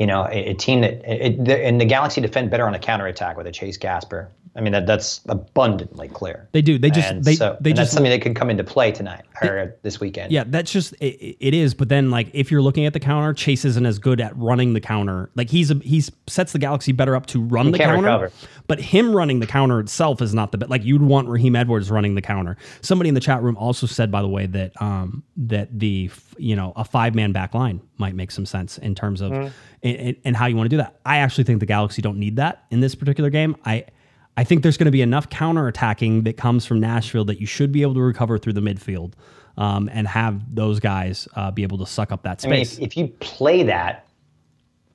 you 0.00 0.06
know, 0.06 0.26
a, 0.30 0.50
a 0.50 0.54
team 0.54 0.80
that 0.80 0.94
it, 1.04 1.44
the, 1.44 1.62
and 1.64 1.78
the 1.78 1.84
Galaxy 1.84 2.22
defend 2.22 2.50
better 2.50 2.66
on 2.66 2.74
a 2.74 2.78
counterattack 2.78 3.36
with 3.36 3.46
a 3.46 3.52
Chase 3.52 3.76
Gasper. 3.76 4.30
I 4.56 4.60
mean, 4.62 4.72
that 4.72 4.86
that's 4.86 5.20
abundantly 5.28 6.08
clear. 6.08 6.48
They 6.52 6.62
do. 6.62 6.78
They 6.78 6.90
just 6.90 7.08
and 7.08 7.22
they 7.22 7.36
so, 7.36 7.56
they 7.60 7.74
just 7.74 7.92
something 7.92 8.10
that 8.10 8.22
could 8.22 8.34
come 8.34 8.50
into 8.50 8.64
play 8.64 8.90
tonight 8.90 9.24
this 9.82 10.00
weekend. 10.00 10.32
yeah. 10.32 10.44
That's 10.46 10.70
just 10.72 10.92
it, 11.00 11.36
it 11.40 11.54
is. 11.54 11.74
But 11.74 11.88
then 11.88 12.10
like 12.10 12.30
if 12.32 12.50
you're 12.50 12.62
looking 12.62 12.86
at 12.86 12.92
the 12.92 13.00
counter, 13.00 13.32
Chase 13.32 13.64
isn't 13.64 13.86
as 13.86 13.98
good 13.98 14.20
at 14.20 14.36
running 14.36 14.74
the 14.74 14.80
counter. 14.80 15.30
Like 15.34 15.50
he's 15.50 15.70
a, 15.70 15.74
he's 15.76 16.10
sets 16.26 16.52
the 16.52 16.58
Galaxy 16.58 16.92
better 16.92 17.16
up 17.16 17.26
to 17.26 17.40
run 17.42 17.70
the 17.70 17.78
counter. 17.78 18.02
recover. 18.02 18.32
But 18.66 18.80
him 18.80 19.14
running 19.14 19.40
the 19.40 19.46
counter 19.46 19.80
itself 19.80 20.22
is 20.22 20.34
not 20.34 20.52
the 20.52 20.58
best. 20.58 20.70
Like 20.70 20.84
you'd 20.84 21.02
want 21.02 21.28
Raheem 21.28 21.56
Edwards 21.56 21.90
running 21.90 22.14
the 22.14 22.22
counter. 22.22 22.56
Somebody 22.82 23.08
in 23.08 23.14
the 23.14 23.20
chat 23.20 23.42
room 23.42 23.56
also 23.56 23.86
said, 23.86 24.10
by 24.12 24.22
the 24.22 24.28
way, 24.28 24.46
that 24.46 24.80
um 24.80 25.22
that 25.36 25.78
the 25.78 26.10
you 26.38 26.54
know 26.56 26.72
a 26.76 26.84
five 26.84 27.14
man 27.14 27.32
back 27.32 27.54
line 27.54 27.80
might 27.98 28.14
make 28.14 28.30
some 28.30 28.46
sense 28.46 28.78
in 28.78 28.94
terms 28.94 29.20
of 29.20 29.30
Mm. 29.30 29.52
and, 29.82 30.16
and 30.24 30.36
how 30.36 30.46
you 30.46 30.56
want 30.56 30.66
to 30.66 30.76
do 30.76 30.78
that. 30.78 30.98
I 31.06 31.18
actually 31.18 31.44
think 31.44 31.60
the 31.60 31.66
Galaxy 31.66 32.02
don't 32.02 32.18
need 32.18 32.36
that 32.36 32.64
in 32.70 32.80
this 32.80 32.94
particular 32.94 33.30
game. 33.30 33.56
I 33.64 33.84
I 34.36 34.44
think 34.44 34.62
there's 34.62 34.76
going 34.76 34.86
to 34.86 34.92
be 34.92 35.02
enough 35.02 35.28
counterattacking 35.28 36.24
that 36.24 36.36
comes 36.36 36.64
from 36.64 36.80
Nashville 36.80 37.24
that 37.26 37.40
you 37.40 37.46
should 37.46 37.72
be 37.72 37.82
able 37.82 37.94
to 37.94 38.00
recover 38.00 38.38
through 38.38 38.54
the 38.54 38.60
midfield 38.60 39.12
um, 39.56 39.90
and 39.92 40.06
have 40.06 40.54
those 40.54 40.80
guys 40.80 41.28
uh, 41.36 41.50
be 41.50 41.62
able 41.62 41.78
to 41.78 41.86
suck 41.86 42.12
up 42.12 42.22
that 42.22 42.44
I 42.44 42.48
mean, 42.48 42.64
space. 42.64 42.78
if, 42.78 42.84
if 42.88 42.96
you 42.96 43.08
play 43.20 43.62
that, 43.64 44.06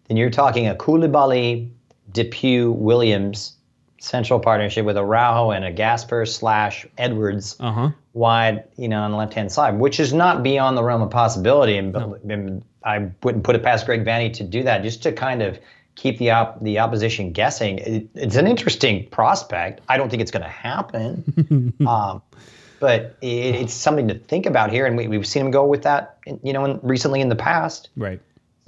then 0.07 0.17
you're 0.17 0.29
talking 0.29 0.67
a 0.67 0.75
Coulibaly, 0.75 1.69
DePuy, 2.11 2.73
Williams 2.73 3.55
central 3.99 4.39
partnership 4.39 4.85
with 4.85 4.97
a 4.97 5.01
Araujo 5.01 5.51
and 5.51 5.65
a 5.65 5.71
Gasper 5.71 6.25
slash 6.25 6.85
Edwards 6.97 7.55
uh 7.59 7.71
huh. 7.71 7.89
wide, 8.13 8.63
you 8.77 8.87
know, 8.87 9.01
on 9.01 9.11
the 9.11 9.17
left 9.17 9.33
hand 9.33 9.51
side, 9.51 9.79
which 9.79 9.99
is 9.99 10.13
not 10.13 10.43
beyond 10.43 10.77
the 10.77 10.83
realm 10.83 11.01
of 11.01 11.09
possibility. 11.09 11.77
And, 11.77 11.95
and 11.95 12.63
I 12.83 13.09
wouldn't 13.23 13.43
put 13.43 13.55
it 13.55 13.63
past 13.63 13.85
Greg 13.85 14.05
Vanney 14.05 14.31
to 14.33 14.43
do 14.43 14.63
that, 14.63 14.83
just 14.83 15.01
to 15.03 15.11
kind 15.11 15.41
of 15.41 15.59
keep 15.95 16.17
the 16.17 16.31
op- 16.31 16.61
the 16.61 16.79
opposition 16.79 17.31
guessing. 17.31 17.79
It, 17.79 18.07
it's 18.15 18.35
an 18.35 18.47
interesting 18.47 19.07
prospect. 19.09 19.81
I 19.89 19.97
don't 19.97 20.09
think 20.09 20.21
it's 20.21 20.31
going 20.31 20.43
to 20.43 20.49
happen, 20.49 21.73
um, 21.87 22.21
but 22.79 23.17
it, 23.21 23.55
it's 23.55 23.73
something 23.73 24.07
to 24.09 24.15
think 24.15 24.45
about 24.45 24.71
here. 24.71 24.85
And 24.85 24.97
we, 24.97 25.07
we've 25.07 25.25
seen 25.27 25.45
him 25.45 25.51
go 25.51 25.65
with 25.65 25.83
that, 25.83 26.17
you 26.43 26.53
know, 26.53 26.65
in, 26.65 26.79
recently 26.83 27.21
in 27.21 27.29
the 27.29 27.35
past 27.35 27.89
Right. 27.95 28.19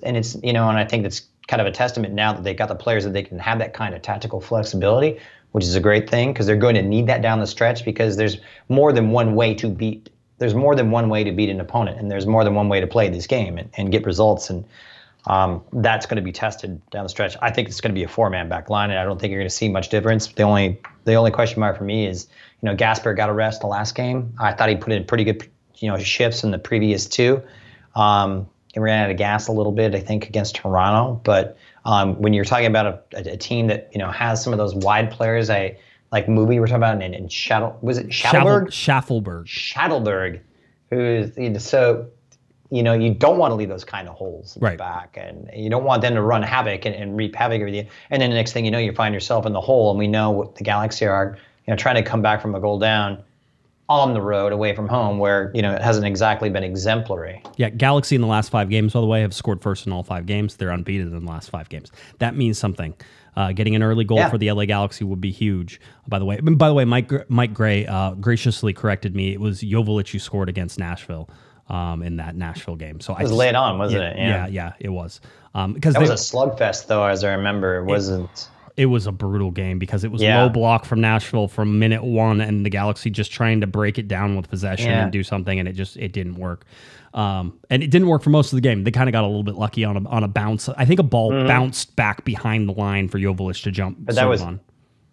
and 0.04 0.16
it's 0.18 0.36
you 0.44 0.54
know, 0.54 0.70
and 0.70 0.78
I 0.78 0.86
think 0.86 1.04
that's 1.04 1.22
kind 1.48 1.62
of 1.62 1.68
a 1.68 1.72
testament 1.72 2.14
now 2.14 2.34
that 2.34 2.44
they've 2.44 2.58
got 2.58 2.68
the 2.68 2.76
players 2.76 3.04
that 3.06 3.14
they 3.14 3.24
can 3.24 3.40
have 3.40 3.60
that 3.60 3.74
kind 3.74 3.96
of 3.96 4.02
tactical 4.02 4.42
flexibility, 4.42 5.18
which 5.54 5.64
is 5.64 5.76
a 5.76 5.80
great 5.80 6.10
thing 6.10 6.34
because 6.34 6.46
they're 6.46 6.58
going 6.58 6.76
to 6.76 6.82
need 6.82 7.08
that 7.08 7.22
down 7.22 7.40
the 7.40 7.48
stretch 7.48 7.86
because 7.86 8.18
there's 8.18 8.38
more 8.68 8.92
than 8.92 9.12
one 9.12 9.36
way 9.36 9.54
to 9.56 9.70
beat. 9.70 10.10
There's 10.40 10.54
more 10.54 10.76
than 10.76 10.92
one 10.92 11.10
way 11.10 11.24
to 11.24 11.32
beat 11.32 11.50
an 11.50 11.60
opponent, 11.60 12.00
and 12.00 12.12
there's 12.12 12.28
more 12.28 12.44
than 12.44 12.54
one 12.54 12.70
way 12.70 12.80
to 12.80 12.86
play 12.88 13.10
this 13.10 13.26
game 13.28 13.58
and, 13.58 13.70
and 13.76 13.92
get 13.92 14.06
results. 14.06 14.50
And 14.50 14.66
Um, 15.28 15.62
that's 15.74 16.06
going 16.06 16.16
to 16.16 16.22
be 16.22 16.32
tested 16.32 16.82
down 16.90 17.04
the 17.04 17.10
stretch. 17.10 17.36
I 17.42 17.52
think 17.52 17.68
it's 17.68 17.82
going 17.82 17.94
to 17.94 18.00
be 18.00 18.04
a 18.04 18.08
four-man 18.08 18.48
back 18.48 18.70
line, 18.70 18.90
and 18.90 18.98
I 18.98 19.04
don't 19.04 19.20
think 19.20 19.32
you're 19.32 19.42
going 19.42 19.50
to 19.50 19.56
see 19.56 19.68
much 19.68 19.90
difference. 19.90 20.28
The 20.28 20.44
only 20.44 20.82
the 21.04 21.16
only 21.16 21.32
question 21.32 21.60
mark 21.60 21.78
for 21.78 21.84
me 21.84 22.08
is, 22.08 22.28
you 22.62 22.68
know, 22.68 22.76
Gasper 22.76 23.14
got 23.14 23.30
a 23.30 23.34
rest 23.34 23.62
the 23.62 23.68
last 23.68 23.94
game. 23.94 24.34
I 24.40 24.54
thought 24.54 24.70
he 24.70 24.76
put 24.78 24.94
in 24.94 25.04
pretty 25.04 25.26
good, 25.26 25.48
you 25.76 25.90
know, 25.90 25.98
shifts 25.98 26.44
in 26.44 26.52
the 26.52 26.58
previous 26.58 27.06
two. 27.06 27.42
Um, 27.96 28.48
he 28.74 28.80
ran 28.80 29.04
out 29.04 29.12
of 29.12 29.18
gas 29.18 29.48
a 29.48 29.52
little 29.52 29.72
bit, 29.72 29.96
I 29.96 30.00
think, 30.00 30.28
against 30.28 30.56
Toronto. 30.56 31.20
But 31.24 31.58
um, 31.84 32.22
when 32.22 32.34
you're 32.34 32.46
talking 32.46 32.68
about 32.68 32.86
a, 32.86 33.18
a, 33.18 33.34
a 33.34 33.38
team 33.38 33.68
that 33.68 33.90
you 33.92 34.00
know 34.00 34.12
has 34.12 34.42
some 34.42 34.54
of 34.54 34.60
those 34.60 34.76
wide 34.76 35.12
players, 35.12 35.50
I 35.50 35.78
like 36.12 36.30
movie 36.30 36.60
we're 36.60 36.68
talking 36.68 36.78
about 36.78 37.02
and, 37.02 37.14
in 37.14 37.28
Shadow 37.28 37.78
was 37.82 37.98
it 37.98 38.08
Shadowberg? 38.08 38.68
Shaffelburg. 38.68 39.46
Shadowberg, 39.46 40.40
who 40.90 41.00
is 41.00 41.38
you 41.38 41.50
know, 41.50 41.60
so 41.60 42.08
you 42.70 42.84
know 42.84 42.94
you 42.94 43.14
don't 43.14 43.38
want 43.38 43.52
to 43.52 43.56
leave 43.56 43.70
those 43.70 43.84
kind 43.86 44.08
of 44.10 44.16
holes 44.16 44.56
in 44.58 44.62
Right. 44.62 44.72
the 44.74 44.78
back, 44.84 45.18
and 45.20 45.50
you 45.56 45.70
don't 45.70 45.84
want 45.86 46.02
them 46.02 46.16
to 46.16 46.22
run 46.22 46.44
havoc 46.44 46.86
and, 46.86 46.94
and 46.96 47.16
reap 47.18 47.36
havoc 47.36 47.62
with 47.64 47.74
you. 47.74 47.86
And 48.10 48.22
then 48.22 48.30
the 48.30 48.36
next 48.36 48.52
thing 48.54 48.66
you 48.66 48.72
know, 48.72 48.80
you 48.80 48.92
find 48.94 49.14
yourself 49.14 49.46
in 49.46 49.54
the 49.54 49.62
hole. 49.62 49.90
And 49.92 50.00
we 50.00 50.08
know 50.08 50.32
what 50.32 50.56
the 50.56 50.64
Galaxy 50.64 51.06
are, 51.06 51.38
you 51.66 51.72
know, 51.72 51.78
trying 51.78 51.96
to 51.96 52.04
come 52.04 52.22
back 52.22 52.42
from 52.42 52.56
a 52.56 52.60
goal 52.60 52.80
down 52.80 53.24
on 53.90 54.14
the 54.14 54.22
road 54.22 54.52
away 54.52 54.76
from 54.76 54.86
home, 54.90 55.18
where 55.18 55.50
you 55.54 55.62
know 55.62 55.74
it 55.74 55.82
hasn't 55.82 56.06
exactly 56.06 56.50
been 56.50 56.64
exemplary. 56.64 57.42
Yeah, 57.56 57.70
Galaxy 57.70 58.16
in 58.16 58.22
the 58.22 58.28
last 58.28 58.50
five 58.50 58.70
games, 58.70 58.92
by 58.94 59.00
the 59.00 59.06
way, 59.08 59.22
have 59.22 59.34
scored 59.34 59.62
first 59.62 59.86
in 59.88 59.94
all 59.94 60.04
five 60.04 60.26
games. 60.26 60.58
They're 60.58 60.72
unbeaten 60.72 61.08
in 61.16 61.26
the 61.26 61.32
last 61.32 61.50
five 61.50 61.70
games. 61.70 61.92
That 62.20 62.36
means 62.36 62.58
something. 62.60 62.94
Uh, 63.38 63.52
getting 63.54 63.76
an 63.76 63.84
early 63.84 64.04
goal 64.04 64.18
Yeah. 64.18 64.30
for 64.30 64.38
the 64.40 64.52
LA 64.52 64.66
Galaxy 64.66 65.06
would 65.06 65.22
be 65.22 65.32
huge. 65.32 65.80
By 66.08 66.18
the 66.20 66.26
way, 66.26 66.40
by 66.42 66.68
the 66.68 66.74
way, 66.74 66.84
Mike 66.86 67.30
Mike 67.30 67.54
Gray 67.54 67.86
uh, 67.86 68.12
graciously 68.16 68.74
corrected 68.74 69.16
me. 69.16 69.32
It 69.32 69.40
was 69.40 69.62
Joveljic 69.62 70.12
who 70.12 70.20
scored 70.20 70.50
against 70.50 70.78
Nashville 70.80 71.30
um, 71.70 72.02
in 72.04 72.18
that 72.18 72.36
Nashville 72.36 72.76
game. 72.76 73.00
So 73.00 73.14
I 73.14 73.20
It 73.20 73.24
was 73.24 73.32
just- 73.32 73.40
late 73.40 73.56
on, 73.56 73.78
wasn't 73.78 74.02
yeah, 74.04 74.10
it? 74.10 74.18
Yeah, 74.18 74.48
yeah, 74.48 74.74
it 74.80 74.90
was. 74.90 75.20
Um, 75.56 75.74
because 75.74 75.94
That 75.96 76.02
they- 76.04 76.10
was 76.10 76.32
a 76.32 76.36
slugfest, 76.36 76.88
though, 76.88 77.06
as 77.06 77.24
I 77.24 77.34
remember. 77.34 77.78
It 77.78 77.86
wasn't. 77.86 78.50
it 78.78 78.86
was 78.86 79.08
a 79.08 79.12
brutal 79.12 79.50
game 79.50 79.80
because 79.80 80.04
it 80.04 80.12
was 80.12 80.22
Yeah. 80.22 80.44
low 80.44 80.50
block 80.50 80.86
from 80.86 81.02
Nashville 81.02 81.48
from 81.48 81.80
minute 81.80 82.04
one, 82.04 82.42
and 82.42 82.64
the 82.66 82.70
Galaxy 82.70 83.10
just 83.10 83.32
trying 83.32 83.62
to 83.62 83.68
break 83.68 83.98
it 83.98 84.08
down 84.08 84.36
with 84.36 84.50
possession 84.50 84.92
Yeah. 84.92 85.02
and 85.04 85.12
do 85.12 85.24
something, 85.24 85.58
and 85.60 85.68
it 85.68 85.74
just 85.74 85.98
it 85.98 86.14
didn't 86.14 86.36
work. 86.36 86.64
Um, 87.14 87.54
and 87.72 87.82
it 87.82 87.90
didn't 87.90 88.08
work 88.08 88.22
for 88.22 88.30
most 88.30 88.54
of 88.54 88.58
the 88.58 88.62
game. 88.62 88.84
They 88.84 88.92
kind 88.92 89.10
of 89.10 89.14
got 89.14 89.24
a 89.24 89.28
little 89.28 89.42
bit 89.44 89.56
lucky 89.56 89.84
on 89.84 89.98
a 89.98 90.08
on 90.10 90.24
a 90.24 90.28
bounce. 90.28 90.70
I 90.70 90.86
think 90.86 91.00
a 91.00 91.04
ball 91.04 91.32
bounced 91.48 91.96
back 91.96 92.24
behind 92.24 92.70
the 92.70 92.74
line 92.74 93.08
for 93.08 93.18
Joveljic 93.18 93.64
to 93.64 93.72
jump. 93.72 93.96
Mm-hmm. 93.98 94.06
But 94.06 94.16
that 94.16 94.30
was 94.30 94.44
on. 94.44 94.60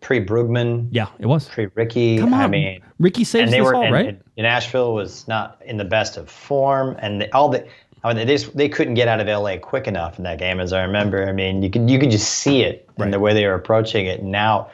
Pre 0.05 0.23
Brugman, 0.23 0.89
yeah, 0.91 1.09
it 1.19 1.25
was. 1.25 1.49
pre 1.49 1.67
Riqui. 1.69 2.19
Come 2.19 2.35
on, 2.35 2.41
I 2.41 2.47
mean, 2.47 2.83
Riqui 3.01 3.25
saves 3.25 3.45
and 3.45 3.51
they 3.51 3.63
were 3.63 3.75
all, 3.75 3.85
and, 3.85 3.93
right? 3.95 4.07
and 4.07 4.21
Nashville 4.37 4.93
was 4.93 5.27
not 5.27 5.59
in 5.65 5.79
the 5.79 5.85
best 5.85 6.19
of 6.19 6.31
form, 6.31 6.95
and 6.99 7.23
they, 7.23 7.31
all 7.31 7.49
the. 7.49 7.67
I 8.05 8.13
mean, 8.13 8.27
they, 8.27 8.37
just, 8.37 8.55
they 8.55 8.69
couldn't 8.69 8.95
get 8.95 9.09
out 9.09 9.19
of 9.19 9.27
LA 9.29 9.57
quick 9.57 9.87
enough 9.87 10.19
in 10.19 10.25
that 10.25 10.39
game, 10.39 10.61
as 10.61 10.75
I 10.75 10.83
remember. 10.83 11.27
I 11.27 11.33
mean, 11.33 11.63
you 11.63 11.71
could 11.71 11.89
you 11.89 11.99
could 11.99 12.11
just 12.11 12.31
see 12.33 12.61
it 12.61 12.87
in 12.99 13.13
the 13.13 13.19
way 13.19 13.33
they 13.33 13.47
were 13.47 13.55
approaching 13.55 14.05
it. 14.05 14.21
And 14.21 14.31
now, 14.31 14.69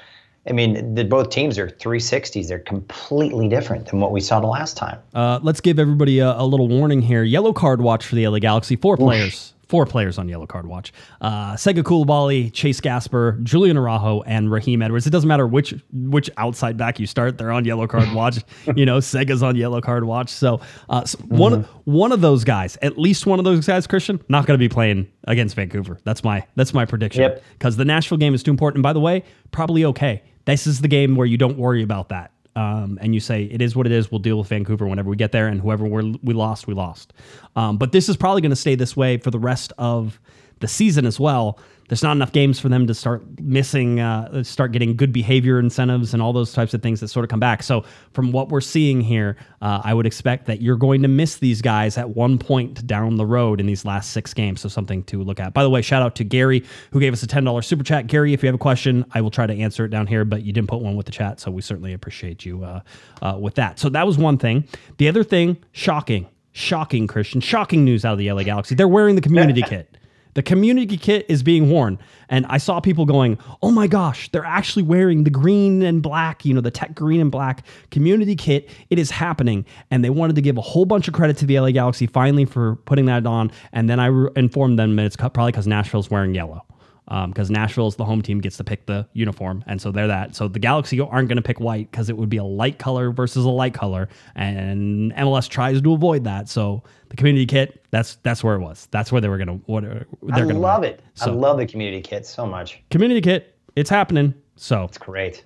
I 0.49 0.53
mean, 0.53 0.97
the, 0.97 1.05
both 1.05 1.31
teams 1.31 1.57
are 1.57 1.69
360s. 1.69 2.49
They're 2.49 2.59
completely 2.59 3.49
different 3.49 3.87
than 3.87 4.01
what 4.01 4.11
we 4.11 4.21
saw 4.21 4.41
the 4.41 4.49
last 4.49 4.77
time. 4.77 4.99
Uh, 5.15 5.39
let's 5.45 5.61
give 5.61 5.79
everybody 5.79 6.19
a, 6.19 6.37
a 6.41 6.45
little 6.45 6.67
warning 6.67 7.03
here. 7.03 7.23
Yellow 7.23 7.53
card 7.53 7.81
watch 7.81 8.05
for 8.05 8.17
the 8.17 8.27
LA 8.27 8.41
Galaxy. 8.41 8.75
Four 8.75 8.97
players. 8.97 9.55
Four 9.71 9.87
players 9.87 10.19
on 10.19 10.29
yellow 10.29 10.49
card 10.49 10.67
watch. 10.67 10.93
Uh, 11.21 11.53
Sega 11.53 11.85
Coulibaly, 11.85 12.53
Chase 12.53 12.81
Gasper, 12.81 13.39
Julian 13.45 13.77
Araujo, 13.77 14.23
and 14.23 14.51
Raheem 14.51 14.83
Edwards. 14.83 15.07
It 15.07 15.11
doesn't 15.11 15.29
matter 15.29 15.47
which 15.47 15.73
which 15.93 16.29
outside 16.39 16.77
back 16.77 16.99
you 16.99 17.07
start; 17.07 17.39
they're 17.39 17.53
on 17.53 17.65
yellow 17.65 17.87
card 17.87 18.13
watch. 18.13 18.43
you 18.75 18.85
know, 18.85 18.99
Sega's 18.99 19.45
on 19.45 19.55
yellow 19.55 19.81
card 19.81 20.03
watch. 20.03 20.29
So, 20.29 20.61
uh, 20.89 21.05
so 21.05 21.19
one 21.29 21.53
of 21.53 21.67
one 21.85 22.11
of 22.11 22.21
those 22.21 22.43
guys, 22.43 22.79
at 22.83 22.99
least 22.99 23.27
one 23.27 23.39
of 23.39 23.45
those 23.45 23.65
guys, 23.65 23.87
Christian, 23.87 24.21
not 24.29 24.45
going 24.45 24.59
to 24.59 24.59
be 24.59 24.69
playing 24.69 25.07
against 25.29 25.55
Vancouver. 25.55 26.01
That's 26.03 26.25
my 26.25 26.45
that's 26.57 26.75
my 26.75 26.85
prediction. 26.85 27.23
Yep. 27.23 27.45
Because 27.53 27.77
the 27.77 27.85
Nashville 27.85 28.19
game 28.19 28.35
is 28.35 28.43
too 28.43 28.51
important. 28.51 28.79
And 28.79 28.83
by 28.83 28.93
the 28.93 28.99
way, 28.99 29.23
probably 29.53 29.85
okay. 29.85 30.25
This 30.47 30.67
is 30.67 30.81
the 30.81 30.89
game 30.89 31.15
where 31.15 31.29
you 31.29 31.37
don't 31.37 31.59
worry 31.59 31.85
about 31.85 32.09
that 32.09 32.33
um, 32.57 32.99
and 33.01 33.15
you 33.15 33.21
say 33.21 33.45
it 33.45 33.63
is 33.63 33.77
what 33.77 33.87
it 33.87 33.93
is. 33.93 34.11
We'll 34.11 34.19
deal 34.19 34.39
with 34.39 34.49
Vancouver 34.49 34.87
whenever 34.87 35.11
we 35.11 35.17
get 35.17 35.33
there, 35.33 35.47
and 35.49 35.61
whoever 35.61 35.85
we 35.85 36.35
lost, 36.35 36.67
we 36.67 36.75
lost. 36.75 37.13
Um, 37.57 37.79
but 37.79 37.93
this 37.93 38.09
is 38.09 38.17
probably 38.17 38.43
going 38.43 38.51
to 38.51 38.57
stay 38.57 38.75
this 38.75 38.97
way 38.97 39.19
for 39.19 39.31
the 39.31 39.39
rest 39.39 39.73
of 39.79 40.21
the 40.61 40.69
season 40.69 41.07
as 41.07 41.19
well. 41.19 41.59
There's 41.89 42.05
not 42.05 42.13
enough 42.13 42.31
games 42.31 42.61
for 42.61 42.69
them 42.69 42.87
to 42.87 42.95
start 42.95 43.25
missing, 43.41 43.99
uh, 43.99 44.45
start 44.45 44.71
getting 44.71 44.95
good 44.95 45.13
behavior 45.13 45.59
incentives 45.59 46.15
and 46.15 46.23
all 46.23 46.33
those 46.33 46.53
types 46.53 46.73
of 46.73 46.83
things 46.83 47.01
that 47.01 47.09
sort 47.09 47.25
of 47.25 47.31
come 47.31 47.41
back. 47.41 47.65
So 47.65 47.85
from 48.13 48.31
what 48.31 48.49
we're 48.49 48.61
seeing 48.61 49.01
here, 49.01 49.37
uh, 49.61 49.81
I 49.83 49.93
would 49.93 50.07
expect 50.07 50.47
that 50.47 50.63
you're 50.63 50.77
going 50.77 51.03
to 51.03 51.09
miss 51.09 51.39
these 51.39 51.61
guys 51.61 51.99
at 51.99 52.11
one 52.11 52.39
point 52.39 52.87
down 52.87 53.17
the 53.17 53.27
road 53.27 53.59
in 53.59 53.67
these 53.67 53.85
last 53.85 54.13
six 54.13 54.33
games. 54.33 54.61
So 54.61 54.69
something 54.69 55.03
to 55.05 55.25
look 55.25 55.41
at. 55.41 55.53
By 55.53 55.65
the 55.65 55.71
way, 55.71 55.83
shout 55.83 56.01
out 56.01 56.15
to 56.17 56.25
Gary 56.25 56.65
who 56.93 57.01
gave 57.01 57.13
us 57.13 57.25
a 57.25 57.27
ten 57.27 57.43
dollars 57.43 57.67
super 57.67 57.83
chat. 57.83 58.07
Gary, 58.07 58.35
if 58.35 58.45
you 58.45 58.47
have 58.47 58.55
a 58.55 58.59
question, 58.59 59.05
I 59.13 59.21
will 59.21 59.33
try 59.33 59.49
to 59.49 59.55
answer 59.55 59.85
it 59.85 59.89
down 59.89 60.07
here, 60.07 60.25
but 60.25 60.45
you 60.45 60.53
didn't 60.53 60.69
put 60.69 60.83
one 60.83 60.95
with 60.95 61.07
the 61.07 61.13
chat, 61.13 61.41
so 61.41 61.51
we 61.51 61.61
certainly 61.61 61.93
appreciate 61.93 62.45
you 62.45 62.63
uh, 62.63 62.83
uh, 63.21 63.37
with 63.37 63.57
that. 63.57 63.81
So 63.81 63.89
that 63.89 64.07
was 64.07 64.17
one 64.17 64.39
thing. 64.39 64.63
The 64.99 65.09
other 65.09 65.25
thing, 65.25 65.57
shocking, 65.73 66.29
shocking, 66.53 67.09
Christian, 67.09 67.41
shocking 67.41 67.85
news 67.85 68.05
out 68.05 68.13
of 68.13 68.19
the 68.19 68.31
LA 68.31 68.45
Galaxy. 68.45 68.77
They're 68.77 68.87
wearing 68.87 69.17
the 69.17 69.23
community 69.23 69.63
kit. 69.67 69.97
The 70.35 70.43
community 70.43 70.97
kit 70.97 71.27
is 71.29 71.43
being 71.43 71.71
worn. 71.71 71.99
And 72.29 72.47
I 72.47 72.59
saw 72.59 72.81
people 72.81 73.05
going, 73.05 73.39
oh 73.63 73.71
my 73.71 73.87
gosh, 73.87 74.31
they're 74.31 74.45
actually 74.45 74.83
wearing 74.83 75.25
the 75.25 75.31
green 75.31 75.83
and 75.83 76.03
black, 76.03 76.45
you 76.45 76.55
know, 76.55 76.61
the 76.61 76.71
tech 76.71 76.95
green 76.95 77.21
and 77.21 77.31
black 77.31 77.65
community 77.91 78.37
kit. 78.37 78.69
It 78.91 78.99
is 78.99 79.11
happening. 79.11 79.65
And 79.91 80.05
they 80.05 80.11
wanted 80.11 80.37
to 80.37 80.43
give 80.43 80.57
a 80.57 80.63
whole 80.63 80.85
bunch 80.85 81.09
of 81.09 81.15
credit 81.15 81.37
to 81.39 81.47
the 81.47 81.59
LA 81.59 81.71
Galaxy 81.71 82.07
finally 82.07 82.45
for 82.45 82.77
putting 82.77 83.07
that 83.07 83.27
on. 83.27 83.51
And 83.73 83.91
then 83.91 83.99
I 83.99 84.07
re- 84.07 84.31
informed 84.37 84.79
them 84.79 84.97
that 84.97 85.07
it's 85.07 85.17
probably 85.17 85.53
because 85.53 85.67
Nashville's 85.67 86.11
wearing 86.11 86.35
yellow. 86.35 86.65
Um, 87.11 87.31
because 87.31 87.51
Nashville's 87.51 87.97
the 87.97 88.05
home 88.05 88.23
team 88.23 88.41
gets 88.41 88.57
to 88.59 88.65
pick 88.65 88.87
the 88.87 89.07
uniform, 89.15 89.65
and 89.67 89.81
so 89.81 89.91
they're 89.91 90.07
that. 90.07 90.37
So 90.37 90.47
the 90.47 90.61
Galaxy 90.61 91.01
aren't 91.01 91.29
going 91.29 91.37
to 91.37 91.43
pick 91.43 91.59
white 91.59 91.91
because 91.91 92.09
it 92.09 92.17
would 92.17 92.29
be 92.29 92.37
a 92.37 92.45
light 92.45 92.79
color 92.79 93.11
versus 93.11 93.45
a 93.45 93.51
light 93.51 93.75
color, 93.75 94.09
and 94.37 95.13
MLS 95.15 95.49
tries 95.49 95.83
to 95.83 95.93
avoid 95.93 96.23
that. 96.25 96.49
So 96.49 96.85
the 97.09 97.17
community 97.17 97.47
kit, 97.47 97.85
that's 97.91 98.15
that's 98.23 98.45
where 98.45 98.55
it 98.55 98.61
was. 98.61 98.87
That's 98.93 99.11
where 99.11 99.21
they 99.21 99.29
were 99.29 99.39
going 99.39 99.49
to. 99.49 99.65
What 99.67 99.85
uh, 99.85 99.89
they're 99.89 100.05
I 100.33 100.41
going 100.43 100.55
to 100.55 100.61
love 100.61 100.85
it. 100.85 101.03
I 101.21 101.31
love 101.31 101.59
the 101.59 101.67
community 101.67 102.01
kit 102.01 102.27
so 102.27 102.47
much. 102.47 102.81
community 102.91 103.21
kit. 103.21 103.57
It's 103.77 103.91
happening. 103.91 104.33
So 104.57 104.85
It's 104.85 104.99
great. 104.99 105.45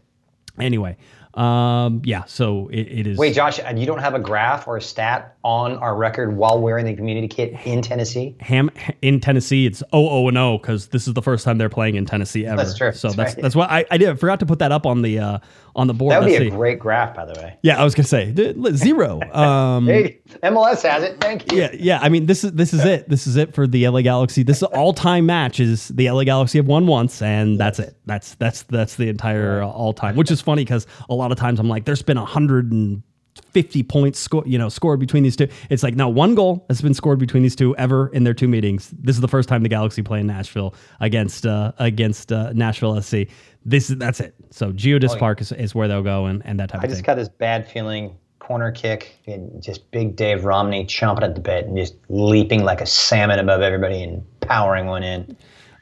anyway, 0.59 0.97
um, 1.37 2.03
yeah. 2.05 2.25
So 2.25 2.69
it, 2.69 2.83
it 2.83 3.07
is. 3.07 3.19
Wait, 3.19 3.35
Josh, 3.35 3.59
you 3.59 3.87
don't 3.87 3.99
have 3.99 4.15
a 4.15 4.19
graph 4.19 4.69
or 4.69 4.77
a 4.77 4.83
stat 4.83 5.37
on 5.43 5.77
our 5.79 5.97
record 5.97 6.37
while 6.37 6.61
wearing 6.61 6.87
the 6.87 6.95
community 6.95 7.29
kit 7.29 7.55
in 7.65 7.83
Tennessee? 7.83 8.37
Ham 8.41 8.71
in 9.03 9.21
Tennessee, 9.21 9.67
it's 9.67 9.83
0 9.93 10.29
and 10.29 10.37
0 10.37 10.59
because 10.59 10.89
this 10.89 11.09
is 11.09 11.15
the 11.15 11.23
first 11.23 11.45
time 11.45 11.59
they're 11.59 11.69
playing 11.69 11.97
in 11.97 12.07
Tennessee 12.07 12.47
ever. 12.47 12.57
That's 12.57 12.77
true. 12.77 12.93
So 12.93 13.09
That's 13.09 13.17
that's 13.17 13.35
right. 13.35 13.43
that's 13.43 13.57
what 13.57 13.71
I, 13.71 13.85
I 13.91 13.99
did. 13.99 14.09
I 14.11 14.15
forgot 14.15 14.41
to 14.41 14.47
put 14.47 14.61
that 14.61 14.73
up 14.73 14.87
on 14.87 15.03
the 15.03 15.19
uh, 15.19 15.39
on 15.77 15.87
the 15.87 15.95
board. 15.95 16.13
That 16.13 16.21
would 16.21 16.27
be 16.27 16.33
Let's 16.33 16.43
a 16.47 16.51
see. 16.51 16.57
great 16.57 16.79
graph, 16.79 17.15
by 17.15 17.25
the 17.25 17.33
way. 17.41 17.57
Yeah, 17.63 17.81
I 17.81 17.85
was 17.85 17.95
gonna 17.95 18.07
say 18.07 18.33
zero. 18.75 19.21
Um, 19.35 19.87
Hey, 19.87 20.21
MLS 20.43 20.83
has 20.83 21.03
it. 21.03 21.21
Thank 21.21 21.51
you. 21.51 21.59
yeah, 21.59 21.71
yeah. 21.75 21.99
I 22.01 22.09
mean, 22.09 22.27
this 22.27 22.45
is 22.45 22.53
this 22.53 22.73
is 22.73 22.85
it. 22.85 23.09
This 23.09 23.27
is 23.27 23.37
it 23.37 23.55
for 23.55 23.67
the 23.67 23.89
LA 23.89 24.03
Galaxy. 24.03 24.43
This 24.43 24.63
all 24.63 24.93
time 24.93 25.27
match 25.27 25.59
is 25.61 25.89
the 25.89 26.11
LA 26.11 26.25
Galaxy 26.25 26.59
have 26.59 26.67
won 26.67 26.87
once, 26.87 27.21
and 27.23 27.59
that's 27.59 27.79
it. 27.79 27.97
That's 28.07 28.35
that's 28.37 28.63
that's 28.65 28.97
the 28.97 29.09
entire 29.09 29.63
uh, 29.63 29.69
all 29.69 29.93
time. 29.93 30.17
Which 30.17 30.31
is 30.31 30.41
funny 30.41 30.65
because 30.65 30.87
a 31.09 31.15
lot 31.15 31.33
of 31.33 31.39
times 31.39 31.59
I'm 31.59 31.69
like, 31.69 31.85
there's 31.85 32.03
been 32.03 32.19
a 32.19 32.25
hundred 32.25 32.71
and 32.73 33.03
fifty 33.51 33.83
points 33.83 34.19
score, 34.19 34.43
you 34.47 34.59
know, 34.59 34.69
scored 34.69 35.01
between 35.01 35.23
these 35.23 35.37
two. 35.37 35.49
It's 35.71 35.83
like 35.83 35.95
no 35.95 36.09
one 36.09 36.35
goal 36.35 36.65
has 36.69 36.81
been 36.81 36.95
scored 36.95 37.19
between 37.19 37.43
these 37.43 37.57
two 37.57 37.77
ever 37.77 38.09
in 38.09 38.25
their 38.25 38.35
two 38.35 38.49
meetings. 38.49 38.91
This 38.99 39.17
is 39.17 39.21
the 39.21 39.29
first 39.29 39.49
time 39.49 39.63
the 39.63 39.69
Galaxy 39.69 40.03
play 40.03 40.21
in 40.21 40.27
Nashville 40.27 40.75
against 41.01 41.47
uh, 41.47 41.73
against 41.79 42.33
uh, 42.33 42.53
Nashville 42.53 43.01
SC. 43.01 43.27
This 43.65 43.91
is 43.91 43.97
that's 43.97 44.21
it. 44.21 44.35
So 44.51 44.73
Geodis 44.73 45.19
Park 45.19 45.41
is, 45.41 45.53
is 45.53 45.75
where 45.75 45.89
they'll 45.89 46.03
go 46.03 46.27
and, 46.27 46.45
and 46.45 46.61
that 46.61 46.69
type 46.69 46.77
I 46.77 46.79
of 46.79 46.83
thing. 46.83 46.91
I 46.91 46.95
just 46.95 47.05
got 47.05 47.15
this 47.17 47.29
bad 47.29 47.69
feeling. 47.71 48.17
Corner 48.41 48.73
kick, 48.73 49.19
and 49.27 49.63
just 49.63 49.91
big 49.91 50.17
Dave 50.17 50.45
Romney 50.45 50.85
chomping 50.85 51.23
at 51.23 51.35
the 51.35 51.41
bit 51.41 51.65
and 51.65 51.79
just 51.79 51.95
leaping 52.11 52.63
like 52.63 52.83
a 52.83 52.87
salmon 52.87 53.39
above 53.39 53.63
everybody 53.63 54.03
and 54.03 54.23
powering 54.41 54.85
one 54.85 55.03
in. 55.03 55.35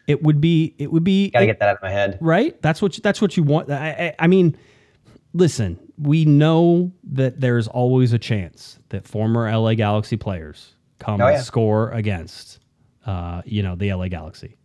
it 0.06 0.22
would 0.22 0.40
be 0.40 0.72
it 0.78 0.92
would 0.92 1.02
be 1.02 1.30
Got 1.30 1.40
to 1.40 1.46
get 1.46 1.58
that 1.58 1.70
out 1.70 1.76
of 1.76 1.82
my 1.82 1.90
head. 1.90 2.18
right? 2.20 2.60
That's 2.62 2.80
what 2.80 2.96
you, 2.96 3.02
that's 3.02 3.20
what 3.20 3.36
you 3.36 3.42
want. 3.42 3.68
I, 3.68 3.88
I, 3.88 4.14
I 4.20 4.26
mean, 4.28 4.56
listen, 5.32 5.76
we 6.02 6.24
know 6.24 6.92
that 7.12 7.40
there's 7.40 7.68
always 7.68 8.12
a 8.12 8.18
chance 8.18 8.78
that 8.90 9.06
former 9.06 9.50
LA 9.50 9.74
Galaxy 9.74 10.16
players 10.16 10.74
come 10.98 11.20
Oh, 11.20 11.26
and 11.26 11.42
score 11.42 11.90
against, 11.90 12.58
uh, 13.06 13.42
you 13.44 13.62
know, 13.62 13.74
the 13.76 13.92
LA 13.92 14.08
Galaxy. 14.08 14.56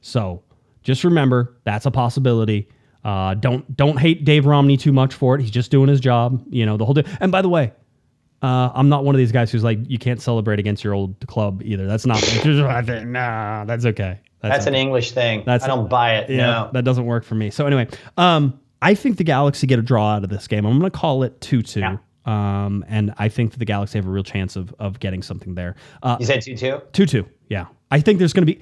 So 0.00 0.42
just 0.82 1.04
remember 1.04 1.56
that's 1.64 1.86
a 1.86 1.90
possibility. 1.90 2.68
Uh, 3.04 3.34
don't 3.34 3.76
don't 3.76 3.98
hate 3.98 4.24
Dave 4.24 4.46
Romney 4.46 4.76
too 4.76 4.92
much 4.92 5.14
for 5.14 5.34
it. 5.34 5.40
He's 5.40 5.50
just 5.50 5.70
doing 5.70 5.88
his 5.88 6.00
job. 6.00 6.42
You 6.50 6.66
know 6.66 6.76
the 6.76 6.84
whole. 6.84 6.96
And 7.20 7.30
by 7.32 7.42
the 7.42 7.48
way, 7.48 7.72
uh, 8.42 8.70
I'm 8.74 8.88
not 8.88 9.04
one 9.04 9.14
of 9.14 9.18
these 9.18 9.32
guys 9.32 9.50
who's 9.50 9.64
like 9.64 9.78
you 9.88 9.98
can't 9.98 10.20
celebrate 10.20 10.58
against 10.58 10.84
your 10.84 10.94
old 10.94 11.14
club 11.26 11.62
either. 11.64 11.86
That's 11.86 12.06
not. 12.06 12.22
nah, 13.06 13.64
that's 13.64 13.84
okay. 13.86 14.20
That's 14.42 14.66
an 14.66 14.74
okay. 14.74 14.82
English 14.82 15.12
thing. 15.12 15.42
That's- 15.46 15.62
I 15.62 15.66
don't 15.68 15.88
buy 15.88 16.16
it. 16.16 16.30
Yeah, 16.30 16.36
no. 16.46 16.70
that 16.74 16.84
doesn't 16.84 17.06
work 17.06 17.24
for 17.24 17.34
me. 17.34 17.50
So 17.50 17.66
anyway, 17.66 17.88
um, 18.18 18.60
I 18.84 18.94
think 18.94 19.16
the 19.16 19.24
Galaxy 19.24 19.66
get 19.66 19.78
a 19.78 19.82
draw 19.82 20.14
out 20.14 20.24
of 20.24 20.30
this 20.30 20.46
game. 20.46 20.64
I'm 20.64 20.78
going 20.78 20.90
to 20.90 20.96
call 20.96 21.22
it 21.24 21.40
two 21.40 21.62
two. 21.62 21.80
Yeah. 21.80 21.96
Um, 22.26 22.84
and 22.88 23.12
I 23.18 23.28
think 23.28 23.50
that 23.52 23.58
the 23.58 23.64
Galaxy 23.64 23.98
have 23.98 24.06
a 24.06 24.10
real 24.10 24.22
chance 24.24 24.56
of 24.56 24.74
of 24.78 25.00
getting 25.00 25.22
something 25.22 25.54
there. 25.54 25.74
Uh, 26.02 26.16
You 26.20 26.26
said 26.26 26.40
2 26.42 26.56
2? 26.56 26.82
two 26.92 27.06
two. 27.06 27.26
Yeah, 27.48 27.66
I 27.90 28.00
think 28.00 28.18
there's 28.18 28.32
going 28.32 28.46
to 28.46 28.54
be. 28.54 28.60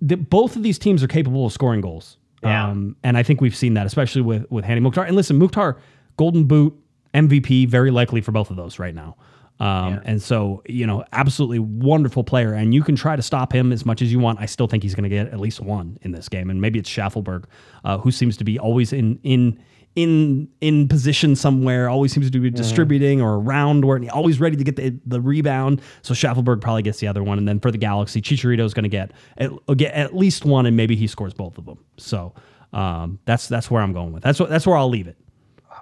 the, 0.00 0.16
both 0.16 0.56
of 0.56 0.62
these 0.62 0.78
teams 0.78 1.02
are 1.02 1.08
capable 1.08 1.44
of 1.46 1.52
scoring 1.52 1.80
goals. 1.80 2.16
Yeah. 2.42 2.68
Um, 2.68 2.96
and 3.02 3.18
I 3.18 3.22
think 3.24 3.40
we've 3.40 3.56
seen 3.56 3.74
that, 3.74 3.84
especially 3.86 4.22
with 4.22 4.46
with 4.50 4.64
Hany 4.64 4.80
Mukhtar. 4.80 5.04
And 5.04 5.16
listen, 5.16 5.36
Mukhtar, 5.38 5.76
Golden 6.16 6.44
Boot, 6.44 6.74
MVP, 7.14 7.68
very 7.68 7.90
likely 7.90 8.20
for 8.20 8.32
both 8.32 8.50
of 8.50 8.56
those 8.56 8.78
right 8.78 8.94
now. 8.94 9.16
Um, 9.60 10.00
And 10.04 10.22
so, 10.22 10.62
you 10.66 10.86
know, 10.86 11.04
absolutely 11.12 11.58
wonderful 11.58 12.22
player. 12.22 12.52
And 12.52 12.72
you 12.72 12.82
can 12.82 12.94
try 12.96 13.16
to 13.16 13.22
stop 13.22 13.52
him 13.52 13.72
as 13.72 13.84
much 13.84 14.02
as 14.02 14.12
you 14.12 14.18
want. 14.20 14.38
I 14.40 14.46
still 14.46 14.68
think 14.68 14.82
he's 14.82 14.94
going 14.94 15.08
to 15.10 15.16
get 15.16 15.28
at 15.28 15.40
least 15.40 15.60
one 15.60 15.98
in 16.02 16.12
this 16.12 16.28
game. 16.28 16.48
And 16.50 16.60
maybe 16.60 16.78
it's 16.78 16.88
Shaffelburg, 16.88 17.44
uh, 17.84 17.98
who 17.98 18.10
seems 18.10 18.36
to 18.36 18.44
be 18.44 18.58
always 18.58 18.92
in 18.92 19.18
in 19.22 19.58
in 19.96 20.48
in 20.60 20.86
position 20.86 21.34
somewhere, 21.34 21.88
always 21.88 22.12
seems 22.12 22.30
to 22.30 22.38
be 22.38 22.50
distributing 22.50 23.20
or 23.20 23.34
around 23.34 23.84
where 23.84 23.96
and 23.96 24.08
always 24.10 24.38
ready 24.38 24.56
to 24.56 24.62
get 24.62 24.76
the, 24.76 24.96
the 25.06 25.20
rebound. 25.20 25.80
So 26.02 26.14
Shaffelburg 26.14 26.60
probably 26.60 26.82
gets 26.82 27.00
the 27.00 27.08
other 27.08 27.24
one. 27.24 27.36
And 27.38 27.48
then 27.48 27.58
for 27.58 27.72
the 27.72 27.78
Galaxy, 27.78 28.22
Chicharito 28.22 28.64
is 28.64 28.74
going 28.74 28.84
to 28.84 28.88
get 28.88 29.10
at, 29.38 29.50
get 29.76 29.92
at 29.94 30.14
least 30.14 30.44
one, 30.44 30.66
and 30.66 30.76
maybe 30.76 30.94
he 30.94 31.08
scores 31.08 31.34
both 31.34 31.58
of 31.58 31.64
them. 31.64 31.78
So 31.96 32.32
um, 32.72 33.18
that's 33.24 33.48
that's 33.48 33.70
where 33.72 33.82
I'm 33.82 33.92
going 33.92 34.12
with. 34.12 34.22
That's 34.22 34.38
what 34.38 34.50
that's 34.50 34.68
where 34.68 34.76
I'll 34.76 34.90
leave 34.90 35.08
it. 35.08 35.16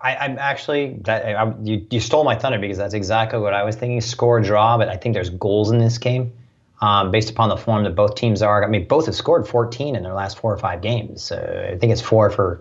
I, 0.07 0.25
I'm 0.25 0.39
actually 0.39 0.99
that 1.03 1.37
I, 1.37 1.53
you, 1.63 1.85
you 1.91 1.99
stole 1.99 2.23
my 2.23 2.37
thunder 2.37 2.59
because 2.59 2.79
that's 2.79 2.95
exactly 2.95 3.41
what 3.41 3.55
I 3.55 3.65
was 3.65 3.75
thinking. 3.75 4.01
Score 4.01 4.41
draw, 4.41 4.79
but 4.79 4.89
I 4.89 4.97
think 4.97 5.15
there's 5.15 5.31
goals 5.31 5.73
in 5.73 5.79
this 5.79 5.99
game, 5.99 6.33
um, 6.81 7.11
based 7.11 7.29
upon 7.29 7.49
the 7.49 7.57
form 7.57 7.83
that 7.85 7.97
both 7.97 8.15
teams 8.15 8.41
are. 8.41 8.65
I 8.65 8.69
mean, 8.69 8.87
both 8.87 9.07
have 9.07 9.17
scored 9.17 9.49
14 9.49 9.97
in 9.97 10.05
their 10.05 10.15
last 10.15 10.39
four 10.39 10.53
or 10.53 10.59
five 10.59 10.81
games. 10.81 11.23
So 11.23 11.37
I 11.73 11.77
think 11.77 11.93
it's 11.93 12.01
four 12.01 12.31
for 12.31 12.61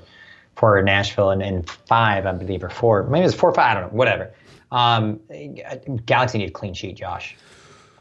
for 0.55 0.81
Nashville 0.81 1.29
and, 1.29 1.43
and 1.43 1.69
five, 1.69 2.25
I 2.25 2.31
believe, 2.31 2.63
or 2.63 2.69
four. 2.69 3.03
Maybe 3.03 3.25
it's 3.25 3.35
four 3.35 3.51
or 3.51 3.53
five. 3.53 3.77
I 3.77 3.79
don't 3.79 3.91
know. 3.91 3.97
Whatever. 3.97 4.33
Um, 4.71 5.19
Galaxy 6.05 6.39
need 6.39 6.49
a 6.49 6.51
clean 6.51 6.73
sheet, 6.73 6.95
Josh. 6.95 7.35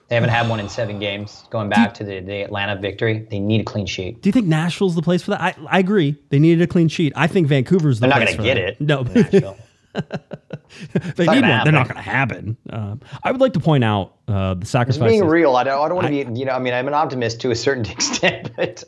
They 0.09 0.16
haven't 0.16 0.30
had 0.30 0.48
one 0.48 0.61
in 0.61 0.68
seven 0.68 0.98
games. 0.98 1.44
Going 1.50 1.70
back 1.70 1.94
to 1.94 2.05
the, 2.05 2.20
the 2.20 2.42
Atlanta 2.42 2.76
victory, 2.76 3.26
they 3.30 3.38
need 3.40 3.62
a 3.62 3.64
clean 3.64 3.86
sheet. 3.86 4.20
Do 4.20 4.28
you 4.28 4.32
think 4.32 4.46
Nashville's 4.46 4.94
the 4.94 5.02
place 5.02 5.22
for 5.22 5.30
that? 5.30 5.40
I, 5.40 5.55
I 5.68 5.78
agree. 5.78 6.16
They 6.28 6.38
needed 6.38 6.62
a 6.62 6.66
clean 6.66 6.88
sheet. 6.88 7.12
I 7.16 7.26
think 7.26 7.46
Vancouver's 7.48 8.00
the 8.00 8.09
They're 8.09 8.11
not 8.18 8.26
place 8.26 8.36
going 8.36 8.55
to 8.55 8.55
for 8.55 8.55
get 8.55 8.78
that. 8.78 8.82
it. 8.82 8.86
No, 8.86 9.02
Nashville. 9.02 9.57
they 11.16 11.24
need 11.24 11.40
gonna 11.40 11.48
one. 11.48 11.64
They're 11.64 11.72
not 11.72 11.88
going 11.88 11.96
to 11.96 12.02
happen. 12.02 12.57
Um, 12.70 13.00
I 13.22 13.32
would 13.32 13.40
like 13.40 13.55
to 13.55 13.61
point 13.61 13.84
out 13.84 14.16
uh, 14.28 14.55
the 14.55 14.61
Just 14.61 14.72
sacrifices. 14.72 15.07
being 15.09 15.24
real, 15.26 15.57
I 15.57 15.64
don't, 15.64 15.82
I 15.82 15.88
don't 15.88 15.96
want 15.96 16.09
to 16.09 16.11
be, 16.11 16.38
you 16.38 16.44
know, 16.44 16.52
I 16.52 16.59
mean, 16.59 16.74
I'm 16.74 16.88
an 16.88 16.94
optimist 16.94 17.40
to 17.42 17.50
a 17.50 17.57
certain 17.57 17.86
extent, 17.90 18.50
but 18.57 18.84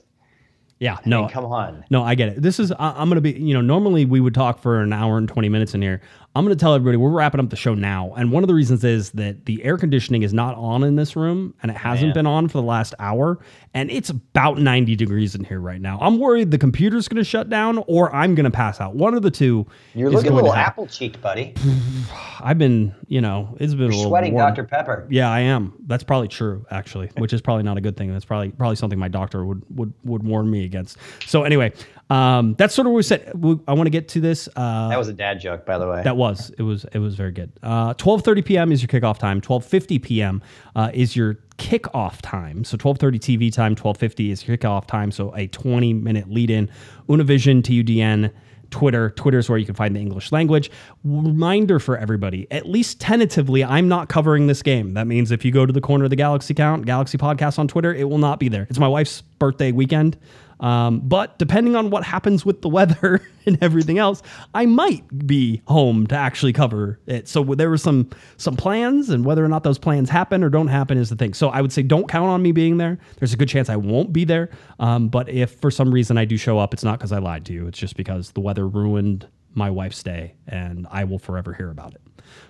yeah, 0.79 0.99
no, 1.07 1.27
come 1.29 1.47
on. 1.47 1.85
No, 1.89 2.03
I 2.03 2.15
get 2.15 2.29
it. 2.29 2.43
This 2.43 2.61
is 2.61 2.71
I, 2.73 2.91
I'm 2.91 3.09
going 3.09 3.15
to 3.15 3.23
be. 3.23 3.33
You 3.33 3.55
know, 3.55 3.63
normally 3.63 4.05
we 4.05 4.21
would 4.21 4.35
talk 4.35 4.61
for 4.61 4.83
an 4.83 4.93
hour 4.93 5.17
and 5.17 5.27
20 5.27 5.49
minutes 5.49 5.75
in 5.75 5.81
here. 5.81 6.03
I'm 6.37 6.45
going 6.45 6.55
to 6.55 6.61
tell 6.61 6.75
everybody 6.75 6.99
we're 6.99 7.09
wrapping 7.09 7.41
up 7.41 7.49
the 7.49 7.57
show 7.57 7.75
now, 7.75 8.13
and 8.15 8.31
one 8.31 8.43
of 8.43 8.49
the 8.49 8.53
reasons 8.53 8.85
is 8.85 9.13
that 9.13 9.47
the 9.47 9.65
air 9.65 9.79
conditioning 9.79 10.23
is 10.23 10.35
not 10.35 10.55
on 10.57 10.85
in 10.85 10.95
this 10.95 11.17
room, 11.17 11.55
and 11.63 11.71
it 11.71 11.79
hasn't 11.79 12.09
Man. 12.09 12.15
been 12.15 12.27
on 12.27 12.49
for 12.49 12.59
the 12.59 12.67
last 12.67 12.93
hour, 12.99 13.39
and 13.73 13.91
it's 13.91 14.11
about 14.11 14.59
90 14.59 14.97
degrees 14.97 15.35
in 15.35 15.45
here 15.45 15.61
right 15.61 15.81
now. 15.81 15.97
I'm 15.99 16.19
worried 16.19 16.51
the 16.51 16.59
computer's 16.59 17.09
going 17.09 17.17
to 17.17 17.25
shut 17.25 17.49
down, 17.49 17.83
or 17.87 18.15
I'm 18.15 18.35
going 18.35 18.45
to 18.45 18.51
pass 18.51 18.83
out. 18.83 18.95
One 18.95 19.15
of 19.15 19.23
the 19.23 19.31
two. 19.31 19.67
You're 19.95 20.09
is 20.09 20.15
looking 20.15 20.33
a 20.33 20.35
little 20.35 20.53
apple 20.53 20.87
cheeked, 20.87 21.23
buddy. 21.23 21.55
I've 22.41 22.59
been, 22.59 22.95
you 23.09 23.23
know, 23.23 23.57
it's 23.59 23.73
been 23.73 23.85
a 23.85 23.97
little 23.97 24.11
Sweating 24.11 24.35
warm. 24.35 24.51
Dr. 24.51 24.65
Pepper. 24.65 25.07
Yeah, 25.09 25.31
I 25.31 25.41
am. 25.41 25.73
That's 25.87 26.05
probably 26.05 26.29
true, 26.29 26.67
actually, 26.71 27.11
which 27.17 27.33
is 27.33 27.41
probably 27.41 27.63
not 27.63 27.79
a 27.79 27.81
good 27.81 27.97
thing. 27.97 28.13
That's 28.13 28.27
probably 28.27 28.51
probably 28.51 28.77
something 28.77 28.99
my 28.99 29.09
doctor 29.09 29.47
would 29.47 29.63
would 29.71 29.95
would 30.05 30.23
warn 30.23 30.51
me 30.51 30.67
against. 30.67 30.99
So 31.25 31.45
anyway, 31.45 31.73
um, 32.09 32.55
that's 32.57 32.75
sort 32.75 32.87
of 32.87 32.93
what 32.93 32.99
we 32.99 33.03
said 33.03 33.33
we, 33.35 33.59
I 33.67 33.73
want 33.73 33.87
to 33.87 33.91
get 33.91 34.09
to 34.11 34.21
this. 34.21 34.49
Uh, 34.55 34.89
That 34.89 34.99
was 34.99 35.09
a 35.09 35.13
dad 35.13 35.41
joke, 35.41 35.67
by 35.67 35.79
the 35.79 35.89
way. 35.89 36.03
that 36.05 36.17
was 36.17 36.51
it 36.59 36.63
was 36.63 36.85
it 36.93 36.99
was 36.99 37.15
very 37.17 37.33
good. 37.33 37.51
Uh, 37.63 37.95
Twelve 37.95 38.23
thirty 38.23 38.43
p.m. 38.43 38.71
is 38.71 38.81
your 38.83 38.89
kickoff 38.89 39.19
time. 39.19 39.41
Twelve 39.41 39.65
fifty 39.65 39.99
p.m. 39.99 40.41
Uh, 40.77 40.91
is 40.95 41.17
your 41.17 41.35
kickoff 41.59 42.21
time. 42.23 42.63
So 42.65 42.77
twelve 42.77 42.99
thirty 42.99 43.19
TV 43.19 43.53
time. 43.53 43.75
Twelve 43.75 43.97
fifty 43.97 44.31
is 44.31 44.47
your 44.47 44.57
kickoff 44.57 44.87
time. 44.87 45.11
So 45.11 45.35
a 45.35 45.49
twenty 45.49 45.93
minute 45.93 46.31
lead 46.31 46.51
in. 46.51 46.71
Univision 47.09 47.63
TUDN. 47.63 48.31
Twitter. 48.71 49.11
Twitter 49.11 49.39
is 49.39 49.49
where 49.49 49.59
you 49.59 49.65
can 49.65 49.77
find 49.77 49.95
the 49.95 50.01
English 50.01 50.33
language. 50.33 50.73
Reminder 51.05 51.79
for 51.79 51.97
everybody, 51.97 52.49
at 52.51 52.67
least 52.69 53.01
tentatively, 53.01 53.63
I'm 53.65 53.87
not 53.87 54.09
covering 54.09 54.49
this 54.49 54.61
game. 54.61 54.95
That 54.95 55.07
means 55.07 55.31
if 55.31 55.45
you 55.45 55.53
go 55.53 55.65
to 55.67 55.73
the 55.73 55.81
corner 55.81 56.03
of 56.05 56.11
the 56.11 56.17
Galaxy 56.17 56.53
count, 56.53 56.85
Galaxy 56.85 57.17
Podcast 57.17 57.61
on 57.61 57.69
Twitter, 57.69 57.95
it 57.95 58.09
will 58.11 58.19
not 58.19 58.41
be 58.41 58.49
there. 58.49 58.67
It's 58.69 58.81
my 58.81 58.89
wife's 58.89 59.23
birthday 59.39 59.71
weekend. 59.71 60.19
Um, 60.61 61.01
but 61.01 61.39
depending 61.39 61.77
on 61.77 61.91
what 61.91 62.03
happens 62.03 62.47
with 62.47 62.63
the 62.63 62.69
weather 62.69 63.21
and 63.47 63.59
everything 63.63 63.99
else, 63.99 64.23
I 64.55 64.67
might 64.67 65.27
be 65.27 65.63
home 65.67 66.07
to 66.09 66.17
actually 66.17 66.53
cover 66.53 66.99
it. 67.07 67.29
So 67.29 67.45
there 67.45 67.69
were 67.69 67.79
some 67.79 68.11
some 68.37 68.57
plans, 68.57 69.11
and 69.11 69.25
whether 69.25 69.45
or 69.45 69.49
not 69.49 69.63
those 69.65 69.79
plans 69.79 70.09
happen 70.09 70.43
or 70.43 70.49
don't 70.49 70.69
happen 70.69 70.99
is 70.99 71.11
the 71.11 71.17
thing. 71.17 71.35
So 71.35 71.49
I 71.49 71.61
would 71.61 71.73
say 71.73 71.83
don't 71.83 72.09
count 72.09 72.29
on 72.29 72.43
me 72.43 72.53
being 72.53 72.79
there. 72.79 72.99
There's 73.19 73.33
a 73.33 73.37
good 73.37 73.49
chance 73.49 73.69
I 73.69 73.77
won't 73.77 74.13
be 74.13 74.25
there. 74.25 74.51
Um, 74.79 75.09
but 75.09 75.29
if 75.29 75.53
for 75.61 75.71
some 75.71 75.93
reason 75.93 76.19
I 76.19 76.25
do 76.25 76.37
show 76.37 76.59
up, 76.59 76.73
it's 76.73 76.85
not 76.85 76.99
because 76.99 77.13
I 77.13 77.19
lied 77.19 77.45
to 77.47 77.53
you. 77.53 77.67
It's 77.67 77.79
just 77.79 77.97
because 77.97 78.31
the 78.33 78.41
weather 78.41 78.67
ruined 78.67 79.29
my 79.55 79.71
wife's 79.71 80.03
day, 80.03 80.35
and 80.47 80.87
I 80.91 81.05
will 81.05 81.19
forever 81.19 81.53
hear 81.53 81.71
about 81.71 81.95
it. 81.95 82.01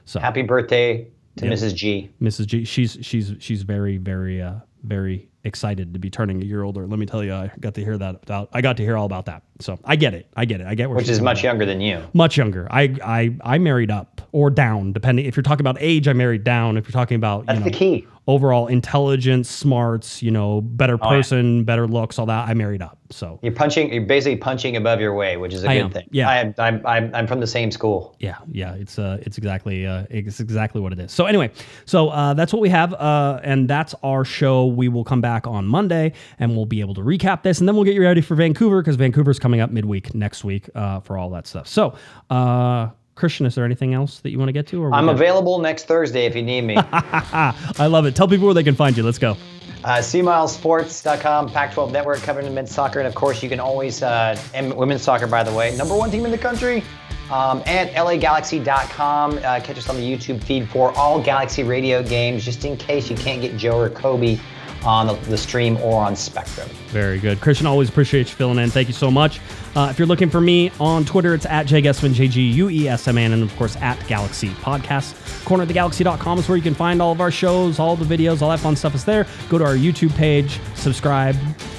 So 0.05 0.21
Happy 0.21 0.43
birthday 0.43 1.09
to 1.37 1.47
Mrs. 1.47 1.75
G. 1.75 2.11
Mrs. 2.21 2.47
G, 2.47 2.65
she's 2.65 2.99
she's 3.03 3.35
she's 3.39 3.63
very 3.63 3.97
very 3.99 4.41
uh, 4.41 4.61
very 4.83 5.29
excited 5.45 5.95
to 5.95 6.01
be 6.01 6.11
turning 6.11 6.43
a 6.43 6.45
year 6.45 6.63
older. 6.63 6.87
Let 6.87 6.99
me 6.99 7.07
tell 7.07 7.23
you, 7.23 7.33
I 7.33 7.51
got 7.61 7.75
to 7.75 7.85
hear 7.85 7.97
that 7.99 8.21
about. 8.23 8.49
I 8.53 8.61
got 8.61 8.77
to 8.79 8.83
hear 8.83 8.97
all 8.97 9.07
about 9.07 9.27
that. 9.27 9.43
So 9.61 9.79
I 9.85 9.97
get 9.97 10.15
it. 10.15 10.29
I 10.37 10.45
get 10.45 10.61
it. 10.61 10.67
I 10.67 10.75
get 10.75 10.89
where 10.89 10.97
Which 10.97 11.09
is 11.09 11.21
much 11.21 11.43
younger 11.43 11.65
than 11.65 11.81
you. 11.81 12.03
Much 12.13 12.37
younger. 12.37 12.67
I 12.71 12.95
I 13.03 13.37
I 13.43 13.59
married 13.59 13.91
up 13.91 14.16
or 14.33 14.51
down, 14.51 14.93
depending. 14.93 15.27
If 15.27 15.37
you're 15.37 15.43
talking 15.43 15.63
about 15.67 15.77
age, 15.81 16.09
I 16.09 16.13
married 16.13 16.45
down. 16.45 16.77
If 16.77 16.87
you're 16.87 16.93
talking 16.93 17.17
about 17.17 17.47
That's 17.47 17.59
you 17.59 17.65
know, 17.65 17.71
the 17.71 17.77
key. 17.77 18.07
overall 18.27 18.67
intelligence, 18.67 19.49
smarts, 19.51 20.23
you 20.23 20.31
know, 20.31 20.61
better 20.61 20.95
Oh, 20.95 20.99
yeah. 21.11 21.17
person, 21.17 21.65
better 21.65 21.87
looks, 21.87 22.19
all 22.19 22.27
that, 22.27 22.49
I 22.49 22.55
married 22.55 22.83
up. 22.83 22.99
So 23.11 23.39
You're 23.43 23.53
punching. 23.53 23.93
You're 23.93 24.05
basically 24.05 24.37
punching 24.37 24.77
above 24.77 25.01
your 25.01 25.15
weight, 25.15 25.37
which 25.37 25.55
is 25.55 25.63
a 25.63 25.69
I 25.71 25.75
good 25.77 25.85
am, 25.85 25.91
thing. 25.93 26.09
yeah. 26.11 26.29
I 26.29 26.37
am, 26.39 26.55
I'm, 26.59 26.85
I'm, 26.87 27.15
I'm 27.15 27.27
from 27.29 27.39
the 27.39 27.47
same 27.47 27.71
school. 27.71 28.17
yeah, 28.19 28.37
yeah, 28.51 28.75
it's 28.75 28.99
uh, 28.99 29.19
it's 29.23 29.39
exactly 29.39 29.87
uh, 29.87 30.07
it's 30.11 30.41
exactly 30.41 30.81
what 30.81 30.93
it 30.93 30.99
is. 30.99 31.13
So 31.13 31.27
anyway, 31.27 31.53
so 31.85 32.09
uh, 32.09 32.35
that's 32.35 32.53
what 32.53 32.61
we 32.61 32.69
have, 32.71 32.93
uh, 32.95 33.39
and 33.45 33.69
that's 33.71 33.95
our 34.03 34.25
show. 34.25 34.67
We 34.67 34.89
will 34.89 35.05
come 35.05 35.21
back 35.21 35.47
on 35.47 35.67
Monday, 35.67 36.15
and 36.41 36.57
we'll 36.57 36.67
be 36.67 36.81
able 36.81 36.95
to 36.95 37.01
recap 37.03 37.45
this, 37.45 37.61
and 37.61 37.69
then 37.69 37.77
we'll 37.77 37.85
get 37.85 37.95
you 37.95 38.03
ready 38.03 38.23
for 38.23 38.35
Vancouver 38.35 38.83
because 38.83 38.97
Vancouver's 38.97 39.39
coming 39.39 39.61
up 39.61 39.71
midweek 39.71 40.13
next 40.17 40.43
week 40.43 40.69
uh, 40.75 40.99
for 40.99 41.17
all 41.17 41.31
that 41.31 41.47
stuff. 41.47 41.69
So, 41.69 41.95
uh, 42.29 42.89
Christian, 43.17 43.47
is 43.47 43.55
there 43.55 43.65
anything 43.65 43.95
else 43.95 44.21
that 44.21 44.31
you 44.31 44.39
want 44.39 44.51
to 44.51 44.53
get 44.53 44.67
to? 44.69 44.83
Or 44.83 44.95
I'm 44.95 45.09
available 45.09 45.59
next 45.59 45.87
Thursday 45.87 46.27
if 46.27 46.37
you 46.37 46.43
need 46.43 46.63
me. 46.63 46.77
I 46.93 47.87
love 47.87 48.05
it. 48.05 48.15
Tell 48.15 48.29
people 48.29 48.45
where 48.45 48.55
they 48.55 48.63
can 48.63 48.75
find 48.75 48.97
you. 48.97 49.03
Let's 49.03 49.19
go. 49.19 49.37
Uh, 49.85 49.99
CMilesports.com, 49.99 51.51
Pac-12 51.51 51.93
Network 51.93 52.19
covering 52.19 52.53
men's 52.53 52.71
soccer, 52.71 52.99
and 52.99 53.09
of 53.09 53.15
course 53.15 53.43
you 53.43 53.49
can 53.49 53.59
always 53.61 54.03
uh, 54.03 54.39
and 54.53 54.75
women's 54.75 55.03
soccer, 55.03 55.27
by 55.27 55.43
the 55.43 55.53
way, 55.53 55.75
number 55.77 55.97
one 55.97 56.11
team 56.11 56.25
in 56.25 56.31
the 56.31 56.39
country. 56.39 56.83
Um, 57.31 57.63
and 57.67 57.91
LAGalaxy.com. 57.91 59.39
Uh, 59.39 59.41
catch 59.61 59.79
us 59.79 59.89
on 59.89 59.97
the 59.97 60.03
YouTube 60.03 60.43
feed 60.45 60.69
for 60.69 60.97
all 60.97 61.21
Galaxy 61.21 61.63
radio 61.65 62.03
games, 62.03 62.45
just 62.45 62.65
in 62.65 62.77
case 62.77 63.11
you 63.11 63.17
can't 63.17 63.41
get 63.41 63.57
Joe 63.57 63.81
or 63.81 63.91
Kobe 63.91 64.39
on 64.85 65.07
the, 65.07 65.15
the 65.29 65.39
stream 65.39 65.77
or 65.79 66.05
on 66.05 66.15
Spectrum. 66.15 66.69
Very 66.89 67.19
good. 67.19 67.41
Christian, 67.41 67.67
always 67.67 67.89
appreciate 67.89 68.29
you 68.29 68.35
filling 68.35 68.59
in. 68.59 68.71
Thank 68.71 68.89
you 68.89 68.95
so 68.95 69.11
much. 69.11 69.41
Uh, 69.77 69.89
if 69.91 69.99
you're 69.99 70.09
looking 70.09 70.31
for 70.31 70.41
me 70.41 70.71
on 70.81 71.05
Twitter, 71.05 71.35
it's 71.35 71.45
at 71.45 71.67
jguesman, 71.67 72.15
J-G-U-E-S-M-N, 72.15 73.33
and 73.33 73.43
of 73.43 73.55
course 73.57 73.77
at 73.77 74.05
Galaxy 74.09 74.49
Podcast. 74.49 75.13
Cornerofthegalaxy.com 75.45 76.39
is 76.39 76.49
where 76.49 76.57
you 76.57 76.63
can 76.63 76.75
find 76.75 77.03
all 77.03 77.13
of 77.13 77.21
our 77.21 77.31
shows, 77.31 77.79
all 77.79 77.95
the 77.95 78.17
videos, 78.17 78.41
all 78.41 78.49
that 78.49 78.59
fun 78.59 78.75
stuff 78.75 78.95
is 78.95 79.05
there. 79.05 79.27
Go 79.51 79.59
to 79.59 79.65
our 79.65 79.75
YouTube 79.75 80.17
page, 80.17 80.59
subscribe, 80.77 81.35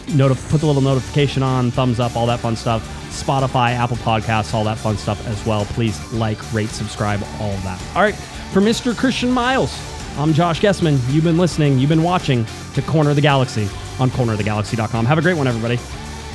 notif- 0.09 0.47
put 0.51 0.61
the 0.61 0.67
little 0.67 0.81
notification 0.83 1.41
on, 1.41 1.71
thumbs 1.71 1.99
up, 1.99 2.15
all 2.15 2.27
that 2.27 2.39
fun 2.39 2.55
stuff. 2.55 2.87
Spotify, 3.09 3.71
Apple 3.71 3.97
Podcasts, 3.97 4.53
all 4.53 4.63
that 4.63 4.77
fun 4.77 4.95
stuff 4.95 5.25
as 5.27 5.43
well. 5.43 5.65
Please 5.65 6.13
like, 6.13 6.37
rate, 6.53 6.69
subscribe, 6.69 7.19
all 7.39 7.49
of 7.49 7.63
that. 7.63 7.81
All 7.95 8.03
right, 8.03 8.15
for 8.53 8.61
Mr. 8.61 8.95
Christian 8.95 9.31
Miles, 9.31 9.75
I'm 10.19 10.33
Josh 10.33 10.61
Guesman. 10.61 10.99
You've 11.11 11.23
been 11.23 11.39
listening, 11.39 11.79
you've 11.79 11.89
been 11.89 12.03
watching 12.03 12.45
to 12.75 12.83
Corner 12.83 13.09
of 13.09 13.15
the 13.15 13.23
Galaxy 13.23 13.67
on 13.99 14.11
cornerofthegalaxy.com. 14.11 15.05
Have 15.07 15.17
a 15.17 15.21
great 15.23 15.35
one, 15.35 15.47
everybody. 15.47 15.79